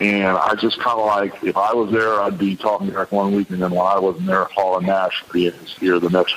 And 0.00 0.36
I 0.36 0.54
just 0.56 0.78
kind 0.80 0.98
of 0.98 1.06
like, 1.06 1.42
if 1.44 1.56
I 1.56 1.72
was 1.74 1.90
there, 1.90 2.20
I'd 2.20 2.38
be 2.38 2.56
talking 2.56 2.90
back 2.90 3.10
one 3.10 3.34
week, 3.34 3.50
and 3.50 3.60
then 3.60 3.70
when 3.70 3.86
I 3.86 3.98
wasn't 3.98 4.26
there, 4.26 4.44
Hall 4.44 4.76
and 4.76 4.86
Nash 4.86 5.22
would 5.22 5.32
be 5.32 5.46
in 5.46 5.52
his 5.54 5.76
ear 5.82 5.98
the 5.98 6.10
next. 6.10 6.34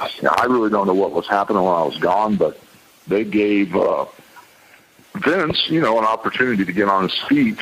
I 0.00 0.46
really 0.46 0.70
don't 0.70 0.86
know 0.86 0.94
what 0.94 1.12
was 1.12 1.26
happening 1.26 1.62
when 1.62 1.72
I 1.72 1.82
was 1.82 1.98
gone, 1.98 2.36
but 2.36 2.58
they 3.06 3.24
gave 3.24 3.76
uh, 3.76 4.06
Vince, 5.16 5.68
you 5.68 5.80
know, 5.80 5.98
an 5.98 6.04
opportunity 6.04 6.64
to 6.64 6.72
get 6.72 6.88
on 6.88 7.04
his 7.04 7.18
feet, 7.28 7.58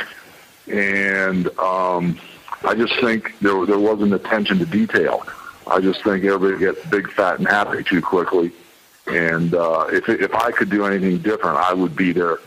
and 0.71 1.49
um, 1.59 2.19
I 2.65 2.75
just 2.75 2.99
think 3.01 3.39
there 3.41 3.65
there 3.67 3.79
wasn't 3.79 4.15
attention 4.15 4.59
to 4.59 4.67
detail. 4.67 5.27
I 5.67 5.81
just 5.81 6.03
think 6.03 6.25
everybody 6.25 6.59
gets 6.59 6.85
big, 6.89 7.11
fat, 7.11 7.39
and 7.39 7.47
happy 7.47 7.83
too 7.85 8.01
quickly. 8.03 8.53
And 9.07 9.55
uh, 9.55 9.87
if 9.91 10.09
if 10.09 10.35
I 10.35 10.51
could 10.51 10.71
do 10.71 10.85
anything 10.85 11.19
different, 11.19 11.59
I 11.59 11.73
would 11.73 11.97
be 11.97 12.13
there 12.13 12.39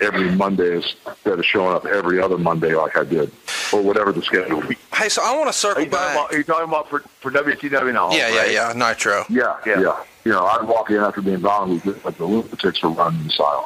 every 0.00 0.30
Monday 0.34 0.76
instead 0.76 1.38
of 1.38 1.44
showing 1.44 1.74
up 1.74 1.86
every 1.86 2.20
other 2.20 2.38
Monday 2.38 2.74
like 2.74 2.96
I 2.96 3.04
did, 3.04 3.32
or 3.72 3.82
whatever 3.82 4.12
the 4.12 4.22
schedule. 4.22 4.60
be. 4.62 4.76
Hey, 4.94 5.08
so 5.08 5.22
I 5.22 5.34
want 5.36 5.48
to 5.48 5.52
circle 5.52 5.82
Are 5.82 5.84
you 5.84 5.90
back. 5.90 6.14
about, 6.14 6.32
are 6.32 6.36
you 6.38 6.44
talking 6.44 6.68
about 6.68 6.88
for, 6.88 7.00
for 7.20 7.30
WCW 7.30 7.92
now? 7.92 8.10
yeah, 8.12 8.28
yeah, 8.28 8.38
right? 8.38 8.52
yeah. 8.52 8.72
Nitro. 8.74 9.24
Yeah, 9.28 9.56
yeah, 9.66 9.80
yeah. 9.80 10.04
You 10.24 10.32
know, 10.32 10.44
I'd 10.44 10.66
walk 10.66 10.90
in 10.90 10.96
after 10.96 11.22
being 11.22 11.40
gone, 11.40 11.70
we 11.70 11.78
look 11.80 12.04
like 12.04 12.16
the 12.18 12.24
lunatics 12.24 12.82
are 12.82 12.88
running 12.90 13.22
the 13.22 13.28
asylum. 13.28 13.64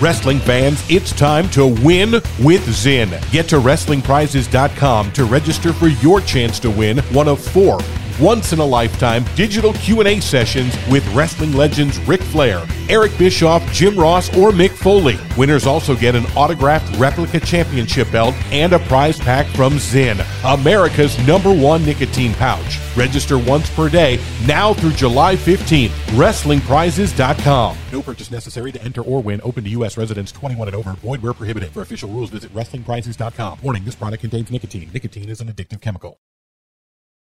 Wrestling 0.00 0.38
fans, 0.38 0.84
it's 0.90 1.12
time 1.12 1.48
to 1.50 1.66
win 1.66 2.12
with 2.42 2.66
Zyn. 2.66 3.10
Get 3.30 3.48
to 3.48 3.56
WrestlingPrizes.com 3.56 5.12
to 5.12 5.24
register 5.24 5.72
for 5.72 5.88
your 5.88 6.20
chance 6.20 6.58
to 6.60 6.70
win 6.70 6.98
one 7.12 7.28
of 7.28 7.40
four 7.40 7.78
once-in-a-lifetime 8.20 9.24
digital 9.34 9.72
Q&A 9.74 10.20
sessions 10.20 10.74
with 10.88 11.06
wrestling 11.14 11.52
legends 11.52 11.98
Ric 12.00 12.20
Flair, 12.22 12.66
Eric 12.88 13.16
Bischoff, 13.18 13.62
Jim 13.72 13.98
Ross, 13.98 14.28
or 14.36 14.50
Mick 14.50 14.70
Foley. 14.70 15.18
Winners 15.36 15.66
also 15.66 15.94
get 15.96 16.14
an 16.14 16.24
autographed 16.36 16.96
replica 16.98 17.40
championship 17.40 18.10
belt 18.10 18.34
and 18.52 18.72
a 18.72 18.78
prize 18.80 19.18
pack 19.18 19.46
from 19.48 19.74
Zyn, 19.74 20.24
America's 20.44 21.18
number 21.26 21.52
one 21.52 21.84
nicotine 21.84 22.34
pouch. 22.34 22.78
Register 22.96 23.38
once 23.38 23.68
per 23.70 23.88
day, 23.88 24.20
now 24.46 24.74
through 24.74 24.92
July 24.92 25.36
15th. 25.36 25.90
WrestlingPrizes.com. 26.14 27.76
No 27.92 28.02
purchase 28.02 28.30
necessary 28.30 28.72
to 28.72 28.82
enter 28.82 29.02
or 29.02 29.20
win. 29.22 29.40
Open 29.42 29.64
to 29.64 29.70
U.S. 29.70 29.96
residents 29.96 30.30
21 30.32 30.68
and 30.68 30.76
over. 30.76 30.92
Void 30.92 31.22
where 31.22 31.32
prohibited. 31.32 31.70
For 31.70 31.82
official 31.82 32.08
rules, 32.08 32.30
visit 32.30 32.54
WrestlingPrizes.com. 32.54 33.58
Warning, 33.62 33.84
this 33.84 33.96
product 33.96 34.20
contains 34.20 34.50
nicotine. 34.50 34.90
Nicotine 34.92 35.28
is 35.28 35.40
an 35.40 35.48
addictive 35.48 35.80
chemical. 35.80 36.20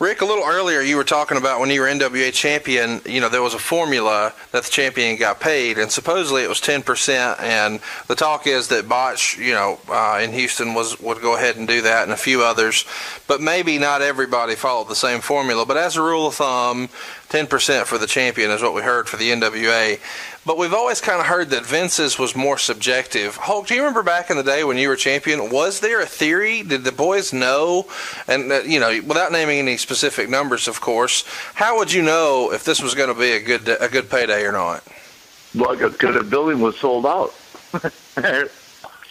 Rick, 0.00 0.22
a 0.22 0.24
little 0.24 0.44
earlier 0.46 0.80
you 0.80 0.96
were 0.96 1.04
talking 1.04 1.36
about 1.36 1.60
when 1.60 1.68
you 1.68 1.82
were 1.82 1.86
NWA 1.86 2.32
champion, 2.32 3.02
you 3.04 3.20
know, 3.20 3.28
there 3.28 3.42
was 3.42 3.52
a 3.52 3.58
formula 3.58 4.32
that 4.50 4.64
the 4.64 4.70
champion 4.70 5.18
got 5.18 5.40
paid, 5.40 5.76
and 5.76 5.92
supposedly 5.92 6.42
it 6.42 6.48
was 6.48 6.58
10%. 6.58 7.38
And 7.38 7.80
the 8.08 8.14
talk 8.14 8.46
is 8.46 8.68
that 8.68 8.86
Boesch, 8.86 9.36
you 9.36 9.52
know, 9.52 9.78
uh, 9.90 10.18
in 10.22 10.32
Houston 10.32 10.72
was 10.72 10.98
would 11.00 11.20
go 11.20 11.36
ahead 11.36 11.56
and 11.56 11.68
do 11.68 11.82
that, 11.82 12.04
and 12.04 12.12
a 12.12 12.16
few 12.16 12.42
others. 12.42 12.86
But 13.26 13.42
maybe 13.42 13.78
not 13.78 14.00
everybody 14.00 14.54
followed 14.54 14.88
the 14.88 14.96
same 14.96 15.20
formula. 15.20 15.66
But 15.66 15.76
as 15.76 15.98
a 15.98 16.02
rule 16.02 16.28
of 16.28 16.34
thumb, 16.36 16.88
10% 17.28 17.84
for 17.84 17.98
the 17.98 18.06
champion 18.06 18.50
is 18.50 18.62
what 18.62 18.72
we 18.72 18.80
heard 18.80 19.06
for 19.06 19.18
the 19.18 19.30
NWA. 19.30 20.00
But 20.50 20.58
we've 20.58 20.74
always 20.74 21.00
kind 21.00 21.20
of 21.20 21.26
heard 21.26 21.50
that 21.50 21.64
Vince's 21.64 22.18
was 22.18 22.34
more 22.34 22.58
subjective. 22.58 23.36
Hulk, 23.36 23.68
do 23.68 23.74
you 23.76 23.82
remember 23.82 24.02
back 24.02 24.30
in 24.30 24.36
the 24.36 24.42
day 24.42 24.64
when 24.64 24.78
you 24.78 24.88
were 24.88 24.96
champion? 24.96 25.48
Was 25.48 25.78
there 25.78 26.00
a 26.00 26.06
theory? 26.06 26.64
Did 26.64 26.82
the 26.82 26.90
boys 26.90 27.32
know? 27.32 27.86
And 28.26 28.50
uh, 28.50 28.62
you 28.62 28.80
know, 28.80 29.00
without 29.06 29.30
naming 29.30 29.60
any 29.60 29.76
specific 29.76 30.28
numbers, 30.28 30.66
of 30.66 30.80
course, 30.80 31.24
how 31.54 31.78
would 31.78 31.92
you 31.92 32.02
know 32.02 32.50
if 32.52 32.64
this 32.64 32.82
was 32.82 32.96
going 32.96 33.14
to 33.14 33.20
be 33.20 33.30
a 33.30 33.40
good 33.40 33.68
a 33.80 33.88
good 33.88 34.10
payday 34.10 34.42
or 34.42 34.50
not? 34.50 34.82
Well, 35.54 35.76
because 35.76 36.16
the 36.16 36.24
building 36.24 36.58
was 36.58 36.76
sold 36.80 37.06
out. 37.06 37.32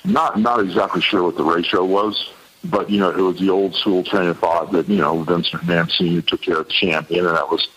Not 0.03 0.39
not 0.39 0.59
exactly 0.59 1.01
sure 1.01 1.23
what 1.23 1.37
the 1.37 1.43
ratio 1.45 1.85
was, 1.85 2.33
but 2.65 2.89
you 2.89 2.99
know, 2.99 3.11
it 3.11 3.21
was 3.21 3.39
the 3.39 3.49
old 3.49 3.75
school 3.75 4.03
train 4.03 4.27
of 4.27 4.39
thought 4.39 4.73
that 4.73 4.89
you 4.89 4.97
know 4.97 5.23
Vince 5.23 5.49
McMahon 5.51 5.89
Senior 5.89 6.21
took 6.21 6.41
care 6.41 6.59
of 6.59 6.67
the 6.67 6.73
champion, 6.73 7.25
and 7.25 7.37
that 7.37 7.49
was 7.49 7.69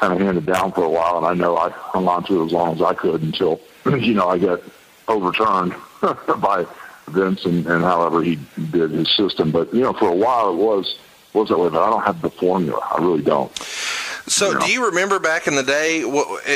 kind 0.00 0.14
of 0.14 0.20
handed 0.20 0.46
down 0.46 0.72
for 0.72 0.82
a 0.82 0.88
while. 0.88 1.18
And 1.18 1.26
I 1.26 1.34
know 1.34 1.56
I 1.56 1.68
hung 1.70 2.08
on 2.08 2.24
to 2.24 2.40
it 2.40 2.46
as 2.46 2.52
long 2.52 2.74
as 2.74 2.82
I 2.82 2.94
could 2.94 3.22
until 3.22 3.60
you 3.84 4.14
know 4.14 4.28
I 4.28 4.38
got 4.38 4.60
overturned 5.06 5.74
by 6.40 6.66
Vince 7.08 7.44
and, 7.44 7.66
and 7.66 7.84
however 7.84 8.22
he 8.22 8.38
did 8.70 8.90
his 8.90 9.14
system. 9.14 9.50
But 9.50 9.72
you 9.74 9.82
know, 9.82 9.92
for 9.92 10.08
a 10.08 10.16
while 10.16 10.50
it 10.50 10.56
was 10.56 10.98
was 11.34 11.50
that 11.50 11.58
way. 11.58 11.68
But 11.68 11.82
I 11.82 11.90
don't 11.90 12.02
have 12.02 12.22
the 12.22 12.30
formula. 12.30 12.80
I 12.90 13.02
really 13.02 13.22
don't. 13.22 13.52
So, 14.26 14.58
do 14.58 14.70
you 14.70 14.86
remember 14.86 15.18
back 15.18 15.46
in 15.46 15.56
the 15.56 15.62
day, 15.62 16.02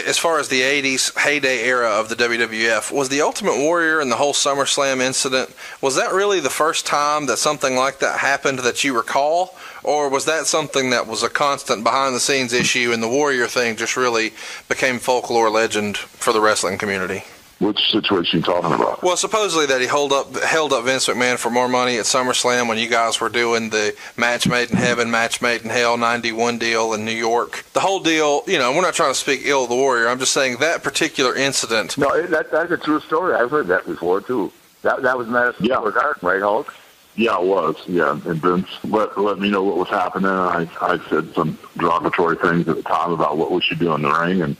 as 0.06 0.18
far 0.18 0.38
as 0.38 0.48
the 0.48 0.60
'80s 0.60 1.16
heyday 1.18 1.64
era 1.64 1.90
of 1.90 2.08
the 2.08 2.14
WWF, 2.14 2.92
was 2.92 3.08
the 3.08 3.20
Ultimate 3.22 3.58
Warrior 3.58 4.00
and 4.00 4.10
the 4.10 4.16
whole 4.16 4.32
SummerSlam 4.32 5.00
incident? 5.00 5.54
Was 5.80 5.96
that 5.96 6.12
really 6.12 6.40
the 6.40 6.50
first 6.50 6.86
time 6.86 7.26
that 7.26 7.38
something 7.38 7.74
like 7.74 7.98
that 7.98 8.20
happened 8.20 8.60
that 8.60 8.84
you 8.84 8.96
recall, 8.96 9.56
or 9.82 10.08
was 10.08 10.24
that 10.26 10.46
something 10.46 10.90
that 10.90 11.06
was 11.06 11.22
a 11.22 11.28
constant 11.28 11.84
behind-the-scenes 11.84 12.52
issue, 12.52 12.92
and 12.92 13.02
the 13.02 13.08
Warrior 13.08 13.46
thing 13.46 13.76
just 13.76 13.96
really 13.96 14.32
became 14.68 14.98
folklore 14.98 15.50
legend 15.50 15.96
for 15.96 16.32
the 16.32 16.40
wrestling 16.40 16.78
community? 16.78 17.24
Which 17.60 17.90
situation 17.90 18.40
you 18.40 18.44
talking 18.44 18.72
about? 18.72 19.02
Well, 19.02 19.16
supposedly 19.16 19.66
that 19.66 19.80
he 19.80 19.86
held 19.86 20.12
up 20.12 20.34
held 20.42 20.72
up 20.72 20.84
Vince 20.84 21.06
McMahon 21.06 21.38
for 21.38 21.50
more 21.50 21.68
money 21.68 21.98
at 21.98 22.04
SummerSlam 22.04 22.68
when 22.68 22.78
you 22.78 22.88
guys 22.88 23.20
were 23.20 23.28
doing 23.28 23.70
the 23.70 23.94
match 24.16 24.48
made 24.48 24.70
in 24.70 24.76
heaven, 24.76 25.10
match 25.10 25.40
made 25.40 25.62
in 25.62 25.70
hell 25.70 25.96
'91 25.96 26.58
deal 26.58 26.92
in 26.94 27.04
New 27.04 27.12
York. 27.12 27.64
The 27.72 27.80
whole 27.80 28.00
deal, 28.00 28.42
you 28.46 28.58
know, 28.58 28.72
we're 28.72 28.82
not 28.82 28.94
trying 28.94 29.12
to 29.12 29.18
speak 29.18 29.42
ill 29.44 29.64
of 29.64 29.68
the 29.70 29.76
Warrior. 29.76 30.08
I'm 30.08 30.18
just 30.18 30.32
saying 30.32 30.56
that 30.58 30.82
particular 30.82 31.34
incident. 31.34 31.96
No, 31.96 32.26
that, 32.26 32.50
that's 32.50 32.72
a 32.72 32.76
true 32.76 33.00
story. 33.00 33.34
I've 33.34 33.50
heard 33.50 33.68
that 33.68 33.86
before 33.86 34.20
too. 34.20 34.52
That 34.82 35.02
that 35.02 35.16
was 35.16 35.28
Madison 35.28 35.64
Yeah. 35.66 35.76
Square 35.76 35.92
Garden, 35.92 36.28
right, 36.28 36.42
Hulk? 36.42 36.74
Yeah, 37.16 37.38
it 37.38 37.44
was. 37.46 37.76
Yeah, 37.86 38.10
and 38.10 38.42
Vince 38.42 38.68
let 38.82 39.16
let 39.16 39.38
me 39.38 39.48
know 39.48 39.62
what 39.62 39.76
was 39.76 39.88
happening. 39.88 40.28
I 40.28 40.68
I 40.80 40.98
said 41.08 41.32
some 41.34 41.56
derogatory 41.78 42.36
things 42.36 42.68
at 42.68 42.74
the 42.76 42.82
time 42.82 43.12
about 43.12 43.38
what 43.38 43.52
we 43.52 43.60
should 43.62 43.78
do 43.78 43.94
in 43.94 44.02
the 44.02 44.10
ring, 44.12 44.42
and 44.42 44.56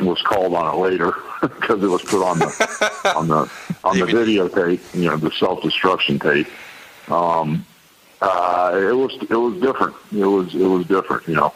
was 0.00 0.20
called 0.22 0.54
on 0.54 0.74
it 0.74 0.78
later 0.78 1.14
because 1.40 1.82
it 1.82 1.86
was 1.88 2.02
put 2.02 2.24
on 2.24 2.38
the 2.38 3.12
on 3.16 3.28
the 3.28 3.50
on 3.84 3.98
the 3.98 4.06
videotape. 4.06 4.94
You 4.94 5.10
know, 5.10 5.16
the 5.16 5.30
self 5.30 5.62
destruction 5.62 6.18
tape. 6.18 6.48
Um, 7.08 7.64
uh, 8.20 8.72
it 8.74 8.92
was 8.96 9.12
it 9.28 9.36
was 9.36 9.60
different. 9.60 9.94
It 10.12 10.24
was 10.24 10.54
it 10.54 10.66
was 10.66 10.86
different. 10.86 11.26
You 11.28 11.34
know. 11.34 11.52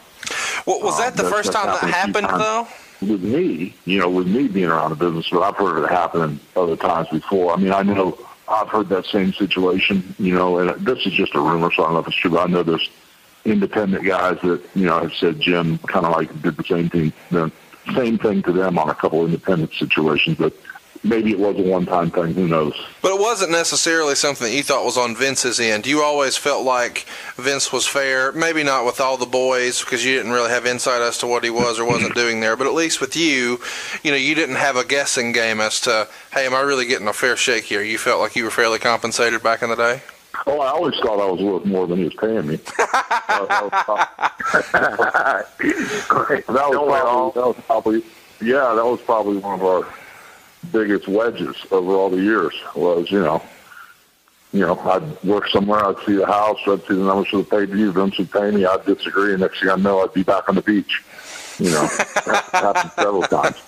Well, 0.65 0.81
was 0.81 0.97
that 0.97 1.15
the 1.15 1.25
Um, 1.25 1.31
first 1.31 1.51
time 1.51 1.67
that 1.67 1.83
a 1.83 1.87
happened, 1.87 2.27
though? 2.29 2.67
With 2.99 3.23
me, 3.23 3.75
you 3.85 3.99
know, 3.99 4.09
with 4.09 4.27
me 4.27 4.47
being 4.47 4.67
around 4.67 4.89
the 4.89 4.95
business, 4.95 5.29
but 5.29 5.41
I've 5.41 5.55
heard 5.55 5.83
it 5.83 5.89
happen 5.89 6.39
other 6.55 6.75
times 6.75 7.07
before. 7.09 7.53
I 7.53 7.55
mean, 7.57 7.71
I 7.71 7.83
know 7.83 8.17
I've 8.49 8.67
heard 8.69 8.89
that 8.89 9.05
same 9.05 9.33
situation, 9.33 10.15
you 10.17 10.33
know, 10.33 10.57
and 10.57 10.83
this 10.85 11.05
is 11.05 11.13
just 11.13 11.35
a 11.35 11.39
rumor, 11.39 11.71
so 11.71 11.83
I 11.83 11.85
don't 11.85 11.93
know 11.93 11.99
if 11.99 12.07
it's 12.07 12.15
true, 12.15 12.31
but 12.31 12.49
I 12.49 12.51
know 12.51 12.63
there's 12.63 12.89
independent 13.45 14.03
guys 14.03 14.39
that, 14.41 14.61
you 14.75 14.85
know, 14.87 14.99
have 14.99 15.13
said 15.13 15.39
Jim 15.39 15.77
kind 15.77 16.05
of 16.05 16.11
like 16.11 16.41
did 16.41 16.57
the 16.57 16.63
same 16.63 16.89
thing, 16.89 17.13
the 17.29 17.51
same 17.93 18.17
thing 18.17 18.43
to 18.43 18.51
them 18.51 18.77
on 18.77 18.89
a 18.89 18.95
couple 18.95 19.25
independent 19.25 19.73
situations, 19.73 20.37
but 20.37 20.53
maybe 21.03 21.31
it 21.31 21.39
was 21.39 21.57
a 21.57 21.61
one-time 21.61 22.11
thing. 22.11 22.33
Who 22.33 22.47
knows? 22.47 22.73
But 23.01 23.13
it 23.13 23.19
wasn't 23.19 23.51
necessarily 23.51 24.15
something 24.15 24.47
that 24.47 24.55
you 24.55 24.63
thought 24.63 24.85
was 24.85 24.97
on 24.97 25.15
Vince's 25.15 25.59
end. 25.59 25.85
You 25.85 26.01
always 26.01 26.37
felt 26.37 26.65
like 26.65 27.05
Vince 27.35 27.71
was 27.71 27.87
fair, 27.87 28.31
maybe 28.31 28.63
not 28.63 28.85
with 28.85 28.99
all 28.99 29.17
the 29.17 29.25
boys 29.25 29.81
because 29.81 30.05
you 30.05 30.15
didn't 30.15 30.31
really 30.31 30.49
have 30.49 30.65
insight 30.65 31.01
as 31.01 31.17
to 31.19 31.27
what 31.27 31.43
he 31.43 31.49
was 31.49 31.79
or 31.79 31.85
wasn't 31.85 32.15
doing 32.15 32.39
there, 32.39 32.55
but 32.55 32.67
at 32.67 32.73
least 32.73 33.01
with 33.01 33.15
you, 33.15 33.59
you 34.03 34.11
know, 34.11 34.17
you 34.17 34.35
didn't 34.35 34.55
have 34.55 34.75
a 34.75 34.85
guessing 34.85 35.31
game 35.31 35.59
as 35.59 35.79
to, 35.81 36.07
hey, 36.33 36.45
am 36.45 36.53
I 36.53 36.61
really 36.61 36.85
getting 36.85 37.07
a 37.07 37.13
fair 37.13 37.37
shake 37.37 37.65
here? 37.65 37.81
You 37.81 37.97
felt 37.97 38.19
like 38.19 38.35
you 38.35 38.43
were 38.43 38.51
fairly 38.51 38.79
compensated 38.79 39.43
back 39.43 39.61
in 39.61 39.69
the 39.69 39.75
day? 39.75 40.01
Oh, 40.49 40.61
I 40.61 40.69
always 40.69 40.95
thought 40.99 41.19
I 41.19 41.29
was 41.29 41.41
worth 41.41 41.65
more 41.65 41.87
than 41.87 41.97
he 41.99 42.05
was 42.05 42.13
paying 42.13 42.47
me. 42.47 42.55
That, 42.55 43.47
was 43.61 43.69
probably, 43.83 44.05
that, 44.71 45.45
was 45.67 46.05
probably, 46.07 46.41
that 46.47 47.47
was 47.47 47.55
probably, 47.65 48.03
yeah, 48.41 48.73
that 48.73 48.85
was 48.85 49.01
probably 49.01 49.37
one 49.37 49.59
of 49.59 49.65
our 49.65 49.87
biggest 50.71 51.09
wedges 51.09 51.55
over 51.69 51.91
all 51.91 52.09
the 52.09 52.21
years. 52.21 52.53
Was 52.75 53.11
you 53.11 53.19
know, 53.19 53.43
you 54.53 54.61
know, 54.61 54.79
I'd 54.79 55.23
work 55.23 55.49
somewhere, 55.49 55.83
I'd 55.83 55.99
see 56.05 56.15
the 56.15 56.25
house, 56.25 56.59
I'd 56.65 56.81
see 56.83 56.95
the 56.95 57.03
numbers 57.03 57.27
for 57.27 57.37
the 57.37 57.43
pay 57.43 57.65
per 57.65 57.75
view, 57.75 57.91
Vince 57.91 58.17
would 58.17 58.31
pay 58.31 58.49
me, 58.49 58.65
I'd 58.65 58.85
disagree, 58.85 59.33
and 59.33 59.41
next 59.41 59.59
thing 59.59 59.69
I 59.69 59.75
know, 59.75 60.01
I'd 60.01 60.13
be 60.13 60.23
back 60.23 60.47
on 60.47 60.55
the 60.55 60.61
beach. 60.61 61.03
You 61.59 61.71
know, 61.71 61.87
that 62.25 62.49
happened 62.53 62.91
several 62.95 63.23
times. 63.23 63.57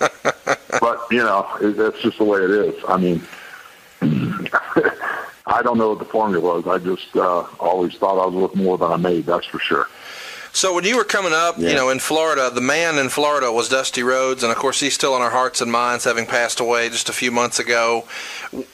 But 0.80 1.00
you 1.10 1.18
know, 1.18 1.46
it, 1.60 1.76
that's 1.76 2.00
just 2.00 2.18
the 2.18 2.24
way 2.24 2.38
it 2.38 2.50
is. 2.50 2.74
I 2.88 2.96
mean, 2.96 3.20
I 5.50 5.62
don't 5.62 5.78
know 5.78 5.90
what 5.90 5.98
the 5.98 6.04
formula 6.04 6.60
was. 6.60 6.66
I 6.66 6.78
just 6.78 7.14
uh, 7.16 7.44
always 7.58 7.96
thought 7.96 8.22
I 8.22 8.26
was 8.26 8.34
worth 8.34 8.54
more 8.54 8.78
than 8.78 8.90
I 8.90 8.96
made. 8.96 9.26
That's 9.26 9.46
for 9.46 9.58
sure. 9.58 9.88
So 10.52 10.74
when 10.74 10.84
you 10.84 10.96
were 10.96 11.04
coming 11.04 11.32
up, 11.32 11.58
you 11.58 11.74
know, 11.74 11.90
in 11.90 12.00
Florida, 12.00 12.50
the 12.52 12.60
man 12.60 12.98
in 12.98 13.08
Florida 13.08 13.52
was 13.52 13.68
Dusty 13.68 14.02
Rhodes, 14.02 14.42
and 14.42 14.50
of 14.50 14.58
course 14.58 14.80
he's 14.80 14.94
still 14.94 15.14
in 15.14 15.22
our 15.22 15.30
hearts 15.30 15.60
and 15.60 15.70
minds, 15.70 16.04
having 16.04 16.26
passed 16.26 16.58
away 16.58 16.88
just 16.88 17.08
a 17.08 17.12
few 17.12 17.30
months 17.30 17.60
ago. 17.60 18.04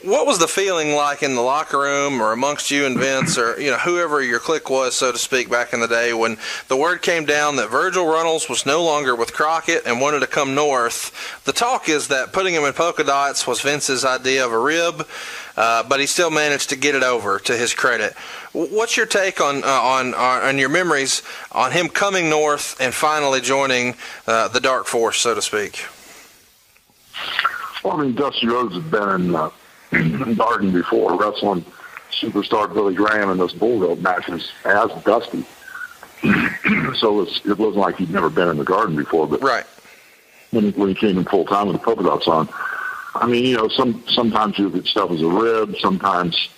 What 0.01 0.25
was 0.25 0.39
the 0.39 0.47
feeling 0.47 0.95
like 0.95 1.21
in 1.21 1.35
the 1.35 1.41
locker 1.41 1.77
room, 1.77 2.19
or 2.19 2.31
amongst 2.31 2.71
you 2.71 2.87
and 2.87 2.97
Vince, 2.97 3.37
or 3.37 3.61
you 3.61 3.69
know 3.69 3.77
whoever 3.77 4.23
your 4.23 4.39
clique 4.39 4.71
was, 4.71 4.95
so 4.95 5.11
to 5.11 5.19
speak, 5.19 5.51
back 5.51 5.71
in 5.71 5.79
the 5.79 5.87
day 5.87 6.13
when 6.15 6.37
the 6.67 6.75
word 6.75 7.03
came 7.03 7.25
down 7.25 7.57
that 7.57 7.69
Virgil 7.69 8.07
Runnels 8.07 8.49
was 8.49 8.65
no 8.65 8.83
longer 8.83 9.15
with 9.15 9.33
Crockett 9.33 9.85
and 9.85 10.01
wanted 10.01 10.21
to 10.21 10.27
come 10.27 10.55
north? 10.55 11.11
The 11.45 11.53
talk 11.53 11.89
is 11.89 12.07
that 12.07 12.33
putting 12.33 12.55
him 12.55 12.63
in 12.63 12.73
polka 12.73 13.03
dots 13.03 13.45
was 13.45 13.61
Vince's 13.61 14.03
idea 14.03 14.43
of 14.43 14.51
a 14.51 14.59
rib. 14.59 15.07
Uh, 15.57 15.83
but 15.89 15.99
he 15.99 16.05
still 16.05 16.29
managed 16.29 16.69
to 16.69 16.75
get 16.75 16.93
it 16.93 17.01
over 17.01 17.39
to 17.39 17.57
his 17.57 17.73
credit. 17.73 18.13
What's 18.53 18.95
your 18.95 19.07
take 19.07 19.41
on 19.41 19.63
uh, 19.63 19.67
on 19.67 20.13
on 20.13 20.57
your 20.59 20.69
memories 20.69 21.23
on 21.51 21.71
him 21.71 21.89
coming 21.89 22.29
north 22.29 22.79
and 22.79 22.93
finally 22.93 23.41
joining 23.41 23.95
uh, 24.27 24.47
the 24.49 24.59
Dark 24.59 24.85
Force, 24.85 25.19
so 25.19 25.33
to 25.33 25.41
speak? 25.41 25.83
Well, 27.83 27.99
I 27.99 28.03
mean, 28.03 28.15
Dusty 28.15 28.47
Rhodes 28.47 28.75
has 28.75 28.83
been 28.83 29.09
in, 29.09 29.35
uh, 29.35 29.49
Darden 29.91 30.71
before, 30.71 31.17
wrestling 31.17 31.65
superstar 32.11 32.71
Billy 32.71 32.93
Graham 32.93 33.29
in 33.31 33.37
those 33.37 33.53
bulldog 33.53 34.01
matches 34.01 34.51
as 34.63 34.91
Dusty. 35.03 35.45
so 36.95 37.21
it's, 37.21 37.45
it 37.45 37.57
wasn't 37.57 37.77
like 37.77 37.97
he'd 37.97 38.11
never 38.11 38.29
been 38.29 38.49
in 38.49 38.57
the 38.57 38.63
Garden 38.63 38.95
before, 38.95 39.27
but 39.27 39.41
right 39.41 39.65
when 40.51 40.65
he, 40.65 40.71
when 40.71 40.89
he 40.89 40.95
came 40.95 41.17
in 41.17 41.25
full 41.25 41.45
time 41.45 41.67
with 41.67 41.77
the 41.77 41.83
polka 41.83 42.03
dots 42.03 42.27
on. 42.27 42.49
I 43.15 43.27
mean, 43.27 43.45
you 43.45 43.57
know, 43.57 43.67
some 43.67 44.03
sometimes 44.07 44.59
you 44.59 44.69
get 44.69 44.85
stuff 44.85 45.11
as 45.11 45.21
a 45.21 45.27
rib. 45.27 45.77
Sometimes 45.77 46.49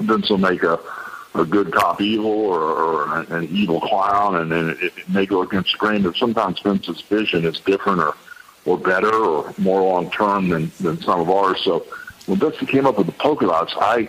Vince 0.00 0.30
will 0.30 0.38
make 0.38 0.62
a 0.62 0.78
a 1.34 1.44
good 1.44 1.72
cop 1.72 2.00
evil 2.00 2.30
or, 2.30 2.60
or 2.60 3.22
an 3.30 3.44
evil 3.50 3.80
clown, 3.80 4.36
and 4.36 4.50
then 4.50 4.70
it, 4.70 4.92
it 4.96 5.08
may 5.08 5.26
go 5.26 5.42
against 5.42 5.72
the 5.72 5.78
grain. 5.78 6.02
But 6.02 6.16
sometimes 6.16 6.60
Vince's 6.60 7.00
vision 7.02 7.44
is 7.44 7.60
different 7.60 8.00
or 8.00 8.14
or 8.64 8.78
better 8.78 9.12
or 9.14 9.54
more 9.58 9.82
long 9.82 10.10
term 10.10 10.48
than 10.48 10.70
than 10.80 11.00
some 11.00 11.20
of 11.20 11.30
ours. 11.30 11.60
So 11.62 11.86
when 12.26 12.38
Vince 12.38 12.58
came 12.68 12.86
up 12.86 12.98
with 12.98 13.06
the 13.06 13.12
polka 13.12 13.46
dots, 13.46 13.74
I 13.78 14.08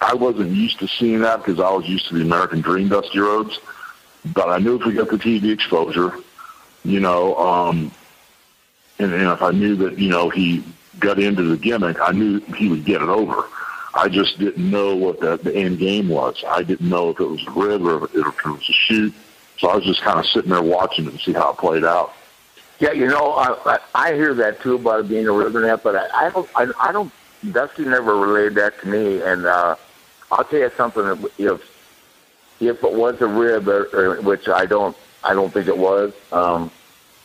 I 0.00 0.14
wasn't 0.14 0.50
used 0.50 0.78
to 0.80 0.88
seeing 0.88 1.20
that 1.20 1.38
because 1.38 1.60
I 1.60 1.70
was 1.70 1.86
used 1.86 2.08
to 2.08 2.14
the 2.14 2.22
American 2.22 2.60
Dream 2.60 2.88
Dusty 2.88 3.18
Rhodes. 3.18 3.58
But 4.34 4.48
I 4.48 4.58
knew 4.58 4.78
if 4.78 4.84
we 4.84 4.92
got 4.92 5.08
the 5.08 5.16
TV 5.16 5.52
exposure, 5.52 6.18
you 6.84 6.98
know, 6.98 7.36
um, 7.36 7.92
and, 8.98 9.12
and 9.12 9.30
if 9.30 9.40
I 9.40 9.52
knew 9.52 9.76
that 9.76 9.98
you 9.98 10.08
know 10.08 10.30
he 10.30 10.64
got 10.98 11.18
into 11.18 11.42
the 11.42 11.56
gimmick, 11.56 11.98
I 12.00 12.12
knew 12.12 12.40
he 12.40 12.68
would 12.68 12.84
get 12.84 13.02
it 13.02 13.08
over. 13.08 13.44
I 13.94 14.08
just 14.08 14.38
didn't 14.38 14.70
know 14.70 14.94
what 14.94 15.20
the, 15.20 15.38
the 15.38 15.54
end 15.54 15.78
game 15.78 16.08
was. 16.08 16.44
I 16.46 16.62
didn't 16.62 16.88
know 16.88 17.10
if 17.10 17.20
it 17.20 17.24
was 17.24 17.46
a 17.46 17.50
rib 17.50 17.82
or 17.82 18.04
if 18.04 18.14
it 18.14 18.44
was 18.44 18.68
a 18.68 18.72
shoot. 18.72 19.14
So 19.58 19.68
I 19.68 19.76
was 19.76 19.84
just 19.84 20.02
kind 20.02 20.18
of 20.18 20.26
sitting 20.26 20.50
there 20.50 20.62
watching 20.62 21.06
it 21.06 21.12
to 21.12 21.18
see 21.18 21.32
how 21.32 21.52
it 21.52 21.58
played 21.58 21.84
out. 21.84 22.12
Yeah, 22.78 22.92
you 22.92 23.06
know, 23.06 23.32
I, 23.32 23.56
I, 23.64 23.78
I 23.94 24.14
hear 24.14 24.34
that 24.34 24.60
too 24.60 24.74
about 24.74 25.00
it 25.00 25.08
being 25.08 25.26
a 25.26 25.32
rib 25.32 25.56
and 25.56 25.64
that, 25.64 25.82
but 25.82 25.96
I, 25.96 26.26
I 26.26 26.30
don't, 26.30 26.48
I, 26.54 26.88
I 26.88 26.92
don't. 26.92 27.10
Dusty 27.52 27.84
never 27.84 28.16
relayed 28.16 28.54
that 28.56 28.78
to 28.80 28.88
me, 28.88 29.22
and 29.22 29.46
uh, 29.46 29.76
I'll 30.30 30.44
tell 30.44 30.58
you 30.58 30.70
something. 30.76 31.26
If 31.38 31.62
if 32.60 32.84
it 32.84 32.92
was 32.92 33.20
a 33.22 33.26
rib, 33.26 33.68
or, 33.68 33.88
or, 33.94 34.20
which 34.20 34.48
I 34.48 34.66
don't, 34.66 34.96
I 35.24 35.32
don't 35.32 35.52
think 35.52 35.68
it 35.68 35.76
was. 35.76 36.12
Um, 36.32 36.70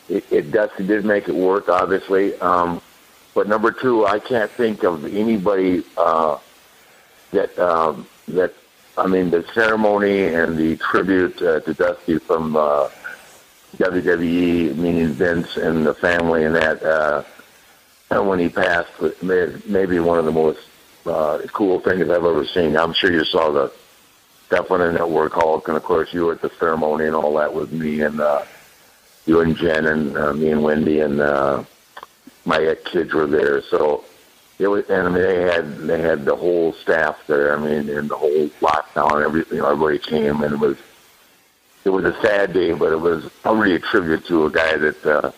it, 0.08 0.24
it 0.30 0.50
Dusty 0.52 0.86
did 0.86 1.04
make 1.04 1.28
it 1.28 1.34
work, 1.34 1.68
obviously. 1.68 2.34
Um, 2.40 2.80
but 3.34 3.48
number 3.48 3.70
two, 3.70 4.04
I 4.06 4.18
can't 4.18 4.50
think 4.50 4.82
of 4.84 5.04
anybody 5.04 5.82
uh, 5.96 6.38
that 7.32 7.58
um, 7.58 8.06
that 8.28 8.52
I 8.98 9.06
mean 9.06 9.30
the 9.30 9.44
ceremony 9.54 10.34
and 10.34 10.56
the 10.56 10.76
tribute 10.76 11.40
uh, 11.40 11.60
to 11.60 11.74
Dusty 11.74 12.18
from 12.18 12.56
uh, 12.56 12.90
WWE, 13.76 14.76
meaning 14.76 15.08
Vince 15.08 15.56
and 15.56 15.86
the 15.86 15.94
family, 15.94 16.44
and 16.44 16.54
that 16.54 16.82
uh, 16.82 17.24
when 18.22 18.38
he 18.38 18.50
passed, 18.50 18.90
maybe 19.22 19.98
one 19.98 20.18
of 20.18 20.26
the 20.26 20.32
most 20.32 20.60
uh, 21.06 21.38
cool 21.52 21.80
things 21.80 22.02
I've 22.02 22.24
ever 22.24 22.44
seen. 22.46 22.76
I'm 22.76 22.92
sure 22.92 23.10
you 23.10 23.24
saw 23.24 23.50
the 23.50 23.72
stuff 24.46 24.70
on 24.70 24.80
the 24.80 24.92
network 24.92 25.32
Hulk, 25.32 25.68
and 25.68 25.76
of 25.76 25.82
course 25.82 26.12
you 26.12 26.26
were 26.26 26.32
at 26.32 26.42
the 26.42 26.50
ceremony 26.60 27.06
and 27.06 27.16
all 27.16 27.34
that 27.38 27.54
with 27.54 27.72
me 27.72 28.02
and 28.02 28.20
uh, 28.20 28.44
you 29.24 29.40
and 29.40 29.56
Jen 29.56 29.86
and 29.86 30.18
uh, 30.18 30.34
me 30.34 30.50
and 30.50 30.62
Wendy 30.62 31.00
and. 31.00 31.20
Uh, 31.20 31.64
my 32.44 32.76
kids 32.84 33.12
were 33.12 33.26
there, 33.26 33.62
so 33.62 34.04
it 34.58 34.68
was. 34.68 34.88
And 34.90 35.08
I 35.08 35.10
mean, 35.10 35.22
they 35.22 35.42
had 35.42 35.76
they 35.78 36.00
had 36.00 36.24
the 36.24 36.36
whole 36.36 36.72
staff 36.72 37.18
there. 37.26 37.56
I 37.56 37.60
mean, 37.60 37.88
and 37.88 38.08
the 38.08 38.16
whole 38.16 38.48
lockdown, 38.60 39.16
and 39.16 39.24
everything. 39.24 39.56
You 39.56 39.62
know, 39.62 39.70
everybody 39.70 39.98
came, 39.98 40.42
and 40.42 40.54
it 40.54 40.58
was 40.58 40.78
it 41.84 41.90
was 41.90 42.04
a 42.04 42.20
sad 42.20 42.52
day, 42.52 42.72
but 42.72 42.92
it 42.92 43.00
was 43.00 43.28
probably 43.42 43.74
a 43.74 43.78
tribute 43.78 44.24
to 44.26 44.46
a 44.46 44.50
guy 44.50 44.76
that 44.76 45.06
uh, 45.06 45.32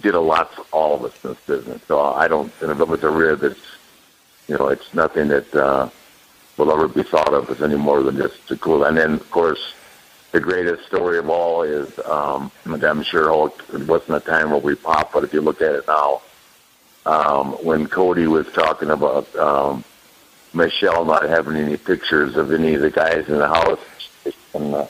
did 0.00 0.14
a 0.14 0.20
lot 0.20 0.52
for 0.54 0.64
all 0.72 0.94
of 0.94 1.04
us 1.04 1.24
in 1.24 1.30
this 1.30 1.40
business. 1.46 1.82
So 1.86 2.00
I 2.00 2.28
don't. 2.28 2.52
And 2.60 2.70
if 2.70 2.80
it 2.80 2.88
was 2.88 3.02
a 3.04 3.10
rib, 3.10 3.42
it's 3.42 3.60
you 4.48 4.56
know, 4.56 4.68
it's 4.68 4.92
nothing 4.94 5.28
that 5.28 5.54
uh, 5.54 5.88
will 6.56 6.72
ever 6.72 6.88
be 6.88 7.02
thought 7.02 7.32
of 7.32 7.48
as 7.50 7.62
any 7.62 7.76
more 7.76 8.02
than 8.02 8.16
just 8.16 8.50
a 8.50 8.56
cool. 8.56 8.84
And 8.84 8.96
then, 8.96 9.14
of 9.14 9.30
course, 9.30 9.74
the 10.32 10.40
greatest 10.40 10.86
story 10.86 11.18
of 11.18 11.28
all 11.28 11.62
is, 11.62 11.98
um, 12.06 12.50
I'm 12.64 13.02
sure 13.02 13.50
it 13.72 13.86
wasn't 13.86 14.16
a 14.16 14.26
time 14.26 14.50
where 14.50 14.60
we 14.60 14.74
popped, 14.74 15.12
but 15.12 15.24
if 15.24 15.32
you 15.32 15.40
look 15.40 15.60
at 15.60 15.74
it 15.74 15.86
now, 15.86 16.22
um, 17.08 17.52
when 17.64 17.86
Cody 17.86 18.26
was 18.26 18.46
talking 18.52 18.90
about 18.90 19.34
um, 19.36 19.82
Michelle 20.52 21.06
not 21.06 21.26
having 21.28 21.56
any 21.56 21.78
pictures 21.78 22.36
of 22.36 22.52
any 22.52 22.74
of 22.74 22.82
the 22.82 22.90
guys 22.90 23.28
in 23.28 23.38
the 23.38 23.48
house 23.48 23.80
and 24.54 24.74
uh, 24.74 24.86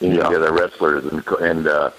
any 0.00 0.16
yeah. 0.16 0.24
of 0.24 0.32
the 0.32 0.38
other 0.38 0.52
wrestlers, 0.52 1.04
and 1.06 1.24
and 1.40 1.66
uh, 1.68 1.90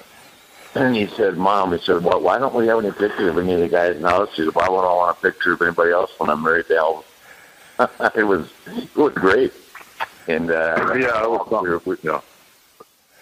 and 0.76 0.96
he 0.96 1.08
said, 1.08 1.38
"Mom," 1.38 1.72
he 1.72 1.80
said, 1.80 2.04
well, 2.04 2.20
"Why 2.20 2.38
don't 2.40 2.54
we 2.54 2.68
have 2.68 2.80
any 2.80 2.92
pictures 2.92 3.30
of 3.30 3.38
any 3.38 3.54
of 3.54 3.62
the 3.62 3.70
guys 3.70 3.96
in 3.96 4.02
the 4.02 4.10
house?" 4.10 4.30
She 4.36 4.44
said, 4.44 4.54
"Why 4.54 4.68
would 4.68 4.80
I 4.80 4.94
want 4.94 5.18
a 5.18 5.22
picture 5.22 5.54
of 5.54 5.62
anybody 5.62 5.92
else 5.92 6.12
when 6.18 6.30
I'm 6.30 6.44
married 6.44 6.68
to 6.68 6.74
Elvis?" 6.74 8.16
it 8.18 8.24
was 8.24 8.52
it 8.68 8.96
was 8.96 9.14
great, 9.14 9.54
and 10.28 10.52
uh, 10.52 10.94
yeah, 10.98 11.24
it 11.24 11.30
was 11.86 12.00
yeah. 12.04 12.20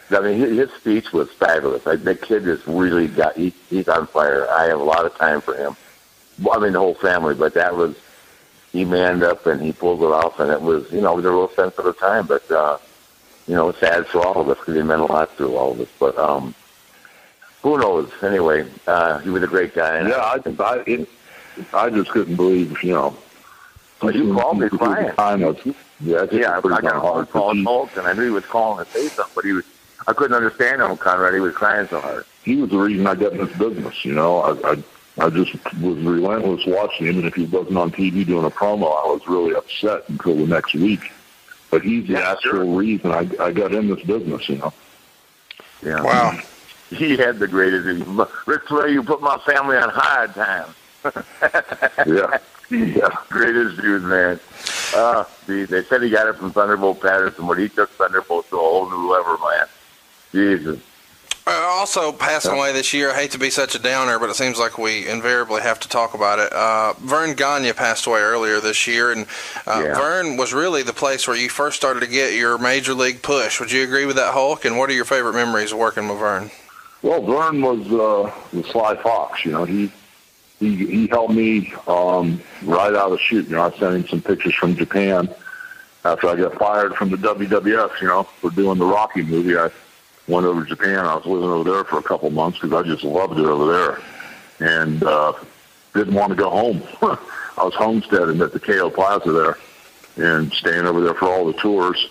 I 0.09 0.19
mean, 0.19 0.39
his 0.39 0.69
speech 0.73 1.13
was 1.13 1.31
fabulous. 1.31 1.85
Like, 1.85 2.03
the 2.03 2.15
kid 2.15 2.43
just 2.43 2.67
really 2.67 3.07
got, 3.07 3.37
he, 3.37 3.53
he's 3.69 3.87
on 3.87 4.07
fire. 4.07 4.45
I 4.49 4.65
have 4.65 4.81
a 4.81 4.83
lot 4.83 5.05
of 5.05 5.15
time 5.15 5.39
for 5.39 5.55
him. 5.55 5.77
I 6.49 6.59
mean, 6.59 6.73
the 6.73 6.79
whole 6.79 6.95
family, 6.95 7.35
but 7.35 7.53
that 7.53 7.75
was, 7.75 7.95
he 8.71 8.85
manned 8.85 9.23
up 9.23 9.45
and 9.45 9.61
he 9.61 9.73
pulled 9.73 10.01
it 10.01 10.11
off, 10.11 10.39
and 10.39 10.51
it 10.51 10.61
was, 10.61 10.91
you 10.91 11.01
know, 11.01 11.13
it 11.13 11.17
was 11.17 11.25
a 11.25 11.31
real 11.31 11.49
sensitive 11.49 11.97
time, 11.99 12.25
but, 12.25 12.49
uh, 12.51 12.77
you 13.47 13.55
know, 13.55 13.71
sad 13.73 14.07
for 14.07 14.25
all 14.25 14.39
of 14.41 14.49
us 14.49 14.57
because 14.57 14.75
he 14.75 14.81
meant 14.81 15.01
a 15.01 15.05
lot 15.05 15.35
to 15.37 15.55
all 15.57 15.71
of 15.71 15.81
us. 15.81 15.89
But, 15.99 16.17
um, 16.17 16.55
who 17.61 17.77
knows? 17.77 18.09
Anyway, 18.23 18.67
uh, 18.87 19.19
he 19.19 19.29
was 19.29 19.43
a 19.43 19.47
great 19.47 19.73
guy. 19.73 19.97
And 19.97 20.09
yeah, 20.09 20.15
I, 20.15 20.39
I, 20.63 20.83
it, 20.87 21.09
I 21.73 21.89
just 21.89 22.09
couldn't 22.11 22.35
believe, 22.35 22.81
you 22.83 22.93
know. 22.93 23.17
Well, 24.01 24.15
you 24.15 24.33
called 24.33 24.59
me 24.59 24.69
crying. 24.69 25.11
I 25.17 25.35
know. 25.35 25.55
Yeah, 25.99 26.25
yeah, 26.31 26.57
I 26.57 26.61
got 26.61 26.83
a 26.83 27.25
call 27.25 27.55
Hulk, 27.63 27.95
and 27.97 28.07
I 28.07 28.13
knew 28.13 28.23
he 28.23 28.29
was 28.31 28.45
calling 28.45 28.83
to 28.83 28.91
say 28.91 29.07
something, 29.09 29.33
but 29.35 29.45
he 29.45 29.53
was, 29.53 29.65
I 30.07 30.13
couldn't 30.13 30.35
understand 30.35 30.81
him, 30.81 30.97
Conrad. 30.97 31.35
He 31.35 31.39
was 31.39 31.53
crying 31.53 31.87
so 31.87 32.01
hard. 32.01 32.25
He 32.43 32.55
was 32.55 32.71
the 32.71 32.79
reason 32.79 33.05
I 33.05 33.13
got 33.13 33.33
in 33.33 33.37
this 33.45 33.55
business. 33.55 34.03
You 34.03 34.13
know, 34.13 34.39
I, 34.39 34.71
I 34.71 34.83
I 35.21 35.29
just 35.29 35.53
was 35.79 35.97
relentless 35.99 36.65
watching 36.65 37.07
him, 37.07 37.19
and 37.19 37.27
if 37.27 37.35
he 37.35 37.45
wasn't 37.45 37.77
on 37.77 37.91
TV 37.91 38.25
doing 38.25 38.45
a 38.45 38.49
promo, 38.49 38.85
I 38.85 39.07
was 39.07 39.21
really 39.27 39.53
upset 39.53 40.09
until 40.09 40.35
the 40.35 40.47
next 40.47 40.73
week. 40.73 41.11
But 41.69 41.83
he's 41.83 42.07
the 42.07 42.13
yeah, 42.13 42.31
actual 42.31 42.51
sure. 42.51 42.65
reason 42.65 43.11
I, 43.11 43.29
I 43.39 43.51
got 43.51 43.71
in 43.73 43.87
this 43.87 44.03
business, 44.03 44.49
you 44.49 44.57
know. 44.57 44.73
Yeah. 45.83 46.01
Wow. 46.01 46.39
He 46.91 47.15
had 47.15 47.39
the 47.39 47.47
greatest. 47.47 48.05
Ric 48.45 48.63
Flair, 48.67 48.89
you 48.89 49.01
put 49.01 49.21
my 49.21 49.37
family 49.45 49.77
on 49.77 49.89
hard 49.89 50.33
time. 50.33 50.75
yeah. 52.05 52.37
Yeah. 52.69 53.09
Greatest 53.29 53.81
dude, 53.81 54.03
man. 54.03 54.39
Uh, 54.95 55.25
the, 55.45 55.65
they 55.65 55.83
said 55.83 56.01
he 56.01 56.09
got 56.09 56.27
it 56.27 56.37
from 56.37 56.53
Thunderbolt 56.53 57.01
Patterson, 57.01 57.45
but 57.45 57.57
he 57.57 57.67
took 57.67 57.89
Thunderbolt 57.91 58.49
to 58.49 58.55
a 58.55 58.59
whole 58.59 58.89
new 58.89 59.11
level, 59.11 59.37
man. 59.37 59.67
Jesus. 60.31 60.79
Uh, 61.47 61.49
also 61.51 62.11
passing 62.11 62.51
away 62.51 62.71
this 62.71 62.93
year. 62.93 63.09
I 63.09 63.15
hate 63.15 63.31
to 63.31 63.39
be 63.39 63.49
such 63.49 63.73
a 63.73 63.79
downer, 63.79 64.19
but 64.19 64.29
it 64.29 64.35
seems 64.35 64.59
like 64.59 64.77
we 64.77 65.07
invariably 65.07 65.61
have 65.61 65.79
to 65.79 65.89
talk 65.89 66.13
about 66.13 66.37
it. 66.37 66.53
Uh, 66.53 66.93
Verne 66.99 67.33
Gagne 67.33 67.73
passed 67.73 68.05
away 68.05 68.19
earlier 68.19 68.59
this 68.59 68.85
year, 68.85 69.11
and 69.11 69.25
uh, 69.65 69.81
yeah. 69.83 69.95
Verne 69.95 70.37
was 70.37 70.53
really 70.53 70.83
the 70.83 70.93
place 70.93 71.27
where 71.27 71.35
you 71.35 71.49
first 71.49 71.77
started 71.77 72.01
to 72.01 72.07
get 72.07 72.33
your 72.33 72.59
major 72.59 72.93
league 72.93 73.23
push. 73.23 73.59
Would 73.59 73.71
you 73.71 73.83
agree 73.83 74.05
with 74.05 74.17
that, 74.17 74.33
Hulk? 74.33 74.65
And 74.65 74.77
what 74.77 74.91
are 74.91 74.93
your 74.93 75.05
favorite 75.05 75.33
memories 75.33 75.71
of 75.71 75.79
working 75.79 76.07
with 76.07 76.19
Verne? 76.19 76.51
Well, 77.01 77.23
Verne 77.23 77.61
was 77.61 77.87
uh, 77.91 78.31
the 78.53 78.63
Sly 78.65 79.01
Fox. 79.01 79.43
You 79.43 79.53
know, 79.53 79.63
he 79.65 79.91
he 80.59 80.75
he 80.75 81.07
helped 81.07 81.33
me 81.33 81.73
um, 81.87 82.39
right 82.63 82.93
out 82.93 83.05
of 83.07 83.11
the 83.13 83.17
shoot. 83.17 83.47
You 83.47 83.55
know, 83.55 83.63
I 83.63 83.71
sent 83.71 83.95
him 83.95 84.07
some 84.07 84.21
pictures 84.21 84.53
from 84.53 84.75
Japan 84.75 85.27
after 86.05 86.27
I 86.27 86.35
got 86.35 86.53
fired 86.59 86.93
from 86.93 87.09
the 87.09 87.17
WWF. 87.17 87.99
You 87.99 88.07
know, 88.07 88.23
for 88.23 88.51
doing 88.51 88.77
the 88.77 88.85
Rocky 88.85 89.23
movie. 89.23 89.57
I 89.57 89.71
went 90.31 90.45
over 90.45 90.63
to 90.63 90.69
Japan. 90.69 90.99
I 90.99 91.15
was 91.15 91.25
living 91.25 91.49
over 91.49 91.69
there 91.69 91.83
for 91.83 91.99
a 91.99 92.03
couple 92.03 92.29
months 92.31 92.59
because 92.59 92.73
I 92.73 92.87
just 92.87 93.03
loved 93.03 93.37
it 93.37 93.45
over 93.45 93.71
there. 93.71 94.77
And 94.77 95.03
uh, 95.03 95.33
didn't 95.93 96.13
want 96.13 96.29
to 96.29 96.35
go 96.35 96.49
home. 96.49 96.81
I 97.01 97.63
was 97.63 97.73
homesteading 97.75 98.41
at 98.41 98.53
the 98.53 98.59
KO 98.59 98.89
Plaza 98.89 99.31
there 99.31 99.57
and 100.15 100.51
staying 100.53 100.85
over 100.85 101.01
there 101.01 101.13
for 101.13 101.27
all 101.27 101.45
the 101.45 101.53
tours. 101.53 102.09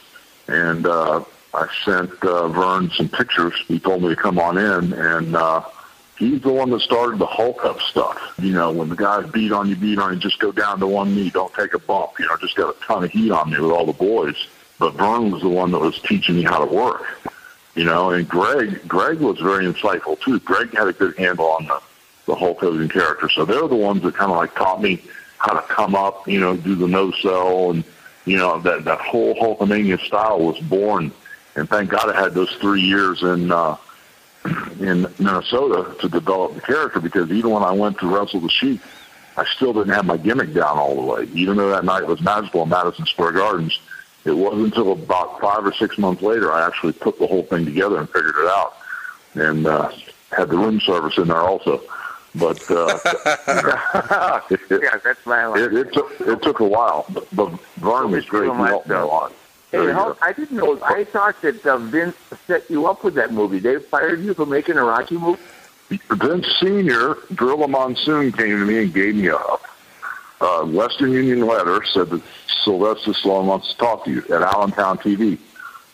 And 0.49 0.87
uh, 0.87 1.25
I 1.55 1.69
sent 1.85 2.13
uh, 2.23 2.49
Verne 2.49 2.91
some 2.91 3.09
pictures. 3.09 3.55
He 3.67 3.79
told 3.79 4.03
me 4.03 4.09
to 4.09 4.17
come 4.17 4.39
on 4.39 4.59
in, 4.59 4.93
and 4.93 5.37
uh, 5.37 5.65
he's 6.19 6.43
the 6.43 6.53
one 6.53 6.71
that 6.71 6.81
started 6.81 7.19
the 7.19 7.27
Hulk 7.27 7.65
up 7.65 7.81
stuff. 7.81 8.35
You 8.39 8.53
know, 8.53 8.71
when 8.71 8.89
the 8.89 8.97
guys 8.97 9.31
beat 9.31 9.53
on 9.53 9.69
you, 9.69 9.77
beat 9.77 9.99
on 9.99 10.15
you, 10.15 10.19
just 10.19 10.39
go 10.39 10.53
down 10.53 10.81
to 10.81 10.87
one 10.87 11.15
knee, 11.15 11.31
don't 11.31 11.53
take 11.55 11.75
a 11.75 11.79
bump. 11.79 12.13
You 12.19 12.27
know, 12.27 12.37
just 12.37 12.57
got 12.57 12.75
a 12.77 12.85
ton 12.85 13.05
of 13.05 13.11
heat 13.11 13.31
on 13.31 13.51
me 13.51 13.61
with 13.61 13.71
all 13.71 13.87
the 13.87 13.93
boys. 13.93 14.49
But 14.79 14.95
Verne 14.95 15.31
was 15.31 15.43
the 15.43 15.49
one 15.49 15.73
that 15.73 15.79
was 15.79 16.01
teaching 16.01 16.37
me 16.37 16.43
how 16.43 16.65
to 16.65 16.73
work. 16.73 17.05
You 17.81 17.87
know, 17.87 18.11
and 18.11 18.29
Greg, 18.29 18.87
Greg 18.87 19.21
was 19.21 19.39
very 19.39 19.65
insightful 19.65 20.21
too. 20.21 20.39
Greg 20.41 20.71
had 20.77 20.89
a 20.89 20.93
good 20.93 21.17
handle 21.17 21.47
on 21.47 21.65
the 21.67 21.81
the 22.27 22.35
Hulk 22.35 22.61
Hogan 22.61 22.91
character. 22.91 23.31
So 23.31 23.47
they're 23.47 23.67
the 23.67 23.75
ones 23.75 24.03
that 24.03 24.15
kind 24.15 24.31
of 24.31 24.37
like 24.37 24.55
taught 24.55 24.83
me 24.83 25.03
how 25.39 25.59
to 25.59 25.63
come 25.63 25.95
up, 25.95 26.29
you 26.29 26.41
know, 26.41 26.59
do 26.59 26.75
the 26.75 26.87
no 26.87 27.11
sell 27.11 27.71
and 27.71 27.83
you 28.27 28.37
know 28.37 28.61
that 28.61 28.85
that 28.85 29.01
whole 29.01 29.35
Hulkamania 29.35 29.99
style 30.01 30.41
was 30.41 30.59
born. 30.59 31.11
And 31.57 31.71
thank 31.71 31.89
God 31.89 32.15
I 32.15 32.21
had 32.21 32.35
those 32.35 32.53
three 32.57 32.83
years 32.83 33.23
in 33.23 33.51
uh, 33.51 33.79
in 34.79 35.07
Minnesota 35.19 35.97
to 36.01 36.09
develop 36.11 36.57
the 36.57 36.61
character 36.61 37.01
because 37.01 37.31
even 37.31 37.51
when 37.51 37.63
I 37.63 37.73
went 37.73 37.99
to 38.01 38.15
wrestle 38.15 38.41
the 38.41 38.51
Sheik, 38.51 38.83
I 39.39 39.47
still 39.47 39.73
didn't 39.73 39.95
have 39.95 40.05
my 40.05 40.19
gimmick 40.19 40.53
down 40.53 40.77
all 40.77 40.97
the 40.97 41.07
way. 41.07 41.29
Even 41.33 41.57
though 41.57 41.71
that 41.71 41.87
night 41.87 42.07
was 42.07 42.21
magical 42.21 42.63
in 42.65 42.69
Madison 42.69 43.07
Square 43.07 43.33
Gardens, 43.33 43.81
it 44.25 44.33
wasn't 44.33 44.67
until 44.67 44.93
about 44.93 45.41
five 45.41 45.65
or 45.65 45.73
six 45.73 45.99
months 45.99 46.23
later 46.23 46.53
I 46.53 46.67
actually 46.67 46.93
put 46.93 47.19
the 47.19 47.27
whole 47.27 47.43
thing 47.43 47.65
together 47.65 47.99
and 47.99 48.09
figured 48.09 48.37
it 48.37 48.47
out, 48.47 48.75
and 49.35 49.67
uh, 49.67 49.91
had 50.31 50.49
the 50.49 50.57
room 50.57 50.81
service 50.81 51.19
in 51.19 51.29
there 51.29 51.41
also. 51.41 51.83
But 52.35 52.71
uh, 52.71 52.99
it, 54.51 54.61
yeah, 54.71 54.99
that's 55.03 55.25
my 55.27 55.47
line. 55.47 55.63
it, 55.63 55.75
it 55.75 55.93
took 55.93 56.21
it 56.21 56.43
took 56.43 56.61
a 56.61 56.65
while, 56.65 57.07
but, 57.11 57.27
but 57.35 57.51
Verne 57.77 58.11
was 58.13 58.25
great. 58.27 58.51
He 58.51 58.57
helped 58.57 58.89
me 58.89 58.95
a 58.95 59.05
lot. 59.05 59.33
Hey, 59.73 59.83
you 59.83 59.93
how. 59.93 60.17
I 60.23 60.33
didn't 60.33 60.57
know. 60.57 60.79
I 60.83 61.05
thought 61.05 61.41
that 61.43 61.65
uh, 61.67 61.79
Vince 61.79 62.17
set 62.47 62.69
you 62.71 62.87
up 62.87 63.05
with 63.05 63.15
that 63.15 63.33
movie. 63.33 63.59
They 63.59 63.79
fired 63.79 64.21
you 64.21 64.35
for 64.35 64.47
making 64.47 64.77
a 64.77 64.85
Rocky 64.85 65.17
movie. 65.17 65.41
Vince 66.11 66.47
Senior, 66.61 67.17
Gorilla 67.35 67.67
Monsoon 67.67 68.31
came 68.33 68.59
to 68.59 68.65
me 68.65 68.83
and 68.83 68.95
gave 68.95 69.17
me 69.17 69.29
a 69.29 69.39
uh, 70.41 70.65
Western 70.65 71.13
Union 71.13 71.47
letter. 71.47 71.85
Said 71.85 72.11
that 72.11 72.23
Sylvester 72.65 73.13
Stallone 73.13 73.47
wants 73.47 73.73
to 73.73 73.79
talk 73.79 74.05
to 74.05 74.11
you 74.11 74.23
at 74.25 74.43
Allentown 74.43 74.99
TV. 74.99 75.39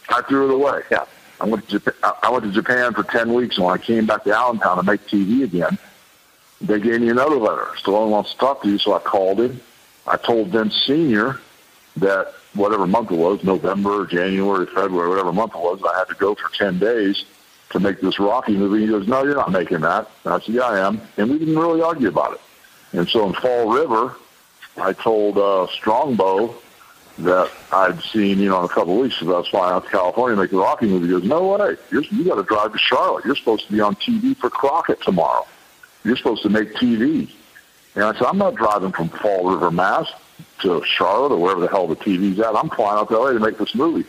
I 0.09 0.23
threw 0.23 0.51
it 0.51 0.55
away. 0.55 0.83
Yeah, 0.91 1.05
I 1.41 1.47
went 1.47 1.69
to 1.69 1.79
Japan, 1.79 2.13
I 2.23 2.31
went 2.31 2.45
to 2.45 2.53
Japan 2.53 2.95
for 2.95 3.03
ten 3.03 3.35
weeks, 3.35 3.57
and 3.57 3.67
when 3.67 3.75
I 3.79 3.83
came 3.83 4.07
back 4.07 4.25
to 4.25 4.35
Allentown 4.35 4.77
to 4.77 4.83
make 4.83 5.07
TV 5.07 5.45
again, 5.45 5.79
they 6.61 6.81
gave 6.81 7.01
me 7.01 7.09
another 7.09 7.37
letter. 7.37 7.67
Stallone 7.77 8.11
wants 8.11 8.33
to 8.33 8.39
talk 8.39 8.63
to 8.63 8.69
you, 8.69 8.79
so 8.79 8.95
I 8.95 9.01
called 9.01 9.41
him. 9.41 9.61
I 10.07 10.17
told 10.17 10.49
Vince 10.49 10.85
Senior 10.87 11.41
that 11.97 12.33
whatever 12.55 12.87
month 12.87 13.11
it 13.11 13.17
was, 13.17 13.43
November, 13.43 14.07
January, 14.07 14.67
February, 14.67 15.09
whatever 15.09 15.33
month 15.33 15.55
it 15.55 15.61
was, 15.61 15.81
I 15.83 15.99
had 15.99 16.09
to 16.09 16.15
go 16.15 16.35
for 16.35 16.49
10 16.57 16.79
days 16.79 17.25
to 17.71 17.81
make 17.81 18.01
this 18.01 18.19
Rocky 18.19 18.57
movie. 18.57 18.83
He 18.83 18.87
goes, 18.87 19.07
no, 19.07 19.25
you're 19.25 19.35
not 19.35 19.51
making 19.51 19.81
that. 19.81 20.09
And 20.25 20.35
I 20.35 20.41
said, 20.41 20.55
yeah, 20.55 20.63
I 20.63 20.87
am. 20.87 21.01
And 21.17 21.31
we 21.31 21.39
didn't 21.39 21.59
really 21.59 21.83
argue 21.83 22.09
about 22.09 22.35
it. 22.35 22.41
And 22.93 23.09
so 23.09 23.27
in 23.27 23.35
Fall 23.35 23.71
River, 23.73 24.17
I 24.79 24.93
told 24.93 25.39
uh, 25.39 25.67
Strongbow 25.69 26.55
that 27.19 27.51
I'd 27.73 28.03
seen, 28.03 28.39
you 28.39 28.51
know, 28.51 28.59
in 28.59 28.65
a 28.67 28.69
couple 28.69 28.95
of 28.95 29.01
weeks, 29.01 29.19
because 29.19 29.35
I 29.35 29.39
was 29.39 29.49
flying 29.49 29.75
out 29.75 29.85
to 29.85 29.91
California 29.91 30.37
to 30.37 30.43
make 30.43 30.51
the 30.51 30.59
Rocky 30.59 30.87
movie. 30.87 31.07
He 31.07 31.13
goes, 31.13 31.25
no 31.25 31.57
way. 31.57 31.77
You're, 31.91 32.03
you 32.03 32.25
got 32.25 32.35
to 32.35 32.43
drive 32.43 32.73
to 32.73 32.79
Charlotte. 32.79 33.25
You're 33.25 33.37
supposed 33.37 33.67
to 33.67 33.73
be 33.73 33.81
on 33.81 33.95
TV 33.97 34.37
for 34.37 34.51
Crockett 34.51 35.01
tomorrow. 35.03 35.47
You're 36.05 36.17
supposed 36.17 36.43
to 36.43 36.51
make 36.51 36.75
TV. 36.75 37.31
And 37.95 38.05
I 38.05 38.13
said, 38.13 38.25
I'm 38.25 38.39
not 38.39 38.55
driving 38.55 38.93
from 38.93 39.09
Fall 39.09 39.51
River, 39.51 39.71
Mass 39.71 40.13
to 40.61 40.83
Charlotte 40.85 41.33
or 41.33 41.41
wherever 41.41 41.61
the 41.61 41.69
hell 41.69 41.87
the 41.87 41.97
TV's 41.97 42.39
at. 42.41 42.55
I'm 42.55 42.69
flying 42.69 42.99
out 42.99 43.09
to 43.09 43.19
LA 43.19 43.33
to 43.33 43.41
make 43.41 43.57
this 43.57 43.75
movie. 43.75 44.07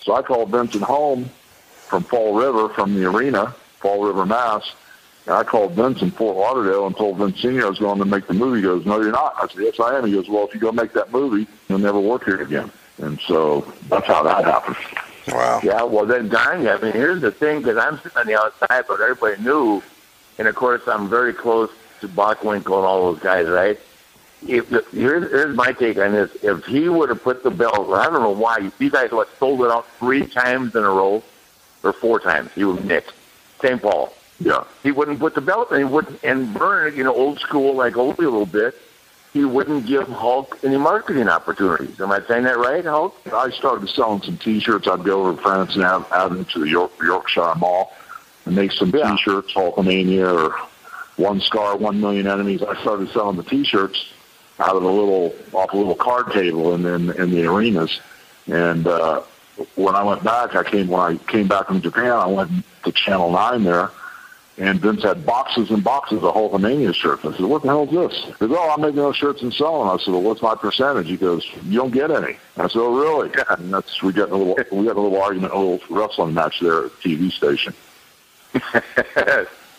So 0.00 0.14
I 0.14 0.22
called 0.22 0.50
Vincent 0.50 0.82
home 0.82 1.30
from 1.86 2.02
Fall 2.02 2.34
River, 2.34 2.68
from 2.70 2.94
the 2.94 3.04
arena, 3.04 3.54
Fall 3.78 4.04
River, 4.04 4.26
Mass. 4.26 4.72
And 5.28 5.36
I 5.36 5.44
called 5.44 5.72
Vince 5.72 6.00
in 6.00 6.10
Fort 6.10 6.38
Lauderdale 6.38 6.86
and 6.86 6.96
told 6.96 7.18
Vince 7.18 7.38
Senior 7.42 7.66
I 7.66 7.68
was 7.68 7.78
going 7.78 7.98
to 7.98 8.06
make 8.06 8.26
the 8.26 8.32
movie. 8.32 8.60
He 8.60 8.62
goes, 8.62 8.86
no, 8.86 8.98
you're 8.98 9.12
not. 9.12 9.34
I 9.36 9.46
said, 9.46 9.62
yes, 9.62 9.78
I 9.78 9.98
am. 9.98 10.06
He 10.06 10.12
goes, 10.12 10.26
well, 10.26 10.48
if 10.48 10.54
you 10.54 10.60
go 10.60 10.72
make 10.72 10.94
that 10.94 11.12
movie, 11.12 11.46
you'll 11.68 11.78
never 11.78 12.00
work 12.00 12.24
here 12.24 12.40
again. 12.40 12.72
And 12.96 13.20
so 13.20 13.60
that's 13.90 14.06
how 14.06 14.22
that 14.22 14.46
happened. 14.46 14.76
Wow. 15.28 15.60
Yeah, 15.62 15.82
well 15.82 16.06
then, 16.06 16.30
you. 16.30 16.36
I 16.38 16.80
mean, 16.80 16.92
here's 16.92 17.20
the 17.20 17.30
thing, 17.30 17.58
because 17.58 17.76
I'm 17.76 17.98
sitting 17.98 18.16
on 18.16 18.26
the 18.26 18.36
outside, 18.36 18.84
but 18.88 19.02
everybody 19.02 19.42
knew, 19.42 19.82
and 20.38 20.48
of 20.48 20.54
course 20.54 20.80
I'm 20.88 21.10
very 21.10 21.34
close 21.34 21.70
to 22.00 22.08
Bockwinkel 22.08 22.64
and 22.64 22.86
all 22.86 23.12
those 23.12 23.22
guys, 23.22 23.46
right? 23.48 23.78
If 24.46 24.70
here's, 24.70 25.30
here's 25.30 25.54
my 25.54 25.72
take 25.72 25.98
on 25.98 26.12
this: 26.12 26.34
if 26.42 26.64
he 26.64 26.88
would 26.88 27.10
have 27.10 27.22
put 27.22 27.42
the 27.42 27.50
belt, 27.50 27.90
I 27.90 28.04
don't 28.04 28.22
know 28.22 28.30
why. 28.30 28.70
You 28.78 28.88
guys 28.88 29.10
what 29.10 29.28
sold 29.38 29.60
it 29.60 29.70
out 29.70 29.86
three 29.98 30.26
times 30.26 30.74
in 30.74 30.84
a 30.84 30.88
row, 30.88 31.22
or 31.82 31.92
four 31.92 32.20
times. 32.20 32.50
He 32.54 32.64
was 32.64 32.82
Nick, 32.84 33.04
St. 33.60 33.82
Paul. 33.82 34.14
Yeah. 34.40 34.64
He 34.82 34.92
wouldn't 34.92 35.18
put 35.18 35.34
the 35.34 35.40
belt, 35.40 35.70
and 35.70 35.78
he 35.78 35.84
wouldn't. 35.84 36.22
And 36.22 36.48
Verne, 36.48 36.96
you 36.96 37.04
know, 37.04 37.14
old 37.14 37.40
school 37.40 37.74
like 37.74 37.96
Opie 37.96 38.24
a 38.24 38.30
little 38.30 38.46
bit. 38.46 38.74
He 39.32 39.44
wouldn't 39.44 39.86
give 39.86 40.08
Hulk 40.08 40.58
any 40.62 40.78
marketing 40.78 41.28
opportunities. 41.28 42.00
Am 42.00 42.10
I 42.10 42.22
saying 42.26 42.44
that 42.44 42.56
right, 42.56 42.84
Hulk? 42.84 43.14
I 43.32 43.50
started 43.50 43.88
selling 43.90 44.22
some 44.22 44.38
T-shirts. 44.38 44.88
I'd 44.88 45.04
go 45.04 45.20
over 45.20 45.36
to 45.36 45.42
Francis 45.42 45.82
Ave- 45.82 46.06
Avenue 46.14 46.44
to 46.44 46.58
the 46.60 46.68
York, 46.68 46.92
Yorkshire 47.02 47.54
Mall 47.56 47.92
and 48.46 48.56
make 48.56 48.72
some 48.72 48.90
T-shirts, 48.90 49.52
Hulkamania 49.52 50.32
or 50.32 50.56
One 51.22 51.40
Scar, 51.40 51.76
One 51.76 52.00
Million 52.00 52.26
Enemies. 52.26 52.62
I 52.62 52.80
started 52.80 53.10
selling 53.10 53.36
the 53.36 53.42
T-shirts 53.42 54.12
out 54.58 54.74
of 54.74 54.82
a 54.82 54.88
little 54.88 55.34
off 55.52 55.72
a 55.72 55.76
little 55.76 55.94
card 55.94 56.32
table 56.32 56.74
in 56.74 56.86
in, 56.86 57.10
in 57.10 57.30
the 57.30 57.44
arenas. 57.46 58.00
And 58.46 58.86
uh, 58.86 59.22
when 59.74 59.94
I 59.94 60.02
went 60.02 60.24
back, 60.24 60.56
I 60.56 60.64
came 60.64 60.88
when 60.88 61.00
I 61.00 61.16
came 61.24 61.46
back 61.48 61.66
from 61.66 61.80
Japan. 61.82 62.12
I 62.12 62.26
went 62.26 62.50
to 62.84 62.92
Channel 62.92 63.30
Nine 63.30 63.64
there. 63.64 63.90
And 64.58 64.80
Vince 64.80 65.04
had 65.04 65.24
boxes 65.24 65.70
and 65.70 65.84
boxes 65.84 66.24
of 66.24 66.34
Hulkamania 66.34 66.92
shirts. 66.92 67.24
I 67.24 67.30
said, 67.32 67.46
"What 67.46 67.62
the 67.62 67.68
hell 67.68 67.84
is 67.84 67.90
this?" 67.90 68.24
He 68.24 68.46
goes, 68.48 68.56
"Oh, 68.58 68.70
I'm 68.70 68.80
making 68.80 68.96
those 68.96 69.14
shirts 69.14 69.40
and 69.42 69.54
selling." 69.54 69.88
I 69.88 70.02
said, 70.02 70.12
"Well, 70.12 70.22
what's 70.22 70.42
my 70.42 70.56
percentage?" 70.56 71.06
He 71.06 71.16
goes, 71.16 71.46
"You 71.64 71.78
don't 71.78 71.92
get 71.92 72.10
any." 72.10 72.36
I 72.56 72.66
said, 72.66 72.80
"Oh, 72.80 72.98
really?" 72.98 73.30
And 73.50 73.72
that's 73.72 74.02
we 74.02 74.12
got 74.12 74.30
a 74.30 74.36
little 74.36 74.56
we 74.72 74.86
got 74.86 74.96
a 74.96 75.00
little 75.00 75.22
argument, 75.22 75.52
a 75.52 75.58
little 75.58 75.80
wrestling 75.88 76.34
match 76.34 76.58
there 76.60 76.86
at 76.86 77.00
the 77.00 77.16
TV 77.16 77.30
station. 77.30 77.72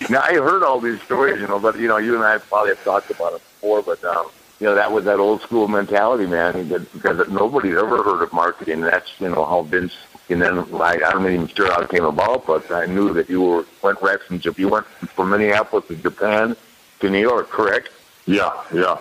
now 0.10 0.22
I 0.22 0.34
heard 0.36 0.64
all 0.64 0.80
these 0.80 1.02
stories, 1.02 1.42
you 1.42 1.48
know, 1.48 1.60
but 1.60 1.78
you 1.78 1.88
know, 1.88 1.98
you 1.98 2.16
and 2.16 2.24
I 2.24 2.38
probably 2.38 2.70
have 2.70 2.84
talked 2.86 3.12
about 3.12 3.34
it 3.34 3.42
before, 3.42 3.82
but 3.82 4.02
um, 4.06 4.28
you 4.62 4.68
know, 4.68 4.76
that 4.76 4.92
was 4.92 5.06
that 5.06 5.20
old 5.20 5.42
school 5.42 5.68
mentality, 5.68 6.26
man. 6.26 6.70
Because 6.94 7.28
nobody's 7.30 7.76
ever 7.76 8.02
heard 8.02 8.22
of 8.22 8.32
marketing. 8.32 8.82
That's 8.82 9.10
you 9.20 9.30
know 9.30 9.44
how 9.44 9.64
Vince. 9.64 9.96
And 10.30 10.42
then 10.42 10.60
I, 10.60 11.00
I'm 11.06 11.24
not 11.24 11.32
even 11.32 11.48
sure 11.48 11.72
how 11.72 11.82
it 11.82 11.90
came 11.90 12.04
about, 12.06 12.46
but 12.46 12.70
I 12.72 12.86
knew 12.86 13.14
that 13.14 13.30
you 13.30 13.42
were 13.42 13.66
went 13.82 14.00
right 14.02 14.22
from 14.22 14.40
Japan. 14.40 14.62
You 14.62 14.70
went 14.70 14.86
from 14.86 15.32
Minneapolis 15.32 15.88
to 15.88 15.96
Japan 15.96 16.56
to 17.00 17.10
New 17.10 17.20
York, 17.20 17.50
correct? 17.50 17.90
Yeah, 18.26 18.52
yeah. 18.74 18.98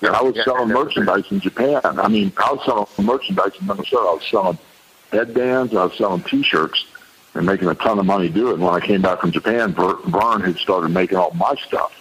Yeah, 0.00 0.10
I 0.10 0.22
was 0.22 0.36
Yeah, 0.36 0.44
selling 0.44 0.62
and- 0.70 0.72
merchandise 0.72 1.24
in 1.32 1.40
Japan. 1.40 1.80
I 1.84 2.06
mean, 2.06 2.32
I 2.36 2.52
was 2.52 2.64
selling 2.64 2.86
merchandise 3.04 3.52
in 3.60 3.66
Minnesota. 3.66 4.06
I 4.08 4.14
was 4.14 4.26
selling 4.30 4.58
headbands. 5.10 5.74
I 5.74 5.84
was 5.84 5.96
selling 5.96 6.22
T-shirts 6.22 6.84
and 7.34 7.44
making 7.44 7.66
a 7.68 7.74
ton 7.74 7.98
of 7.98 8.06
money 8.06 8.28
doing 8.28 8.52
it. 8.52 8.54
And 8.54 8.62
when 8.64 8.74
I 8.74 8.80
came 8.86 9.02
back 9.02 9.20
from 9.20 9.32
Japan, 9.32 9.72
Verne 9.74 10.42
had 10.42 10.56
started 10.58 10.90
making 10.90 11.18
all 11.18 11.32
my 11.32 11.54
stuff 11.66 11.92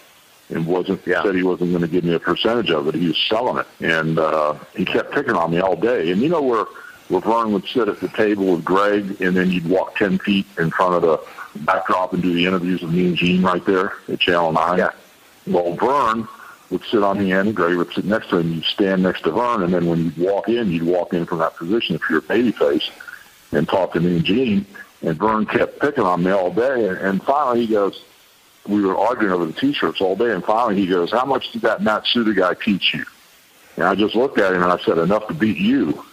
and 0.49 0.67
wasn't 0.67 1.03
said 1.03 1.33
he 1.33 1.41
wasn't 1.43 1.71
going 1.71 1.81
to 1.81 1.87
give 1.87 2.03
me 2.03 2.13
a 2.13 2.19
percentage 2.19 2.69
of 2.69 2.87
it. 2.87 2.93
He 2.95 3.07
was 3.07 3.17
selling 3.27 3.57
it, 3.57 3.67
and 3.83 4.19
uh, 4.19 4.53
he 4.75 4.85
kept 4.85 5.11
picking 5.11 5.33
on 5.33 5.49
me 5.51 5.59
all 5.59 5.75
day. 5.75 6.11
And 6.11 6.21
you 6.21 6.29
know 6.29 6.41
where 6.43 6.65
Verne 7.09 7.53
would 7.53 7.65
sit 7.65 7.87
at 7.87 7.99
the 7.99 8.09
table 8.09 8.53
with 8.53 8.65
Greg, 8.65 9.21
and 9.21 9.35
then 9.35 9.49
you'd 9.49 9.67
walk 9.67 9.95
ten 9.95 10.17
feet 10.19 10.45
in 10.57 10.71
front 10.71 10.95
of 10.95 11.01
the 11.01 11.19
backdrop 11.61 12.13
and 12.13 12.21
do 12.21 12.33
the 12.33 12.45
interviews 12.45 12.81
with 12.81 12.91
me 12.91 13.07
and 13.07 13.15
Gene 13.15 13.41
right 13.41 13.65
there 13.65 13.93
at 14.09 14.19
Channel 14.19 14.51
Nine. 14.51 14.77
Yeah. 14.79 14.91
Well, 15.47 15.73
Verne 15.75 16.27
would 16.69 16.83
sit 16.83 17.01
on 17.03 17.17
the 17.17 17.31
end, 17.31 17.55
Greg 17.55 17.77
would 17.77 17.93
sit 17.93 18.05
next 18.05 18.29
to 18.29 18.37
him, 18.37 18.53
you'd 18.53 18.65
stand 18.65 19.03
next 19.03 19.21
to 19.21 19.31
Verne, 19.31 19.63
and 19.63 19.73
then 19.73 19.85
when 19.85 20.03
you'd 20.03 20.17
walk 20.17 20.49
in, 20.49 20.69
you'd 20.69 20.83
walk 20.83 21.13
in 21.13 21.25
from 21.25 21.37
that 21.39 21.55
position 21.55 21.95
if 21.95 22.01
you're 22.09 22.19
a 22.19 22.21
babyface 22.21 22.89
and 23.53 23.67
talk 23.67 23.93
to 23.93 24.01
me 24.01 24.17
and 24.17 24.25
Gene. 24.25 24.65
And 25.01 25.15
Verne 25.17 25.45
kept 25.45 25.79
picking 25.79 26.03
on 26.03 26.23
me 26.23 26.31
all 26.31 26.51
day. 26.51 26.87
And, 26.87 26.97
and 26.97 27.23
finally 27.23 27.65
he 27.65 27.71
goes, 27.71 28.03
we 28.67 28.83
were 28.83 28.97
arguing 28.97 29.31
over 29.31 29.45
the 29.45 29.53
T-shirts 29.53 30.01
all 30.01 30.15
day. 30.15 30.31
And 30.31 30.43
finally 30.43 30.75
he 30.75 30.87
goes, 30.87 31.11
how 31.11 31.23
much 31.23 31.51
did 31.51 31.61
that 31.61 31.81
Matsuda 31.81 32.35
guy 32.35 32.55
teach 32.55 32.93
you? 32.93 33.05
And 33.75 33.85
I 33.85 33.95
just 33.95 34.15
looked 34.15 34.39
at 34.39 34.53
him 34.53 34.63
and 34.63 34.71
I 34.71 34.77
said, 34.79 34.97
enough 34.97 35.27
to 35.27 35.33
beat 35.33 35.57
you. 35.57 36.03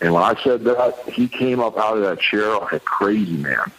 And 0.00 0.12
when 0.12 0.22
I 0.22 0.34
said 0.42 0.64
that, 0.64 0.98
he 1.08 1.28
came 1.28 1.60
up 1.60 1.78
out 1.78 1.96
of 1.96 2.02
that 2.02 2.20
chair 2.20 2.58
like 2.58 2.72
a 2.72 2.80
crazy 2.80 3.36
man. 3.36 3.72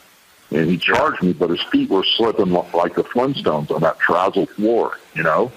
And 0.50 0.70
he 0.70 0.78
charged 0.78 1.22
me, 1.22 1.34
but 1.34 1.50
his 1.50 1.62
feet 1.64 1.90
were 1.90 2.04
slipping 2.04 2.52
like 2.52 2.96
the 2.96 3.04
Flintstones 3.04 3.70
on 3.70 3.82
that 3.82 4.00
terrazzo 4.00 4.48
floor, 4.50 4.98
you 5.14 5.24
know. 5.24 5.52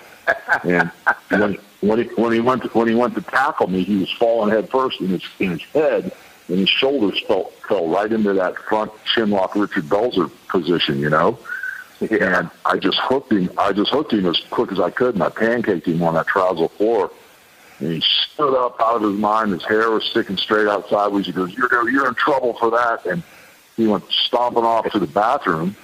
And 0.64 0.90
when 1.28 1.58
when 1.80 1.98
he 2.02 2.04
when 2.14 2.32
he 2.32 2.40
went 2.40 2.62
to, 2.62 2.68
when 2.70 2.88
he 2.88 2.94
went 2.94 3.14
to 3.14 3.22
tackle 3.22 3.68
me, 3.68 3.84
he 3.84 3.96
was 3.98 4.10
falling 4.12 4.52
head 4.52 4.68
first, 4.68 5.00
and 5.00 5.10
his 5.10 5.22
in 5.38 5.50
his 5.52 5.62
head 5.62 6.12
and 6.48 6.58
his 6.58 6.68
shoulders 6.68 7.20
fell 7.22 7.44
fell 7.68 7.88
right 7.88 8.12
into 8.12 8.32
that 8.34 8.56
front 8.56 8.92
chin 9.04 9.30
lock 9.30 9.54
Richard 9.54 9.84
Belzer 9.84 10.30
position, 10.48 10.98
you 10.98 11.08
know. 11.08 11.38
And 12.00 12.50
I 12.64 12.78
just 12.78 12.98
hooked 12.98 13.32
him. 13.32 13.50
I 13.58 13.72
just 13.72 13.90
hooked 13.90 14.12
him 14.12 14.26
as 14.26 14.40
quick 14.50 14.72
as 14.72 14.80
I 14.80 14.90
could, 14.90 15.14
and 15.14 15.22
I 15.22 15.28
pancaked 15.28 15.86
him 15.86 16.02
on 16.02 16.14
that 16.14 16.26
terrazzo 16.26 16.70
floor. 16.72 17.10
And 17.80 17.92
he 17.92 18.00
stood 18.00 18.54
up 18.56 18.80
out 18.80 18.96
of 18.96 19.02
his 19.02 19.18
mind. 19.18 19.52
His 19.52 19.64
hair 19.64 19.90
was 19.90 20.04
sticking 20.04 20.36
straight 20.36 20.68
out 20.68 20.88
sideways. 20.88 21.26
He 21.26 21.32
goes, 21.32 21.52
"You're 21.52 21.88
you're 21.88 22.08
in 22.08 22.14
trouble 22.14 22.54
for 22.54 22.70
that." 22.70 23.06
And 23.06 23.22
he 23.76 23.86
went 23.86 24.04
stomping 24.10 24.64
off 24.64 24.90
to 24.92 24.98
the 24.98 25.06
bathroom. 25.06 25.76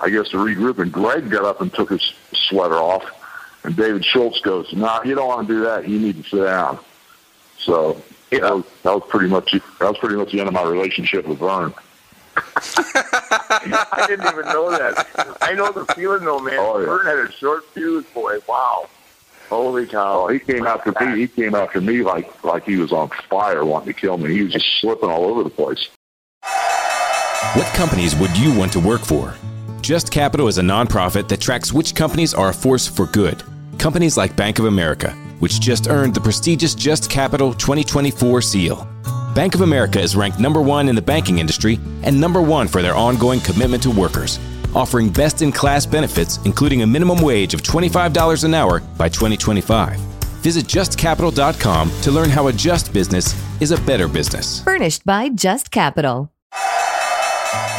I 0.00 0.10
guess 0.10 0.30
to 0.30 0.36
regroup. 0.36 0.78
And 0.78 0.92
Greg 0.92 1.30
got 1.30 1.44
up 1.44 1.60
and 1.60 1.72
took 1.72 1.90
his 1.90 2.12
sweater 2.32 2.74
off. 2.74 3.04
And 3.62 3.76
David 3.76 4.04
Schultz 4.04 4.40
goes, 4.40 4.72
"No, 4.72 5.00
you 5.04 5.14
don't 5.14 5.28
want 5.28 5.46
to 5.46 5.54
do 5.54 5.60
that. 5.62 5.88
You 5.88 5.98
need 5.98 6.22
to 6.22 6.28
sit 6.28 6.44
down." 6.44 6.78
So 7.58 8.02
that, 8.30 8.42
was, 8.42 8.64
that 8.82 8.94
was 8.94 9.02
pretty 9.08 9.28
much 9.28 9.52
that 9.52 9.88
was 9.88 9.98
pretty 9.98 10.16
much 10.16 10.32
the 10.32 10.40
end 10.40 10.48
of 10.48 10.54
my 10.54 10.64
relationship 10.64 11.26
with 11.26 11.38
Verne. 11.38 11.72
I 12.36 14.04
didn't 14.08 14.26
even 14.26 14.46
know 14.46 14.70
that. 14.70 15.38
I 15.40 15.54
know 15.54 15.70
the 15.70 15.86
feeling 15.94 16.24
though, 16.24 16.40
man. 16.40 16.56
Oh, 16.58 16.78
yeah. 16.78 16.86
Verne 16.86 17.06
had 17.06 17.18
a 17.18 17.32
short 17.32 17.64
fuse, 17.66 18.04
boy. 18.06 18.38
Wow. 18.48 18.88
Holy 19.48 19.86
cow. 19.86 20.24
Oh, 20.24 20.28
he 20.28 20.38
came 20.38 20.66
after 20.66 20.92
me. 21.00 21.20
He 21.20 21.28
came 21.28 21.54
after 21.54 21.80
me 21.80 22.02
like 22.02 22.42
like 22.44 22.64
he 22.64 22.76
was 22.76 22.92
on 22.92 23.10
fire, 23.28 23.64
wanting 23.64 23.92
to 23.92 24.00
kill 24.00 24.16
me. 24.16 24.32
He 24.32 24.42
was 24.42 24.52
just 24.52 24.80
slipping 24.80 25.10
all 25.10 25.24
over 25.24 25.44
the 25.44 25.50
place. 25.50 25.88
What 27.54 27.66
companies 27.74 28.16
would 28.16 28.36
you 28.36 28.56
want 28.58 28.72
to 28.72 28.80
work 28.80 29.02
for? 29.02 29.34
Just 29.80 30.10
Capital 30.10 30.48
is 30.48 30.58
a 30.58 30.62
nonprofit 30.62 31.28
that 31.28 31.40
tracks 31.40 31.72
which 31.72 31.94
companies 31.94 32.32
are 32.34 32.48
a 32.48 32.54
force 32.54 32.86
for 32.86 33.06
good. 33.06 33.42
Companies 33.78 34.16
like 34.16 34.34
Bank 34.34 34.58
of 34.58 34.64
America, 34.64 35.10
which 35.40 35.60
just 35.60 35.88
earned 35.88 36.14
the 36.14 36.20
prestigious 36.20 36.74
Just 36.74 37.10
Capital 37.10 37.52
2024 37.52 38.40
seal. 38.40 38.88
Bank 39.34 39.54
of 39.54 39.60
America 39.60 40.00
is 40.00 40.16
ranked 40.16 40.40
number 40.40 40.62
one 40.62 40.88
in 40.88 40.94
the 40.94 41.02
banking 41.02 41.38
industry 41.38 41.78
and 42.02 42.18
number 42.18 42.40
one 42.40 42.66
for 42.66 42.82
their 42.82 42.94
ongoing 42.94 43.40
commitment 43.40 43.82
to 43.82 43.90
workers, 43.90 44.38
offering 44.74 45.08
best 45.10 45.42
in 45.42 45.52
class 45.52 45.86
benefits, 45.86 46.38
including 46.44 46.82
a 46.82 46.86
minimum 46.86 47.20
wage 47.20 47.54
of 47.54 47.62
$25 47.62 48.44
an 48.44 48.54
hour 48.54 48.80
by 48.98 49.08
2025. 49.08 49.98
Visit 50.42 50.66
justcapital.com 50.66 51.90
to 52.02 52.10
learn 52.10 52.28
how 52.28 52.48
a 52.48 52.52
just 52.52 52.92
business 52.92 53.34
is 53.60 53.70
a 53.70 53.80
better 53.82 54.08
business. 54.08 54.62
Furnished 54.62 55.04
by 55.06 55.30
Just 55.30 55.70
Capital. 55.70 56.30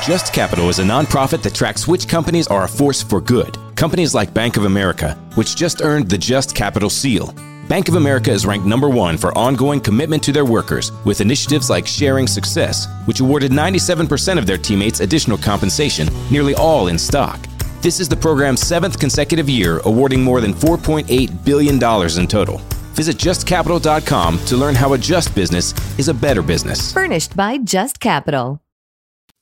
Just 0.03 0.33
Capital 0.33 0.69
is 0.69 0.79
a 0.79 0.83
nonprofit 0.83 1.41
that 1.43 1.55
tracks 1.55 1.87
which 1.87 2.07
companies 2.07 2.47
are 2.47 2.63
a 2.63 2.67
force 2.67 3.01
for 3.01 3.19
good. 3.19 3.57
Companies 3.75 4.13
like 4.13 4.33
Bank 4.33 4.55
of 4.55 4.65
America, 4.65 5.13
which 5.35 5.55
just 5.55 5.81
earned 5.81 6.09
the 6.09 6.17
Just 6.17 6.55
Capital 6.55 6.89
seal. 6.89 7.33
Bank 7.67 7.89
of 7.89 7.95
America 7.95 8.31
is 8.31 8.45
ranked 8.45 8.67
number 8.67 8.89
one 8.89 9.17
for 9.17 9.35
ongoing 9.35 9.81
commitment 9.81 10.21
to 10.21 10.31
their 10.31 10.45
workers 10.45 10.91
with 11.03 11.19
initiatives 11.19 11.67
like 11.67 11.87
Sharing 11.87 12.27
Success, 12.27 12.87
which 13.05 13.21
awarded 13.21 13.51
97% 13.51 14.37
of 14.37 14.45
their 14.45 14.57
teammates 14.57 14.99
additional 14.99 15.37
compensation, 15.37 16.07
nearly 16.29 16.53
all 16.53 16.89
in 16.89 16.99
stock. 16.99 17.39
This 17.81 17.99
is 17.99 18.07
the 18.07 18.15
program's 18.15 18.61
seventh 18.61 18.99
consecutive 18.99 19.49
year, 19.49 19.79
awarding 19.85 20.23
more 20.23 20.41
than 20.41 20.53
$4.8 20.53 21.43
billion 21.43 21.75
in 21.75 22.27
total. 22.27 22.59
Visit 22.93 23.17
justcapital.com 23.17 24.39
to 24.45 24.57
learn 24.57 24.75
how 24.75 24.93
a 24.93 24.97
just 24.97 25.33
business 25.33 25.73
is 25.97 26.07
a 26.07 26.13
better 26.13 26.43
business. 26.43 26.93
Furnished 26.93 27.35
by 27.35 27.57
Just 27.57 27.99
Capital. 27.99 28.61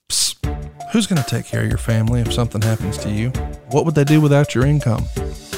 Psst. 0.09 0.37
Who's 0.93 1.07
going 1.07 1.21
to 1.21 1.29
take 1.29 1.45
care 1.45 1.63
of 1.63 1.67
your 1.67 1.77
family 1.77 2.21
if 2.21 2.31
something 2.31 2.61
happens 2.61 2.97
to 2.99 3.09
you? 3.09 3.29
What 3.71 3.83
would 3.83 3.95
they 3.95 4.05
do 4.05 4.21
without 4.21 4.55
your 4.55 4.65
income? 4.65 5.03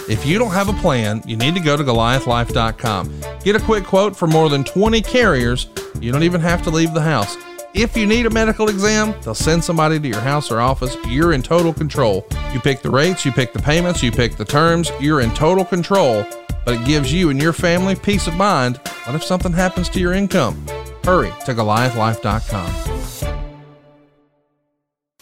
If 0.07 0.25
you 0.25 0.37
don't 0.37 0.51
have 0.51 0.69
a 0.69 0.73
plan, 0.73 1.23
you 1.25 1.35
need 1.35 1.55
to 1.55 1.59
go 1.59 1.75
to 1.75 1.83
goliathlife.com. 1.83 3.21
Get 3.43 3.55
a 3.55 3.59
quick 3.59 3.85
quote 3.85 4.15
for 4.15 4.27
more 4.27 4.49
than 4.49 4.63
20 4.63 5.01
carriers. 5.01 5.67
You 5.99 6.11
don't 6.11 6.23
even 6.23 6.41
have 6.41 6.61
to 6.63 6.69
leave 6.69 6.93
the 6.93 7.01
house. 7.01 7.35
If 7.73 7.97
you 7.97 8.05
need 8.05 8.25
a 8.25 8.29
medical 8.29 8.69
exam, 8.69 9.15
they'll 9.23 9.35
send 9.35 9.63
somebody 9.63 9.99
to 9.99 10.07
your 10.07 10.21
house 10.21 10.51
or 10.51 10.61
office. 10.61 10.95
You're 11.07 11.33
in 11.33 11.41
total 11.41 11.73
control. 11.73 12.25
You 12.53 12.59
pick 12.59 12.81
the 12.81 12.89
rates, 12.89 13.25
you 13.25 13.31
pick 13.31 13.51
the 13.51 13.59
payments, 13.59 14.01
you 14.03 14.11
pick 14.11 14.37
the 14.37 14.45
terms. 14.45 14.91
You're 15.01 15.21
in 15.21 15.33
total 15.33 15.65
control, 15.65 16.23
but 16.63 16.75
it 16.75 16.85
gives 16.85 17.11
you 17.11 17.31
and 17.31 17.41
your 17.41 17.53
family 17.53 17.95
peace 17.95 18.27
of 18.27 18.35
mind. 18.35 18.77
What 19.05 19.15
if 19.15 19.23
something 19.23 19.53
happens 19.53 19.89
to 19.89 19.99
your 19.99 20.13
income? 20.13 20.65
Hurry 21.03 21.33
to 21.45 21.53
goliathlife.com. 21.53 22.94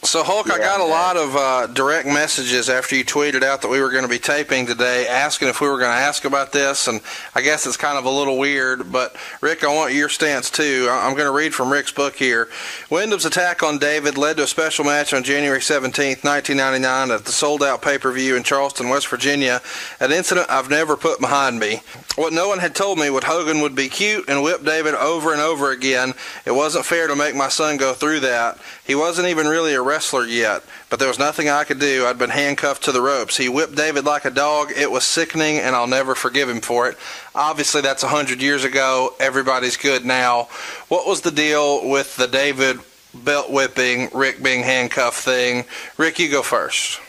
So 0.06 0.22
Hulk, 0.22 0.52
I 0.52 0.58
got 0.58 0.82
a 0.82 0.86
lot 0.86 1.16
of 1.16 1.36
uh, 1.36 1.68
direct 1.68 2.06
messages 2.06 2.70
after 2.70 2.94
you 2.96 3.06
tweeted 3.06 3.42
out 3.42 3.62
that 3.62 3.70
we 3.70 3.80
were 3.80 3.90
going 3.90 4.04
to 4.04 4.10
be 4.10 4.20
taping 4.20 4.66
today, 4.66 5.08
asking 5.08 5.48
if 5.48 5.62
we 5.62 5.68
were 5.68 5.78
going 5.78 5.92
to 5.92 5.98
ask 5.98 6.26
about 6.26 6.52
this, 6.52 6.90
and 6.90 7.00
I 7.34 7.42
guess 7.42 7.66
it's 7.66 7.78
kind 7.78 7.98
of 7.98 8.04
a 8.04 8.10
little 8.10 8.38
weird. 8.38 8.92
But 8.92 9.16
Rick, 9.40 9.64
I 9.64 9.74
want 9.74 9.94
your 9.94 10.10
stance 10.10 10.50
too. 10.50 10.88
I- 10.92 11.08
I'm 11.08 11.14
going 11.14 11.26
to 11.26 11.32
read 11.32 11.56
from 11.56 11.72
Rick's 11.72 11.94
book 11.94 12.16
here. 12.16 12.50
Windham's 12.90 13.26
attack 13.26 13.64
on 13.64 13.78
David 13.80 14.18
led 14.18 14.38
to 14.38 14.44
a 14.44 14.48
special 14.48 14.84
match 14.84 15.14
on 15.14 15.24
January 15.24 15.62
17th, 15.62 16.24
1999, 16.24 17.10
at 17.12 17.24
the 17.24 17.32
Souled 17.32 17.64
Out 17.64 17.82
pay-per-view 17.82 18.36
in 18.36 18.44
Charleston, 18.44 18.90
West 18.90 19.08
Virginia. 19.08 19.62
An 20.02 20.12
incident 20.12 20.50
I've 20.50 20.70
never 20.70 20.98
put 20.98 21.22
behind 21.22 21.60
me. 21.60 21.80
What 22.18 22.34
no 22.34 22.50
one 22.50 22.60
had 22.60 22.76
told 22.76 23.00
me 23.00 23.10
would 23.10 23.24
Hogan 23.24 23.62
would 23.62 23.74
be 23.74 23.88
cute 23.88 24.28
and 24.28 24.44
whip 24.44 24.64
David 24.66 24.96
over 24.96 25.32
and 25.32 25.42
over 25.42 25.72
again. 25.72 26.14
It 26.46 26.52
wasn't 26.52 26.86
fair 26.86 27.08
to 27.08 27.16
make 27.16 27.36
my 27.36 27.48
son 27.48 27.78
go 27.78 27.94
through 27.94 28.20
that. 28.20 28.60
He 28.86 28.96
wasn't 28.96 29.30
even 29.30 29.48
really 29.48 29.74
a 29.74 29.82
wrestler 29.82 30.26
yet, 30.26 30.62
but 30.90 31.00
there 31.00 31.08
was 31.08 31.18
nothing 31.18 31.48
I 31.48 31.64
could 31.64 31.80
do. 31.80 32.06
I'd 32.06 32.20
been 32.20 32.30
handcuffed 32.30 32.84
to 32.84 32.92
the 32.92 33.02
ropes. 33.02 33.38
He 33.38 33.48
whipped 33.48 33.76
David 33.76 34.04
like 34.04 34.26
a 34.26 34.30
dog. 34.30 34.74
It 34.76 34.92
was 34.92 35.06
sickening, 35.06 35.58
and 35.58 35.74
I'll 35.74 35.88
never 35.88 36.16
forgive 36.16 36.50
him 36.50 36.60
for 36.60 36.90
it. 36.90 36.98
Obviously, 37.34 37.80
that's 37.80 38.04
a 38.04 38.10
hundred 38.10 38.42
years 38.42 38.66
ago. 38.66 39.14
Everybody's 39.22 39.78
good 39.78 40.04
now. 40.04 40.50
What 40.90 41.08
was 41.08 41.22
the 41.22 41.32
deal 41.32 41.90
with 41.90 42.18
the 42.18 42.28
David 42.28 42.80
belt 43.14 43.50
whipping, 43.50 44.10
Rick 44.14 44.44
being 44.44 44.64
handcuffed 44.64 45.24
thing? 45.24 45.64
Rick, 45.98 46.20
you 46.20 46.30
go 46.30 46.42
first. 46.42 47.00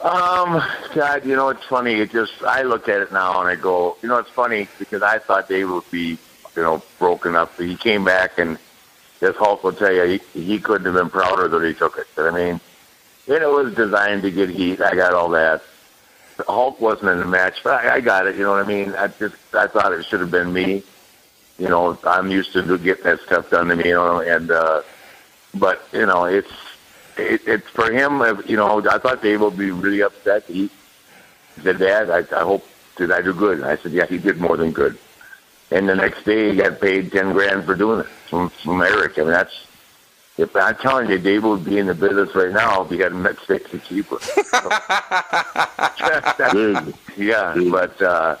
Um, 0.00 0.62
God, 0.94 1.26
you 1.26 1.36
know, 1.36 1.50
it's 1.50 1.64
funny. 1.64 1.94
It 1.94 2.12
just, 2.12 2.42
I 2.42 2.62
look 2.62 2.88
at 2.88 3.02
it 3.02 3.12
now 3.12 3.40
and 3.40 3.48
I 3.48 3.56
go, 3.56 3.96
you 4.02 4.08
know, 4.08 4.18
it's 4.18 4.30
funny 4.30 4.68
because 4.78 5.02
I 5.02 5.18
thought 5.18 5.48
David 5.48 5.70
would 5.70 5.90
be, 5.90 6.18
you 6.56 6.62
know, 6.62 6.82
broken 6.98 7.34
up. 7.34 7.52
But 7.56 7.66
he 7.66 7.76
came 7.76 8.04
back 8.04 8.38
and 8.38 8.58
this 9.24 9.36
Hulk 9.36 9.64
will 9.64 9.72
tell 9.72 9.92
you 9.92 10.20
he, 10.34 10.40
he 10.40 10.60
couldn't 10.60 10.84
have 10.84 10.94
been 10.94 11.08
prouder 11.08 11.48
that 11.48 11.66
he 11.66 11.72
took 11.72 11.96
it. 11.96 12.06
But 12.14 12.26
I 12.26 12.30
mean, 12.30 12.60
and 13.26 13.42
it 13.42 13.48
was 13.48 13.74
designed 13.74 14.22
to 14.22 14.30
get 14.30 14.50
heat. 14.50 14.82
I 14.82 14.94
got 14.94 15.14
all 15.14 15.30
that. 15.30 15.62
Hulk 16.46 16.78
wasn't 16.80 17.10
in 17.10 17.20
the 17.20 17.26
match, 17.26 17.62
but 17.64 17.84
I, 17.84 17.94
I 17.94 18.00
got 18.00 18.26
it. 18.26 18.36
You 18.36 18.42
know 18.42 18.50
what 18.50 18.64
I 18.64 18.68
mean? 18.68 18.92
I 18.94 19.08
just, 19.08 19.36
I 19.54 19.66
thought 19.66 19.92
it 19.92 20.04
should 20.04 20.20
have 20.20 20.30
been 20.30 20.52
me. 20.52 20.82
You 21.58 21.68
know, 21.68 21.96
I'm 22.04 22.30
used 22.30 22.52
to 22.52 22.62
getting 22.78 23.04
that 23.04 23.20
stuff 23.20 23.48
done 23.50 23.68
to 23.68 23.76
me. 23.76 23.88
You 23.88 23.94
know, 23.94 24.20
and 24.20 24.50
uh, 24.50 24.82
but 25.54 25.86
you 25.92 26.04
know, 26.04 26.24
it's 26.24 26.52
it, 27.16 27.40
it's 27.46 27.68
for 27.68 27.90
him. 27.90 28.20
You 28.46 28.56
know, 28.56 28.86
I 28.86 28.98
thought 28.98 29.22
Dave 29.22 29.40
would 29.40 29.56
be 29.56 29.70
really 29.70 30.02
upset. 30.02 30.44
He 30.44 30.68
said, 31.62 31.78
"Dad, 31.78 32.10
I, 32.10 32.18
I 32.36 32.42
hope 32.42 32.66
did 32.96 33.10
I 33.10 33.22
do 33.22 33.32
good?" 33.32 33.58
And 33.58 33.66
I 33.66 33.76
said, 33.76 33.92
"Yeah, 33.92 34.06
he 34.06 34.18
did 34.18 34.38
more 34.38 34.56
than 34.58 34.72
good." 34.72 34.98
And 35.70 35.88
the 35.88 35.94
next 35.94 36.24
day, 36.24 36.50
he 36.50 36.56
got 36.56 36.80
paid 36.80 37.10
ten 37.10 37.32
grand 37.32 37.64
for 37.64 37.74
doing 37.74 38.00
it 38.00 38.06
from 38.06 38.50
from 38.50 38.80
Eric. 38.80 39.18
I 39.18 39.22
mean, 39.22 39.30
that's 39.30 39.66
if 40.36 40.54
I'm 40.56 40.74
telling 40.76 41.08
you, 41.10 41.18
Dave 41.18 41.44
would 41.44 41.64
be 41.64 41.78
in 41.78 41.86
the 41.86 41.94
business 41.94 42.34
right 42.34 42.52
now 42.52 42.82
if 42.82 42.90
he 42.90 42.96
got 42.96 43.12
met 43.12 43.36
sixty 43.46 43.78
cheaper. 43.78 44.18
yeah, 47.16 47.54
but 47.70 48.02
uh, 48.02 48.36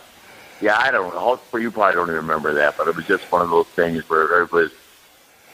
yeah, 0.60 0.76
I 0.78 0.90
don't. 0.90 1.14
know. 1.14 1.40
You 1.58 1.70
probably 1.70 1.94
don't 1.94 2.08
even 2.08 2.16
remember 2.16 2.54
that, 2.54 2.76
but 2.76 2.88
it 2.88 2.96
was 2.96 3.06
just 3.06 3.30
one 3.30 3.42
of 3.42 3.50
those 3.50 3.66
things 3.68 4.08
where 4.08 4.42
it 4.42 4.52
was, 4.52 4.72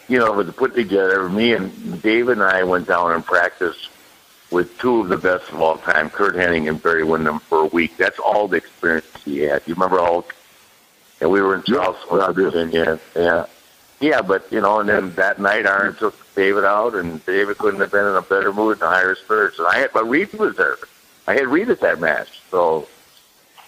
you 0.09 0.19
know, 0.19 0.33
it 0.33 0.47
was 0.47 0.55
put 0.55 0.75
together. 0.75 1.29
Me 1.29 1.53
and 1.53 2.01
David 2.03 2.39
and 2.39 2.43
I 2.43 2.63
went 2.65 2.89
down 2.89 3.13
and 3.13 3.25
practiced 3.25 3.91
with 4.51 4.77
two 4.79 5.01
of 5.01 5.09
the 5.09 5.17
best 5.17 5.51
of 5.51 5.61
all 5.61 5.77
time, 5.77 6.11
Curt 6.11 6.35
Hennig 6.35 6.69
and 6.69 6.83
Barry 6.83 7.05
Windham, 7.05 7.39
for 7.39 7.61
a 7.61 7.67
week. 7.67 7.97
That's 7.97 8.19
all 8.19 8.49
the 8.49 8.57
experience 8.57 9.07
he 9.25 9.41
had. 9.41 9.63
You 9.67 9.75
remember 9.75 9.99
Hulk? 9.99 10.35
And 11.21 11.31
we 11.31 11.43
were 11.43 11.55
in 11.55 11.63
Charleston, 11.63 12.19
West 12.19 12.35
Virginia. 12.35 12.99
Yeah, 13.15 13.47
yeah, 14.01 14.23
but 14.23 14.51
you 14.51 14.61
know, 14.61 14.81
and 14.81 14.89
then 14.89 15.15
that 15.15 15.39
night, 15.39 15.67
Arn 15.67 15.95
took 15.95 16.15
David 16.35 16.65
out, 16.65 16.95
and 16.95 17.25
David 17.27 17.59
couldn't 17.59 17.81
have 17.81 17.93
been 17.93 18.07
in 18.07 18.17
a 18.17 18.23
better 18.23 18.53
mood 18.53 18.79
and 18.81 18.83
higher 18.83 19.15
spirits. 19.15 19.59
And 19.59 19.69
I 19.69 19.79
had, 19.79 19.93
but 19.93 20.09
Reid 20.09 20.33
was 20.35 20.57
there. 20.57 20.77
I 21.27 21.35
had 21.35 21.47
Reid 21.49 21.69
at 21.69 21.81
that 21.81 22.01
match, 22.01 22.41
so 22.51 22.89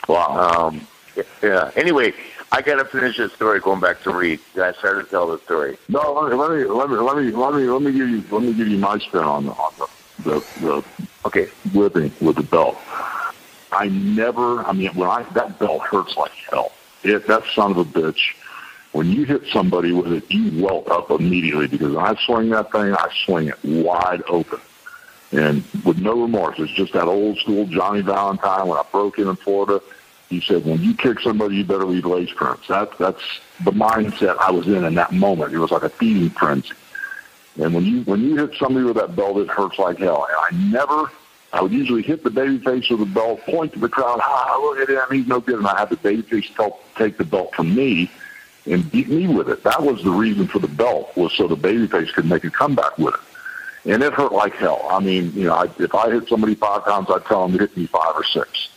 wow. 0.09 0.69
Um, 0.69 0.87
yeah. 1.43 1.71
Anyway, 1.77 2.15
I 2.51 2.63
got 2.63 2.77
to 2.77 2.87
finish 2.87 3.19
this 3.19 3.33
story. 3.35 3.61
Going 3.61 3.81
back 3.81 4.03
to 4.03 4.11
Reid, 4.11 4.41
I 4.57 4.73
started 4.73 5.05
to 5.05 5.11
tell 5.11 5.27
the 5.27 5.39
story. 5.41 5.77
No, 5.89 6.13
let 6.13 6.31
me 6.31 6.37
let 6.37 6.51
me 6.51 6.65
let 6.65 6.91
me 6.91 6.97
let 6.97 7.17
me 7.17 7.31
let 7.31 7.55
me, 7.55 7.65
let 7.69 7.83
me 7.83 7.93
give 7.93 8.09
you 8.09 8.25
let 8.31 8.43
me 8.43 8.55
give 8.55 8.69
you 8.69 8.79
my 8.79 8.99
spin 8.99 9.21
on 9.21 9.47
the 9.47 9.53
on 9.53 9.73
the 9.79 9.87
the, 10.23 10.45
the 10.61 10.85
okay 11.27 11.49
whipping 11.75 12.11
with 12.23 12.37
the 12.37 12.43
belt. 12.43 12.79
I 13.71 13.89
never. 13.89 14.65
I 14.65 14.73
mean, 14.73 14.95
when 14.95 15.11
I 15.11 15.25
that 15.35 15.59
belt 15.59 15.83
hurts 15.83 16.17
like 16.17 16.33
hell. 16.51 16.73
It 17.05 17.27
that 17.27 17.45
son 17.55 17.73
of 17.73 17.79
a 17.79 17.85
bitch. 17.85 18.35
When 18.93 19.11
you 19.11 19.25
hit 19.25 19.47
somebody 19.47 19.93
with 19.93 20.13
it, 20.13 20.31
you 20.31 20.63
welt 20.63 20.89
up 20.89 21.11
immediately 21.11 21.67
because 21.67 21.95
when 21.95 22.05
I 22.05 22.15
swing 22.27 22.51
that 22.51 22.71
thing, 22.71 22.95
I 22.95 23.09
swing 23.25 23.49
it 23.49 23.59
wide 23.65 24.23
open 24.29 24.61
and 25.33 25.65
with 25.85 25.99
no 25.99 26.21
remorse. 26.21 26.59
It's 26.59 26.73
just 26.73 26.93
that 26.93 27.05
old 27.05 27.39
school 27.39 27.67
Johnny 27.67 28.03
Valentine 28.03 28.69
when 28.69 28.79
I 28.79 28.85
broke 28.93 29.19
in 29.19 29.29
in 29.29 29.37
Florida. 29.37 29.81
He 30.29 30.41
said, 30.41 30.65
"When 30.65 30.81
you 30.83 30.95
kick 30.95 31.21
somebody, 31.21 31.57
you 31.57 31.65
better 31.65 31.85
leave 31.85 32.05
lace 32.05 32.33
prints." 32.35 32.69
That 32.69 32.97
that's 32.99 33.23
the 33.65 33.73
mindset 33.73 34.39
I 34.39 34.51
was 34.51 34.67
in 34.67 34.85
in 34.85 34.95
that 34.95 35.13
moment. 35.13 35.53
It 35.53 35.59
was 35.59 35.71
like 35.71 35.83
a 35.83 35.89
feeding 35.89 36.31
frenzy. 36.31 36.73
And 37.61 37.75
when 37.75 37.85
you 37.85 38.03
when 38.03 38.23
you 38.23 38.37
hit 38.37 38.55
somebody 38.59 38.85
with 38.85 38.97
that 38.97 39.17
belt, 39.17 39.39
it 39.39 39.49
hurts 39.49 39.79
like 39.79 39.99
hell. 39.99 40.27
And 40.29 40.57
I 40.57 40.71
never 40.71 41.11
I 41.53 41.61
would 41.61 41.73
usually 41.73 42.03
hit 42.03 42.25
the 42.25 42.31
babyface 42.31 42.91
with 42.91 43.01
the 43.01 43.07
belt, 43.07 43.41
point 43.43 43.75
to 43.75 43.79
the 43.79 43.89
crowd, 43.89 44.21
ah, 44.23 44.59
look 44.63 44.79
at 44.79 44.89
him, 44.89 45.19
he's 45.19 45.27
no 45.27 45.41
good, 45.41 45.59
and 45.59 45.67
I 45.67 45.79
had 45.79 45.91
the 45.91 45.97
babyface 45.97 46.55
help 46.57 46.83
take 46.95 47.19
the 47.19 47.25
belt 47.25 47.55
from 47.55 47.75
me 47.75 48.11
and 48.67 48.91
beat 48.91 49.09
me 49.09 49.29
with 49.29 49.51
it. 49.51 49.63
That 49.65 49.83
was 49.83 50.03
the 50.03 50.11
reason 50.11 50.47
for 50.47 50.61
the 50.61 50.69
belt, 50.69 51.15
was 51.17 51.33
so 51.35 51.47
the 51.47 51.57
babyface 51.57 52.13
could 52.15 52.25
make 52.25 52.45
a 52.45 52.51
comeback 52.51 52.97
with 52.97 53.15
it. 53.15 53.93
And 53.93 54.03
it 54.03 54.13
hurt 54.13 54.33
like 54.33 54.55
hell. 54.55 54.87
I 54.91 55.01
mean, 55.01 55.33
you 55.35 55.49
know, 55.49 55.55
I, 55.55 55.65
if 55.79 55.95
I 55.95 56.11
hit 56.11 56.29
somebody 56.29 56.55
five 56.55 56.85
times, 56.85 57.09
I'd 57.11 57.25
tell 57.27 57.47
them 57.47 57.59
to 57.59 57.65
hit 57.65 57.77
me 57.77 57.87
five 57.87 58.15
or 58.15 58.25
six. 58.25 58.69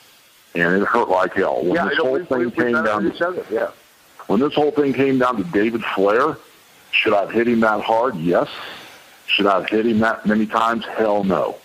And 0.56 0.81
it 0.81 0.85
hurt 0.85 1.10
like 1.10 1.34
hell. 1.34 1.64
When 1.64 1.76
yeah, 1.76 1.85
this 1.85 1.97
whole 1.97 2.14
we, 2.14 2.26
thing 2.26 2.39
we, 2.39 2.52
came 2.52 2.72
down 2.72 3.11
other. 3.22 3.45
Yeah. 3.52 3.69
when 4.27 4.39
this 4.39 4.53
whole 4.53 4.72
thing 4.72 4.93
came 4.93 5.19
down 5.19 5.38
to 5.38 5.43
David 5.43 5.84
Flair, 5.84 6.38
should 6.91 7.14
I 7.14 7.22
have 7.22 7.31
hit 7.31 7.47
him 7.47 7.60
that 7.60 7.81
hard? 7.81 8.15
Yes. 8.15 8.49
Should 9.27 9.45
I 9.45 9.60
have 9.60 9.69
hit 9.69 9.85
him 9.85 9.99
that 9.99 10.26
many 10.26 10.47
times? 10.47 10.85
Hell 10.85 11.23
no. 11.23 11.57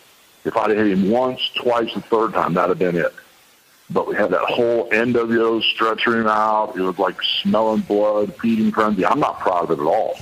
If 0.45 0.57
I'd 0.57 0.71
hit 0.71 0.87
him 0.87 1.11
once, 1.11 1.51
twice, 1.55 1.93
the 1.95 2.01
third 2.01 2.33
time, 2.33 2.55
that'd 2.55 2.71
have 2.71 2.79
been 2.79 2.97
it. 2.97 3.15
But 3.91 4.07
we 4.07 4.15
had 4.15 4.31
that 4.31 4.41
whole 4.43 4.89
NWO 4.91 5.63
stretching 5.63 6.27
out. 6.27 6.75
It 6.77 6.81
was 6.81 6.99
like 6.99 7.21
smelling 7.23 7.81
blood, 7.81 8.35
feeding 8.37 8.71
frenzy. 8.71 9.05
I'm 9.05 9.21
not 9.21 9.41
proud 9.41 9.65
of 9.65 9.71
it 9.73 9.83
at 9.83 9.87
all. 9.87 10.19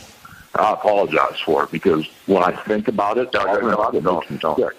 I 0.55 0.73
apologize 0.73 1.39
for 1.45 1.65
it 1.65 1.71
because 1.71 2.07
when 2.27 2.43
I 2.43 2.53
think 2.53 2.89
about 2.89 3.19
it, 3.19 3.31
talking 3.31 3.71
about 3.71 3.95
it 3.95 4.03
sick. 4.57 4.77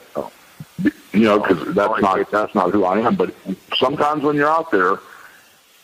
You 1.13 1.23
know, 1.23 1.39
because 1.39 1.73
that's 1.73 2.01
not 2.01 2.31
that's 2.31 2.55
not 2.55 2.71
who 2.71 2.83
I 2.83 2.99
am. 2.99 3.15
But 3.15 3.33
sometimes 3.77 4.23
when 4.23 4.35
you're 4.35 4.49
out 4.49 4.71
there, 4.71 4.99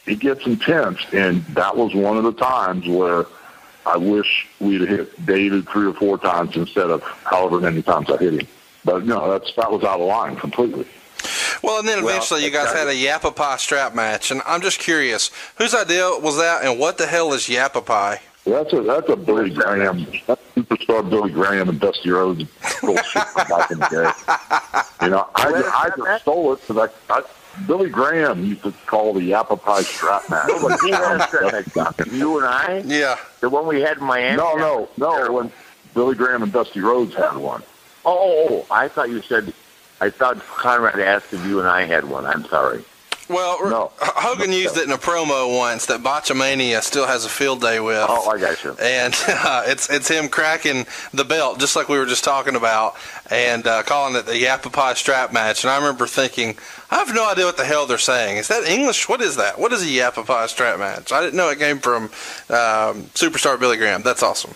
it 0.06 0.20
gets 0.20 0.46
intense, 0.46 1.00
and 1.14 1.46
that 1.48 1.76
was 1.78 1.94
one 1.94 2.18
of 2.18 2.24
the 2.24 2.34
times 2.34 2.88
where 2.88 3.26
I 3.86 3.98
wish 3.98 4.48
we'd 4.60 4.82
hit 4.82 5.26
David 5.26 5.70
three 5.70 5.88
or 5.88 5.94
four 5.94 6.18
times 6.18 6.56
instead 6.56 6.90
of 6.90 7.02
however 7.04 7.60
many 7.60 7.82
times 7.82 8.10
I 8.10 8.18
hit 8.18 8.34
him. 8.42 8.48
But 8.86 9.06
no, 9.06 9.30
that's 9.32 9.54
that 9.56 9.72
was 9.72 9.84
out 9.84 10.00
of 10.00 10.08
line 10.08 10.36
completely. 10.38 10.86
Well, 11.64 11.80
and 11.80 11.88
then 11.88 12.04
Well, 12.04 12.14
eventually 12.14 12.46
you 12.46 12.52
guys 12.52 12.72
had 12.72 12.88
a 12.88 12.94
Yappa 12.94 13.36
Pie 13.36 13.58
strap 13.58 13.96
match, 13.96 14.30
and 14.32 14.42
I'm 14.46 14.62
just 14.62 14.80
curious, 14.80 15.32
whose 15.58 15.74
idea 15.74 16.08
was 16.22 16.38
that, 16.38 16.64
and 16.64 16.80
what 16.80 16.98
the 17.00 17.08
hell 17.08 17.34
is 17.34 17.48
Yappa 17.48 17.84
Pie? 17.84 18.22
That's 18.46 18.72
a 18.74 18.82
that's 18.82 19.10
a 19.10 19.16
Billy 19.16 19.50
Graham, 19.50 20.06
that's 20.28 20.42
superstar 20.56 21.10
Billy 21.10 21.32
Graham 21.32 21.68
and 21.68 21.80
Dusty 21.80 22.12
Rhodes 22.12 22.44
bullshit 22.80 23.24
from 23.30 23.48
back 23.48 23.72
in 23.72 23.80
the 23.80 23.88
day. 23.90 24.82
You 25.02 25.12
know, 25.12 25.28
I 25.36 25.52
I 25.52 25.90
just 25.98 26.22
stole 26.22 26.54
it 26.54 26.62
because 26.66 26.90
I, 27.10 27.14
I 27.14 27.22
Billy 27.68 27.90
Graham 27.90 28.44
used 28.46 28.64
to 28.64 28.72
call 28.86 29.14
the 29.14 29.20
Yappa 29.20 29.62
Pie 29.62 29.82
strap 29.84 30.30
match. 30.30 30.48
No, 30.48 30.68
but 30.68 30.80
he 30.82 30.92
has. 30.92 32.12
You 32.14 32.38
and 32.38 32.46
I? 32.48 32.82
Yeah. 32.86 33.18
The 33.42 33.50
one 33.50 33.68
we 33.68 33.82
had 33.82 33.98
in 33.98 34.04
Miami? 34.04 34.38
No, 34.38 34.56
no, 34.56 34.90
no. 34.98 35.32
When 35.32 35.52
Billy 35.94 36.16
Graham 36.16 36.44
and 36.44 36.52
Dusty 36.54 36.80
Rhodes 36.80 37.14
had 37.14 37.36
one. 37.36 37.62
Oh, 38.06 38.66
I 38.70 38.88
thought 38.88 39.10
you 39.10 39.22
said, 39.22 39.54
I 40.00 40.10
thought 40.10 40.40
Conrad 40.40 41.00
asked 41.00 41.34
if 41.34 41.46
you 41.46 41.60
and 41.60 41.68
I 41.68 41.84
had 41.84 42.06
one. 42.06 42.26
I'm 42.26 42.46
sorry. 42.46 42.84
Well, 43.28 43.92
H- 44.04 44.10
Hogan 44.16 44.52
used 44.52 44.78
it 44.78 44.84
in 44.84 44.92
a 44.92 44.98
promo 44.98 45.58
once 45.58 45.88
that 45.88 46.02
Botchamania 46.02 46.84
still 46.84 47.08
has 47.08 47.26
a 47.26 47.30
field 47.30 47.60
day 47.60 47.80
with. 47.80 48.06
Oh, 48.08 48.30
I 48.30 48.40
got 48.40 48.64
you. 48.64 48.76
And 48.80 49.16
uh, 49.28 49.64
it's 49.66 49.90
it's 49.90 50.08
him 50.08 50.30
cracking 50.30 50.86
the 51.12 51.26
belt, 51.26 51.60
just 51.60 51.76
like 51.76 51.90
we 51.90 51.98
were 51.98 52.06
just 52.06 52.24
talking 52.24 52.56
about, 52.56 52.96
and 53.32 53.66
uh, 53.66 53.82
calling 53.82 54.16
it 54.16 54.28
the 54.28 54.34
Yappa 54.34 54.72
Pie 54.72 54.94
strap 54.94 55.34
match. 55.34 55.64
And 55.64 55.72
I 55.72 55.78
remember 55.78 56.06
thinking, 56.06 56.56
I 56.92 57.00
have 57.00 57.16
no 57.16 57.28
idea 57.28 57.46
what 57.46 57.58
the 57.58 57.66
hell 57.66 57.88
they're 57.88 57.98
saying. 57.98 58.38
Is 58.38 58.48
that 58.50 58.66
English? 58.66 59.10
What 59.10 59.22
is 59.22 59.38
that? 59.38 59.58
What 59.60 59.74
is 59.74 59.82
a 59.82 59.88
Yappa 59.88 60.24
Pie 60.24 60.46
strap 60.46 60.78
match? 60.78 61.12
I 61.12 61.22
didn't 61.22 61.36
know 61.36 61.50
it 61.50 61.58
came 61.58 61.80
from 61.80 62.04
um, 62.04 63.10
superstar 63.16 63.60
Billy 63.60 63.78
Graham. 63.78 64.04
That's 64.04 64.22
awesome. 64.22 64.54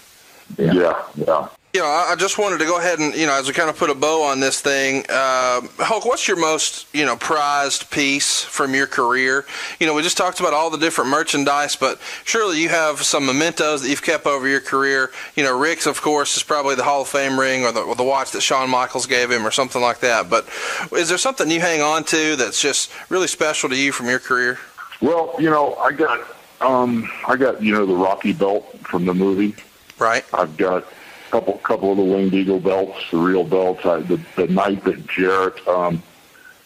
Yeah, 0.59 1.01
yeah. 1.15 1.47
You 1.71 1.81
know, 1.81 1.85
I 1.85 2.15
just 2.17 2.39
wanted 2.39 2.57
to 2.59 2.65
go 2.65 2.79
ahead 2.79 2.97
and, 2.97 3.13
you 3.13 3.27
know, 3.27 3.33
as 3.33 3.45
we 3.47 3.53
kind 3.53 3.69
of 3.69 3.77
put 3.77 3.91
a 3.91 3.93
bow 3.93 4.23
on 4.23 4.39
this 4.39 4.59
thing, 4.59 5.05
uh, 5.07 5.61
Hulk, 5.77 6.03
what's 6.03 6.27
your 6.27 6.37
most, 6.37 6.87
you 6.95 7.05
know, 7.05 7.15
prized 7.15 7.91
piece 7.91 8.41
from 8.41 8.73
your 8.73 8.87
career? 8.87 9.45
You 9.79 9.85
know, 9.85 9.93
we 9.93 10.01
just 10.01 10.17
talked 10.17 10.39
about 10.39 10.51
all 10.51 10.71
the 10.71 10.79
different 10.79 11.11
merchandise, 11.11 11.75
but 11.75 11.99
surely 12.23 12.59
you 12.59 12.69
have 12.69 13.03
some 13.03 13.23
mementos 13.23 13.83
that 13.83 13.89
you've 13.89 14.01
kept 14.01 14.25
over 14.25 14.47
your 14.47 14.61
career. 14.61 15.11
You 15.35 15.43
know, 15.43 15.55
Rick's, 15.55 15.85
of 15.85 16.01
course, 16.01 16.37
is 16.37 16.41
probably 16.41 16.73
the 16.73 16.83
Hall 16.83 17.03
of 17.03 17.07
Fame 17.07 17.39
ring 17.39 17.63
or 17.63 17.71
the, 17.71 17.81
or 17.81 17.93
the 17.93 18.03
watch 18.03 18.31
that 18.31 18.41
Shawn 18.41 18.67
Michaels 18.67 19.05
gave 19.05 19.29
him 19.29 19.45
or 19.45 19.51
something 19.51 19.81
like 19.81 19.99
that. 19.99 20.27
But 20.27 20.49
is 20.91 21.07
there 21.07 21.19
something 21.19 21.51
you 21.51 21.61
hang 21.61 21.83
on 21.83 22.03
to 22.05 22.35
that's 22.35 22.59
just 22.59 22.91
really 23.09 23.27
special 23.27 23.69
to 23.69 23.75
you 23.75 23.91
from 23.91 24.07
your 24.07 24.19
career? 24.19 24.57
Well, 25.01 25.35
you 25.37 25.51
know, 25.51 25.75
I 25.75 25.91
got 25.91 26.19
um 26.61 27.11
I 27.27 27.35
got, 27.35 27.61
you 27.61 27.73
know, 27.73 27.85
the 27.85 27.95
Rocky 27.95 28.33
belt 28.33 28.65
from 28.79 29.05
the 29.05 29.13
movie. 29.13 29.55
Right. 29.99 30.25
I've 30.33 30.57
got 30.57 30.85
couple 31.30 31.53
couple 31.60 31.91
of 31.91 31.97
the 31.97 32.03
Winged 32.03 32.34
Eagle 32.34 32.60
belts, 32.60 32.99
the 33.11 33.18
real 33.18 33.43
belts. 33.43 33.85
I, 33.85 33.99
the 34.01 34.19
the 34.35 34.47
night 34.47 34.84
that 34.85 35.07
Jarrett 35.07 35.65
um 35.68 36.01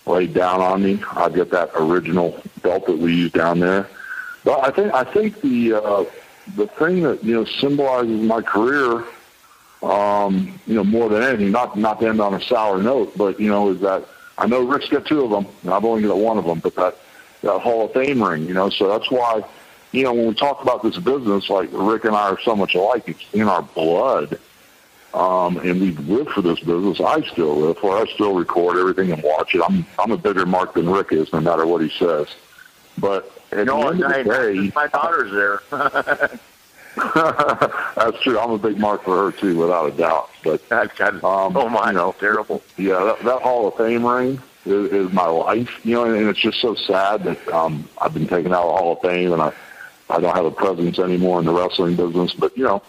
laid 0.06 0.34
down 0.34 0.60
on 0.62 0.84
me, 0.84 1.02
I've 1.12 1.34
got 1.34 1.50
that 1.52 1.72
original 1.76 2.42
belt 2.62 2.86
that 2.88 2.98
we 2.98 3.14
used 3.14 3.34
down 3.34 3.60
there. 3.60 3.88
But 4.44 4.66
I 4.66 4.72
think 4.72 4.94
I 4.94 5.04
think 5.04 5.42
the 5.42 5.74
uh 5.74 6.06
the 6.56 6.68
thing 6.68 7.04
that, 7.04 7.24
you 7.24 7.36
know, 7.36 7.46
symbolizes 7.46 8.20
my 8.22 8.42
career 8.42 9.06
um, 9.84 10.60
you 10.66 10.76
know, 10.76 10.84
more 10.84 11.10
than 11.10 11.24
anything, 11.24 11.52
not 11.52 11.78
not 11.78 12.00
to 12.00 12.08
end 12.08 12.22
on 12.22 12.34
a 12.34 12.42
sour 12.42 12.82
note, 12.82 13.18
but 13.18 13.40
you 13.40 13.50
know, 13.50 13.70
is 13.72 13.82
that 13.82 14.06
I 14.38 14.48
know 14.48 14.64
Rick's 14.64 14.90
got 14.90 15.06
two 15.06 15.24
of 15.24 15.30
them, 15.30 15.46
and 15.64 15.74
I've 15.74 15.86
only 15.86 16.04
got 16.04 16.18
one 16.18 16.38
of 16.38 16.46
them, 16.46 16.60
but 16.60 16.76
that 16.76 16.98
that 17.42 17.60
Hall 17.60 17.86
of 17.86 17.94
Fame 17.94 18.24
ring, 18.24 18.46
you 18.46 18.54
know, 18.54 18.70
so 18.70 18.88
that's 18.88 19.12
why, 19.12 19.44
you 19.92 20.04
know, 20.04 20.14
when 20.14 20.28
we 20.28 20.34
talk 20.34 20.62
about 20.62 20.82
this 20.84 20.98
business, 20.98 21.50
like 21.50 21.70
Rick 21.74 22.06
and 22.06 22.16
I 22.16 22.30
are 22.30 22.40
so 22.40 22.56
much 22.56 22.76
alike, 22.76 23.04
it's 23.08 23.26
in 23.34 23.50
our 23.50 23.62
blood, 23.62 24.40
um, 25.14 25.58
and 25.58 25.80
we've 25.80 26.00
lived 26.08 26.32
for 26.32 26.42
this 26.42 26.60
business. 26.60 27.00
I 27.00 27.22
still 27.22 27.56
live 27.56 27.78
for. 27.78 27.98
it. 27.98 28.10
I 28.10 28.14
still 28.14 28.34
record 28.34 28.78
everything 28.78 29.12
and 29.12 29.22
watch 29.24 29.54
it. 29.56 29.62
I'm 29.68 29.86
I'm 30.00 30.12
a 30.12 30.18
bigger 30.18 30.46
mark 30.46 30.74
than 30.74 30.90
Rick 30.90 31.12
is, 31.12 31.32
no 31.34 31.40
matter 31.42 31.66
what 31.66 31.82
he 31.82 31.90
says. 31.90 32.28
But 32.98 33.32
at 33.52 33.66
No, 33.68 33.82
the 33.82 33.88
end 33.90 34.04
of 34.04 34.26
the 34.26 34.32
day, 34.54 34.72
my 34.76 34.88
daughter's 34.88 35.32
there. 35.32 35.62
That's 37.96 38.22
true. 38.22 38.38
I'm 38.40 38.52
a 38.52 38.58
big 38.58 38.78
mark 38.78 39.04
for 39.04 39.32
her 39.32 39.38
too, 39.38 39.58
without 39.58 39.86
a 39.92 39.98
doubt. 39.98 40.30
But 40.44 40.62
um, 40.72 41.58
oh 41.58 41.68
my, 41.70 41.88
you 41.88 41.94
know, 41.98 42.16
terrible. 42.20 42.62
Yeah, 42.78 43.04
that, 43.04 43.20
that 43.26 43.42
Hall 43.42 43.68
of 43.68 43.76
Fame 43.76 44.06
ring 44.06 44.40
is, 44.66 44.92
is 44.92 45.12
my 45.12 45.26
life. 45.26 45.84
You 45.84 45.96
know, 45.96 46.04
and 46.06 46.28
it's 46.30 46.40
just 46.40 46.62
so 46.62 46.76
sad 46.76 47.24
that 47.24 47.48
um, 47.50 47.88
I've 48.00 48.14
been 48.14 48.28
taken 48.28 48.54
out 48.54 48.64
of 48.66 48.76
the 48.76 48.78
Hall 48.78 48.94
of 48.94 49.02
Fame, 49.02 49.34
and 49.34 49.42
I 49.42 49.52
I 50.10 50.20
don't 50.20 50.36
have 50.36 50.46
a 50.46 50.52
presence 50.52 51.00
anymore 51.00 51.40
in 51.40 51.46
the 51.46 51.54
wrestling 51.54 51.96
business. 51.96 52.34
But 52.34 52.56
you 52.58 52.64
know, 52.64 52.84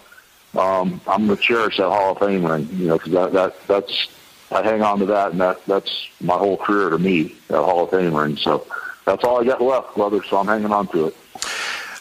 um, 0.56 1.00
I'm 1.06 1.26
gonna 1.26 1.36
cherish 1.36 1.78
that 1.78 1.88
Hall 1.88 2.12
of 2.12 2.18
Fame 2.18 2.44
ring. 2.44 2.68
You 2.72 2.88
know, 2.88 2.98
because 2.98 3.12
that 3.12 3.32
that 3.32 3.66
that's 3.66 4.08
I 4.50 4.62
hang 4.62 4.82
on 4.82 4.98
to 5.00 5.06
that, 5.06 5.32
and 5.32 5.40
that 5.40 5.64
that's 5.66 6.08
my 6.20 6.36
whole 6.36 6.56
career 6.56 6.90
to 6.90 6.98
me. 6.98 7.34
That 7.48 7.62
Hall 7.62 7.84
of 7.84 7.90
Fame 7.90 8.14
ring. 8.14 8.36
So 8.36 8.66
that's 9.04 9.24
all 9.24 9.40
I 9.40 9.44
got 9.44 9.60
left, 9.60 9.94
brother. 9.94 10.22
So 10.22 10.38
I'm 10.38 10.46
hanging 10.46 10.72
on 10.72 10.86
to 10.88 11.08
it. 11.08 11.16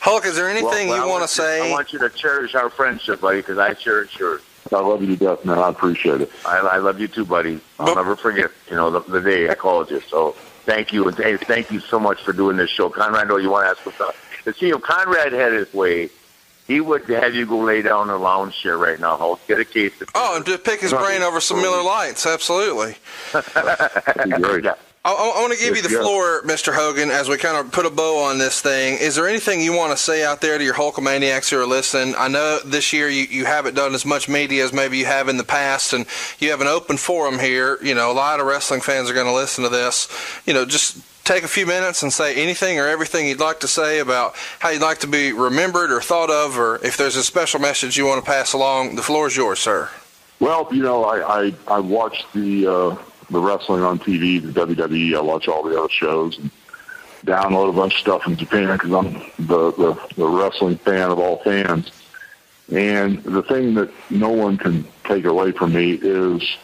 Hulk, 0.04 0.26
is 0.26 0.36
there 0.36 0.50
anything 0.50 0.90
Well, 0.90 0.98
you 0.98 1.08
want 1.08 1.10
want 1.10 1.24
to 1.24 1.28
say? 1.30 1.70
I 1.70 1.72
want 1.72 1.94
you 1.94 2.00
to 2.00 2.10
cherish 2.10 2.56
our 2.56 2.70
friendship, 2.70 3.22
buddy, 3.22 3.38
because 3.40 3.58
I 3.58 3.74
cherish 3.74 4.20
yours. 4.20 4.42
I 4.72 4.80
love 4.80 5.02
you 5.02 5.08
to 5.08 5.16
death, 5.16 5.46
man. 5.46 5.58
I 5.58 5.70
appreciate 5.70 6.22
it. 6.22 6.32
I, 6.46 6.58
I 6.58 6.78
love 6.78 7.00
you 7.00 7.08
too, 7.08 7.26
buddy. 7.26 7.60
I'll 7.80 7.96
never 7.96 8.16
forget, 8.16 8.52
you 8.70 8.76
know, 8.76 8.92
the, 8.92 9.00
the 9.00 9.22
day 9.22 9.50
I 9.50 9.56
called 9.56 9.92
you. 9.92 10.02
So 10.02 10.32
thank 10.66 10.92
you, 10.92 11.08
and 11.08 11.18
hey, 11.18 11.38
thank 11.38 11.72
you 11.72 11.80
so 11.80 12.00
much 12.00 12.22
for 12.22 12.34
doing 12.34 12.58
this 12.58 12.70
show, 12.70 12.90
Conrad. 12.90 13.26
I 13.26 13.28
know 13.28 13.38
you 13.38 13.50
want 13.50 13.66
to 13.66 13.70
ask 13.70 13.86
what's 13.86 14.02
up. 14.02 14.16
To 14.44 14.54
see 14.54 14.70
if 14.70 14.82
Conrad 14.82 15.32
had 15.32 15.54
his 15.54 15.74
way, 15.74 16.10
he 16.68 16.80
would 16.80 17.06
have 17.10 17.36
you 17.36 17.46
go 17.46 17.60
lay 17.60 17.82
down 17.82 18.10
in 18.10 18.16
a 18.16 18.18
lounge 18.18 18.56
chair 18.58 18.78
right 18.78 19.00
now. 19.00 19.18
Hulk. 19.18 19.40
Get 19.48 19.60
a 19.60 19.66
case 19.66 20.00
of 20.02 20.10
Oh, 20.16 20.36
and 20.38 20.46
just 20.46 20.64
pick 20.64 20.80
his 20.82 20.92
brain 20.94 21.22
over 21.22 21.40
some 21.42 21.62
Miller 21.62 21.84
Lights. 21.84 22.26
Absolutely. 22.26 22.96
great. 23.34 24.66
I, 25.06 25.12
I 25.12 25.42
want 25.42 25.52
to 25.52 25.60
give 25.60 25.76
you 25.76 25.82
the 25.82 25.90
Yes, 25.90 25.92
yes. 25.92 26.02
floor, 26.02 26.42
Mr. 26.44 26.74
Hogan, 26.74 27.12
as 27.12 27.28
we 27.28 27.36
kind 27.38 27.58
of 27.58 27.74
put 27.74 27.86
a 27.86 27.90
bow 27.90 28.24
on 28.24 28.38
this 28.38 28.62
thing. 28.62 28.98
Is 29.00 29.16
there 29.16 29.28
anything 29.28 29.60
you 29.62 29.74
want 29.76 29.92
to 29.92 29.98
say 29.98 30.24
out 30.24 30.40
there 30.40 30.58
to 30.58 30.64
your 30.64 30.76
Hulkamaniacs 30.76 31.50
who 31.50 31.60
are 31.62 31.66
listening? 31.66 32.16
I 32.18 32.30
know 32.30 32.60
this 32.64 32.94
year 32.94 33.10
you, 33.10 33.24
you 33.26 33.44
haven't 33.44 33.76
done 33.76 33.94
as 33.96 34.06
much 34.06 34.30
media 34.30 34.64
as 34.64 34.72
maybe 34.72 34.98
you 34.98 35.06
have 35.06 35.28
in 35.28 35.36
the 35.36 35.44
past, 35.44 35.92
and 35.92 36.06
you 36.40 36.52
have 36.52 36.62
an 36.62 36.68
open 36.68 36.96
forum 36.96 37.38
here. 37.38 37.78
You 37.82 37.96
know, 37.96 38.10
a 38.12 38.14
lot 38.14 38.40
of 38.40 38.46
wrestling 38.46 38.80
fans 38.80 39.10
are 39.10 39.14
going 39.14 39.26
to 39.28 39.34
listen 39.34 39.66
to 39.66 39.70
this. 39.70 40.08
You 40.46 40.54
know, 40.54 40.64
just 40.64 40.98
take 41.24 41.44
a 41.44 41.48
few 41.48 41.66
minutes 41.66 42.04
and 42.04 42.12
say 42.12 42.36
anything 42.36 42.80
or 42.80 42.88
everything 42.88 43.28
you'd 43.28 43.40
like 43.40 43.60
to 43.62 43.68
say 43.68 44.00
about 44.00 44.36
how 44.60 44.70
you'd 44.70 44.82
like 44.82 45.00
to 45.00 45.08
be 45.08 45.32
remembered 45.32 45.92
or 45.92 46.02
thought 46.02 46.30
of, 46.30 46.58
or 46.58 46.84
if 46.84 46.98
there's 46.98 47.16
a 47.16 47.24
special 47.24 47.60
message 47.60 47.98
you 47.98 48.06
want 48.06 48.24
to 48.24 48.30
pass 48.30 48.54
along. 48.54 48.96
The 48.96 49.04
floor 49.04 49.28
is 49.28 49.38
yours, 49.38 49.60
sir. 49.60 49.90
Well, 50.40 50.68
you 50.72 50.84
know, 50.84 51.06
I 51.06 51.46
I, 51.46 51.54
I 51.68 51.80
watch 51.80 52.26
the 52.34 52.68
uh, 52.68 52.98
the 53.30 53.40
wrestling 53.40 53.84
on 53.84 54.00
TV, 54.00 54.42
the 54.42 54.66
WWE. 54.66 55.16
I 55.16 55.22
watch 55.22 55.48
all 55.48 55.64
the 55.64 55.80
other 55.80 55.90
shows 55.90 56.38
and 56.38 56.52
download 57.26 57.70
a 57.70 57.74
bunch 57.74 57.94
of 57.94 58.00
stuff 58.00 58.24
from 58.24 58.36
Japan 58.36 58.74
because 58.74 58.92
I'm 58.92 59.14
the, 59.40 59.72
the 59.72 60.10
the 60.18 60.28
wrestling 60.28 60.78
fan 60.78 61.10
of 61.10 61.20
all 61.20 61.38
fans. 61.38 61.92
And 62.72 63.22
the 63.24 63.44
thing 63.44 63.74
that 63.76 63.92
no 64.10 64.30
one 64.30 64.58
can 64.58 64.86
take 65.04 65.26
away 65.26 65.52
from 65.52 65.74
me 65.74 65.92
is 66.02 66.58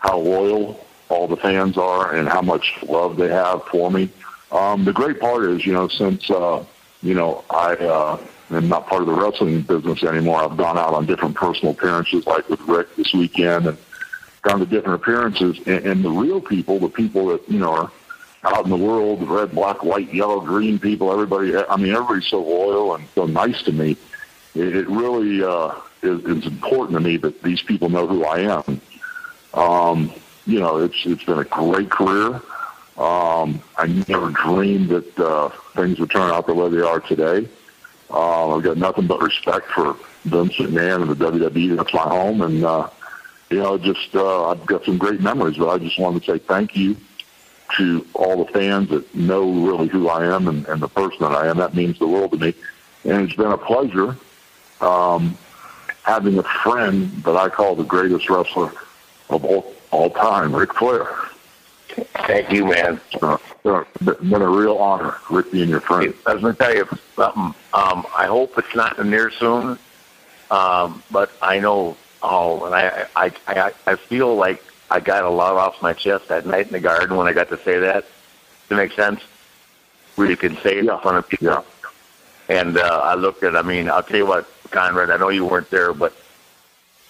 how 0.00 0.18
loyal 0.18 0.84
all 1.12 1.28
the 1.28 1.36
fans 1.36 1.76
are 1.76 2.14
and 2.14 2.28
how 2.28 2.40
much 2.42 2.74
love 2.82 3.16
they 3.16 3.28
have 3.28 3.64
for 3.66 3.90
me. 3.90 4.08
Um, 4.50 4.84
the 4.84 4.92
great 4.92 5.20
part 5.20 5.44
is, 5.44 5.64
you 5.64 5.72
know, 5.72 5.88
since 5.88 6.30
uh, 6.30 6.64
you 7.02 7.14
know 7.14 7.44
I 7.50 7.74
uh, 7.74 8.18
am 8.50 8.68
not 8.68 8.86
part 8.86 9.02
of 9.02 9.08
the 9.08 9.14
wrestling 9.14 9.62
business 9.62 10.02
anymore, 10.02 10.42
I've 10.42 10.56
gone 10.56 10.78
out 10.78 10.94
on 10.94 11.06
different 11.06 11.34
personal 11.34 11.72
appearances, 11.72 12.26
like 12.26 12.48
with 12.48 12.60
Rick 12.62 12.96
this 12.96 13.12
weekend, 13.12 13.66
and 13.66 13.78
gone 14.42 14.58
to 14.60 14.66
different 14.66 15.00
appearances, 15.00 15.58
and, 15.66 15.86
and 15.86 16.04
the 16.04 16.10
real 16.10 16.40
people, 16.40 16.78
the 16.78 16.88
people 16.88 17.26
that 17.28 17.48
you 17.48 17.58
know 17.58 17.72
are 17.72 17.92
out 18.44 18.64
in 18.64 18.70
the 18.70 18.76
world, 18.76 19.20
the 19.20 19.26
red, 19.26 19.52
black, 19.52 19.84
white, 19.84 20.12
yellow, 20.12 20.40
green 20.40 20.78
people, 20.78 21.12
everybody. 21.12 21.56
I 21.56 21.76
mean, 21.76 21.92
everybody's 21.92 22.26
so 22.26 22.42
loyal 22.42 22.94
and 22.94 23.04
so 23.14 23.26
nice 23.26 23.62
to 23.64 23.72
me. 23.72 23.96
It, 24.54 24.76
it 24.76 24.88
really 24.88 25.42
uh, 25.42 25.74
is, 26.02 26.24
is 26.24 26.46
important 26.46 26.98
to 26.98 27.00
me 27.00 27.16
that 27.18 27.42
these 27.42 27.62
people 27.62 27.88
know 27.88 28.06
who 28.06 28.24
I 28.24 28.40
am. 28.40 28.80
Um, 29.54 30.12
you 30.46 30.60
know, 30.60 30.78
it's 30.78 30.96
it's 31.04 31.24
been 31.24 31.38
a 31.38 31.44
great 31.44 31.90
career. 31.90 32.40
Um, 32.98 33.62
I 33.78 33.86
never 34.08 34.30
dreamed 34.30 34.90
that 34.90 35.18
uh, 35.18 35.48
things 35.74 35.98
would 35.98 36.10
turn 36.10 36.30
out 36.30 36.46
the 36.46 36.54
way 36.54 36.68
they 36.68 36.82
are 36.82 37.00
today. 37.00 37.48
Uh, 38.10 38.54
I've 38.54 38.62
got 38.62 38.76
nothing 38.76 39.06
but 39.06 39.22
respect 39.22 39.66
for 39.68 39.96
Vince 40.24 40.54
McMahon 40.56 41.02
and 41.02 41.10
the 41.10 41.14
WWE. 41.14 41.76
That's 41.76 41.94
my 41.94 42.02
home, 42.02 42.42
and 42.42 42.64
uh, 42.64 42.90
you 43.50 43.58
know, 43.58 43.78
just 43.78 44.14
uh, 44.14 44.50
I've 44.50 44.66
got 44.66 44.84
some 44.84 44.98
great 44.98 45.20
memories. 45.20 45.56
But 45.56 45.68
I 45.68 45.78
just 45.78 45.98
wanted 45.98 46.22
to 46.24 46.32
say 46.32 46.38
thank 46.38 46.76
you 46.76 46.96
to 47.76 48.06
all 48.14 48.44
the 48.44 48.52
fans 48.52 48.90
that 48.90 49.14
know 49.14 49.50
really 49.50 49.88
who 49.88 50.08
I 50.08 50.26
am 50.26 50.46
and, 50.48 50.66
and 50.68 50.82
the 50.82 50.88
person 50.88 51.18
that 51.20 51.32
I 51.32 51.48
am. 51.48 51.56
That 51.56 51.74
means 51.74 51.98
the 51.98 52.06
world 52.06 52.32
to 52.32 52.38
me, 52.38 52.54
and 53.04 53.22
it's 53.22 53.36
been 53.36 53.52
a 53.52 53.58
pleasure 53.58 54.16
um, 54.82 55.38
having 56.02 56.38
a 56.38 56.42
friend 56.42 57.10
that 57.22 57.36
I 57.36 57.48
call 57.48 57.74
the 57.74 57.84
greatest 57.84 58.28
wrestler 58.28 58.72
of 59.30 59.44
all 59.44 59.72
all 59.92 60.10
time, 60.10 60.54
Ric 60.56 60.74
Flair. 60.74 61.06
Thank 62.26 62.50
you, 62.50 62.66
man. 62.66 63.00
Uh, 63.20 63.36
it's 63.64 64.20
been 64.20 64.42
a 64.42 64.48
real 64.48 64.78
honor, 64.78 65.14
Rick, 65.30 65.52
being 65.52 65.68
your 65.68 65.80
friend. 65.80 66.14
I 66.26 66.32
was 66.32 66.42
going 66.42 66.56
to 66.56 66.58
tell 66.58 66.74
you 66.74 66.88
something. 67.14 67.54
Um, 67.74 68.06
I 68.16 68.26
hope 68.26 68.56
it's 68.58 68.74
not 68.74 69.04
near 69.04 69.30
soon, 69.30 69.78
um, 70.50 71.02
but 71.10 71.30
I 71.40 71.60
know. 71.60 71.96
Oh, 72.22 72.64
and 72.64 72.74
I, 72.74 73.06
I, 73.14 73.32
I, 73.46 73.72
I 73.86 73.96
feel 73.96 74.34
like 74.34 74.62
I 74.90 75.00
got 75.00 75.24
a 75.24 75.28
lot 75.28 75.54
off 75.54 75.82
my 75.82 75.92
chest 75.92 76.28
that 76.28 76.46
night 76.46 76.66
in 76.66 76.72
the 76.72 76.80
garden 76.80 77.16
when 77.16 77.26
I 77.26 77.32
got 77.32 77.48
to 77.50 77.58
say 77.58 77.78
that. 77.80 78.04
Does 78.68 78.70
it 78.70 78.74
make 78.76 78.92
sense? 78.92 79.20
Where 80.14 80.30
you 80.30 80.36
can 80.36 80.56
say 80.58 80.78
it 80.78 80.86
in 80.86 80.98
front 81.00 81.18
of 81.18 81.28
people. 81.28 81.48
Yeah. 81.48 81.62
And 82.48 82.78
uh, 82.78 83.00
I 83.02 83.14
looked 83.14 83.42
at. 83.42 83.56
I 83.56 83.62
mean, 83.62 83.90
I'll 83.90 84.02
tell 84.02 84.16
you 84.16 84.26
what, 84.26 84.46
Conrad. 84.70 85.10
I 85.10 85.16
know 85.16 85.28
you 85.28 85.44
weren't 85.44 85.70
there, 85.70 85.92
but 85.92 86.14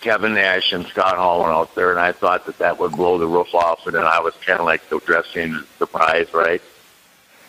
Kevin 0.03 0.35
Nash 0.35 0.73
and 0.73 0.85
Scott 0.87 1.17
Hall 1.17 1.41
were 1.41 1.53
out 1.53 1.75
there, 1.75 1.93
and 1.93 2.01
I 2.01 2.13
thought 2.13 2.45
that 2.47 2.59
that 2.59 2.79
would 2.79 2.93
blow 2.93 3.19
the 3.19 3.27
roof 3.27 3.55
off. 3.55 3.87
And 3.87 3.95
then 3.95 4.05
I 4.05 4.21
was 4.21 4.35
kind 4.45 4.59
of 4.59 4.67
like 4.67 4.89
the 4.89 4.99
dressing 4.99 5.63
surprise, 5.79 6.35
right? 6.35 6.61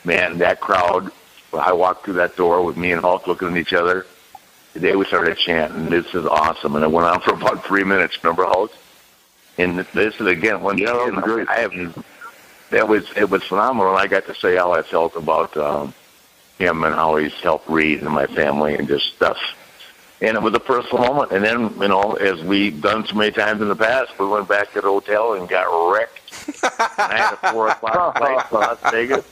Man, 0.05 0.37
that 0.37 0.61
crowd. 0.61 1.11
I 1.51 1.73
walked 1.73 2.05
through 2.05 2.15
that 2.15 2.35
door 2.35 2.63
with 2.63 2.77
me 2.77 2.91
and 2.91 3.01
Hulk 3.01 3.27
looking 3.27 3.49
at 3.49 3.57
each 3.57 3.73
other. 3.73 4.05
Today 4.73 4.95
we 4.95 5.05
started 5.05 5.37
chanting, 5.37 5.89
"This 5.89 6.13
is 6.13 6.25
awesome," 6.25 6.75
and 6.75 6.83
it 6.83 6.91
went 6.91 7.07
on 7.07 7.21
for 7.25 7.33
about 7.33 7.65
three 7.65 7.83
minutes. 7.83 8.23
Remember, 8.23 8.45
Hulk? 8.45 8.71
And 9.57 9.79
this 9.79 10.15
is 10.19 10.27
again 10.27 10.61
one. 10.61 10.77
Yeah, 10.77 10.93
that 10.93 11.13
was 11.13 11.23
great. 11.23 11.49
I 11.49 11.59
haven't. 11.59 12.05
That 12.69 12.87
was 12.87 13.05
it 13.15 13.29
was 13.29 13.43
phenomenal. 13.43 13.93
And 13.93 13.99
I 13.99 14.07
got 14.07 14.25
to 14.27 14.35
say 14.35 14.55
how 14.55 14.73
I 14.73 14.83
felt 14.83 15.15
about 15.15 15.55
um, 15.57 15.93
him 16.59 16.83
and 16.83 16.93
how 16.93 17.17
he's 17.17 17.33
helped 17.33 17.67
Reid 17.67 18.01
and 18.01 18.11
my 18.11 18.27
family 18.27 18.75
and 18.75 18.87
just 18.87 19.15
stuff 19.15 19.37
and 20.21 20.37
it 20.37 20.41
was 20.41 20.53
a 20.53 20.59
personal 20.59 21.05
moment. 21.05 21.31
And 21.31 21.43
then, 21.43 21.73
you 21.81 21.87
know, 21.87 22.13
as 22.13 22.41
we've 22.43 22.81
done 22.81 23.05
so 23.05 23.15
many 23.15 23.31
times 23.31 23.61
in 23.61 23.67
the 23.67 23.75
past, 23.75 24.17
we 24.19 24.27
went 24.27 24.47
back 24.47 24.71
to 24.73 24.81
the 24.81 24.87
hotel 24.87 25.33
and 25.33 25.49
got 25.49 25.65
wrecked. 25.91 26.19
I 26.97 27.17
had 27.17 27.33
a 27.33 27.51
four 27.51 27.69
o'clock 27.69 28.17
flight 28.17 28.49
to 28.49 28.55
Las 28.55 28.79
Vegas. 28.91 29.25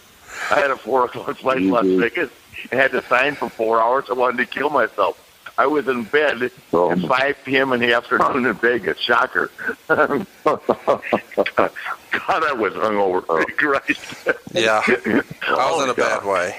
I 0.49 0.59
had 0.59 0.71
a 0.71 0.77
four 0.77 1.05
o'clock 1.05 1.37
flight 1.37 1.59
to 1.59 1.71
Las 1.71 1.85
mm-hmm. 1.85 2.01
Vegas 2.01 2.31
and 2.71 2.79
had 2.79 2.91
to 2.91 3.01
sign 3.03 3.35
for 3.35 3.49
four 3.49 3.81
hours. 3.81 4.05
I 4.09 4.13
wanted 4.13 4.37
to 4.37 4.45
kill 4.45 4.69
myself. 4.69 5.27
I 5.57 5.65
was 5.67 5.87
in 5.87 6.03
bed 6.05 6.41
at 6.41 6.51
5 6.71 7.37
p.m. 7.45 7.73
in 7.73 7.81
the 7.81 7.93
afternoon 7.93 8.45
in 8.45 8.53
Vegas. 8.55 8.97
Shocker. 8.97 9.51
God, 9.87 10.25
I 10.45 10.57
was 12.53 12.73
hungover. 12.73 13.23
Oh. 13.29 13.45
Christ. 13.57 14.27
Yeah, 14.53 14.81
I 14.85 15.71
was 15.71 15.83
in 15.83 15.89
a 15.89 15.91
oh, 15.91 15.95
bad 15.95 16.25
way. 16.25 16.55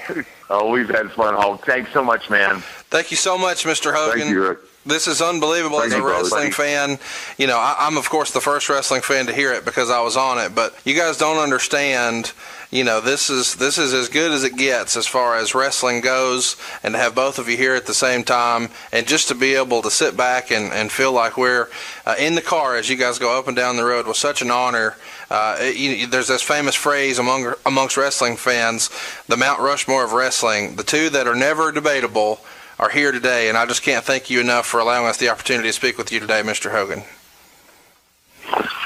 Oh, 0.55 0.69
we've 0.69 0.87
had 0.87 1.11
fun, 1.11 1.33
Hulk. 1.33 1.65
Thanks 1.65 1.91
so 1.91 2.03
much, 2.03 2.29
man. 2.29 2.59
Thank 2.91 3.09
you 3.09 3.17
so 3.17 3.39
much, 3.39 3.63
Mr. 3.63 3.91
Hogan. 3.91 4.19
Thank 4.19 4.31
you, 4.31 4.49
Rick. 4.49 4.59
This 4.85 5.07
is 5.07 5.19
unbelievable 5.19 5.79
Thank 5.79 5.87
as 5.87 5.93
a 5.93 5.97
you, 5.97 6.03
brother. 6.03 6.23
wrestling 6.23 6.51
fan. 6.51 6.99
You 7.39 7.47
know, 7.47 7.57
I, 7.57 7.75
I'm 7.79 7.97
of 7.97 8.07
course 8.07 8.29
the 8.31 8.41
first 8.41 8.69
wrestling 8.69 9.01
fan 9.01 9.25
to 9.25 9.33
hear 9.33 9.51
it 9.53 9.65
because 9.65 9.89
I 9.89 10.01
was 10.01 10.15
on 10.15 10.37
it. 10.37 10.53
But 10.53 10.75
you 10.85 10.93
guys 10.93 11.17
don't 11.17 11.41
understand. 11.41 12.33
You 12.69 12.83
know, 12.83 13.01
this 13.01 13.29
is 13.29 13.55
this 13.55 13.77
is 13.79 13.93
as 13.93 14.09
good 14.09 14.31
as 14.31 14.43
it 14.43 14.57
gets 14.57 14.95
as 14.97 15.07
far 15.07 15.37
as 15.37 15.55
wrestling 15.55 16.01
goes, 16.01 16.55
and 16.83 16.93
to 16.93 16.99
have 16.99 17.15
both 17.15 17.39
of 17.39 17.47
you 17.47 17.55
here 17.57 17.75
at 17.75 17.85
the 17.85 17.93
same 17.93 18.23
time, 18.23 18.69
and 18.91 19.07
just 19.07 19.29
to 19.29 19.35
be 19.35 19.55
able 19.55 19.81
to 19.83 19.89
sit 19.91 20.15
back 20.17 20.51
and, 20.51 20.71
and 20.73 20.91
feel 20.91 21.13
like 21.13 21.37
we're 21.37 21.69
uh, 22.05 22.15
in 22.19 22.35
the 22.35 22.41
car 22.41 22.75
as 22.75 22.89
you 22.89 22.97
guys 22.97 23.17
go 23.19 23.39
up 23.39 23.47
and 23.47 23.55
down 23.55 23.77
the 23.77 23.85
road 23.85 24.05
was 24.05 24.17
such 24.19 24.41
an 24.41 24.51
honor. 24.51 24.95
Uh, 25.33 25.57
it- 25.59 25.75
you, 25.77 26.05
there's 26.07 26.27
this 26.27 26.43
famous 26.43 26.75
phrase 26.75 27.17
among 27.17 27.53
amongst 27.65 27.97
wrestling 27.97 28.37
fans, 28.37 28.89
the 29.27 29.35
Mount 29.35 29.59
Rushmore 29.59 30.03
of 30.03 30.13
wrestling. 30.13 30.75
The 30.75 30.83
two 30.83 31.09
that 31.09 31.27
are 31.27 31.33
never 31.35 31.71
debatable 31.71 32.39
are 32.77 32.89
here 32.89 33.11
today, 33.11 33.49
and 33.49 33.57
I 33.57 33.65
just 33.65 33.81
can't 33.81 34.05
thank 34.05 34.29
you 34.29 34.39
enough 34.39 34.65
for 34.67 34.79
allowing 34.79 35.07
us 35.07 35.17
the 35.17 35.29
opportunity 35.29 35.69
to 35.69 35.73
speak 35.73 35.97
with 35.97 36.11
you 36.11 36.19
today, 36.19 36.41
Mr. 36.43 36.71
Hogan. 36.71 37.01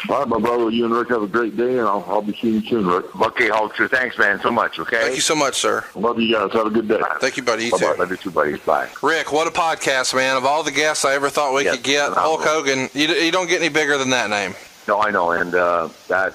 All 0.10 0.20
right, 0.20 0.28
my 0.28 0.40
brother. 0.40 0.70
You 0.70 0.86
and 0.86 0.94
Rick 0.94 1.10
have 1.10 1.22
a 1.24 1.28
great 1.28 1.58
day, 1.58 1.80
and 1.80 1.88
I'll, 1.88 2.06
I'll 2.08 2.22
be 2.22 2.38
seeing 2.40 2.62
you 2.62 2.70
soon, 2.70 2.86
Rick. 2.88 3.14
Okay, 3.20 3.50
Hulk. 3.50 3.76
Sure. 3.76 3.90
Thanks, 3.90 4.18
man, 4.18 4.40
so 4.40 4.50
much. 4.52 4.80
Okay. 4.80 5.02
Thank 5.02 5.16
you 5.16 5.22
so 5.22 5.36
much, 5.36 5.56
sir. 5.56 5.84
Love 5.96 6.18
you 6.20 6.34
guys. 6.34 6.54
Have 6.54 6.68
a 6.68 6.70
good 6.70 6.88
day. 6.88 7.02
Thank 7.20 7.36
you, 7.36 7.44
buddy. 7.44 7.66
You 7.66 7.72
Bye-bye. 7.72 7.94
too. 7.94 8.00
Love 8.00 8.12
you 8.12 8.18
too, 8.18 8.32
buddy. 8.32 8.56
Bye. 8.60 8.88
Rick, 9.04 9.34
what 9.34 9.48
a 9.48 9.52
podcast, 9.52 10.16
man! 10.16 10.38
Of 10.38 10.46
all 10.46 10.64
the 10.64 10.72
guests 10.72 11.04
I 11.04 11.14
ever 11.16 11.30
thought 11.30 11.54
we 11.54 11.66
Yes, 11.66 11.76
could 11.76 11.84
get, 11.84 12.10
phenomenal. 12.10 12.38
Hulk 12.38 12.42
Hogan. 12.48 12.90
You, 12.94 13.08
you 13.16 13.32
don't 13.34 13.50
get 13.50 13.60
any 13.62 13.68
bigger 13.70 13.98
than 13.98 14.12
that 14.12 14.30
name. 14.30 14.54
No, 14.88 15.02
I 15.02 15.12
know, 15.12 15.32
and 15.32 15.54
uh, 15.54 15.90
that 16.08 16.34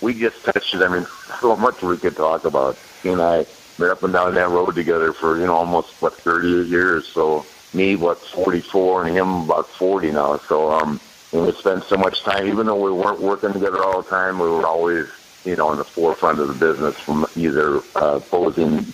we 0.00 0.14
just 0.14 0.44
touched 0.44 0.74
it. 0.74 0.82
I 0.82 0.88
mean, 0.88 1.06
so 1.40 1.54
much 1.56 1.82
we 1.82 1.96
could 1.96 2.16
talk 2.16 2.44
about. 2.44 2.76
He 3.02 3.10
and 3.10 3.22
I 3.22 3.46
been 3.78 3.90
up 3.90 4.02
and 4.02 4.12
down 4.12 4.34
that 4.34 4.48
road 4.48 4.74
together 4.74 5.12
for 5.12 5.38
you 5.38 5.46
know 5.46 5.54
almost 5.54 6.02
what 6.02 6.16
thirty 6.16 6.68
years. 6.68 7.06
So 7.06 7.46
me, 7.72 7.94
what 7.94 8.20
forty 8.20 8.60
four, 8.60 9.04
and 9.04 9.16
him 9.16 9.44
about 9.44 9.68
forty 9.68 10.10
now. 10.10 10.38
So 10.48 10.72
um, 10.72 11.00
and 11.32 11.46
we 11.46 11.52
spent 11.52 11.84
so 11.84 11.96
much 11.96 12.22
time, 12.22 12.48
even 12.48 12.66
though 12.66 12.82
we 12.82 12.90
weren't 12.90 13.20
working 13.20 13.52
together 13.52 13.84
all 13.84 14.02
the 14.02 14.10
time, 14.10 14.40
we 14.40 14.48
were 14.48 14.66
always 14.66 15.06
you 15.44 15.54
know 15.54 15.70
in 15.70 15.78
the 15.78 15.84
forefront 15.84 16.40
of 16.40 16.48
the 16.48 16.54
business 16.54 16.98
from 16.98 17.26
either 17.36 17.82
uh, 17.94 18.18
posing. 18.18 18.92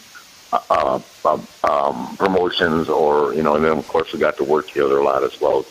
Uh, 0.51 0.99
uh, 1.27 1.39
um, 1.65 2.17
promotions, 2.17 2.89
or 2.89 3.35
you 3.35 3.43
know, 3.43 3.57
and 3.57 3.65
then 3.67 3.77
of 3.77 3.87
course 3.87 4.11
we 4.15 4.19
got 4.19 4.35
to 4.39 4.45
work 4.45 4.67
together 4.67 4.97
a 4.97 5.05
lot 5.05 5.23
as 5.23 5.39
well 5.43 5.67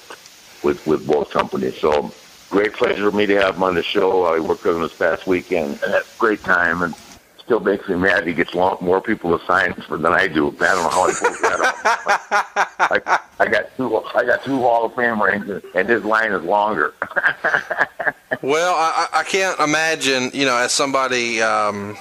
with 0.61 0.85
with 0.85 1.07
both 1.07 1.31
companies. 1.31 1.79
So 1.79 2.13
great 2.49 2.73
pleasure 2.73 3.09
for 3.09 3.15
me 3.15 3.25
to 3.25 3.35
have 3.35 3.55
him 3.55 3.63
on 3.63 3.75
the 3.75 3.83
show. 3.83 4.25
I 4.25 4.39
worked 4.39 4.63
with 4.63 4.75
him 4.75 4.81
this 4.81 4.93
past 4.93 5.27
weekend 5.27 5.79
and 5.83 5.91
had 5.93 6.01
a 6.01 6.05
great 6.17 6.41
time 6.41 6.81
and 6.81 6.95
still 7.37 7.59
makes 7.61 7.87
me 7.87 7.95
mad 7.95 8.27
he 8.27 8.33
gets 8.33 8.53
more 8.53 9.01
people 9.01 9.37
to 9.37 9.45
sign 9.45 9.73
for 9.73 9.97
than 9.97 10.11
I 10.11 10.27
do. 10.27 10.47
I 10.47 10.51
don't 10.51 10.83
know 10.83 10.89
how 10.89 11.07
I 11.07 11.13
pulled 11.13 11.37
that 11.41 11.59
off. 11.61 12.67
I, 12.79 13.19
I 13.39 13.47
got 13.47 13.75
two 13.77 13.95
I 13.97 14.25
got 14.25 14.43
two 14.43 14.57
Hall 14.59 14.85
of 14.85 14.95
Fame 14.95 15.21
rings 15.21 15.63
and 15.73 15.87
his 15.87 16.03
line 16.03 16.31
is 16.31 16.43
longer. 16.43 16.93
Well, 18.41 18.75
I 18.75 19.07
I 19.13 19.23
can't 19.23 19.59
imagine, 19.59 20.29
you 20.33 20.45
know, 20.45 20.57
as 20.57 20.71
somebody, 20.71 21.41
um, 21.41 21.97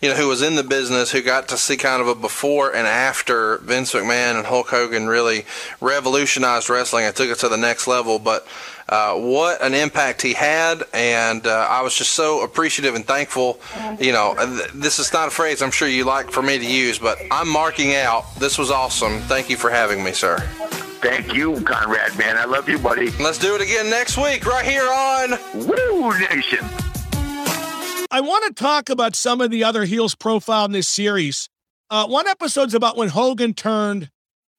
you 0.00 0.08
know, 0.08 0.14
who 0.14 0.28
was 0.28 0.42
in 0.42 0.54
the 0.54 0.64
business, 0.64 1.10
who 1.10 1.22
got 1.22 1.48
to 1.48 1.58
see 1.58 1.76
kind 1.76 2.00
of 2.00 2.08
a 2.08 2.14
before 2.14 2.74
and 2.74 2.86
after 2.86 3.58
Vince 3.58 3.92
McMahon 3.92 4.36
and 4.36 4.46
Hulk 4.46 4.68
Hogan 4.68 5.08
really 5.08 5.44
revolutionized 5.80 6.70
wrestling 6.70 7.04
and 7.04 7.14
took 7.14 7.28
it 7.28 7.38
to 7.38 7.48
the 7.48 7.58
next 7.58 7.86
level. 7.86 8.18
But 8.18 8.46
uh, 8.88 9.14
what 9.14 9.62
an 9.62 9.74
impact 9.74 10.22
he 10.22 10.32
had, 10.32 10.82
and 10.92 11.46
uh, 11.46 11.66
I 11.70 11.82
was 11.82 11.94
just 11.94 12.12
so 12.12 12.42
appreciative 12.42 12.94
and 12.94 13.06
thankful. 13.06 13.60
You 14.00 14.12
know, 14.12 14.34
th- 14.36 14.70
this 14.72 14.98
is 14.98 15.12
not 15.12 15.28
a 15.28 15.30
phrase 15.30 15.62
I'm 15.62 15.70
sure 15.70 15.86
you 15.86 16.04
like 16.04 16.30
for 16.30 16.42
me 16.42 16.58
to 16.58 16.66
use, 16.66 16.98
but 16.98 17.18
I'm 17.30 17.48
marking 17.48 17.94
out. 17.94 18.34
This 18.36 18.58
was 18.58 18.70
awesome. 18.70 19.20
Thank 19.20 19.48
you 19.48 19.56
for 19.56 19.70
having 19.70 20.02
me, 20.02 20.12
sir. 20.12 20.38
Thank 21.02 21.32
you, 21.32 21.60
Conrad, 21.62 22.18
man. 22.18 22.36
I 22.36 22.46
love 22.46 22.68
you, 22.68 22.78
buddy. 22.78 23.10
Let's 23.12 23.38
do 23.38 23.54
it 23.54 23.60
again 23.60 23.88
next 23.88 24.18
week, 24.18 24.44
right 24.44 24.66
here 24.66 24.90
on 24.90 25.38
Woo 25.66 26.18
Nation. 26.18 26.66
I 28.10 28.20
want 28.20 28.44
to 28.44 28.62
talk 28.62 28.88
about 28.88 29.14
some 29.14 29.40
of 29.40 29.50
the 29.50 29.62
other 29.62 29.84
heels 29.84 30.14
profile 30.14 30.64
in 30.64 30.72
this 30.72 30.88
series. 30.88 31.48
Uh, 31.90 32.06
one 32.06 32.26
episode's 32.26 32.74
about 32.74 32.96
when 32.96 33.08
Hogan 33.08 33.54
turned 33.54 34.10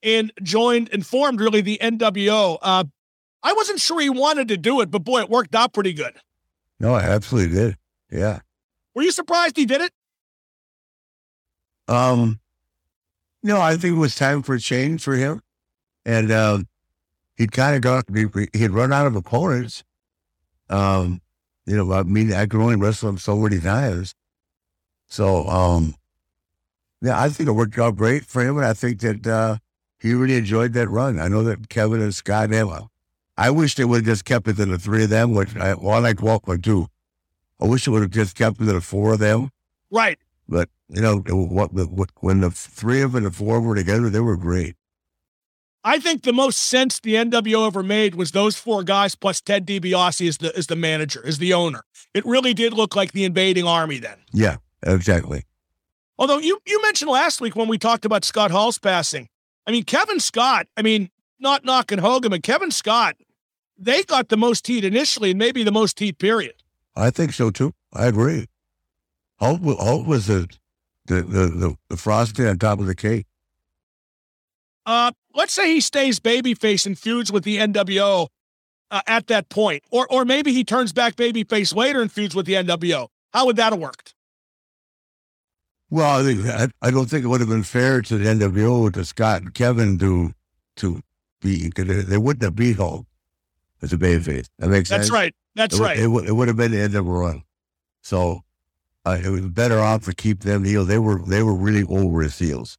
and 0.01 0.31
joined 0.41 0.89
and 0.93 1.05
formed 1.05 1.39
really 1.41 1.61
the 1.61 1.77
NWO. 1.81 2.57
Uh, 2.61 2.85
I 3.43 3.53
wasn't 3.53 3.79
sure 3.79 3.99
he 3.99 4.09
wanted 4.09 4.47
to 4.49 4.57
do 4.57 4.81
it, 4.81 4.89
but 4.89 5.03
boy, 5.03 5.21
it 5.21 5.29
worked 5.29 5.53
out 5.53 5.73
pretty 5.73 5.93
good. 5.93 6.13
No, 6.79 6.93
I 6.93 7.01
absolutely 7.01 7.55
did. 7.55 7.77
Yeah. 8.09 8.39
Were 8.95 9.03
you 9.03 9.11
surprised 9.11 9.57
he 9.57 9.65
did 9.65 9.81
it? 9.81 9.91
Um, 11.87 12.39
no, 13.43 13.59
I 13.59 13.75
think 13.75 13.95
it 13.95 13.99
was 13.99 14.15
time 14.15 14.43
for 14.43 14.55
a 14.55 14.59
change 14.59 15.03
for 15.03 15.15
him. 15.15 15.41
And 16.05 16.31
um, 16.31 16.67
he'd 17.35 17.51
kind 17.51 17.75
of 17.75 17.81
got, 17.81 18.05
he, 18.13 18.25
he'd 18.53 18.71
run 18.71 18.93
out 18.93 19.07
of 19.07 19.15
opponents. 19.15 19.83
Um, 20.69 21.21
you 21.65 21.77
know, 21.77 21.91
I 21.93 22.03
mean, 22.03 22.33
I 22.33 22.45
could 22.45 22.61
only 22.61 22.75
wrestle 22.75 23.09
him 23.09 23.17
so 23.17 23.35
many 23.37 23.59
times. 23.59 24.13
So, 25.07 25.47
um, 25.47 25.95
yeah, 27.01 27.19
I 27.19 27.29
think 27.29 27.49
it 27.49 27.53
worked 27.53 27.77
out 27.77 27.97
great 27.97 28.25
for 28.25 28.41
him. 28.41 28.57
And 28.57 28.65
I 28.65 28.73
think 28.73 29.01
that 29.01 29.27
uh, 29.27 29.57
he 29.99 30.13
really 30.13 30.35
enjoyed 30.35 30.73
that 30.73 30.89
run. 30.89 31.19
I 31.19 31.27
know 31.27 31.43
that 31.43 31.69
Kevin 31.69 32.01
and 32.01 32.15
Scott 32.15 32.51
have 32.51 32.69
a, 32.69 32.87
I 33.37 33.49
wish 33.49 33.75
they 33.75 33.85
would 33.85 33.97
have 33.97 34.05
just 34.05 34.25
kept 34.25 34.47
it 34.47 34.57
to 34.57 34.65
the 34.65 34.77
three 34.77 35.03
of 35.03 35.09
them, 35.09 35.33
which 35.33 35.55
I, 35.55 35.73
well, 35.73 35.91
I 35.91 35.99
like 35.99 36.17
Waltman 36.17 36.63
too. 36.63 36.87
I 37.59 37.65
wish 37.65 37.87
it 37.87 37.91
would 37.91 38.01
have 38.01 38.11
just 38.11 38.35
kept 38.35 38.61
it 38.61 38.65
to 38.65 38.73
the 38.73 38.81
four 38.81 39.13
of 39.13 39.19
them. 39.19 39.49
Right. 39.89 40.19
But, 40.47 40.69
you 40.89 41.01
know, 41.01 41.19
what, 41.19 41.73
what, 41.73 42.09
when 42.19 42.41
the 42.41 42.51
three 42.51 43.01
of 43.01 43.11
them 43.13 43.23
and 43.23 43.33
the 43.33 43.37
four 43.37 43.61
were 43.61 43.75
together, 43.75 44.09
they 44.09 44.19
were 44.19 44.37
great. 44.37 44.75
I 45.83 45.99
think 45.99 46.23
the 46.23 46.33
most 46.33 46.59
sense 46.59 46.99
the 46.99 47.15
NWO 47.15 47.65
ever 47.65 47.81
made 47.81 48.13
was 48.13 48.31
those 48.31 48.55
four 48.55 48.83
guys 48.83 49.15
plus 49.15 49.41
Ted 49.41 49.65
DiBiase 49.65 50.27
as 50.27 50.37
the 50.37 50.55
as 50.55 50.67
the 50.67 50.75
manager, 50.75 51.21
as 51.25 51.39
the 51.39 51.53
owner. 51.53 51.83
It 52.13 52.25
really 52.25 52.53
did 52.53 52.73
look 52.73 52.95
like 52.95 53.13
the 53.13 53.23
invading 53.23 53.65
army 53.65 53.97
then. 53.97 54.17
Yeah, 54.31 54.57
exactly. 54.83 55.45
Although 56.19 56.37
you 56.37 56.59
you 56.67 56.81
mentioned 56.83 57.09
last 57.09 57.41
week 57.41 57.55
when 57.55 57.67
we 57.67 57.79
talked 57.79 58.05
about 58.05 58.23
Scott 58.23 58.51
Hall's 58.51 58.77
passing, 58.77 59.27
I 59.65 59.71
mean 59.71 59.83
Kevin 59.83 60.19
Scott. 60.19 60.67
I 60.77 60.83
mean, 60.83 61.09
not 61.39 61.65
knocking 61.65 61.97
Hogan, 61.97 62.29
but 62.29 62.43
Kevin 62.43 62.71
Scott. 62.71 63.15
They 63.77 64.03
got 64.03 64.29
the 64.29 64.37
most 64.37 64.67
heat 64.67 64.83
initially, 64.83 65.31
and 65.31 65.39
maybe 65.39 65.63
the 65.63 65.71
most 65.71 65.97
heat. 65.99 66.19
Period. 66.19 66.53
I 66.95 67.09
think 67.09 67.33
so 67.33 67.49
too. 67.49 67.73
I 67.91 68.05
agree. 68.05 68.45
Hulk, 69.39 69.61
Hulk 69.63 70.05
was 70.05 70.27
the 70.27 70.47
the, 71.05 71.23
the 71.23 71.47
the 71.47 71.75
the 71.89 71.97
frosting 71.97 72.45
on 72.45 72.59
top 72.59 72.79
of 72.79 72.85
the 72.85 72.93
cake. 72.93 73.25
Uh, 74.85 75.11
let's 75.33 75.53
say 75.53 75.73
he 75.73 75.81
stays 75.81 76.19
babyface 76.19 76.85
and 76.85 76.97
feuds 76.97 77.31
with 77.31 77.43
the 77.43 77.57
NWO 77.57 78.27
uh, 78.89 79.01
at 79.07 79.27
that 79.27 79.49
point, 79.49 79.83
or 79.89 80.07
or 80.09 80.25
maybe 80.25 80.53
he 80.53 80.63
turns 80.63 80.93
back 80.93 81.15
babyface 81.15 81.75
later 81.75 82.01
and 82.01 82.11
feuds 82.11 82.35
with 82.35 82.45
the 82.45 82.53
NWO. 82.53 83.07
How 83.33 83.45
would 83.45 83.55
that 83.55 83.71
have 83.73 83.79
worked? 83.79 84.13
Well, 85.89 86.21
I, 86.21 86.23
think, 86.23 86.45
I, 86.47 86.67
I 86.81 86.91
don't 86.91 87.09
think 87.09 87.25
it 87.25 87.27
would 87.27 87.41
have 87.41 87.49
been 87.49 87.63
fair 87.63 88.01
to 88.01 88.17
the 88.17 88.25
NWO 88.25 88.91
to 88.93 89.03
Scott 89.03 89.41
and 89.41 89.53
Kevin 89.53 89.97
to 89.99 90.33
to 90.77 91.01
be 91.41 91.67
because 91.67 92.05
they, 92.05 92.17
wouldn't 92.17 92.43
have 92.43 92.55
beat 92.55 92.77
Hulk 92.77 93.05
as 93.81 93.91
a 93.91 93.97
babyface. 93.97 94.47
That 94.59 94.69
makes 94.69 94.87
sense. 94.87 94.89
That's 94.89 95.07
sense. 95.07 95.11
right. 95.11 95.35
That's 95.55 95.77
it, 95.77 95.81
right. 95.81 95.99
It, 95.99 96.07
would- 96.07 96.27
it 96.27 96.31
would 96.31 96.47
have 96.47 96.55
been 96.55 96.71
the 96.71 96.79
end 96.79 96.95
of 96.95 97.05
run. 97.05 97.43
So 98.03 98.41
uh, 99.05 99.17
it 99.21 99.29
was 99.29 99.41
better 99.47 99.79
off 99.79 100.05
to 100.05 100.15
keep 100.15 100.41
them 100.41 100.63
heels. 100.63 100.87
They 100.87 100.97
were 100.97 101.21
they 101.25 101.43
were 101.43 101.55
really 101.55 101.83
over 101.83 102.23
as 102.23 102.39
heels. 102.39 102.77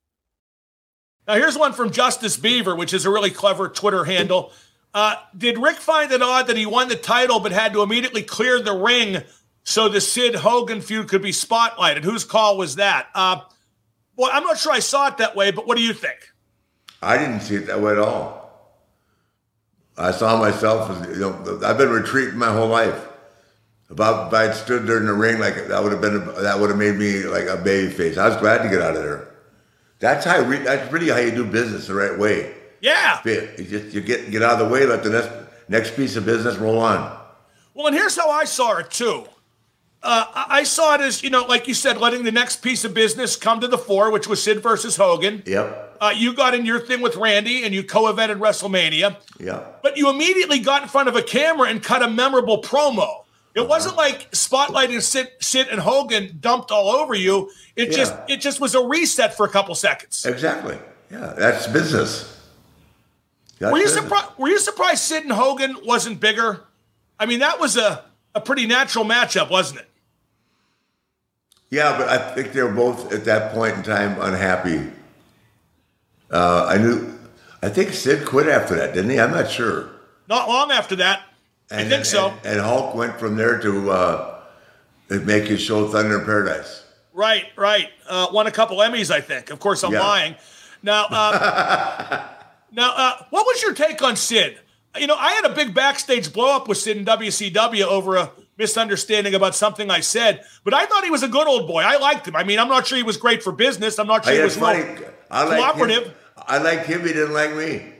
Now, 1.27 1.35
here's 1.35 1.57
one 1.57 1.73
from 1.73 1.90
Justice 1.90 2.36
Beaver, 2.36 2.74
which 2.74 2.93
is 2.93 3.07
a 3.07 3.11
really 3.11 3.31
clever 3.31 3.69
Twitter 3.69 4.05
handle. 4.05 4.53
Uh, 4.93 5.16
did 5.36 5.57
Rick 5.59 5.77
find 5.77 6.11
it 6.12 6.20
odd 6.20 6.49
that 6.49 6.57
he 6.57 6.66
won 6.66 6.89
the 6.89 6.97
title 6.97 7.40
but 7.40 7.53
had 7.53 7.73
to 7.73 7.82
immediately 7.82 8.23
clear 8.23 8.61
the 8.61 8.74
ring 8.74 9.23
so 9.65 9.89
the 9.89 10.01
Sid 10.01 10.35
Hogan 10.35 10.81
feud 10.81 11.09
could 11.09 11.23
be 11.23 11.31
spotlighted? 11.31 12.05
Whose 12.05 12.24
call 12.24 12.59
was 12.59 12.77
that? 12.77 13.09
Uh, 13.15 13.40
well, 14.16 14.31
I'm 14.32 14.43
not 14.43 14.59
sure 14.59 14.73
I 14.73 14.81
saw 14.81 15.09
it 15.09 15.19
that 15.19 15.35
way, 15.36 15.51
but 15.51 15.66
what 15.66 15.77
do 15.77 15.82
you 15.82 15.94
think? 15.94 16.19
I 17.01 17.16
didn't 17.16 17.40
see 17.40 17.57
it 17.57 17.66
that 17.66 17.81
way 17.81 17.93
at 17.93 17.99
all. 17.99 18.43
I 19.97 20.11
saw 20.11 20.39
myself 20.39 20.90
as 20.90 21.16
you 21.16 21.20
know. 21.20 21.61
I've 21.65 21.78
been 21.78 21.90
retreating 21.90 22.39
my 22.39 22.53
whole 22.53 22.69
life. 22.69 23.09
If 23.90 24.01
I, 24.01 24.27
if 24.27 24.32
I'd 24.32 24.55
stood 24.55 24.86
there 24.86 24.99
in 24.99 25.07
the 25.07 25.12
ring, 25.12 25.39
like 25.39 25.69
that 25.69 25.82
would 25.82 25.93
have 25.93 26.01
been 26.01 26.24
that 26.43 26.59
would 26.59 26.70
have 26.70 26.78
made 26.78 26.97
me 26.97 27.24
like 27.24 27.47
a 27.47 27.57
baby 27.57 27.93
face. 27.93 28.16
I 28.16 28.28
was 28.28 28.36
glad 28.39 28.62
to 28.62 28.69
get 28.69 28.81
out 28.81 28.97
of 28.97 29.03
there. 29.03 29.31
That's 30.02 30.26
how. 30.26 30.42
Re, 30.42 30.58
that's 30.58 30.92
really 30.92 31.10
how 31.10 31.18
you 31.18 31.30
do 31.30 31.44
business 31.46 31.86
the 31.86 31.94
right 31.94 32.18
way. 32.18 32.52
Yeah. 32.80 33.20
You 33.24 33.64
just 33.64 33.94
you 33.94 34.00
get 34.00 34.32
get 34.32 34.42
out 34.42 34.60
of 34.60 34.68
the 34.68 34.74
way, 34.74 34.84
let 34.84 35.04
the 35.04 35.10
next 35.10 35.30
next 35.68 35.96
piece 35.96 36.16
of 36.16 36.26
business 36.26 36.56
roll 36.56 36.80
on. 36.80 37.18
Well, 37.72 37.86
and 37.86 37.94
here's 37.94 38.16
how 38.16 38.28
I 38.28 38.44
saw 38.44 38.78
it 38.78 38.90
too. 38.90 39.24
Uh, 40.02 40.24
I 40.34 40.64
saw 40.64 40.96
it 40.96 41.00
as 41.00 41.22
you 41.22 41.30
know, 41.30 41.44
like 41.44 41.68
you 41.68 41.74
said, 41.74 41.98
letting 41.98 42.24
the 42.24 42.32
next 42.32 42.56
piece 42.56 42.84
of 42.84 42.92
business 42.92 43.36
come 43.36 43.60
to 43.60 43.68
the 43.68 43.78
fore, 43.78 44.10
which 44.10 44.26
was 44.26 44.42
Sid 44.42 44.60
versus 44.60 44.96
Hogan. 44.96 45.44
Yep. 45.46 45.98
Uh, 46.00 46.12
you 46.14 46.34
got 46.34 46.56
in 46.56 46.66
your 46.66 46.80
thing 46.80 47.00
with 47.00 47.14
Randy, 47.14 47.62
and 47.62 47.72
you 47.72 47.84
co-evented 47.84 48.40
WrestleMania. 48.40 49.16
Yep. 49.38 49.82
But 49.84 49.96
you 49.96 50.10
immediately 50.10 50.58
got 50.58 50.82
in 50.82 50.88
front 50.88 51.08
of 51.08 51.14
a 51.14 51.22
camera 51.22 51.68
and 51.68 51.80
cut 51.80 52.02
a 52.02 52.10
memorable 52.10 52.60
promo. 52.60 53.22
It 53.54 53.68
wasn't 53.68 53.96
like 53.96 54.30
spotlighting 54.30 55.02
Sid, 55.02 55.28
Sid 55.40 55.68
and 55.70 55.78
Hogan 55.80 56.38
dumped 56.40 56.70
all 56.70 56.88
over 56.88 57.14
you. 57.14 57.50
It 57.76 57.90
Yeah. 57.90 57.96
just 57.96 58.14
it 58.28 58.36
just 58.38 58.60
was 58.60 58.74
a 58.74 58.80
reset 58.82 59.36
for 59.36 59.44
a 59.44 59.48
couple 59.48 59.74
seconds. 59.74 60.24
Exactly. 60.24 60.78
Yeah, 61.10 61.34
that's 61.36 61.66
business. 61.66 62.38
That's 63.58 63.70
were 63.72 63.78
you 63.78 63.88
surprised? 63.88 64.28
Were 64.38 64.48
you 64.48 64.58
surprised 64.58 65.02
Sid 65.02 65.24
and 65.24 65.32
Hogan 65.32 65.76
wasn't 65.84 66.18
bigger? 66.20 66.62
I 67.20 67.26
mean, 67.26 67.40
that 67.40 67.60
was 67.60 67.76
a 67.76 68.04
a 68.34 68.40
pretty 68.40 68.66
natural 68.66 69.04
matchup, 69.04 69.50
wasn't 69.50 69.80
it? 69.80 69.88
Yeah, 71.70 71.96
but 71.98 72.08
I 72.08 72.34
think 72.34 72.52
they 72.52 72.62
were 72.62 72.70
both 72.72 73.12
at 73.12 73.24
that 73.26 73.52
point 73.52 73.76
in 73.76 73.82
time 73.82 74.20
unhappy. 74.20 74.90
Uh, 76.30 76.66
I 76.68 76.78
knew. 76.78 77.18
I 77.62 77.68
think 77.68 77.92
Sid 77.92 78.26
quit 78.26 78.46
after 78.46 78.74
that, 78.74 78.94
didn't 78.94 79.10
he? 79.10 79.20
I'm 79.20 79.30
not 79.30 79.50
sure. 79.50 79.88
Not 80.28 80.48
long 80.48 80.70
after 80.72 80.96
that, 80.96 81.22
I 81.73 81.85
think 81.89 82.05
so. 82.05 82.28
And, 82.28 82.47
and 82.47 82.61
Hulk 82.61 82.94
went 82.94 83.19
from 83.19 83.36
there 83.36 83.59
to 83.61 83.90
uh, 83.90 84.40
make 85.09 85.44
his 85.44 85.61
show 85.61 85.89
Thunder 85.89 86.19
in 86.20 86.24
Paradise. 86.24 86.85
Right, 87.12 87.47
right. 87.57 87.90
Uh, 88.09 88.28
won 88.32 88.47
a 88.47 88.51
couple 88.51 88.78
Emmys, 88.78 89.11
I 89.11 89.20
think. 89.20 89.51
Of 89.51 89.61
course, 89.61 89.82
I'm 89.85 89.93
Yeah. 89.93 90.01
lying. 90.01 90.35
Now, 90.82 91.05
uh, 91.11 92.23
now, 92.73 92.93
uh, 92.97 93.12
what 93.31 93.47
was 93.47 93.62
your 93.62 93.74
take 93.74 94.03
on 94.03 94.16
Sid? 94.16 94.59
You 94.99 95.07
know, 95.07 95.15
I 95.16 95.32
had 95.32 95.44
a 95.44 95.55
big 95.55 95.74
backstage 95.74 96.32
blow 96.32 96.55
up 96.55 96.69
with 96.69 96.78
Sid 96.78 96.97
in 96.97 97.05
WCW 97.05 97.82
over 97.85 98.16
a 98.16 98.31
misunderstanding 98.59 99.35
about 99.35 99.55
something 99.55 99.90
I 99.90 100.01
said, 100.01 100.44
but 100.65 100.74
I 100.74 100.85
thought 100.86 101.05
he 101.05 101.11
was 101.11 101.23
a 101.23 101.28
good 101.28 101.47
old 101.47 101.66
boy. 101.66 101.82
I 101.82 101.97
liked 101.99 102.28
him. 102.28 102.36
I 102.36 102.44
mean, 102.44 102.59
I'm 102.59 102.69
not 102.69 102.86
sure 102.86 102.97
he 102.99 103.03
was 103.05 103.16
great 103.16 103.43
for 103.43 103.53
business. 103.53 103.99
I'm 103.99 104.07
not 104.07 104.24
sure 104.24 104.32
Hey, 104.32 104.39
he 104.40 104.44
was 104.44 104.57
funny. 104.57 104.85
I 105.31 105.44
like 105.44 105.59
cooperative. 105.59 106.05
him. 106.09 106.15
I 106.36 106.59
liked 106.59 106.86
him. 106.86 107.01
He 107.07 107.12
didn't 107.12 107.32
like 107.32 107.55
me 107.55 107.93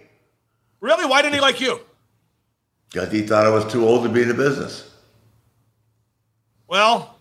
Really? 0.81 1.07
Why 1.07 1.23
didn't 1.23 1.35
he 1.35 1.40
like 1.40 1.61
you? 1.61 1.81
Because 2.93 3.10
he 3.10 3.23
thought 3.23 3.47
I 3.47 3.51
was 3.51 3.70
too 3.70 3.86
old 3.86 4.05
to 4.05 4.09
be 4.09 4.23
in 4.23 4.28
the 4.28 4.35
business. 4.35 4.90
Well, 6.69 7.16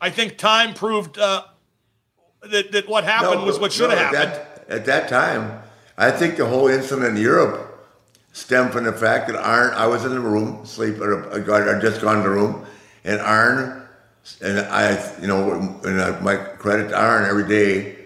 I 0.00 0.10
think 0.10 0.38
time 0.38 0.74
proved 0.74 1.18
uh, 1.18 1.44
that, 2.42 2.72
that 2.72 2.88
what 2.88 3.04
happened 3.04 3.40
No, 3.40 3.46
was 3.46 3.58
what 3.58 3.72
should 3.72 3.90
have 3.90 3.98
happened. 3.98 4.22
At 4.22 4.68
that, 4.68 4.72
at 4.72 4.86
that 4.86 5.08
time, 5.08 5.62
I 5.96 6.10
think 6.10 6.36
the 6.36 6.46
whole 6.46 6.68
incident 6.68 7.16
in 7.16 7.22
Europe 7.22 7.64
stemmed 8.32 8.72
from 8.72 8.84
the 8.84 8.92
fact 8.92 9.28
that 9.28 9.36
Arn, 9.36 9.74
I 9.74 9.86
was 9.86 10.04
in 10.04 10.12
the 10.12 10.20
room, 10.20 10.64
sleep, 10.64 11.00
or 11.00 11.28
I 11.32 11.76
I'd 11.76 11.80
just 11.80 12.00
gone 12.00 12.16
to 12.18 12.22
the 12.22 12.28
room, 12.28 12.64
and 13.04 13.20
Arn, 13.20 13.88
and 14.40 14.60
I, 14.60 15.18
you 15.20 15.26
know, 15.26 15.80
and 15.84 16.00
I, 16.00 16.20
my 16.20 16.36
credit 16.36 16.88
to 16.90 16.98
Arn 16.98 17.28
every 17.28 17.48
day, 17.48 17.96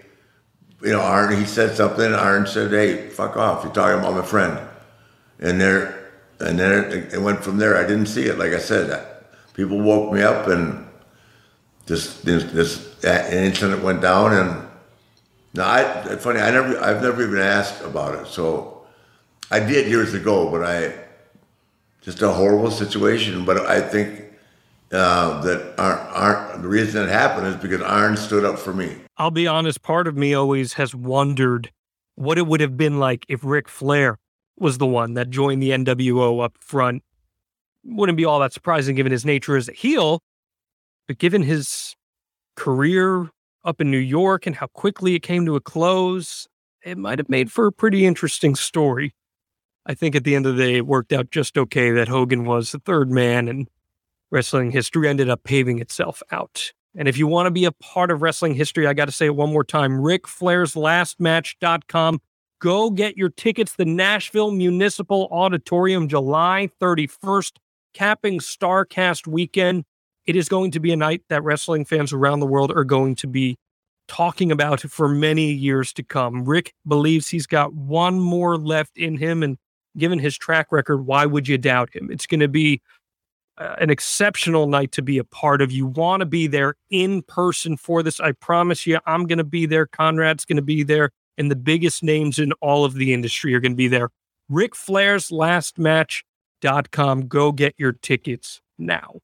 you 0.81 0.91
know, 0.91 1.01
Arn, 1.01 1.37
he 1.37 1.45
said 1.45 1.75
something, 1.75 2.05
and 2.05 2.15
Arn 2.15 2.47
said, 2.47 2.71
hey, 2.71 3.09
fuck 3.09 3.37
off, 3.37 3.63
you're 3.63 3.73
talking 3.73 3.99
about 3.99 4.15
my 4.15 4.25
friend. 4.25 4.59
And 5.39 5.61
there, 5.61 6.02
and 6.43 6.59
then 6.59 6.91
it, 6.91 7.13
it 7.13 7.21
went 7.21 7.43
from 7.43 7.57
there. 7.57 7.77
I 7.77 7.83
didn't 7.83 8.07
see 8.07 8.23
it, 8.23 8.37
like 8.37 8.53
I 8.53 8.59
said. 8.59 9.07
People 9.53 9.81
woke 9.81 10.13
me 10.13 10.21
up, 10.21 10.47
and 10.47 10.87
this, 11.85 12.21
this, 12.21 12.43
this 12.51 13.03
incident 13.03 13.83
went 13.83 14.01
down, 14.01 14.33
and 14.33 14.67
no, 15.53 15.63
I, 15.63 15.83
funny, 16.17 16.39
I 16.39 16.51
never, 16.51 16.79
I've 16.79 17.01
never 17.01 17.23
even 17.23 17.39
asked 17.39 17.83
about 17.83 18.15
it. 18.15 18.27
So 18.27 18.83
I 19.51 19.59
did 19.59 19.87
years 19.87 20.13
ago, 20.13 20.49
but 20.49 20.63
I 20.63 20.95
just 22.01 22.21
a 22.21 22.31
horrible 22.31 22.71
situation. 22.71 23.45
But 23.45 23.65
I 23.67 23.79
think 23.79 24.23
uh, 24.91 25.41
that 25.41 25.75
Arn, 25.77 26.61
the 26.61 26.67
reason 26.67 27.03
it 27.03 27.09
happened 27.09 27.47
is 27.47 27.55
because 27.55 27.81
Arn 27.81 28.17
stood 28.17 28.45
up 28.45 28.57
for 28.57 28.73
me. 28.73 28.95
I'll 29.17 29.31
be 29.31 29.47
honest, 29.47 29.83
part 29.83 30.07
of 30.07 30.17
me 30.17 30.33
always 30.33 30.73
has 30.73 30.95
wondered 30.95 31.71
what 32.15 32.37
it 32.37 32.47
would 32.47 32.61
have 32.61 32.77
been 32.77 32.99
like 32.99 33.25
if 33.27 33.43
Ric 33.43 33.69
Flair 33.69 34.17
was 34.63 34.79
the 34.79 34.87
one 34.87 35.13
that 35.13 35.29
joined 35.29 35.61
the 35.61 35.69
NWO 35.69 36.43
up 36.43 36.57
front. 36.59 37.03
Wouldn't 37.83 38.17
be 38.17 38.25
all 38.25 38.39
that 38.39 38.53
surprising 38.53 38.95
given 38.95 39.11
his 39.11 39.25
nature 39.25 39.57
as 39.57 39.69
a 39.69 39.73
heel, 39.73 40.23
but 41.07 41.17
given 41.17 41.43
his 41.43 41.95
career 42.55 43.29
up 43.65 43.81
in 43.81 43.91
New 43.91 43.97
York 43.97 44.47
and 44.47 44.55
how 44.55 44.67
quickly 44.67 45.15
it 45.15 45.19
came 45.19 45.45
to 45.45 45.55
a 45.55 45.61
close, 45.61 46.47
it 46.83 46.97
might 46.97 47.19
have 47.19 47.29
made 47.29 47.51
for 47.51 47.67
a 47.67 47.71
pretty 47.71 48.05
interesting 48.05 48.55
story. 48.55 49.13
I 49.85 49.93
think 49.93 50.15
at 50.15 50.23
the 50.23 50.33
end 50.33 50.45
of 50.45 50.55
the 50.55 50.63
day, 50.63 50.77
it 50.77 50.87
worked 50.87 51.11
out 51.11 51.29
just 51.29 51.57
okay 51.57 51.91
that 51.91 52.07
Hogan 52.07 52.45
was 52.45 52.71
the 52.71 52.79
third 52.79 53.11
man 53.11 53.49
and 53.49 53.67
wrestling 54.31 54.71
history 54.71 55.09
ended 55.09 55.29
up 55.29 55.43
paving 55.43 55.79
itself 55.79 56.23
out. 56.31 56.71
And 56.95 57.07
if 57.07 57.17
you 57.17 57.27
want 57.27 57.47
to 57.47 57.51
be 57.51 57.65
a 57.65 57.71
part 57.71 58.11
of 58.11 58.21
wrestling 58.21 58.53
history, 58.53 58.87
I 58.87 58.93
got 58.93 59.05
to 59.05 59.11
say 59.11 59.25
it 59.25 59.35
one 59.35 59.51
more 59.51 59.63
time 59.63 59.99
Ric 59.99 60.27
Flair's 60.27 60.73
lastmatch.com. 60.73 62.21
Go 62.63 62.91
get 62.91 63.17
your 63.17 63.27
tickets. 63.27 63.73
The 63.75 63.83
Nashville 63.83 64.49
Municipal 64.49 65.27
Auditorium, 65.31 66.07
July 66.07 66.69
31st, 66.79 67.57
capping 67.93 68.39
Starrcast 68.39 69.27
weekend. 69.27 69.83
It 70.25 70.37
is 70.37 70.47
going 70.47 70.71
to 70.71 70.79
be 70.79 70.93
a 70.93 70.95
night 70.95 71.23
that 71.27 71.43
wrestling 71.43 71.83
fans 71.83 72.13
around 72.13 72.39
the 72.39 72.45
world 72.47 72.71
are 72.71 72.85
going 72.85 73.15
to 73.15 73.27
be 73.27 73.57
talking 74.07 74.49
about 74.49 74.79
for 74.79 75.09
many 75.09 75.51
years 75.51 75.91
to 75.91 76.03
come. 76.03 76.45
Rick 76.45 76.73
believes 76.87 77.27
he's 77.27 77.45
got 77.45 77.73
one 77.73 78.17
more 78.17 78.57
left 78.57 78.97
in 78.97 79.17
him. 79.17 79.43
And 79.43 79.57
given 79.97 80.17
his 80.17 80.37
track 80.37 80.67
record, 80.71 81.05
why 81.05 81.25
would 81.25 81.49
you 81.49 81.57
doubt 81.57 81.93
him? 81.93 82.09
It's 82.09 82.25
going 82.25 82.39
to 82.39 82.47
be 82.47 82.81
uh, 83.57 83.75
an 83.81 83.89
exceptional 83.89 84.67
night 84.67 84.93
to 84.93 85.01
be 85.01 85.17
a 85.17 85.25
part 85.25 85.61
of. 85.61 85.73
You 85.73 85.87
want 85.87 86.21
to 86.21 86.25
be 86.25 86.47
there 86.47 86.75
in 86.89 87.23
person 87.23 87.75
for 87.75 88.01
this. 88.01 88.21
I 88.21 88.31
promise 88.31 88.87
you, 88.87 88.99
I'm 89.05 89.27
going 89.27 89.37
to 89.37 89.43
be 89.43 89.65
there. 89.65 89.85
Conrad's 89.85 90.45
going 90.45 90.55
to 90.55 90.61
be 90.61 90.83
there. 90.83 91.11
And 91.37 91.49
the 91.49 91.55
biggest 91.55 92.03
names 92.03 92.39
in 92.39 92.51
all 92.61 92.85
of 92.85 92.93
the 92.93 93.13
industry 93.13 93.53
are 93.55 93.59
going 93.59 93.71
to 93.71 93.77
be 93.77 93.87
there. 93.87 94.09
Ric 94.49 94.75
Flair's 94.75 95.31
last 95.31 95.79
match. 95.79 96.23
conrad.com. 96.61 97.27
Go 97.27 97.51
get 97.51 97.75
your 97.77 97.93
tickets 97.93 98.61
now. 98.77 99.15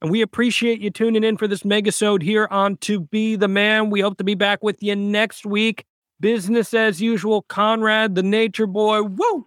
And 0.00 0.10
we 0.10 0.20
appreciate 0.20 0.80
you 0.80 0.90
tuning 0.90 1.22
in 1.22 1.36
for 1.36 1.46
this 1.46 1.62
megasode 1.62 2.22
here 2.22 2.48
on 2.50 2.76
To 2.78 3.00
Be 3.00 3.36
the 3.36 3.48
Man. 3.48 3.88
We 3.90 4.00
hope 4.00 4.18
to 4.18 4.24
be 4.24 4.34
back 4.34 4.62
with 4.62 4.82
you 4.82 4.96
next 4.96 5.46
week. 5.46 5.84
Business 6.18 6.74
as 6.74 7.00
usual. 7.00 7.42
Conrad, 7.42 8.14
the 8.14 8.22
nature 8.22 8.66
boy. 8.66 9.02
Woo! 9.02 9.46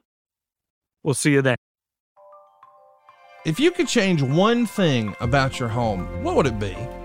We'll 1.03 1.13
see 1.13 1.33
you 1.33 1.41
then. 1.41 1.57
If 3.45 3.59
you 3.59 3.71
could 3.71 3.87
change 3.87 4.21
one 4.21 4.65
thing 4.65 5.15
about 5.19 5.59
your 5.59 5.69
home, 5.69 6.23
what 6.23 6.35
would 6.35 6.47
it 6.47 6.57
be? 6.57 6.75